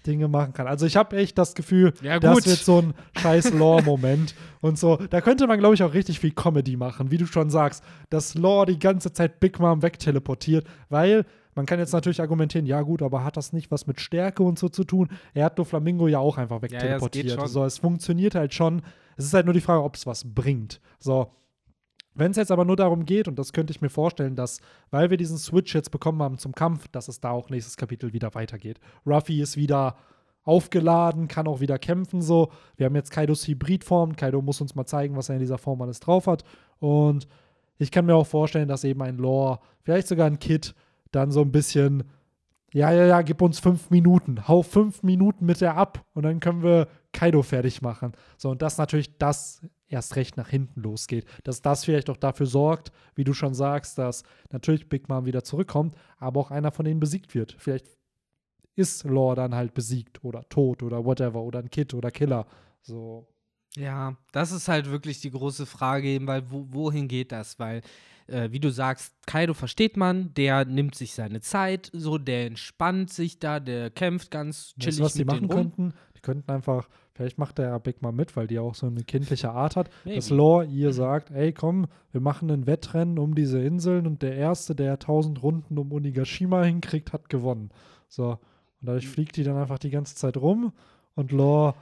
Dinge 0.06 0.28
machen 0.28 0.52
kann. 0.52 0.66
Also 0.66 0.86
ich 0.86 0.96
habe 0.96 1.16
echt 1.16 1.38
das 1.38 1.54
Gefühl, 1.54 1.92
Ja, 2.02 2.18
das 2.18 2.46
wird 2.46 2.58
so 2.58 2.78
ein 2.78 2.94
scheiß 3.20 3.52
Lore-Moment 3.52 4.34
und 4.60 4.78
so. 4.78 4.96
Da 4.96 5.20
könnte 5.20 5.46
man, 5.46 5.58
glaube 5.58 5.74
ich, 5.74 5.82
auch 5.82 5.94
richtig 5.94 6.20
viel 6.20 6.32
Comedy 6.32 6.76
machen, 6.76 7.10
wie 7.10 7.18
du 7.18 7.26
schon 7.26 7.50
sagst, 7.50 7.84
dass 8.08 8.34
Lore 8.34 8.66
die 8.66 8.78
ganze 8.78 9.12
Zeit 9.12 9.40
Big 9.40 9.58
Mom 9.58 9.82
wegteleportiert, 9.82 10.66
weil 10.88 11.24
man 11.54 11.66
kann 11.66 11.78
jetzt 11.78 11.92
natürlich 11.92 12.20
argumentieren, 12.20 12.66
ja 12.66 12.80
gut, 12.82 13.02
aber 13.02 13.24
hat 13.24 13.36
das 13.36 13.52
nicht 13.52 13.70
was 13.70 13.86
mit 13.86 14.00
Stärke 14.00 14.42
und 14.42 14.58
so 14.58 14.68
zu 14.68 14.84
tun? 14.84 15.08
Er 15.34 15.46
hat 15.46 15.58
Doflamingo 15.58 16.08
ja 16.08 16.18
auch 16.18 16.38
einfach 16.38 16.56
ja, 16.56 16.62
wegteleportiert. 16.62 17.32
schon. 17.32 17.48
so, 17.48 17.64
es 17.64 17.78
funktioniert 17.78 18.34
halt 18.34 18.54
schon. 18.54 18.82
Es 19.16 19.24
ist 19.24 19.34
halt 19.34 19.46
nur 19.46 19.54
die 19.54 19.60
Frage, 19.60 19.82
ob 19.82 19.96
es 19.96 20.06
was 20.06 20.24
bringt. 20.24 20.80
So, 20.98 21.32
wenn 22.14 22.32
es 22.32 22.36
jetzt 22.36 22.50
aber 22.50 22.64
nur 22.64 22.76
darum 22.76 23.04
geht, 23.04 23.28
und 23.28 23.38
das 23.38 23.52
könnte 23.52 23.70
ich 23.72 23.80
mir 23.80 23.88
vorstellen, 23.88 24.36
dass, 24.36 24.60
weil 24.90 25.10
wir 25.10 25.16
diesen 25.16 25.38
Switch 25.38 25.74
jetzt 25.74 25.90
bekommen 25.90 26.22
haben 26.22 26.38
zum 26.38 26.54
Kampf, 26.54 26.88
dass 26.88 27.08
es 27.08 27.20
da 27.20 27.30
auch 27.30 27.50
nächstes 27.50 27.76
Kapitel 27.76 28.12
wieder 28.12 28.34
weitergeht. 28.34 28.80
Ruffy 29.06 29.40
ist 29.40 29.56
wieder 29.56 29.96
aufgeladen, 30.42 31.28
kann 31.28 31.46
auch 31.46 31.60
wieder 31.60 31.78
kämpfen 31.78 32.22
so. 32.22 32.50
Wir 32.76 32.86
haben 32.86 32.96
jetzt 32.96 33.10
Kaidos 33.10 33.46
Hybridform. 33.46 34.16
Kaido 34.16 34.42
muss 34.42 34.60
uns 34.60 34.74
mal 34.74 34.86
zeigen, 34.86 35.16
was 35.16 35.28
er 35.28 35.36
in 35.36 35.40
dieser 35.40 35.58
Form 35.58 35.80
alles 35.82 36.00
drauf 36.00 36.26
hat. 36.26 36.44
Und 36.78 37.28
ich 37.78 37.90
kann 37.90 38.06
mir 38.06 38.14
auch 38.14 38.26
vorstellen, 38.26 38.68
dass 38.68 38.84
eben 38.84 39.02
ein 39.02 39.16
Lore, 39.16 39.60
vielleicht 39.82 40.08
sogar 40.08 40.26
ein 40.26 40.38
Kid, 40.38 40.74
dann 41.12 41.30
so 41.30 41.40
ein 41.42 41.52
bisschen, 41.52 42.04
ja, 42.72 42.92
ja, 42.92 43.06
ja, 43.06 43.22
gib 43.22 43.42
uns 43.42 43.58
fünf 43.58 43.90
Minuten, 43.90 44.48
hau 44.48 44.62
fünf 44.62 45.02
Minuten 45.02 45.44
mit 45.44 45.60
der 45.60 45.76
ab 45.76 46.04
und 46.14 46.24
dann 46.24 46.40
können 46.40 46.62
wir 46.62 46.88
Kaido 47.12 47.42
fertig 47.42 47.82
machen. 47.82 48.12
So, 48.36 48.50
und 48.50 48.62
das 48.62 48.78
natürlich 48.78 49.18
das 49.18 49.62
erst 49.90 50.16
recht 50.16 50.36
nach 50.36 50.48
hinten 50.48 50.80
losgeht. 50.80 51.26
Dass 51.44 51.60
das 51.60 51.84
vielleicht 51.84 52.08
auch 52.08 52.16
dafür 52.16 52.46
sorgt, 52.46 52.92
wie 53.14 53.24
du 53.24 53.34
schon 53.34 53.54
sagst, 53.54 53.98
dass 53.98 54.22
natürlich 54.50 54.88
Big 54.88 55.08
Mom 55.08 55.26
wieder 55.26 55.44
zurückkommt, 55.44 55.94
aber 56.18 56.40
auch 56.40 56.50
einer 56.50 56.70
von 56.70 56.84
denen 56.84 57.00
besiegt 57.00 57.34
wird. 57.34 57.56
Vielleicht 57.58 57.86
ist 58.76 59.04
Lore 59.04 59.36
dann 59.36 59.54
halt 59.54 59.74
besiegt 59.74 60.24
oder 60.24 60.48
tot 60.48 60.82
oder 60.82 61.04
whatever 61.04 61.42
oder 61.42 61.58
ein 61.58 61.70
Kid 61.70 61.92
oder 61.92 62.10
Killer. 62.10 62.46
So. 62.80 63.26
Ja, 63.76 64.16
das 64.32 64.52
ist 64.52 64.68
halt 64.68 64.90
wirklich 64.90 65.20
die 65.20 65.30
große 65.30 65.66
Frage, 65.66 66.08
eben, 66.08 66.26
weil 66.26 66.50
wo, 66.50 66.66
wohin 66.70 67.06
geht 67.06 67.30
das? 67.30 67.58
Weil, 67.58 67.82
äh, 68.26 68.50
wie 68.50 68.58
du 68.58 68.70
sagst, 68.70 69.14
Kaido 69.26 69.54
versteht 69.54 69.96
man, 69.96 70.34
der 70.34 70.64
nimmt 70.64 70.94
sich 70.96 71.14
seine 71.14 71.40
Zeit, 71.40 71.90
so, 71.92 72.18
der 72.18 72.46
entspannt 72.46 73.12
sich 73.12 73.38
da, 73.38 73.60
der 73.60 73.90
kämpft 73.90 74.30
ganz 74.30 74.74
Weißt 74.76 74.80
chillig 74.80 74.96
du, 74.96 75.04
was 75.04 75.12
die 75.12 75.24
mit 75.24 75.32
denen 75.32 75.46
machen 75.46 75.56
rum. 75.56 75.72
könnten? 75.76 75.94
Die 76.16 76.20
könnten 76.20 76.50
einfach, 76.50 76.88
vielleicht 77.20 77.36
macht 77.36 77.58
der 77.58 77.66
ja 77.68 77.78
Big 77.78 78.00
Mom 78.00 78.16
mit, 78.16 78.34
weil 78.34 78.46
die 78.46 78.58
auch 78.58 78.74
so 78.74 78.86
eine 78.86 79.02
kindliche 79.04 79.50
Art 79.50 79.76
hat, 79.76 79.90
dass. 80.06 80.30
Lore 80.30 80.64
ihr 80.64 80.94
sagt, 80.94 81.30
ey 81.30 81.52
komm, 81.52 81.86
wir 82.12 82.22
machen 82.22 82.50
ein 82.50 82.66
Wettrennen 82.66 83.18
um 83.18 83.34
diese 83.34 83.60
Inseln 83.60 84.06
und 84.06 84.22
der 84.22 84.36
Erste, 84.36 84.74
der 84.74 84.92
1000 84.94 85.42
Runden 85.42 85.76
um 85.76 85.92
Onigashima 85.92 86.62
hinkriegt, 86.62 87.12
hat 87.12 87.28
gewonnen. 87.28 87.70
So, 88.08 88.30
und 88.80 88.88
dadurch 88.88 89.04
Hm. 89.04 89.10
fliegt 89.12 89.36
die 89.36 89.42
dann 89.42 89.58
einfach 89.58 89.78
die 89.78 89.90
ganze 89.90 90.14
Zeit 90.14 90.38
rum 90.38 90.72
und 91.14 91.30
Lore, 91.30 91.74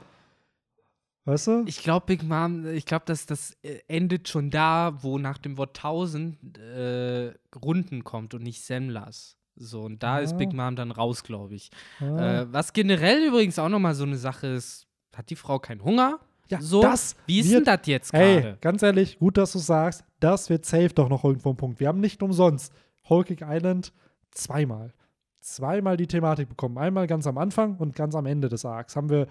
weißt 1.23 1.47
du? 1.47 1.63
Ich 1.67 1.81
glaube, 1.83 2.05
Big 2.07 2.23
Mom, 2.23 2.65
ich 2.67 2.85
glaube, 2.85 3.05
dass 3.05 3.25
das 3.25 3.55
äh, 3.63 3.79
endet 3.87 4.27
schon 4.27 4.49
da, 4.49 4.97
wo 5.01 5.17
nach 5.19 5.37
dem 5.37 5.57
Wort 5.57 5.77
1000 5.77 6.57
äh, 6.57 7.31
Runden 7.63 8.03
kommt 8.03 8.33
und 8.33 8.43
nicht 8.43 8.61
Semlas. 8.61 9.37
So, 9.55 9.83
und 9.83 10.03
da 10.03 10.19
ist 10.19 10.31
Ja. 10.31 10.37
Big 10.37 10.53
Mom 10.53 10.75
dann 10.75 10.91
raus, 10.91 11.23
glaube 11.23 11.55
ich. 11.55 11.69
Ah. 12.01 12.41
Äh, 12.41 12.53
was 12.53 12.73
generell 12.73 13.25
übrigens 13.25 13.57
auch 13.57 13.69
nochmal 13.69 13.93
so 13.95 14.03
eine 14.03 14.17
Sache 14.17 14.47
ist, 14.47 14.87
hat 15.15 15.29
die 15.29 15.35
Frau 15.35 15.59
keinen 15.59 15.83
Hunger? 15.83 16.19
ja, 16.49 16.61
so, 16.61 16.81
das 16.81 17.15
Wie 17.27 17.39
ist 17.39 17.53
denn 17.53 17.63
das 17.63 17.81
jetzt 17.85 18.13
Ey, 18.13 18.41
gerade? 18.41 18.57
ganz 18.61 18.81
ehrlich, 18.81 19.19
gut, 19.19 19.37
dass 19.37 19.51
du 19.51 19.59
sagst, 19.59 20.03
das 20.19 20.49
wird 20.49 20.65
safe 20.65 20.89
doch 20.89 21.09
noch 21.09 21.23
irgendwo 21.23 21.49
ein 21.51 21.57
Punkt. 21.57 21.79
Wir 21.79 21.87
haben 21.87 21.99
nicht 21.99 22.21
umsonst 22.23 22.73
Cake 23.07 23.45
Island 23.47 23.93
zweimal. 24.31 24.93
Zweimal 25.41 25.97
die 25.97 26.07
Thematik 26.07 26.49
bekommen. 26.49 26.77
Einmal 26.77 27.07
ganz 27.07 27.25
am 27.25 27.37
Anfang 27.37 27.77
und 27.77 27.95
ganz 27.95 28.13
am 28.15 28.25
Ende 28.25 28.49
des 28.49 28.65
Arcs 28.65 28.95
haben 28.95 29.09
wir 29.09 29.27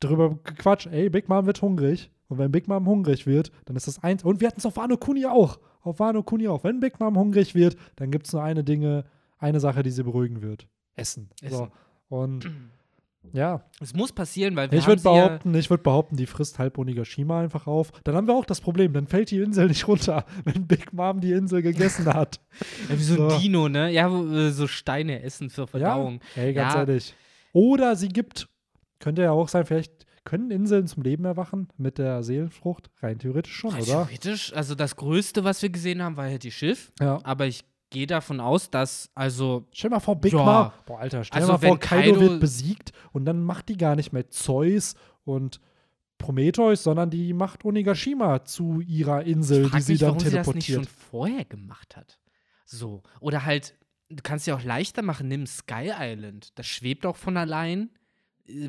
drüber 0.00 0.38
gequatscht, 0.42 0.86
ey, 0.86 1.08
Big 1.08 1.28
Mom 1.28 1.46
wird 1.46 1.62
hungrig. 1.62 2.10
Und 2.28 2.38
wenn 2.38 2.52
Big 2.52 2.68
Mom 2.68 2.86
hungrig 2.86 3.26
wird, 3.26 3.52
dann 3.64 3.76
ist 3.76 3.86
das 3.86 4.02
eins. 4.02 4.22
Und 4.24 4.40
wir 4.40 4.48
hatten 4.48 4.58
es 4.58 4.66
auf 4.66 4.76
Wano 4.76 4.96
Kuni 4.96 5.24
auch. 5.26 5.58
Auf 5.82 5.98
Wano 5.98 6.22
Kuni 6.22 6.48
auch. 6.48 6.64
Wenn 6.64 6.80
Big 6.80 7.00
Mom 7.00 7.16
hungrig 7.16 7.54
wird, 7.54 7.76
dann 7.96 8.10
gibt 8.10 8.26
es 8.26 8.32
nur 8.32 8.42
eine 8.42 8.64
Dinge, 8.64 9.04
eine 9.38 9.60
Sache, 9.60 9.82
die 9.82 9.90
sie 9.90 10.02
beruhigen 10.02 10.42
wird. 10.42 10.66
Essen. 10.94 11.30
So. 11.40 11.46
Essen. 11.46 11.68
Und 12.08 12.50
ja, 13.32 13.62
Es 13.80 13.94
muss 13.94 14.12
passieren, 14.12 14.56
weil 14.56 14.70
wir 14.70 14.78
ich 14.78 14.86
würde 14.86 15.00
sie 15.02 15.08
ja, 15.08 15.26
behaupten, 15.28 15.54
ich 15.54 15.70
würde 15.70 15.82
behaupten, 15.82 16.16
die 16.16 16.26
frisst 16.26 16.58
halb 16.58 16.78
Onigashima 16.78 17.40
einfach 17.40 17.66
auf. 17.66 17.90
Dann 18.04 18.14
haben 18.14 18.26
wir 18.26 18.34
auch 18.34 18.44
das 18.44 18.60
Problem, 18.60 18.92
dann 18.92 19.06
fällt 19.06 19.30
die 19.30 19.38
Insel 19.40 19.68
nicht 19.68 19.86
runter, 19.88 20.24
wenn 20.44 20.66
Big 20.66 20.92
Mom 20.92 21.20
die 21.20 21.32
Insel 21.32 21.62
gegessen 21.62 22.06
hat. 22.06 22.40
Ja, 22.88 22.98
wie 22.98 23.02
so 23.02 23.22
ein 23.22 23.30
So. 23.30 23.38
Dino, 23.38 23.68
ne? 23.68 23.90
Ja, 23.92 24.08
äh, 24.08 24.50
so 24.50 24.66
Steine 24.66 25.22
essen 25.22 25.50
zur 25.50 25.66
Verdauung. 25.66 26.20
Ja, 26.36 26.42
ey, 26.42 26.52
ganz 26.54 26.74
Ja. 26.74 26.80
ehrlich. 26.80 27.14
Oder 27.52 27.96
sie 27.96 28.08
gibt, 28.08 28.48
könnte 29.00 29.22
ja 29.22 29.32
auch 29.32 29.48
sein, 29.48 29.64
vielleicht 29.66 30.06
können 30.24 30.50
Inseln 30.50 30.86
zum 30.86 31.02
Leben 31.02 31.24
erwachen 31.24 31.68
mit 31.78 31.96
der 31.96 32.22
Seelenfrucht. 32.22 32.90
Rein 33.00 33.18
theoretisch 33.18 33.54
schon, 33.54 33.70
Rein 33.70 33.82
oder? 33.82 33.92
Theoretisch, 34.06 34.52
also 34.52 34.74
das 34.74 34.94
Größte, 34.96 35.42
was 35.44 35.62
wir 35.62 35.70
gesehen 35.70 36.02
haben, 36.02 36.16
war 36.18 36.26
halt 36.26 36.42
die 36.42 36.50
Schiff. 36.52 36.92
Ja. 37.00 37.18
Aber 37.24 37.46
ich 37.46 37.64
gehe 37.90 38.06
davon 38.06 38.40
aus, 38.40 38.70
dass, 38.70 39.10
also, 39.14 39.66
Stell 39.72 39.90
mal 39.90 40.00
vor, 40.00 40.16
Big 40.16 40.32
Ja. 40.32 40.38
Mom. 40.44 40.72
Boah, 40.86 41.00
Alter, 41.00 41.24
stell 41.24 41.40
Also 41.40 41.52
dir 41.52 41.52
mal 41.52 41.58
vor, 41.58 41.70
wenn 41.74 41.80
Kaido, 41.80 42.12
Kaido- 42.14 42.20
wird 42.20 42.40
besiegt 42.40 42.92
und 43.12 43.24
dann 43.24 43.42
macht 43.42 43.68
die 43.68 43.76
gar 43.76 43.96
nicht 43.96 44.12
mehr 44.12 44.28
Zeus 44.28 44.94
und 45.24 45.60
Prometheus, 46.18 46.82
sondern 46.82 47.10
die 47.10 47.32
macht 47.32 47.64
Onigashima 47.64 48.44
zu 48.44 48.80
ihrer 48.80 49.22
Insel, 49.24 49.70
die 49.70 49.80
sie 49.80 49.92
mich, 49.92 50.00
dann 50.00 50.08
warum 50.08 50.18
sie 50.20 50.24
das 50.30 50.46
nicht 50.54 50.66
teleportiert. 50.66 50.76
schon 50.86 51.10
vorher 51.10 51.44
gemacht 51.44 51.96
hat. 51.96 52.18
So. 52.64 53.02
Oder 53.20 53.44
halt, 53.44 53.74
du 54.08 54.22
kannst 54.22 54.46
ja 54.46 54.56
auch 54.56 54.62
leichter 54.64 55.02
machen, 55.02 55.28
nimm 55.28 55.46
Sky 55.46 55.92
Island. 55.96 56.58
Das 56.58 56.66
schwebt 56.66 57.06
auch 57.06 57.16
von 57.16 57.36
allein. 57.36 57.90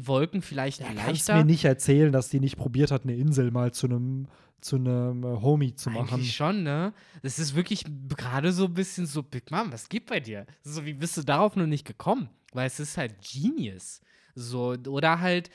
Wolken 0.02 0.42
vielleicht 0.42 0.82
Ja, 0.82 0.88
kannst 0.88 1.08
leichter. 1.08 1.36
mir 1.38 1.46
nicht 1.46 1.66
erzählen, 1.66 2.12
dass 2.12 2.30
die 2.30 2.40
nicht 2.40 2.58
probiert 2.58 2.92
hat, 2.92 3.04
eine 3.04 3.16
Insel 3.16 3.52
mal 3.52 3.72
zu 3.72 3.88
einem 3.88 4.28
zu 4.62 4.76
einem 4.76 5.24
äh, 5.24 5.42
Homie 5.42 5.74
zu 5.74 5.90
machen. 5.90 6.16
Eigentlich 6.16 6.36
schon, 6.36 6.64
ne? 6.64 6.94
Das 7.22 7.40
ist 7.40 7.56
wirklich 7.56 7.86
gerade 8.18 8.52
so 8.52 8.66
ein 8.66 8.74
bisschen 8.74 9.06
so, 9.06 9.24
Big 9.24 9.50
Mom, 9.52 9.72
was 9.72 9.88
geht 9.88 10.06
bei 10.06 10.20
dir? 10.20 10.46
So, 10.64 10.86
wie 10.86 10.94
bist 10.94 11.16
du 11.16 11.24
darauf 11.24 11.56
noch 11.56 11.66
nicht 11.66 11.86
gekommen? 11.88 12.30
Weil 12.52 12.68
es 12.68 12.78
ist 12.80 12.98
halt 12.98 13.16
Genius. 13.22 14.02
So, 14.36 14.76
oder 14.88 15.22
halt 15.22 15.50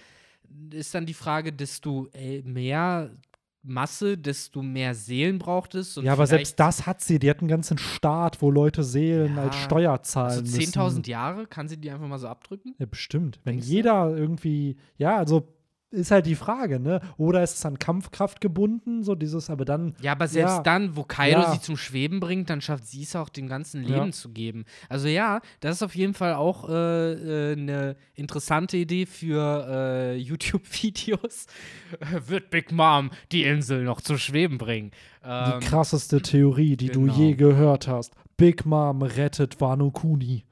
ist 0.70 0.94
dann 0.94 1.04
die 1.04 1.12
Frage, 1.12 1.52
desto 1.52 2.08
äh, 2.14 2.40
mehr 2.42 3.10
Masse, 3.64 4.18
desto 4.18 4.62
mehr 4.62 4.94
Seelen 4.94 5.38
braucht 5.38 5.74
es. 5.74 5.96
Ja, 5.96 6.12
aber 6.12 6.26
selbst 6.26 6.60
das 6.60 6.86
hat 6.86 7.00
sie. 7.00 7.18
Die 7.18 7.30
hat 7.30 7.40
einen 7.40 7.48
ganzen 7.48 7.78
Staat, 7.78 8.42
wo 8.42 8.50
Leute 8.50 8.84
Seelen 8.84 9.36
Ja, 9.36 9.44
als 9.44 9.56
Steuer 9.56 10.02
zahlen 10.02 10.42
müssen. 10.42 10.60
10.000 10.60 11.08
Jahre, 11.08 11.46
kann 11.46 11.66
sie 11.68 11.78
die 11.78 11.90
einfach 11.90 12.06
mal 12.06 12.18
so 12.18 12.28
abdrücken? 12.28 12.74
Ja, 12.78 12.86
bestimmt. 12.86 13.40
Wenn 13.44 13.54
Denkst 13.54 13.66
du? 13.66 13.72
jeder 13.72 14.16
irgendwie, 14.16 14.76
ja, 14.98 15.16
also 15.16 15.48
ist 15.94 16.10
halt 16.10 16.26
die 16.26 16.34
Frage, 16.34 16.80
ne? 16.80 17.00
Oder 17.16 17.42
ist 17.42 17.56
es 17.58 17.64
an 17.66 17.78
Kampfkraft 17.78 18.40
gebunden, 18.40 19.02
so 19.02 19.14
dieses, 19.14 19.48
aber 19.50 19.64
dann, 19.64 19.94
Ja, 20.02 20.12
aber 20.12 20.28
selbst 20.28 20.56
Ja. 20.56 20.62
dann, 20.62 20.96
wo 20.96 21.04
Kaido 21.04 21.40
Ja. 21.40 21.52
sie 21.52 21.60
zum 21.60 21.76
Schweben 21.76 22.20
bringt, 22.20 22.50
dann 22.50 22.60
schafft 22.60 22.86
sie 22.86 23.02
es 23.02 23.14
auch, 23.16 23.28
dem 23.28 23.46
ganzen 23.48 23.84
Ja. 23.84 23.98
Leben 23.98 24.12
zu 24.12 24.28
geben. 24.30 24.64
Also 24.88 25.08
ja, 25.08 25.40
das 25.60 25.76
ist 25.76 25.82
auf 25.82 25.94
jeden 25.94 26.14
Fall 26.14 26.34
auch 26.34 26.68
äh, 26.68 26.72
äh, 26.72 27.52
eine 27.52 27.96
interessante 28.14 28.76
Idee 28.76 29.06
für 29.06 29.66
äh, 29.68 30.16
YouTube-Videos. 30.16 31.46
Wird 32.26 32.50
Big 32.50 32.72
Mom 32.72 33.10
die 33.32 33.44
Insel 33.44 33.84
noch 33.84 34.00
zu 34.00 34.18
Schweben 34.18 34.58
bringen? 34.58 34.90
Ähm, 35.24 35.60
die 35.60 35.66
krasseste 35.66 36.20
Theorie, 36.20 36.76
die 36.76 36.88
genau. 36.88 37.12
du 37.14 37.20
je 37.20 37.34
gehört 37.34 37.88
hast. 37.88 38.14
Big 38.36 38.66
Mom 38.66 39.02
rettet 39.02 39.60
Wano 39.60 39.90
Kuni. 39.90 40.44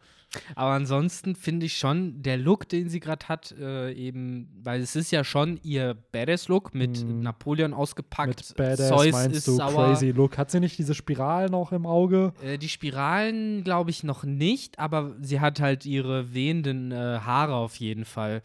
Aber 0.54 0.70
ansonsten 0.70 1.34
finde 1.36 1.66
ich 1.66 1.76
schon, 1.76 2.22
der 2.22 2.38
Look, 2.38 2.68
den 2.68 2.88
sie 2.88 3.00
gerade 3.00 3.28
hat, 3.28 3.52
äh, 3.58 3.92
eben, 3.92 4.48
weil 4.62 4.80
es 4.80 4.96
ist 4.96 5.10
ja 5.10 5.24
schon 5.24 5.58
ihr 5.62 5.94
Badass-Look 6.12 6.74
mit 6.74 7.04
Mhm. 7.04 7.20
Napoleon 7.22 7.74
ausgepackt. 7.74 8.50
Mit 8.50 8.56
Badass 8.56 8.88
Zeus 8.88 9.12
meinst 9.12 9.36
ist 9.36 9.48
du 9.48 9.52
sauer. 9.52 9.88
crazy 9.88 10.10
Look. 10.10 10.38
Hat 10.38 10.50
sie 10.50 10.60
nicht 10.60 10.78
diese 10.78 10.94
Spiralen 10.94 11.54
auch 11.54 11.72
im 11.72 11.86
Auge? 11.86 12.32
Äh, 12.42 12.58
die 12.58 12.68
Spiralen 12.68 13.64
glaube 13.64 13.90
ich 13.90 14.04
noch 14.04 14.24
nicht, 14.24 14.78
aber 14.78 15.14
sie 15.20 15.40
hat 15.40 15.60
halt 15.60 15.84
ihre 15.86 16.32
wehenden 16.34 16.92
äh, 16.92 16.94
Haare 17.24 17.54
auf 17.54 17.76
jeden 17.76 18.04
Fall. 18.04 18.40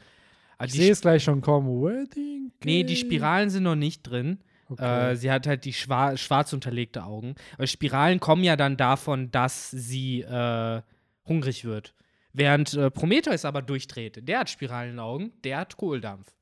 Ich 0.56 0.62
Also 0.62 0.74
die 0.74 0.82
sehe 0.82 0.92
es 0.92 1.02
gleich 1.02 1.24
schon 1.24 1.42
kommen. 1.42 1.68
Wedding 1.84 2.52
nee, 2.64 2.84
die. 2.84 2.96
Spiralen 2.96 3.50
sind 3.50 3.64
noch 3.64 3.76
nicht 3.76 4.04
drin. 4.04 4.40
Okay. 4.70 5.12
Äh, 5.12 5.16
sie 5.16 5.32
hat 5.32 5.48
halt 5.48 5.64
die 5.64 5.72
schwa 5.72 6.18
schwarz 6.18 6.52
unterlegte 6.52 7.04
Augen. 7.06 7.36
Aber 7.56 7.68
Spiralen 7.68 8.20
kommen 8.20 8.44
ja 8.44 8.58
dann 8.58 8.76
davon, 8.76 9.32
dass 9.32 9.72
sie 9.72 10.22
äh, 10.24 10.82
hungrig 11.28 11.66
wird. 11.66 11.94
Während 12.34 12.74
äh, 12.74 12.92
Prometheus 12.92 13.46
aber 13.46 13.62
durchdreht. 13.62 14.28
Der 14.28 14.40
hat 14.40 14.50
Spiralenaugen, 14.50 15.34
der 15.44 15.60
hat 15.60 15.78
Kohldampf. 15.78 16.34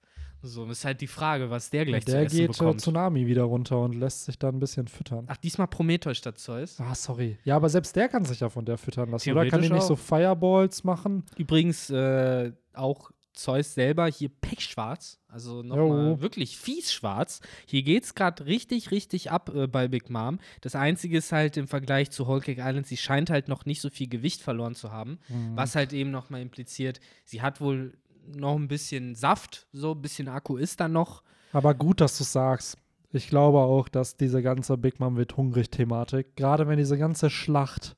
So, 0.41 0.65
ist 0.65 0.85
halt 0.85 1.01
die 1.01 1.07
Frage, 1.07 1.49
was 1.49 1.71
der 1.71 1.85
gleich 1.85 2.05
zu 2.05 2.11
der 2.11 2.21
essen 2.21 2.37
geht 2.37 2.49
äh, 2.49 2.51
bekommt. 2.51 2.81
Tsunami 2.81 3.25
wieder 3.25 3.43
runter 3.43 3.81
und 3.81 3.95
lässt 3.95 4.25
sich 4.25 4.37
da 4.37 4.49
ein 4.49 4.59
bisschen 4.59 4.87
füttern. 4.87 5.25
Ach, 5.27 5.37
diesmal 5.37 5.67
Prometheus 5.67 6.17
statt 6.17 6.37
Zeus. 6.37 6.79
Ah, 6.79 6.93
sorry. 6.93 7.37
Ja, 7.43 7.55
aber 7.55 7.69
selbst 7.69 7.95
der 7.95 8.09
kann 8.09 8.25
sich 8.25 8.41
ja 8.41 8.49
von 8.49 8.63
der 8.63 8.77
füttern 8.77 9.09
lassen. 9.09 9.31
Oder 9.31 9.47
kann 9.47 9.61
die 9.61 9.69
nicht 9.69 9.81
so 9.83 9.95
auch. 9.95 9.99
Fireballs 9.99 10.83
machen? 10.83 11.23
Übrigens 11.37 11.89
äh, 11.89 12.51
auch 12.73 13.11
Zeus 13.35 13.73
selber 13.73 14.07
hier 14.07 14.29
pechschwarz, 14.29 15.19
also 15.27 15.61
nochmal 15.63 16.21
wirklich 16.21 16.57
fies 16.57 16.91
schwarz. 16.93 17.41
Hier 17.65 17.83
geht's 17.83 18.15
gerade 18.15 18.45
richtig, 18.45 18.91
richtig 18.91 19.31
ab 19.31 19.51
äh, 19.53 19.67
bei 19.67 19.87
Big 19.87 20.09
Mom. 20.09 20.39
Das 20.61 20.75
Einzige 20.75 21.17
ist 21.17 21.31
halt 21.31 21.57
im 21.57 21.67
Vergleich 21.67 22.11
zu 22.11 22.27
Whole 22.27 22.41
Cake 22.41 22.61
Island, 22.63 22.87
sie 22.87 22.97
scheint 22.97 23.29
halt 23.29 23.47
noch 23.47 23.65
nicht 23.65 23.81
so 23.81 23.89
viel 23.89 24.07
Gewicht 24.07 24.41
verloren 24.41 24.75
zu 24.75 24.91
haben, 24.91 25.19
Mhm. 25.29 25.55
was 25.55 25.75
halt 25.75 25.93
eben 25.93 26.11
nochmal 26.11 26.41
impliziert, 26.41 26.99
sie 27.25 27.41
hat 27.41 27.61
wohl 27.61 27.93
noch 28.27 28.55
ein 28.55 28.67
bisschen 28.67 29.13
Saft, 29.15 29.67
so 29.71 29.91
ein 29.91 30.01
bisschen 30.01 30.27
Akku 30.27 30.57
ist 30.57 30.79
da 30.79 30.87
noch. 30.87 31.21
Aber 31.53 31.73
gut, 31.75 32.01
dass 32.01 32.17
du 32.17 32.23
sagst. 32.23 32.77
Ich 33.11 33.29
glaube 33.29 33.59
auch, 33.59 33.87
dass 33.87 34.17
diese 34.17 34.41
ganze 34.41 34.77
Big 34.77 34.99
Mom 34.99 35.15
wird 35.15 35.37
hungrig 35.37 35.69
Thematik, 35.69 36.35
gerade 36.35 36.67
wenn 36.67 36.77
diese 36.77 36.97
ganze 36.97 37.29
Schlacht 37.29 37.95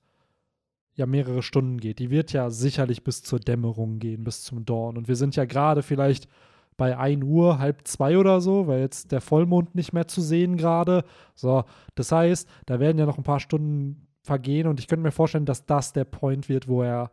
ja 0.97 1.05
mehrere 1.05 1.41
Stunden 1.43 1.77
geht. 1.79 1.99
Die 1.99 2.09
wird 2.09 2.33
ja 2.33 2.49
sicherlich 2.49 3.03
bis 3.03 3.21
zur 3.23 3.39
Dämmerung 3.39 3.99
gehen, 3.99 4.23
bis 4.23 4.43
zum 4.43 4.65
Dawn. 4.65 4.97
Und 4.97 5.07
wir 5.07 5.15
sind 5.15 5.35
ja 5.35 5.45
gerade 5.45 5.83
vielleicht 5.83 6.27
bei 6.75 6.97
1 6.97 7.23
Uhr, 7.23 7.59
halb 7.59 7.87
zwei 7.87 8.17
oder 8.17 8.41
so, 8.41 8.67
weil 8.67 8.81
jetzt 8.81 9.11
der 9.11 9.21
Vollmond 9.21 9.73
nicht 9.75 9.93
mehr 9.93 10.07
zu 10.07 10.21
sehen 10.21 10.57
gerade. 10.57 11.03
So, 11.35 11.63
das 11.95 12.11
heißt, 12.11 12.47
da 12.65 12.79
werden 12.79 12.97
ja 12.97 13.05
noch 13.05 13.17
ein 13.17 13.23
paar 13.23 13.39
Stunden 13.39 14.07
vergehen 14.23 14.67
und 14.67 14.79
ich 14.79 14.87
könnte 14.87 15.03
mir 15.03 15.11
vorstellen, 15.11 15.45
dass 15.45 15.65
das 15.65 15.93
der 15.93 16.03
Point 16.03 16.49
wird, 16.49 16.67
wo 16.67 16.83
er 16.83 17.09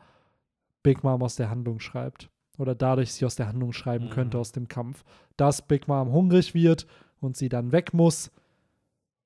Big 0.82 1.05
Mom 1.05 1.22
aus 1.22 1.37
der 1.37 1.49
Handlung 1.51 1.78
schreibt. 1.80 2.28
Oder 2.59 2.74
dadurch 2.74 3.12
sie 3.12 3.24
aus 3.24 3.37
der 3.37 3.49
Handlung 3.49 3.72
schreiben 3.72 4.07
Mhm. 4.07 4.11
könnte 4.11 4.39
aus 4.39 4.53
dem 4.53 4.68
Kampf. 4.68 5.03
Dass 5.37 5.62
Big 5.66 5.89
Mom 5.89 6.12
hungrig 6.12 6.55
wird 6.55 6.87
und 7.20 7.37
sie 7.37 7.49
dann 7.49 7.72
weg 7.72 7.93
muss. 7.95 8.30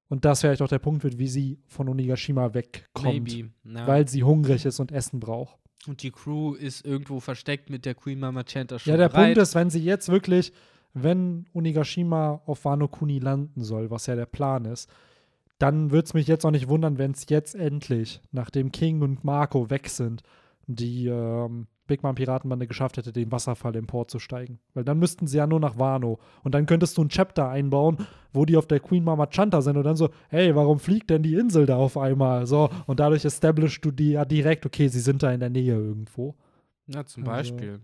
Und 0.09 0.24
das 0.24 0.40
vielleicht 0.40 0.62
auch 0.62 0.68
der 0.68 0.78
Punkt 0.78 1.04
wird, 1.04 1.18
wie 1.18 1.28
sie 1.28 1.59
von 1.66 1.88
Onigashima 1.88 2.54
wegkommt. 2.54 3.04
Maybe. 3.04 3.50
Ja. 3.64 3.86
Weil 3.86 4.09
sie 4.09 4.22
hungrig 4.22 4.64
ist 4.64 4.80
und 4.80 4.90
Essen 4.92 5.20
braucht. 5.20 5.59
und 5.86 6.02
die 6.02 6.11
Crew 6.11 6.54
ist 6.54 6.84
irgendwo 6.84 7.20
versteckt 7.20 7.70
mit 7.70 7.84
der 7.84 7.94
Queen 7.94 8.18
Mama 8.18 8.42
Chanta 8.44 8.78
schon 8.78 8.90
Ja, 8.90 8.96
der 8.96 9.09
bereit. 9.09 9.34
Punkt 9.34 9.38
ist, 9.38 9.54
wenn 9.54 9.70
sie 9.70 9.82
jetzt 9.84 10.09
wirklich, 10.09 10.52
wenn 10.94 11.46
Onigashima 11.54 12.42
auf 12.46 12.64
Wano 12.64 12.88
Kuni 12.88 13.18
landen 13.18 13.62
soll, 13.62 13.90
was 13.90 14.06
ja 14.06 14.16
der 14.16 14.26
Plan 14.26 14.64
ist, 14.64 14.90
dann 15.59 15.90
würde 15.90 16.06
es 16.06 16.14
mich 16.14 16.26
jetzt 16.26 16.44
auch 16.46 16.50
nicht 16.52 16.68
wundern, 16.68 16.98
wenn 16.98 17.11
es 17.12 17.26
jetzt 17.28 17.54
endlich, 17.54 18.20
nachdem 18.32 18.70
King 18.72 19.02
und 19.02 19.24
Marco 19.24 19.70
weg 19.70 19.88
sind, 19.88 20.22
die 20.66 21.06
ähm, 21.06 21.66
Big 21.89 22.05
Mom 22.05 22.14
Piratenbande 22.14 22.68
geschafft 22.68 22.97
hätte, 22.99 23.12
den 23.12 23.32
Wasserfall 23.32 23.74
im 23.74 23.89
Port 23.89 24.11
zu 24.12 24.20
steigen. 24.20 24.61
Weil 24.74 24.84
dann 24.84 25.01
müssten 25.01 25.26
sie 25.26 25.39
ja 25.39 25.47
nur 25.49 25.59
nach 25.59 25.76
Wano. 25.78 26.20
Und 26.45 26.55
dann 26.55 26.66
könntest 26.66 26.97
du 26.97 27.03
ein 27.03 27.09
Chapter 27.09 27.49
einbauen, 27.49 28.07
wo 28.32 28.45
die 28.45 28.57
auf 28.57 28.66
der 28.68 28.78
Queen 28.78 29.03
Mama 29.03 29.26
Chanta 29.26 29.61
sind 29.62 29.76
und 29.76 29.82
dann 29.84 29.97
so, 29.97 30.11
hey, 30.28 30.55
warum 30.55 30.78
fliegt 30.78 31.11
denn 31.11 31.24
die 31.24 31.34
Insel 31.34 31.66
da 31.66 31.76
auf 31.76 31.99
einmal? 31.99 32.47
So, 32.47 32.70
und 32.86 33.01
dadurch 33.01 33.24
establishst 33.24 33.84
du 33.84 33.91
die 33.91 34.12
ja 34.12 34.24
direkt, 34.24 34.64
okay, 34.64 34.86
sie 34.86 35.01
sind 35.01 35.22
da 35.24 35.32
in 35.32 35.41
der 35.41 35.51
Nähe 35.51 35.74
irgendwo. 35.74 36.36
Ja, 36.86 37.05
zum 37.05 37.26
Also- 37.28 37.32
Beispiel. 37.55 37.80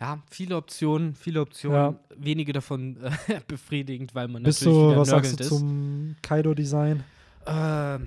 Ja, 0.00 0.22
viele 0.30 0.56
Optionen, 0.56 1.14
viele 1.14 1.42
Optionen, 1.42 1.76
Ja. 1.76 1.94
wenige 2.16 2.54
davon 2.54 2.96
äh, 3.28 3.40
befriedigend, 3.48 4.14
weil 4.14 4.28
man 4.28 4.42
Bist 4.44 4.62
natürlich 4.64 4.94
du, 4.94 4.96
was 4.96 5.08
sagst 5.08 5.38
du 5.40 5.42
ist. 5.42 5.48
zum 5.50 6.16
Kaido-Design? 6.22 7.02
Äh, 7.46 7.98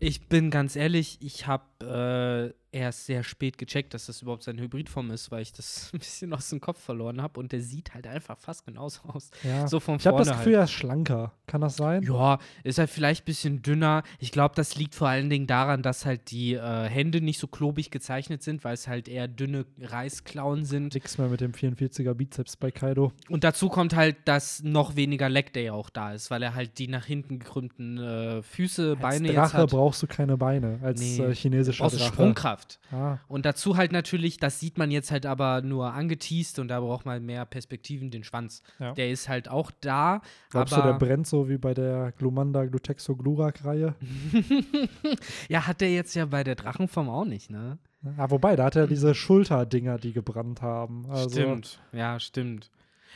ich 0.00 0.28
bin 0.28 0.50
ganz 0.50 0.74
ehrlich, 0.74 1.18
ich 1.20 1.46
habe 1.46 2.52
äh, 2.52 2.65
erst 2.72 3.06
sehr 3.06 3.22
spät 3.22 3.56
gecheckt, 3.58 3.94
dass 3.94 4.06
das 4.06 4.20
überhaupt 4.22 4.42
seine 4.42 4.60
Hybridform 4.62 5.10
ist, 5.10 5.30
weil 5.30 5.42
ich 5.42 5.52
das 5.52 5.90
ein 5.94 5.98
bisschen 5.98 6.32
aus 6.32 6.48
dem 6.50 6.60
Kopf 6.60 6.80
verloren 6.80 7.22
habe 7.22 7.40
und 7.40 7.52
der 7.52 7.60
sieht 7.60 7.94
halt 7.94 8.06
einfach 8.06 8.38
fast 8.38 8.66
genauso 8.66 9.00
aus. 9.08 9.30
Ja. 9.42 9.66
So 9.66 9.80
von 9.80 9.96
ich 9.96 10.06
habe 10.06 10.18
das 10.18 10.28
Gefühl, 10.28 10.44
halt. 10.54 10.54
er 10.54 10.64
ist 10.64 10.72
schlanker. 10.72 11.32
Kann 11.46 11.60
das 11.60 11.76
sein? 11.76 12.02
Ja, 12.02 12.38
ist 12.64 12.78
halt 12.78 12.90
vielleicht 12.90 13.22
ein 13.22 13.24
bisschen 13.26 13.62
dünner. 13.62 14.02
Ich 14.18 14.32
glaube, 14.32 14.54
das 14.56 14.74
liegt 14.76 14.94
vor 14.94 15.08
allen 15.08 15.30
Dingen 15.30 15.46
daran, 15.46 15.82
dass 15.82 16.04
halt 16.04 16.30
die 16.30 16.54
äh, 16.54 16.84
Hände 16.88 17.20
nicht 17.20 17.38
so 17.38 17.46
klobig 17.46 17.90
gezeichnet 17.90 18.42
sind, 18.42 18.64
weil 18.64 18.74
es 18.74 18.88
halt 18.88 19.08
eher 19.08 19.28
dünne 19.28 19.64
Reißklauen 19.80 20.64
sind. 20.64 20.94
Nix 20.94 21.18
mehr 21.18 21.28
mit 21.28 21.40
dem 21.40 21.52
44er 21.52 22.14
Bizeps 22.14 22.56
bei 22.56 22.70
Kaido. 22.70 23.12
Und 23.28 23.44
dazu 23.44 23.68
kommt 23.68 23.94
halt, 23.94 24.16
dass 24.24 24.62
noch 24.62 24.96
weniger 24.96 25.28
Leg 25.28 25.52
Day 25.52 25.70
auch 25.70 25.88
da 25.88 26.12
ist, 26.12 26.30
weil 26.30 26.42
er 26.42 26.54
halt 26.54 26.78
die 26.78 26.88
nach 26.88 27.04
hinten 27.06 27.38
gekrümmten 27.38 27.98
äh, 27.98 28.42
Füße, 28.42 28.96
Beine 28.96 29.06
Als 29.14 29.22
jetzt 29.28 29.36
Drache 29.36 29.56
hat. 29.58 29.70
brauchst 29.70 30.02
du 30.02 30.06
keine 30.06 30.36
Beine. 30.36 30.80
Als 30.82 31.00
Nee. 31.00 31.18
äh, 31.20 31.34
chinesischer 31.34 31.84
brauchst 31.84 32.00
Drache. 32.00 32.08
Sprungkraft. 32.12 32.65
Ah, 32.92 33.18
Und 33.28 33.46
dazu 33.46 33.76
halt 33.76 33.92
natürlich, 33.92 34.38
das 34.38 34.60
sieht 34.60 34.78
man 34.78 34.90
jetzt 34.90 35.10
halt 35.10 35.26
aber 35.26 35.62
nur 35.62 35.92
angeteased 35.92 36.58
und 36.58 36.68
da 36.68 36.80
braucht 36.80 37.06
man 37.06 37.24
mehr 37.24 37.44
Perspektiven, 37.44 38.10
den 38.10 38.24
Schwanz. 38.24 38.62
Ja. 38.78 38.92
Der 38.92 39.10
ist 39.10 39.28
halt 39.28 39.48
auch 39.48 39.70
da, 39.80 40.20
glaubst 40.50 40.74
aber 40.74 40.82
du, 40.82 40.88
der 40.98 41.06
brennt 41.06 41.26
so 41.26 41.48
wie 41.48 41.58
bei 41.58 41.74
der 41.74 42.12
Glumanda 42.12 42.64
Glutexo 42.64 43.16
Glurak-Reihe? 43.16 43.94
ja, 45.48 45.66
hat 45.66 45.80
der 45.80 45.92
jetzt 45.92 46.14
ja 46.14 46.26
bei 46.26 46.44
der 46.44 46.54
Drachenform 46.54 47.08
auch 47.08 47.24
nicht, 47.24 47.50
ne? 47.50 47.78
Ah, 48.16 48.30
wobei, 48.30 48.56
da 48.56 48.64
hat 48.64 48.76
er 48.76 48.86
diese 48.86 49.14
Schulterdinger, 49.14 49.98
die 49.98 50.12
gebrannt 50.12 50.62
haben. 50.62 51.06
Also 51.10 51.30
Stimmt, 51.30 51.80
ja, 51.92 52.20
stimmt. 52.20 52.70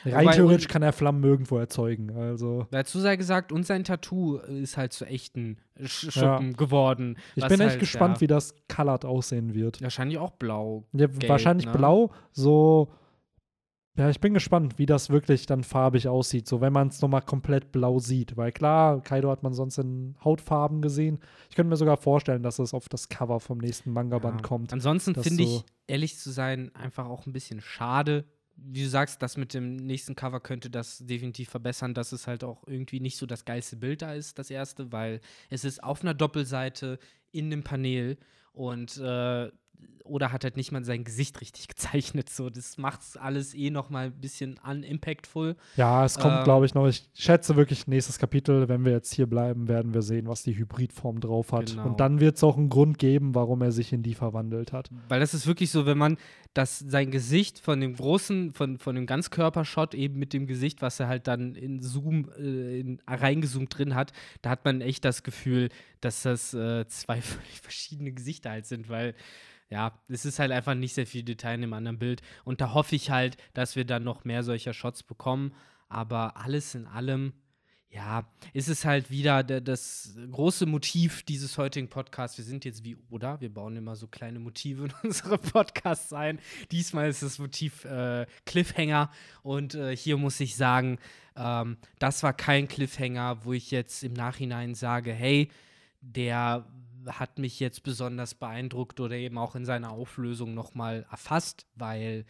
Rein 0.04 0.24
Wobei, 0.24 0.34
theoretisch 0.36 0.68
kann 0.68 0.82
er 0.82 0.92
Flammen 0.92 1.22
irgendwo 1.24 1.58
erzeugen. 1.58 2.10
Also 2.16 2.66
Dazu 2.70 3.00
sei 3.00 3.16
gesagt, 3.16 3.52
und 3.52 3.66
sein 3.66 3.84
Tattoo 3.84 4.36
ist 4.38 4.76
halt 4.76 4.92
zu 4.92 5.04
echten 5.04 5.58
Sch 5.84 6.04
Ja. 6.04 6.10
Schuppen 6.10 6.52
geworden. 6.54 7.16
ich 7.34 7.44
bin 7.46 7.60
echt 7.60 7.70
halt, 7.70 7.80
gespannt, 7.80 8.16
ja, 8.18 8.20
wie 8.22 8.26
das 8.26 8.54
colored 8.68 9.04
aussehen 9.04 9.54
wird. 9.54 9.82
Wahrscheinlich 9.82 10.18
auch 10.18 10.30
blau. 10.32 10.84
Ja, 10.92 11.06
Gelb, 11.06 11.28
wahrscheinlich 11.28 11.66
ne? 11.66 11.72
blau, 11.72 12.10
so. 12.32 12.92
Ja, 13.98 14.08
ich 14.08 14.20
bin 14.20 14.32
gespannt, 14.32 14.78
wie 14.78 14.86
das 14.86 15.10
wirklich 15.10 15.46
dann 15.46 15.62
farbig 15.64 16.06
aussieht, 16.08 16.46
so 16.48 16.60
wenn 16.60 16.72
man 16.72 16.88
es 16.88 17.02
nochmal 17.02 17.22
komplett 17.22 17.72
blau 17.72 17.98
sieht. 17.98 18.36
Weil 18.36 18.52
klar, 18.52 19.02
Kaido 19.02 19.30
hat 19.30 19.42
man 19.42 19.52
sonst 19.52 19.78
in 19.78 20.16
Hautfarben 20.24 20.80
gesehen. 20.80 21.18
Ich 21.50 21.56
könnte 21.56 21.68
mir 21.70 21.76
sogar 21.76 21.96
vorstellen, 21.96 22.42
dass 22.42 22.60
es 22.60 22.72
auf 22.72 22.88
das 22.88 23.08
Cover 23.08 23.40
vom 23.40 23.58
nächsten 23.58 23.92
Manga-Band 23.92 24.40
Ja. 24.42 24.46
kommt. 24.46 24.72
Ansonsten 24.72 25.14
finde 25.16 25.42
ich, 25.42 25.48
so- 25.50 25.64
ehrlich 25.88 26.16
zu 26.18 26.30
sein, 26.30 26.70
einfach 26.74 27.06
auch 27.08 27.26
ein 27.26 27.32
bisschen 27.32 27.60
schade. 27.60 28.24
Wie 28.62 28.82
du 28.82 28.88
sagst, 28.88 29.22
das 29.22 29.36
mit 29.36 29.54
dem 29.54 29.76
nächsten 29.76 30.14
Cover 30.14 30.40
könnte 30.40 30.70
das 30.70 30.98
definitiv 30.98 31.48
verbessern, 31.48 31.94
dass 31.94 32.12
es 32.12 32.26
halt 32.26 32.44
auch 32.44 32.66
irgendwie 32.66 33.00
nicht 33.00 33.16
so 33.16 33.26
das 33.26 33.44
geilste 33.44 33.76
Bild 33.76 34.02
da 34.02 34.12
ist, 34.14 34.38
das 34.38 34.50
erste, 34.50 34.92
weil 34.92 35.20
es 35.48 35.64
ist 35.64 35.82
auf 35.82 36.02
einer 36.02 36.14
Doppelseite 36.14 36.98
in 37.32 37.50
dem 37.50 37.62
Panel 37.62 38.18
und 38.52 38.96
äh, 38.98 39.50
oder 40.10 40.32
hat 40.32 40.44
halt 40.44 40.56
nicht 40.56 40.72
mal 40.72 40.84
sein 40.84 41.04
Gesicht 41.04 41.40
richtig 41.40 41.68
gezeichnet. 41.68 42.28
So, 42.28 42.50
das 42.50 42.76
macht 42.78 43.00
alles 43.18 43.54
eh 43.54 43.70
noch 43.70 43.90
mal 43.90 44.06
ein 44.06 44.20
bisschen 44.20 44.58
unimpactful. 44.68 45.56
Ja, 45.76 46.04
es 46.04 46.18
kommt, 46.18 46.38
Ähm, 46.38 46.44
glaube 46.44 46.66
ich, 46.66 46.74
noch. 46.74 46.86
Ich 46.86 47.08
schätze 47.14 47.56
wirklich, 47.56 47.86
nächstes 47.86 48.18
Kapitel, 48.18 48.68
wenn 48.68 48.84
wir 48.84 48.92
jetzt 48.92 49.14
hier 49.14 49.26
bleiben, 49.26 49.68
werden 49.68 49.94
wir 49.94 50.02
sehen, 50.02 50.26
was 50.26 50.42
die 50.42 50.56
Hybridform 50.56 51.20
drauf 51.20 51.52
hat. 51.52 51.70
Genau. 51.70 51.86
Und 51.86 52.00
dann 52.00 52.20
wird 52.20 52.36
es 52.36 52.44
auch 52.44 52.56
einen 52.56 52.68
Grund 52.68 52.98
geben, 52.98 53.34
warum 53.34 53.62
er 53.62 53.72
sich 53.72 53.92
in 53.92 54.02
die 54.02 54.14
verwandelt 54.14 54.72
hat. 54.72 54.90
Weil 55.08 55.20
das 55.20 55.32
ist 55.32 55.46
wirklich 55.46 55.70
so, 55.70 55.86
wenn 55.86 55.98
man 55.98 56.16
das, 56.54 56.80
sein 56.80 57.12
Gesicht 57.12 57.60
von 57.60 57.80
dem 57.80 57.94
großen, 57.94 58.52
von, 58.52 58.78
von 58.78 58.96
dem 58.96 59.06
Ganzkörpershot 59.06 59.94
eben 59.94 60.18
mit 60.18 60.32
dem 60.32 60.46
Gesicht, 60.46 60.82
was 60.82 60.98
er 60.98 61.06
halt 61.06 61.28
dann 61.28 61.54
in 61.54 61.80
Zoom, 61.80 62.28
äh, 62.36 62.80
in, 62.80 63.00
reingezoomt 63.06 63.78
drin 63.78 63.94
hat, 63.94 64.12
da 64.42 64.50
hat 64.50 64.64
man 64.64 64.80
echt 64.80 65.04
das 65.04 65.22
Gefühl, 65.22 65.68
dass 66.00 66.22
das 66.22 66.52
äh, 66.54 66.86
zwei 66.88 67.20
völlig 67.20 67.60
verschiedene 67.60 68.12
Gesichter 68.12 68.50
halt 68.50 68.66
sind, 68.66 68.88
weil 68.88 69.14
ja, 69.70 69.92
es 70.08 70.24
ist 70.24 70.40
halt 70.40 70.50
einfach 70.50 70.74
nicht 70.74 70.94
sehr 70.94 71.06
viel 71.06 71.22
Detail 71.22 71.54
in 71.54 71.60
dem 71.62 71.72
anderen 71.72 71.98
Bild. 71.98 72.22
Und 72.44 72.60
da 72.60 72.74
hoffe 72.74 72.96
ich 72.96 73.10
halt, 73.10 73.36
dass 73.54 73.76
wir 73.76 73.84
dann 73.84 74.02
noch 74.02 74.24
mehr 74.24 74.42
solcher 74.42 74.74
Shots 74.74 75.04
bekommen. 75.04 75.54
Aber 75.88 76.36
alles 76.36 76.74
in 76.74 76.86
allem, 76.86 77.32
ja, 77.88 78.28
ist 78.52 78.68
es 78.68 78.84
halt 78.84 79.10
wieder 79.10 79.44
der, 79.44 79.60
das 79.60 80.16
große 80.30 80.66
Motiv 80.66 81.22
dieses 81.22 81.56
heutigen 81.56 81.88
Podcasts. 81.88 82.36
Wir 82.36 82.44
sind 82.44 82.64
jetzt 82.64 82.84
wie 82.84 82.96
Oda, 83.10 83.40
wir 83.40 83.52
bauen 83.52 83.76
immer 83.76 83.94
so 83.94 84.08
kleine 84.08 84.40
Motive 84.40 84.86
in 84.86 84.92
unsere 85.04 85.38
Podcasts 85.38 86.12
ein. 86.12 86.40
Diesmal 86.72 87.08
ist 87.08 87.22
das 87.22 87.38
Motiv 87.38 87.84
äh, 87.84 88.26
Cliffhanger 88.46 89.10
und 89.42 89.76
äh, 89.76 89.96
hier 89.96 90.16
muss 90.16 90.38
ich 90.40 90.56
sagen, 90.56 90.98
ähm, 91.36 91.78
das 92.00 92.24
war 92.24 92.32
kein 92.32 92.66
Cliffhanger, 92.66 93.44
wo 93.44 93.52
ich 93.52 93.70
jetzt 93.70 94.02
im 94.02 94.12
Nachhinein 94.12 94.74
sage, 94.74 95.12
hey, 95.12 95.48
der 96.00 96.66
hat 97.06 97.38
mich 97.38 97.60
jetzt 97.60 97.82
besonders 97.82 98.34
beeindruckt 98.34 99.00
oder 99.00 99.16
eben 99.16 99.38
auch 99.38 99.54
in 99.54 99.64
seiner 99.64 99.90
Auflösung 99.92 100.54
nochmal 100.54 101.06
erfasst, 101.10 101.66
weil 101.74 102.24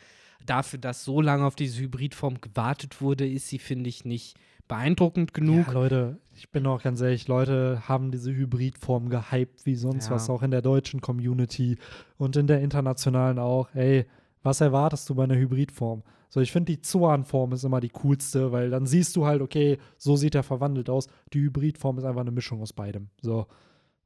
dafür, 0.46 0.78
dass 0.78 1.04
so 1.04 1.20
lange 1.20 1.44
auf 1.44 1.56
diese 1.56 1.80
Hybridform 1.80 2.40
gewartet 2.40 3.00
wurde, 3.00 3.28
ist 3.28 3.48
sie, 3.48 3.58
finde 3.58 3.88
ich, 3.88 4.04
nicht 4.04 4.36
beeindruckend 4.68 5.34
genug. 5.34 5.66
Ja, 5.66 5.72
Leute, 5.72 6.18
ich 6.34 6.50
bin 6.50 6.66
auch 6.66 6.82
ganz 6.82 7.00
ehrlich, 7.00 7.26
Leute 7.26 7.82
haben 7.88 8.12
diese 8.12 8.32
Hybridform 8.32 9.08
gehypt 9.08 9.66
wie 9.66 9.74
sonst 9.74 10.06
Ja. 10.06 10.14
was, 10.14 10.30
auch 10.30 10.42
in 10.42 10.52
der 10.52 10.62
deutschen 10.62 11.00
Community 11.00 11.76
und 12.16 12.36
in 12.36 12.46
der 12.46 12.60
internationalen 12.60 13.38
auch. 13.38 13.68
Ey, 13.74 14.06
was 14.42 14.60
erwartest 14.60 15.08
du 15.10 15.14
bei 15.16 15.24
einer 15.24 15.36
Hybridform? 15.36 16.02
So, 16.28 16.40
ich 16.40 16.52
finde 16.52 16.72
die 16.72 16.80
Zoan-Form 16.80 17.52
ist 17.52 17.64
immer 17.64 17.80
die 17.80 17.88
coolste, 17.88 18.52
weil 18.52 18.70
dann 18.70 18.86
siehst 18.86 19.16
du 19.16 19.26
halt, 19.26 19.42
okay, 19.42 19.78
so 19.98 20.14
sieht 20.14 20.36
er 20.36 20.44
verwandelt 20.44 20.88
aus. 20.88 21.08
Die 21.32 21.40
Hybridform 21.40 21.98
ist 21.98 22.04
einfach 22.04 22.20
eine 22.20 22.30
Mischung 22.30 22.62
aus 22.62 22.72
beidem. 22.72 23.08
So. 23.20 23.46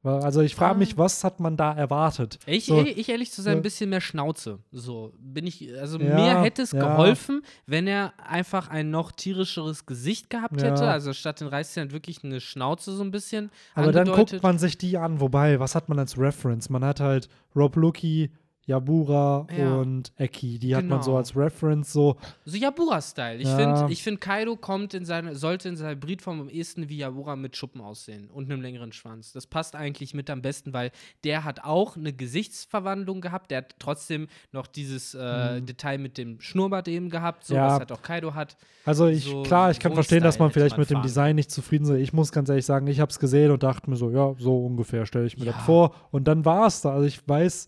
Also 0.05 0.41
ich 0.41 0.55
frage 0.55 0.75
Ah. 0.75 0.77
mich, 0.77 0.97
was 0.97 1.23
hat 1.23 1.39
man 1.39 1.57
da 1.57 1.73
erwartet? 1.73 2.39
Ich, 2.45 2.65
so, 2.65 2.79
ich 2.81 3.09
ehrlich 3.09 3.31
zu 3.31 3.41
sein, 3.41 3.57
ein 3.57 3.61
bisschen 3.61 3.89
mehr 3.89 4.01
Schnauze. 4.01 4.59
So 4.71 5.13
bin 5.19 5.47
ich, 5.47 5.73
also 5.79 5.99
Ja, 5.99 6.15
mir 6.15 6.41
hätte 6.41 6.61
es 6.61 6.71
ja. 6.71 6.79
geholfen, 6.79 7.41
wenn 7.65 7.87
er 7.87 8.13
einfach 8.23 8.69
ein 8.69 8.91
noch 8.91 9.11
tierischeres 9.11 9.85
Gesicht 9.85 10.29
gehabt 10.29 10.61
Ja. 10.61 10.67
hätte. 10.71 10.87
Also 10.87 11.13
statt 11.13 11.39
den 11.41 11.47
Reißzähnen 11.47 11.91
wirklich 11.91 12.23
eine 12.23 12.39
Schnauze 12.39 12.91
so 12.95 13.03
ein 13.03 13.11
bisschen. 13.11 13.49
Aber 13.73 13.91
dann 13.91 14.07
angedeutet. 14.07 14.29
guckt 14.33 14.43
man 14.43 14.59
sich 14.59 14.77
die 14.77 14.97
an. 14.97 15.19
Wobei, 15.19 15.59
was 15.59 15.75
hat 15.75 15.89
man 15.89 15.97
als 15.99 16.17
Reference? 16.17 16.69
Man 16.69 16.83
hat 16.85 16.99
halt 16.99 17.27
Rob 17.55 17.75
Lucky, 17.75 18.31
Yabura 18.67 19.45
Ja. 19.55 19.75
und 19.75 20.11
Eki. 20.17 20.57
Die 20.59 20.75
hat 20.75 20.85
man 20.85 21.01
so 21.01 21.11
Genau. 21.11 21.17
als 21.19 21.35
Reference 21.35 21.93
so. 21.93 22.15
So 22.45 22.57
Yabura-Style. 22.57 23.37
Ich 23.37 23.47
Ja. 23.47 23.55
finde, 23.57 23.93
ich 23.93 24.01
find, 24.03 24.19
Kaido 24.21 24.55
kommt 24.55 24.93
in 24.93 25.05
seine, 25.05 25.35
sollte 25.35 25.69
in 25.69 25.75
seiner 25.77 25.91
Hybridform 25.91 26.41
am 26.41 26.49
ehesten 26.49 26.89
wie 26.89 26.97
Yabura 26.97 27.35
mit 27.35 27.55
Schuppen 27.55 27.81
aussehen 27.81 28.29
und 28.29 28.51
einem 28.51 28.61
längeren 28.61 28.91
Schwanz. 28.91 29.31
Das 29.33 29.45
passt 29.47 29.75
eigentlich 29.75 30.13
mit 30.13 30.29
am 30.29 30.41
besten, 30.41 30.73
weil 30.73 30.91
der 31.23 31.43
hat 31.43 31.63
auch 31.63 31.95
eine 31.95 32.11
Gesichtsverwandlung 32.13 33.21
gehabt. 33.21 33.51
Der 33.51 33.59
hat 33.59 33.75
trotzdem 33.79 34.27
noch 34.51 34.67
dieses 34.67 35.13
äh, 35.13 35.61
Detail 35.61 35.97
mit 35.99 36.17
dem 36.17 36.41
Schnurrbart 36.41 36.87
eben 36.87 37.09
gehabt, 37.09 37.45
so 37.45 37.53
Mhm. 37.53 37.57
Ja. 37.59 37.67
was 37.67 37.79
halt 37.79 37.91
auch 37.91 38.01
Kaido 38.01 38.33
hat. 38.33 38.57
Also 38.85 39.07
ich, 39.07 39.25
So 39.25 39.43
klar, 39.43 39.71
ich 39.71 39.79
kann 39.79 39.93
verstehen, 39.93 40.23
dass 40.23 40.39
man 40.39 40.51
vielleicht 40.51 40.71
man 40.75 40.81
mit 40.81 40.89
dem 40.89 40.95
fahren. 40.95 41.03
Design 41.03 41.35
nicht 41.35 41.51
zufrieden 41.51 41.85
ist. 41.85 42.01
Ich 42.01 42.13
muss 42.13 42.31
ganz 42.31 42.49
ehrlich 42.49 42.65
sagen, 42.65 42.87
ich 42.87 42.99
habe 42.99 43.09
es 43.11 43.19
gesehen 43.19 43.51
und 43.51 43.63
dachte 43.63 43.89
mir 43.89 43.95
so, 43.95 44.09
ja, 44.11 44.33
so 44.37 44.65
ungefähr 44.65 45.05
stelle 45.05 45.25
ich 45.25 45.37
mir 45.37 45.45
das 45.45 45.55
vor. 45.65 45.93
Und 46.11 46.27
dann 46.27 46.45
war 46.45 46.67
es 46.67 46.81
da. 46.81 46.91
Also 46.91 47.05
ich 47.05 47.27
weiß, 47.27 47.67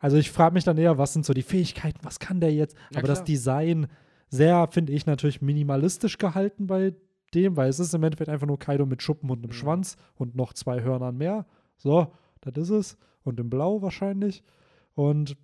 Also 0.00 0.16
ich 0.16 0.30
frage 0.30 0.54
mich 0.54 0.64
dann 0.64 0.78
eher, 0.78 0.98
was 0.98 1.12
sind 1.12 1.24
so 1.24 1.32
die 1.34 1.42
Fähigkeiten, 1.42 1.98
was 2.02 2.18
kann 2.18 2.40
der 2.40 2.52
jetzt? 2.52 2.76
Ja, 2.90 2.98
Aber 2.98 3.06
das 3.06 3.18
klar. 3.18 3.26
Design 3.26 3.86
sehr, 4.28 4.66
finde 4.70 4.92
ich, 4.92 5.06
natürlich 5.06 5.42
minimalistisch 5.42 6.18
gehalten 6.18 6.66
bei 6.66 6.94
dem, 7.34 7.56
weil 7.56 7.68
es 7.68 7.78
ist 7.78 7.94
im 7.94 8.02
Endeffekt 8.02 8.28
einfach 8.30 8.46
nur 8.46 8.58
Kaido 8.58 8.86
mit 8.86 9.02
Schuppen 9.02 9.30
und 9.30 9.38
einem 9.38 9.50
Mhm. 9.50 9.54
Schwanz 9.54 9.96
und 10.16 10.34
noch 10.34 10.52
zwei 10.54 10.82
Hörnern 10.82 11.16
mehr. 11.16 11.46
So, 11.76 12.12
das 12.40 12.56
ist 12.56 12.70
es. 12.70 12.98
Und 13.22 13.38
in 13.38 13.50
Blau 13.50 13.82
wahrscheinlich. 13.82 14.42
Und 14.94 15.36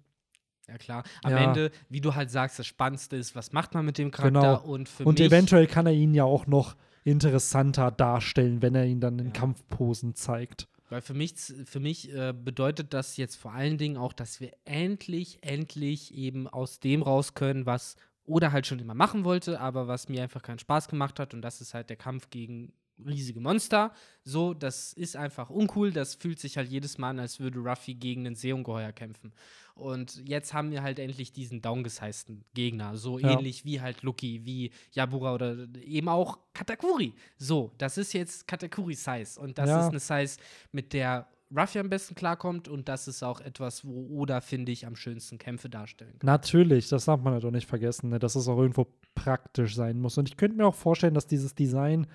Ja, 0.69 0.79
klar. 0.79 1.05
Am 1.23 1.31
Ja. 1.31 1.45
Ende, 1.45 1.71
wie 1.89 2.01
du 2.01 2.15
halt 2.17 2.29
sagst, 2.31 2.59
das 2.59 2.67
Spannendste 2.67 3.15
ist, 3.17 3.37
was 3.37 3.53
macht 3.53 3.75
man 3.75 3.85
mit 3.85 3.99
dem 3.99 4.11
Charakter? 4.11 4.41
Genau. 4.41 4.63
Und 4.65 4.89
für 4.89 5.05
Und 5.05 5.21
eventuell 5.21 5.67
kann 5.69 5.87
er 5.87 5.93
ihn 5.93 6.13
ja 6.13 6.25
auch 6.25 6.47
noch 6.49 6.75
interessanter 7.05 7.93
darstellen, 7.93 8.63
wenn 8.63 8.75
er 8.75 8.85
ihn 8.85 8.99
dann 9.01 9.19
in 9.21 9.27
Ja. 9.27 9.33
Kampfposen 9.33 10.15
zeigt. 10.17 10.67
Weil 10.89 11.01
für 11.01 11.15
mich, 11.15 11.35
für 11.65 11.81
mich 11.81 12.13
äh, 12.15 12.33
bedeutet 12.33 12.95
das 12.95 13.17
jetzt 13.17 13.37
vor 13.37 13.53
allen 13.53 13.79
Dingen 13.79 13.97
auch, 13.97 14.13
dass 14.13 14.41
wir 14.41 14.53
endlich, 14.65 15.39
endlich 15.43 16.15
eben 16.15 16.47
aus 16.47 16.79
dem 16.79 17.03
raus 17.03 17.35
können, 17.35 17.67
was 17.67 17.97
Oda 18.25 18.53
halt 18.53 18.67
schon 18.67 18.79
immer 18.79 18.95
machen 18.95 19.25
wollte, 19.25 19.61
aber 19.61 19.89
was 19.89 20.09
mir 20.09 20.23
einfach 20.23 20.43
keinen 20.43 20.59
Spaß 20.59 20.89
gemacht 20.89 21.19
hat. 21.19 21.35
Und 21.35 21.43
das 21.43 21.61
ist 21.61 21.75
halt 21.75 21.91
der 21.91 21.97
Kampf 21.97 22.31
gegen 22.31 22.73
riesige 23.05 23.41
Monster. 23.41 23.93
So, 24.25 24.55
das 24.55 24.93
ist 24.93 25.17
einfach 25.17 25.51
uncool. 25.51 25.93
Das 25.93 26.15
fühlt 26.15 26.39
sich 26.41 26.57
halt 26.57 26.69
jedes 26.71 26.99
Mal 26.99 27.11
an, 27.11 27.19
als 27.21 27.41
würde 27.41 27.59
Ruffy 27.59 27.95
gegen 27.95 28.27
einen 28.27 28.37
Seeungeheuer 28.37 28.93
kämpfen. 28.93 29.33
Und 29.75 30.23
jetzt 30.27 30.55
haben 30.55 30.71
wir 30.71 30.83
halt 30.83 30.99
endlich 30.99 31.33
diesen 31.33 31.61
downgesizten 31.61 32.45
Gegner. 32.55 32.97
So 32.97 33.19
Ja. 33.19 33.33
ähnlich 33.33 33.65
wie 33.65 33.81
halt 33.81 34.03
Lucky, 34.03 34.45
wie 34.47 34.71
Yabura 34.93 35.35
oder 35.35 35.67
eben 35.83 36.09
auch 36.09 36.39
Katakuri. 36.55 37.13
So, 37.37 37.73
das 37.79 37.99
ist 37.99 38.15
jetzt 38.15 38.49
Katakuri-Size. 38.49 39.39
Und 39.41 39.59
das 39.59 39.69
Ja. 39.69 39.81
ist 39.81 39.91
eine 39.91 40.01
Size, 40.27 40.39
mit 40.73 40.93
der 40.93 41.29
Ruffy 41.55 41.79
am 41.79 41.91
besten 41.91 42.15
klarkommt. 42.15 42.67
Und 42.69 42.89
das 42.89 43.07
ist 43.07 43.23
auch 43.23 43.41
etwas, 43.41 43.85
wo 43.87 44.09
Oda, 44.09 44.41
finde 44.41 44.73
ich, 44.73 44.87
am 44.87 44.97
schönsten 44.97 45.39
Kämpfe 45.39 45.69
darstellen 45.69 46.19
kann. 46.19 46.27
Natürlich, 46.27 46.89
das 46.89 47.05
darf 47.05 47.21
man 47.21 47.35
halt 47.35 47.45
auch 47.45 47.51
nicht 47.53 47.69
vergessen, 47.69 48.09
ne, 48.09 48.19
dass 48.19 48.35
es 48.35 48.49
auch 48.49 48.59
irgendwo 48.59 48.87
praktisch 49.15 49.75
sein 49.77 50.01
muss. 50.01 50.19
Und 50.19 50.29
ich 50.29 50.37
könnte 50.37 50.57
mir 50.57 50.67
auch 50.67 50.75
vorstellen, 50.75 51.15
dass 51.15 51.27
dieses 51.27 51.55
Design 51.55 52.07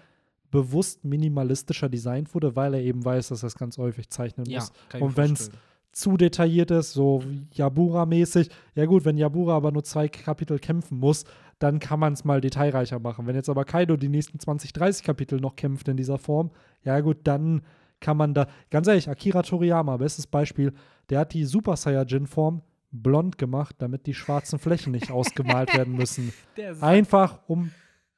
bewusst 0.52 1.04
minimalistischer 1.04 1.90
designt 1.90 2.34
wurde, 2.36 2.56
weil 2.56 2.74
er 2.74 2.82
eben 2.82 3.04
weiß, 3.04 3.30
dass 3.30 3.44
er 3.44 3.48
es 3.48 3.56
ganz 3.56 3.78
häufig 3.78 4.10
zeichnen 4.10 4.46
Ja, 4.46 4.60
muss. 4.60 5.02
Und 5.02 5.18
wenn 5.18 5.34
es 5.34 5.50
zu 5.94 6.16
detailliert 6.18 6.72
ist, 6.72 6.94
so 6.94 7.24
Yabura-mäßig, 7.54 8.50
ja 8.76 8.86
gut, 8.86 9.06
wenn 9.06 9.18
Yabura 9.18 9.56
aber 9.56 9.72
nur 9.72 9.84
zwei 9.84 10.08
Kapitel 10.08 10.60
kämpfen 10.60 11.00
muss, 11.00 11.26
dann 11.60 11.80
kann 11.80 12.00
man 12.00 12.14
es 12.14 12.24
mal 12.24 12.42
detailreicher 12.42 13.00
machen. 13.00 13.28
Wenn 13.28 13.36
jetzt 13.36 13.50
aber 13.50 13.66
Kaido 13.66 13.98
die 13.98 14.10
nächsten 14.10 14.40
20, 14.40 14.74
30 14.74 15.04
Kapitel 15.04 15.40
noch 15.40 15.56
kämpft 15.56 15.88
in 15.88 15.98
dieser 15.98 16.18
Form, 16.18 16.52
ja 16.84 17.00
gut, 17.02 17.18
dann 17.24 17.62
kann 18.00 18.18
man 18.18 18.34
da, 18.34 18.48
ganz 18.70 18.88
ehrlich, 18.88 19.10
Akira 19.10 19.44
Toriyama, 19.44 19.98
bestes 19.98 20.28
Beispiel, 20.28 20.74
der 21.10 21.20
hat 21.20 21.34
die 21.34 21.46
Super 21.46 21.76
Saiyajin-Form 21.76 22.62
blond 22.92 23.38
gemacht, 23.38 23.76
damit 23.80 24.06
die 24.08 24.14
schwarzen 24.14 24.60
Flächen 24.60 24.92
nicht 24.92 25.12
ausgemalt 25.12 25.74
werden 25.76 25.96
müssen. 25.96 26.34
Einfach, 26.82 27.40
um 27.48 27.72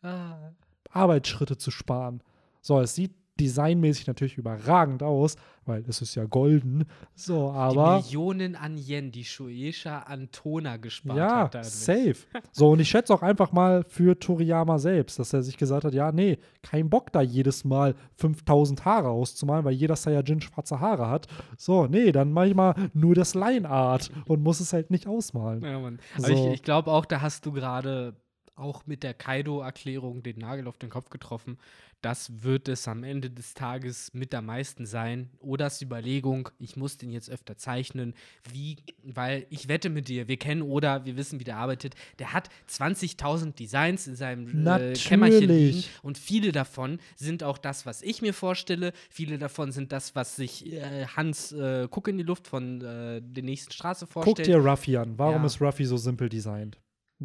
Ah. 0.04 0.52
Arbeitsschritte 0.94 1.58
zu 1.58 1.72
sparen. 1.72 2.22
So, 2.62 2.80
es 2.80 2.96
sieht 2.96 3.12
designmäßig 3.40 4.06
natürlich 4.06 4.38
überragend 4.38 5.02
aus, 5.02 5.38
weil 5.66 5.84
es 5.88 6.04
ist 6.04 6.14
ja 6.14 6.26
golden. 6.26 6.86
So, 7.16 7.50
aber 7.52 7.98
die 7.98 8.16
Millionen 8.16 8.56
an 8.56 8.78
Yen, 8.78 9.12
die 9.12 9.24
Shueisha 9.24 10.00
an 10.02 10.30
Tona 10.32 10.78
gespart 10.78 11.18
ja, 11.18 11.38
hat. 11.46 11.56
damit. 11.56 11.66
safe. 11.66 12.16
So, 12.52 12.70
und 12.70 12.80
ich 12.80 12.90
schätze 12.90 13.12
auch 13.12 13.24
einfach 13.24 13.52
mal 13.52 13.84
für 13.88 14.20
Toriyama 14.20 14.78
selbst, 14.78 15.18
dass 15.18 15.34
er 15.34 15.42
sich 15.42 15.58
gesagt 15.58 15.84
hat, 15.84 15.96
ja, 15.96 16.12
nee, 16.12 16.38
kein 16.62 16.92
Bock 16.92 17.12
da 17.12 17.22
jedes 17.22 17.64
Mal 17.66 17.96
5000 18.18 18.86
Haare 18.86 19.10
auszumalen, 19.10 19.66
weil 19.66 19.74
jeder 19.74 19.96
Saiyajin 19.96 20.40
schwarze 20.42 20.80
Haare 20.80 21.10
hat. 21.10 21.28
So, 21.58 21.88
nee, 21.88 22.12
dann 22.12 22.34
mach 22.34 22.44
ich 22.46 22.54
mal 22.54 22.76
nur 22.94 23.16
das 23.16 23.34
Line 23.34 23.68
Art 23.68 24.12
und 24.28 24.44
muss 24.44 24.60
es 24.60 24.74
halt 24.74 24.92
nicht 24.92 25.08
ausmalen. 25.08 25.64
Ja, 25.64 25.80
Mann. 25.80 26.00
Aber 26.18 26.28
So. 26.28 26.34
ich, 26.34 26.54
ich 26.54 26.62
glaube 26.62 26.92
auch, 26.92 27.06
da 27.06 27.22
hast 27.22 27.48
du 27.48 27.52
gerade 27.52 28.16
auch 28.56 28.86
mit 28.86 29.04
der 29.04 29.14
Kaido-Erklärung 29.14 30.24
den 30.24 30.40
Nagel 30.40 30.68
auf 30.68 30.78
den 30.78 30.90
Kopf 30.90 31.10
getroffen. 31.10 31.58
Das 32.02 32.44
wird 32.44 32.68
es 32.68 32.86
am 32.90 33.06
Ende 33.06 33.30
des 33.30 33.54
Tages 33.54 34.10
mit 34.14 34.36
am 34.36 34.48
meisten 34.48 34.86
sein. 34.86 35.30
Odas 35.40 35.82
Überlegung, 35.82 36.50
ich 36.60 36.76
muss 36.76 36.98
den 36.98 37.12
jetzt 37.12 37.30
öfter 37.30 37.56
zeichnen. 37.58 38.14
Wie, 38.52 38.76
weil 39.04 39.46
ich 39.50 39.70
wette 39.70 39.90
mit 39.90 40.10
dir, 40.10 40.28
wir 40.28 40.36
kennen 40.36 40.64
Oda, 40.64 41.06
wir 41.06 41.16
wissen, 41.16 41.40
wie 41.40 41.46
der 41.46 41.56
arbeitet. 41.56 41.96
Der 42.20 42.34
hat 42.34 42.50
20.000 42.70 43.54
Designs 43.56 44.06
in 44.08 44.18
seinem 44.18 44.48
äh, 44.50 44.54
Natürlich. 44.54 45.06
Kämmerchen 45.06 45.48
liegen 45.50 45.84
und 46.02 46.18
viele 46.18 46.52
davon 46.52 47.00
sind 47.16 47.42
auch 47.42 47.58
das, 47.58 47.86
was 47.86 48.02
ich 48.02 48.22
mir 48.22 48.34
vorstelle. 48.34 48.92
Viele 49.10 49.38
davon 49.38 49.72
sind 49.72 49.94
das, 49.94 50.14
was 50.14 50.36
sich 50.36 50.74
äh, 50.74 51.06
Hans 51.08 51.54
äh, 51.54 51.88
Guck 51.90 52.10
in 52.10 52.18
die 52.18 52.24
Luft 52.24 52.48
von 52.48 52.82
äh, 52.82 53.22
der 53.22 53.44
nächsten 53.44 53.72
Straße 53.72 54.08
vorstellt. 54.08 54.38
Guck 54.40 54.46
dir 54.46 54.58
Ruffy 54.58 54.98
an. 54.98 55.18
Warum 55.18 55.36
Ja. 55.42 55.46
ist 55.46 55.62
Ruffy 55.62 55.86
so 55.86 55.96
simpel 55.96 56.28
designt? 56.28 56.78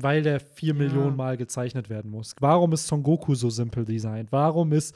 Weil 0.03 0.23
der 0.23 0.41
vier 0.41 0.75
Ja. 0.75 0.79
Millionen 0.81 1.17
Mal 1.17 1.37
gezeichnet 1.37 1.89
werden 1.91 2.11
muss. 2.11 2.35
Warum 2.41 2.73
ist 2.73 2.87
Son 2.87 3.03
Goku 3.03 3.35
so 3.35 3.51
simpel 3.51 3.85
designt? 3.85 4.31
Warum 4.33 4.73
ist 4.73 4.95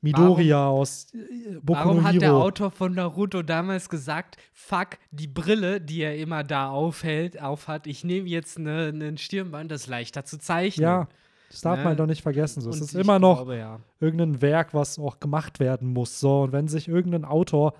Midoriya 0.00 0.68
aus 0.68 1.08
äh, 1.12 1.54
Boku 1.60 1.78
Warum 1.80 1.96
no 1.98 2.02
hat 2.04 2.20
der? 2.20 2.32
Autor 2.34 2.70
von 2.70 2.94
Naruto 2.94 3.42
damals 3.42 3.88
gesagt, 3.88 4.36
fuck, 4.52 4.90
die 5.10 5.26
Brille, 5.26 5.80
die 5.80 6.02
er 6.02 6.16
immer 6.16 6.44
da 6.44 6.68
aufhält, 6.70 7.42
aufhat, 7.42 7.86
ich 7.88 8.04
nehme 8.04 8.28
jetzt 8.28 8.58
ne- 8.60 8.92
einen 8.94 9.18
Stirnband, 9.18 9.70
das 9.72 9.82
ist 9.82 9.86
leichter 9.88 10.24
zu 10.24 10.38
zeichnen. 10.38 10.84
Ja, 10.84 11.08
das 11.50 11.62
darf 11.62 11.78
Ne? 11.78 11.84
man 11.84 11.96
doch 11.96 12.06
nicht 12.06 12.22
vergessen. 12.22 12.60
So. 12.60 12.70
Es 12.70 12.80
ist 12.80 12.94
immer 12.94 13.18
noch 13.18 13.38
Glaube, 13.38 13.56
ja. 13.56 13.80
irgendein 13.98 14.40
Werk, 14.40 14.72
was 14.72 14.98
auch 15.00 15.18
gemacht 15.18 15.58
werden 15.58 15.92
muss. 15.92 16.20
So, 16.20 16.42
und 16.42 16.52
wenn 16.52 16.68
sich 16.68 16.86
irgendein 16.86 17.24
Autor 17.24 17.74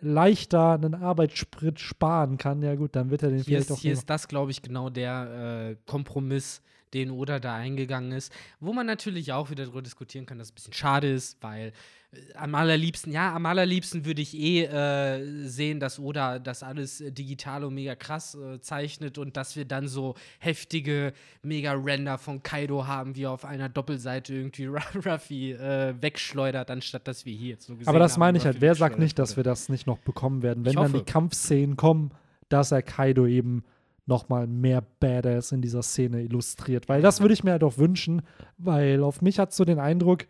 leichter 0.00 0.72
einen 0.72 0.94
Arbeitssprit 0.94 1.80
sparen 1.80 2.38
kann, 2.38 2.62
ja 2.62 2.74
gut, 2.74 2.96
dann 2.96 3.10
wird 3.10 3.22
er 3.22 3.30
den 3.30 3.38
Hier, 3.38 3.44
vielleicht 3.44 3.70
ist, 3.70 3.76
auch 3.76 3.80
hier 3.80 3.92
ist 3.92 4.10
das, 4.10 4.28
glaube 4.28 4.50
ich, 4.50 4.62
genau 4.62 4.90
der 4.90 5.70
äh, 5.70 5.76
Kompromiss, 5.86 6.62
den 6.96 7.10
Oda 7.10 7.38
da 7.38 7.54
eingegangen 7.54 8.12
ist. 8.12 8.32
Wo 8.60 8.72
man 8.72 8.86
natürlich 8.86 9.32
auch 9.32 9.50
wieder 9.50 9.64
darüber 9.64 9.82
diskutieren 9.82 10.26
kann, 10.26 10.38
dass 10.38 10.48
es 10.48 10.52
ein 10.52 10.54
bisschen 10.54 10.72
schade 10.72 11.12
ist, 11.12 11.42
weil 11.42 11.72
äh, 12.12 12.34
am 12.34 12.54
allerliebsten, 12.54 13.12
ja, 13.12 13.34
am 13.34 13.46
allerliebsten 13.46 14.04
würde 14.04 14.22
ich 14.22 14.36
eh 14.36 14.64
äh, 14.64 15.46
sehen, 15.46 15.80
dass 15.80 15.98
Oda 15.98 16.38
das 16.38 16.62
alles 16.62 17.02
digital 17.06 17.64
und 17.64 17.74
mega 17.74 17.94
krass 17.94 18.34
äh, 18.34 18.60
zeichnet 18.60 19.18
und 19.18 19.36
dass 19.36 19.56
wir 19.56 19.64
dann 19.64 19.88
so 19.88 20.14
heftige 20.38 21.12
Mega-Render 21.42 22.18
von 22.18 22.42
Kaido 22.42 22.86
haben, 22.86 23.16
wie 23.16 23.24
er 23.24 23.32
auf 23.32 23.44
einer 23.44 23.68
Doppelseite 23.68 24.34
irgendwie 24.34 24.66
Ruffy 25.06 25.52
äh, 25.52 25.94
wegschleudert, 26.00 26.70
anstatt 26.70 27.06
dass 27.06 27.26
wir 27.26 27.34
hier 27.34 27.50
jetzt 27.50 27.68
nur 27.68 27.78
gesehen 27.78 27.88
Aber 27.88 27.98
das 27.98 28.16
meine 28.16 28.38
ich 28.38 28.46
halt. 28.46 28.60
Wer 28.60 28.74
sagt 28.74 28.98
nicht, 28.98 29.18
dass 29.18 29.36
wir 29.36 29.44
das 29.44 29.68
nicht 29.68 29.86
noch 29.86 29.98
bekommen 29.98 30.42
werden, 30.42 30.64
wenn 30.64 30.74
dann 30.74 30.92
die. 30.92 31.02
Kampfszenen 31.02 31.76
kommen, 31.76 32.10
dass 32.48 32.72
er 32.72 32.82
Kaido 32.82 33.26
eben 33.26 33.64
noch 34.06 34.28
mal 34.28 34.46
mehr 34.46 34.82
Badass 35.00 35.52
in 35.52 35.60
dieser 35.60 35.82
Szene 35.82 36.22
illustriert. 36.22 36.88
Weil 36.88 37.02
das 37.02 37.20
würde 37.20 37.34
ich 37.34 37.44
mir 37.44 37.50
halt 37.50 37.64
auch 37.64 37.76
wünschen, 37.76 38.22
weil 38.56 39.02
auf 39.02 39.20
mich 39.20 39.38
hat 39.38 39.52
so 39.52 39.64
den 39.64 39.80
Eindruck, 39.80 40.26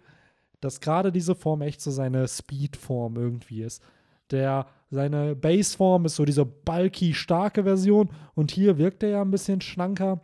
dass 0.61 0.81
gerade 0.81 1.13
diese 1.13 1.35
Form 1.35 1.61
echt 1.61 1.81
so 1.83 1.91
seine 1.91 2.27
Speed-Form 2.27 3.17
irgendwie 3.17 3.63
ist. 3.63 3.83
Der, 4.31 4.67
seine 4.91 5.37
Base-Form 5.37 6.07
ist 6.07 6.17
so 6.17 6.25
diese 6.25 6.47
bulky, 6.47 7.15
starke 7.15 7.63
Version 7.63 8.09
und 8.35 8.51
hier 8.51 8.79
wirkt 8.79 9.03
er 9.03 9.11
ja 9.11 9.23
ein 9.23 9.31
bisschen 9.31 9.61
schlanker. 9.61 10.21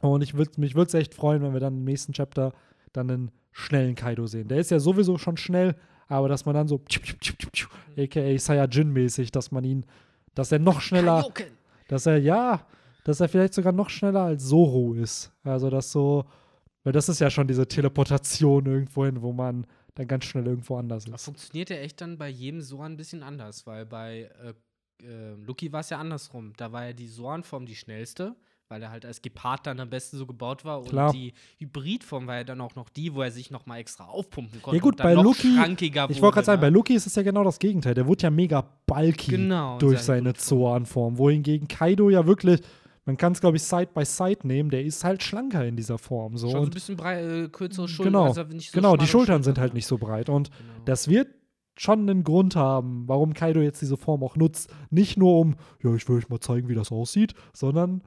Und 0.00 0.22
ich 0.22 0.34
würd, 0.34 0.58
mich 0.58 0.74
würde 0.74 0.88
es 0.88 0.94
echt 0.94 1.14
freuen, 1.14 1.42
wenn 1.42 1.52
wir 1.52 1.60
dann 1.60 1.76
im 1.78 1.84
nächsten 1.84 2.12
Chapter 2.12 2.52
dann 2.92 3.10
einen 3.10 3.30
schnellen 3.52 3.94
Kaido 3.94 4.26
sehen. 4.26 4.48
Der 4.48 4.58
ist 4.58 4.72
ja 4.72 4.80
sowieso 4.80 5.16
schon 5.18 5.36
schnell, 5.36 5.76
aber 6.08 6.28
dass 6.28 6.44
man 6.44 6.54
dann 6.56 6.66
so 6.66 6.82
aka 7.96 8.20
Saiyajin-mäßig, 8.20 9.30
dass 9.30 9.52
man 9.52 9.62
ihn, 9.62 9.86
dass 10.34 10.50
er 10.50 10.58
noch 10.58 10.80
schneller, 10.80 11.20
Kaioken! 11.22 11.61
Dass 11.92 12.06
er, 12.06 12.16
ja, 12.16 12.66
dass 13.04 13.20
er 13.20 13.28
vielleicht 13.28 13.52
sogar 13.52 13.72
noch 13.72 13.90
schneller 13.90 14.22
als 14.22 14.48
Zoro 14.48 14.94
ist. 14.94 15.30
Also 15.44 15.68
das 15.68 15.92
so, 15.92 16.24
weil 16.84 16.94
das 16.94 17.10
ist 17.10 17.20
ja 17.20 17.28
schon 17.28 17.46
diese 17.46 17.68
Teleportation 17.68 18.64
irgendwo 18.64 19.04
hin, 19.04 19.20
wo 19.20 19.32
man 19.32 19.66
dann 19.94 20.08
ganz 20.08 20.24
schnell 20.24 20.46
irgendwo 20.46 20.78
anders 20.78 21.06
ist. 21.06 21.22
funktioniert 21.22 21.68
ja 21.68 21.76
echt 21.76 22.00
dann 22.00 22.16
bei 22.16 22.30
jedem 22.30 22.62
Soran 22.62 22.92
ein 22.92 22.96
bisschen 22.96 23.22
anders, 23.22 23.66
weil 23.66 23.84
bei 23.84 24.30
äh, 24.42 24.54
äh, 25.06 25.34
Lucky 25.34 25.70
war 25.70 25.80
es 25.80 25.90
ja 25.90 25.98
andersrum. 25.98 26.54
Da 26.56 26.72
war 26.72 26.86
ja 26.86 26.92
die 26.94 27.08
Soran-Form 27.08 27.66
die 27.66 27.76
schnellste, 27.76 28.36
weil 28.72 28.82
er 28.82 28.90
halt 28.90 29.04
als 29.04 29.20
Gepard 29.20 29.66
dann 29.66 29.78
am 29.80 29.90
besten 29.90 30.16
so 30.16 30.24
gebaut 30.26 30.64
war. 30.64 30.82
Klar. 30.82 31.08
Und 31.10 31.14
die 31.16 31.34
Hybridform 31.58 32.26
war 32.26 32.36
ja 32.36 32.44
dann 32.44 32.58
auch 32.62 32.74
noch 32.74 32.88
die, 32.88 33.14
wo 33.14 33.20
er 33.20 33.30
sich 33.30 33.50
noch 33.50 33.66
mal 33.66 33.76
extra 33.76 34.04
aufpumpen 34.06 34.62
konnte. 34.62 34.76
Ja 34.78 34.82
gut, 34.82 34.98
und 34.98 35.02
bei 35.02 35.34
schrankiger 35.34 36.08
ich 36.08 36.22
wollte 36.22 36.36
gerade 36.36 36.46
sagen, 36.46 36.60
bei 36.62 36.70
ne? 36.70 36.74
Lucky 36.76 36.94
ist 36.94 37.06
es 37.06 37.14
ja 37.14 37.22
genau 37.22 37.44
das 37.44 37.58
Gegenteil. 37.58 37.92
Der 37.92 38.06
wurde 38.06 38.22
ja 38.22 38.30
mega 38.30 38.64
bulky 38.86 39.32
Genau, 39.32 39.78
durch 39.78 40.00
seine. 40.00 40.32
Zoan-Form, 40.32 41.18
wohingegen 41.18 41.68
Kaido 41.68 42.08
ja 42.08 42.26
wirklich, 42.26 42.60
man 43.04 43.18
kann 43.18 43.32
es 43.32 43.40
glaube 43.42 43.58
ich 43.58 43.62
Side 43.62 43.90
by 43.94 44.06
Side 44.06 44.46
nehmen, 44.46 44.70
der 44.70 44.82
ist 44.82 45.04
halt 45.04 45.22
schlanker 45.22 45.66
in 45.66 45.76
dieser 45.76 45.98
Form. 45.98 46.38
So. 46.38 46.46
Schon 46.46 46.50
so 46.52 46.56
ein 46.58 46.64
Und 46.64 46.74
bisschen 46.74 46.96
brei 46.96 47.20
äh, 47.22 47.48
kürzere 47.48 47.88
Schultern. 47.88 48.12
genau, 48.14 48.24
also 48.28 48.42
so 48.42 48.70
genau, 48.72 48.96
die 48.96 49.06
Schultern 49.06 49.42
sind 49.42 49.58
halt 49.58 49.74
nicht 49.74 49.86
so 49.86 49.98
breit 49.98 50.30
und 50.30 50.48
Genau. 50.50 50.82
das 50.86 51.08
wird 51.08 51.28
schon 51.76 52.00
einen 52.08 52.22
Grund 52.22 52.54
haben, 52.56 53.04
warum 53.06 53.34
Kaido 53.34 53.60
jetzt 53.60 53.80
diese 53.82 53.96
Form 53.96 54.22
auch 54.22 54.36
nutzt. 54.36 54.70
Nicht 54.90 55.16
nur 55.16 55.38
um, 55.38 55.56
ja, 55.82 55.94
ich 55.94 56.08
will 56.08 56.16
euch 56.18 56.28
mal 56.28 56.38
zeigen, 56.40 56.68
wie 56.68 56.74
das 56.74 56.92
aussieht, 56.92 57.34
sondern 57.54 58.02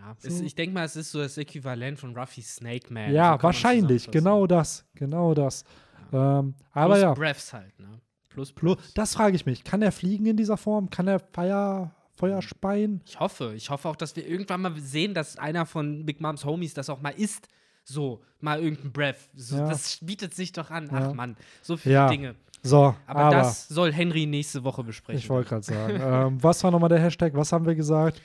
ja, 0.00 0.16
es, 0.22 0.38
so. 0.38 0.44
ich 0.44 0.54
denke 0.54 0.74
mal, 0.74 0.84
es 0.84 0.96
ist 0.96 1.10
so 1.12 1.18
das 1.20 1.36
Äquivalent 1.38 1.98
von 1.98 2.16
Ruffy 2.16 2.42
Snake 2.42 2.92
Man. 2.92 3.10
so 3.10 3.16
ja, 3.16 3.30
man's 3.32 3.42
wahrscheinlich, 3.42 4.10
genau 4.10 4.46
das, 4.46 4.84
genau 4.94 5.34
das. 5.34 5.64
Ähm, 6.12 6.54
aber 6.72 6.94
Plus 6.94 7.02
ja, 7.02 7.14
Breaths 7.14 7.52
halt, 7.52 7.78
ne? 7.78 8.00
Plus 8.28 8.52
Plus, 8.52 8.76
das 8.94 9.14
frage 9.14 9.36
ich 9.36 9.44
mich. 9.46 9.64
Kann 9.64 9.82
er 9.82 9.92
fliegen 9.92 10.26
in 10.26 10.36
dieser 10.36 10.56
Form? 10.56 10.88
Kann 10.90 11.08
er 11.08 11.18
Fire, 11.20 11.90
Feuerspeien. 12.16 13.00
Ich 13.06 13.18
hoffe. 13.18 13.52
Ich 13.56 13.70
hoffe 13.70 13.88
auch, 13.88 13.96
dass 13.96 14.14
wir 14.14 14.26
irgendwann 14.26 14.60
mal 14.62 14.76
sehen, 14.78 15.14
dass 15.14 15.36
einer 15.36 15.66
von 15.66 16.04
Big 16.06 16.20
Moms 16.20 16.44
Homies 16.44 16.74
das 16.74 16.88
auch 16.90 17.00
mal 17.00 17.10
isst. 17.10 17.48
So, 17.84 18.22
mal 18.40 18.60
irgendein 18.62 18.92
Breath. 18.92 19.16
So, 19.34 19.56
Ja. 19.56 19.68
Das 19.68 19.98
bietet 20.02 20.34
sich 20.34 20.52
doch 20.52 20.70
an. 20.70 20.88
Ja. 20.92 21.08
Ach 21.10 21.14
Mann, 21.14 21.36
so 21.62 21.76
viele 21.76 21.94
Ja. 21.94 22.08
Dinge. 22.08 22.34
So, 22.62 22.94
Aber, 23.06 23.20
aber, 23.20 23.36
das 23.36 23.68
soll 23.68 23.90
Henry 23.92 24.26
nächste 24.26 24.62
Woche 24.64 24.84
besprechen. 24.84 25.18
ich 25.18 25.30
wollte 25.30 25.48
gerade 25.48 25.62
sagen. 25.64 25.98
ähm, 26.02 26.42
was 26.42 26.62
war 26.62 26.70
nochmal 26.70 26.90
der 26.90 27.00
Hashtag? 27.00 27.32
Was 27.34 27.52
haben 27.52 27.64
wir 27.64 27.74
gesagt? 27.74 28.20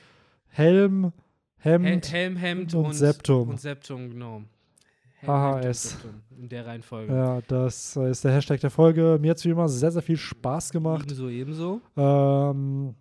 Helm, 0.48 1.04
Hel 1.04 1.12
Hemd. 1.58 2.12
Helm, 2.12 2.36
Hemd 2.36 2.74
und 2.74 2.86
und, 2.86 2.92
Septum. 2.94 3.48
Und 3.50 3.60
Septum, 3.60 4.10
genau. 4.10 4.42
HHS. 5.22 5.96
In 6.38 6.48
der 6.48 6.66
Reihenfolge. 6.66 7.12
Ja, 7.12 7.40
das 7.48 7.96
ist 7.96 8.22
der 8.24 8.32
Hashtag 8.32 8.60
der 8.60 8.70
Folge. 8.70 9.18
Mir 9.20 9.30
hat 9.30 9.38
es 9.38 9.44
wie 9.44 9.50
immer 9.50 9.68
sehr, 9.68 9.90
sehr 9.90 10.02
viel 10.02 10.16
Spaß 10.18 10.70
gemacht. 10.70 11.04
Ebenso, 11.06 11.28
ebenso. 11.28 11.80
Ähm, 11.96 12.94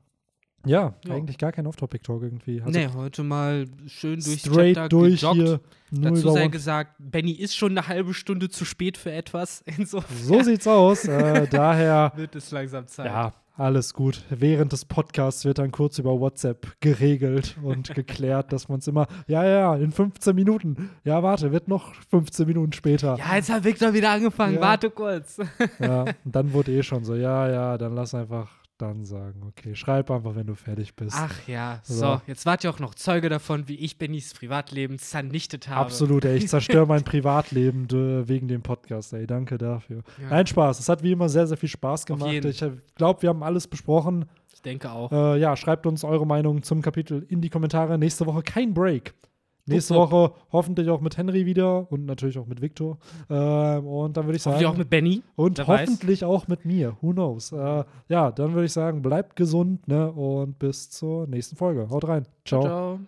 ja, 0.66 0.96
Ja. 1.06 1.14
eigentlich 1.14 1.38
gar 1.38 1.52
kein 1.52 1.68
Off-Topic-Talk 1.68 2.24
irgendwie. 2.24 2.62
Also 2.62 2.80
nee, 2.80 2.88
heute 2.96 3.22
mal 3.24 3.66
schön 3.86 4.20
durchs 4.20 4.40
straight 4.40 4.76
Chapter 4.76 4.90
durch 4.90 5.20
gejoggt. 5.22 5.36
hier. 5.36 5.60
Dazu 5.92 6.32
sei 6.32 6.48
gesagt, 6.48 6.94
Benny 6.98 7.34
ist 7.34 7.56
schon 7.56 7.78
eine 7.78 7.88
halbe 7.88 8.14
Stunde 8.16 8.50
zu 8.50 8.66
spät 8.66 8.98
für 8.98 9.12
etwas. 9.12 9.62
Insofern 9.78 10.18
so 10.18 10.42
sieht's 10.42 10.66
aus. 10.66 11.06
Äh, 11.06 11.48
daher, 11.48 12.12
wird 12.16 12.36
es 12.36 12.50
langsam 12.50 12.88
Zeit. 12.88 13.06
ja, 13.08 13.34
alles 13.58 13.94
gut. 13.94 14.24
Während 14.30 14.72
des 14.72 14.86
Podcasts 14.86 15.46
wird 15.46 15.60
dann 15.60 15.72
kurz 15.72 15.98
über 16.00 16.20
WhatsApp 16.20 16.80
geregelt 16.82 17.58
und 17.64 17.94
geklärt, 17.96 18.52
dass 18.52 18.68
man 18.68 18.80
es 18.80 18.88
immer, 18.88 19.08
ja, 19.28 19.46
ja, 19.46 19.76
in 19.76 19.92
15 19.92 20.36
Minuten. 20.36 20.90
Ja, 21.04 21.24
warte, 21.24 21.52
wird 21.52 21.68
noch 21.68 21.94
15 22.10 22.48
Minuten 22.48 22.74
später. 22.74 23.18
Ja, 23.18 23.36
jetzt 23.36 23.52
hat 23.52 23.64
Victor 23.64 23.94
wieder 23.94 24.12
angefangen. 24.12 24.56
Ja. 24.56 24.62
Warte 24.62 24.90
kurz. 24.90 25.38
Ja, 25.80 26.02
und 26.26 26.36
dann 26.36 26.54
wurde 26.54 26.72
eh 26.72 26.84
schon 26.84 27.06
so, 27.06 27.16
ja, 27.16 27.50
ja, 27.50 27.78
dann 27.78 27.96
lass 27.96 28.14
einfach 28.14 28.65
dann 28.78 29.06
sagen, 29.06 29.44
okay, 29.48 29.76
schreib 29.76 30.12
einfach, 30.12 30.36
wenn 30.36 30.48
du 30.48 30.56
fertig 30.56 30.96
bist. 30.96 31.16
Ach 31.18 31.48
ja, 31.48 31.80
so. 31.84 31.94
So. 31.96 32.22
Jetzt 32.28 32.46
wart 32.46 32.64
ihr 32.64 32.70
auch 32.70 32.80
noch 32.80 32.96
Zeuge 32.96 33.30
davon, 33.30 33.68
wie 33.68 33.76
ich 33.76 33.98
Bennys 33.98 34.34
Privatleben 34.34 35.00
zernichtet 35.00 35.68
habe. 35.68 35.82
Absolut, 35.82 36.26
ey, 36.26 36.38
ich 36.38 36.48
zerstöre 36.48 36.86
mein 36.86 37.04
Privatleben 37.06 37.86
äh, 37.92 38.28
wegen 38.28 38.48
dem 38.48 38.62
Podcast, 38.62 39.14
ey, 39.14 39.26
danke 39.26 39.58
dafür. 39.58 40.04
Ja, 40.22 40.30
Nein, 40.30 40.48
Spaß, 40.48 40.80
es 40.80 40.90
hat 40.90 41.04
wie 41.04 41.12
immer 41.12 41.30
sehr, 41.30 41.48
sehr 41.48 41.58
viel 41.58 41.70
Spaß 41.70 42.06
gemacht. 42.06 42.46
Ich 42.46 42.64
glaube, 42.96 43.22
wir 43.22 43.30
haben 43.30 43.44
alles 43.44 43.68
besprochen. 43.68 44.26
ich 44.54 44.62
denke 44.62 44.92
auch. 44.92 45.12
Äh, 45.12 45.40
ja, 45.40 45.56
schreibt 45.56 45.86
uns 45.86 46.04
eure 46.04 46.26
Meinung 46.26 46.64
zum 46.64 46.82
Kapitel 46.82 47.26
in 47.30 47.42
die 47.42 47.50
Kommentare. 47.50 47.98
Nächste 47.98 48.26
Woche 48.26 48.42
kein 48.44 48.74
Break. 48.74 49.14
Nächste 49.68 49.96
wupp. 49.96 50.12
Woche 50.12 50.34
hoffentlich 50.52 50.90
auch 50.90 51.02
mit 51.02 51.18
Henry 51.18 51.46
wieder 51.46 51.92
und 51.92 52.06
natürlich 52.06 52.38
auch 52.38 52.46
mit 52.46 52.62
Victor. 52.62 52.98
Ähm, 53.30 53.88
und 53.88 54.16
dann 54.16 54.26
würde 54.26 54.38
ich 54.38 54.44
sagen, 54.44 54.56
Hoffentlich 54.56 54.72
auch 54.74 54.78
mit 54.78 54.90
Benny. 54.90 55.24
und 55.36 55.58
wer 55.58 55.68
weiß. 55.68 55.90
hoffentlich 55.90 56.24
auch 56.24 56.48
mit 56.48 56.66
mir. 56.66 56.98
Who 57.02 57.14
knows? 57.14 57.52
Äh, 57.52 57.84
ja, 58.10 58.32
dann 58.32 58.54
würde 58.54 58.66
ich 58.66 58.74
sagen, 58.74 59.02
bleibt 59.02 59.36
gesund 59.36 59.88
ne? 59.88 60.12
und 60.12 60.60
bis 60.60 60.90
zur 60.90 61.28
nächsten 61.28 61.56
Folge. 61.56 61.90
Haut 61.90 62.08
rein. 62.08 62.26
Ciao. 62.46 62.62
Ciao. 62.62 63.00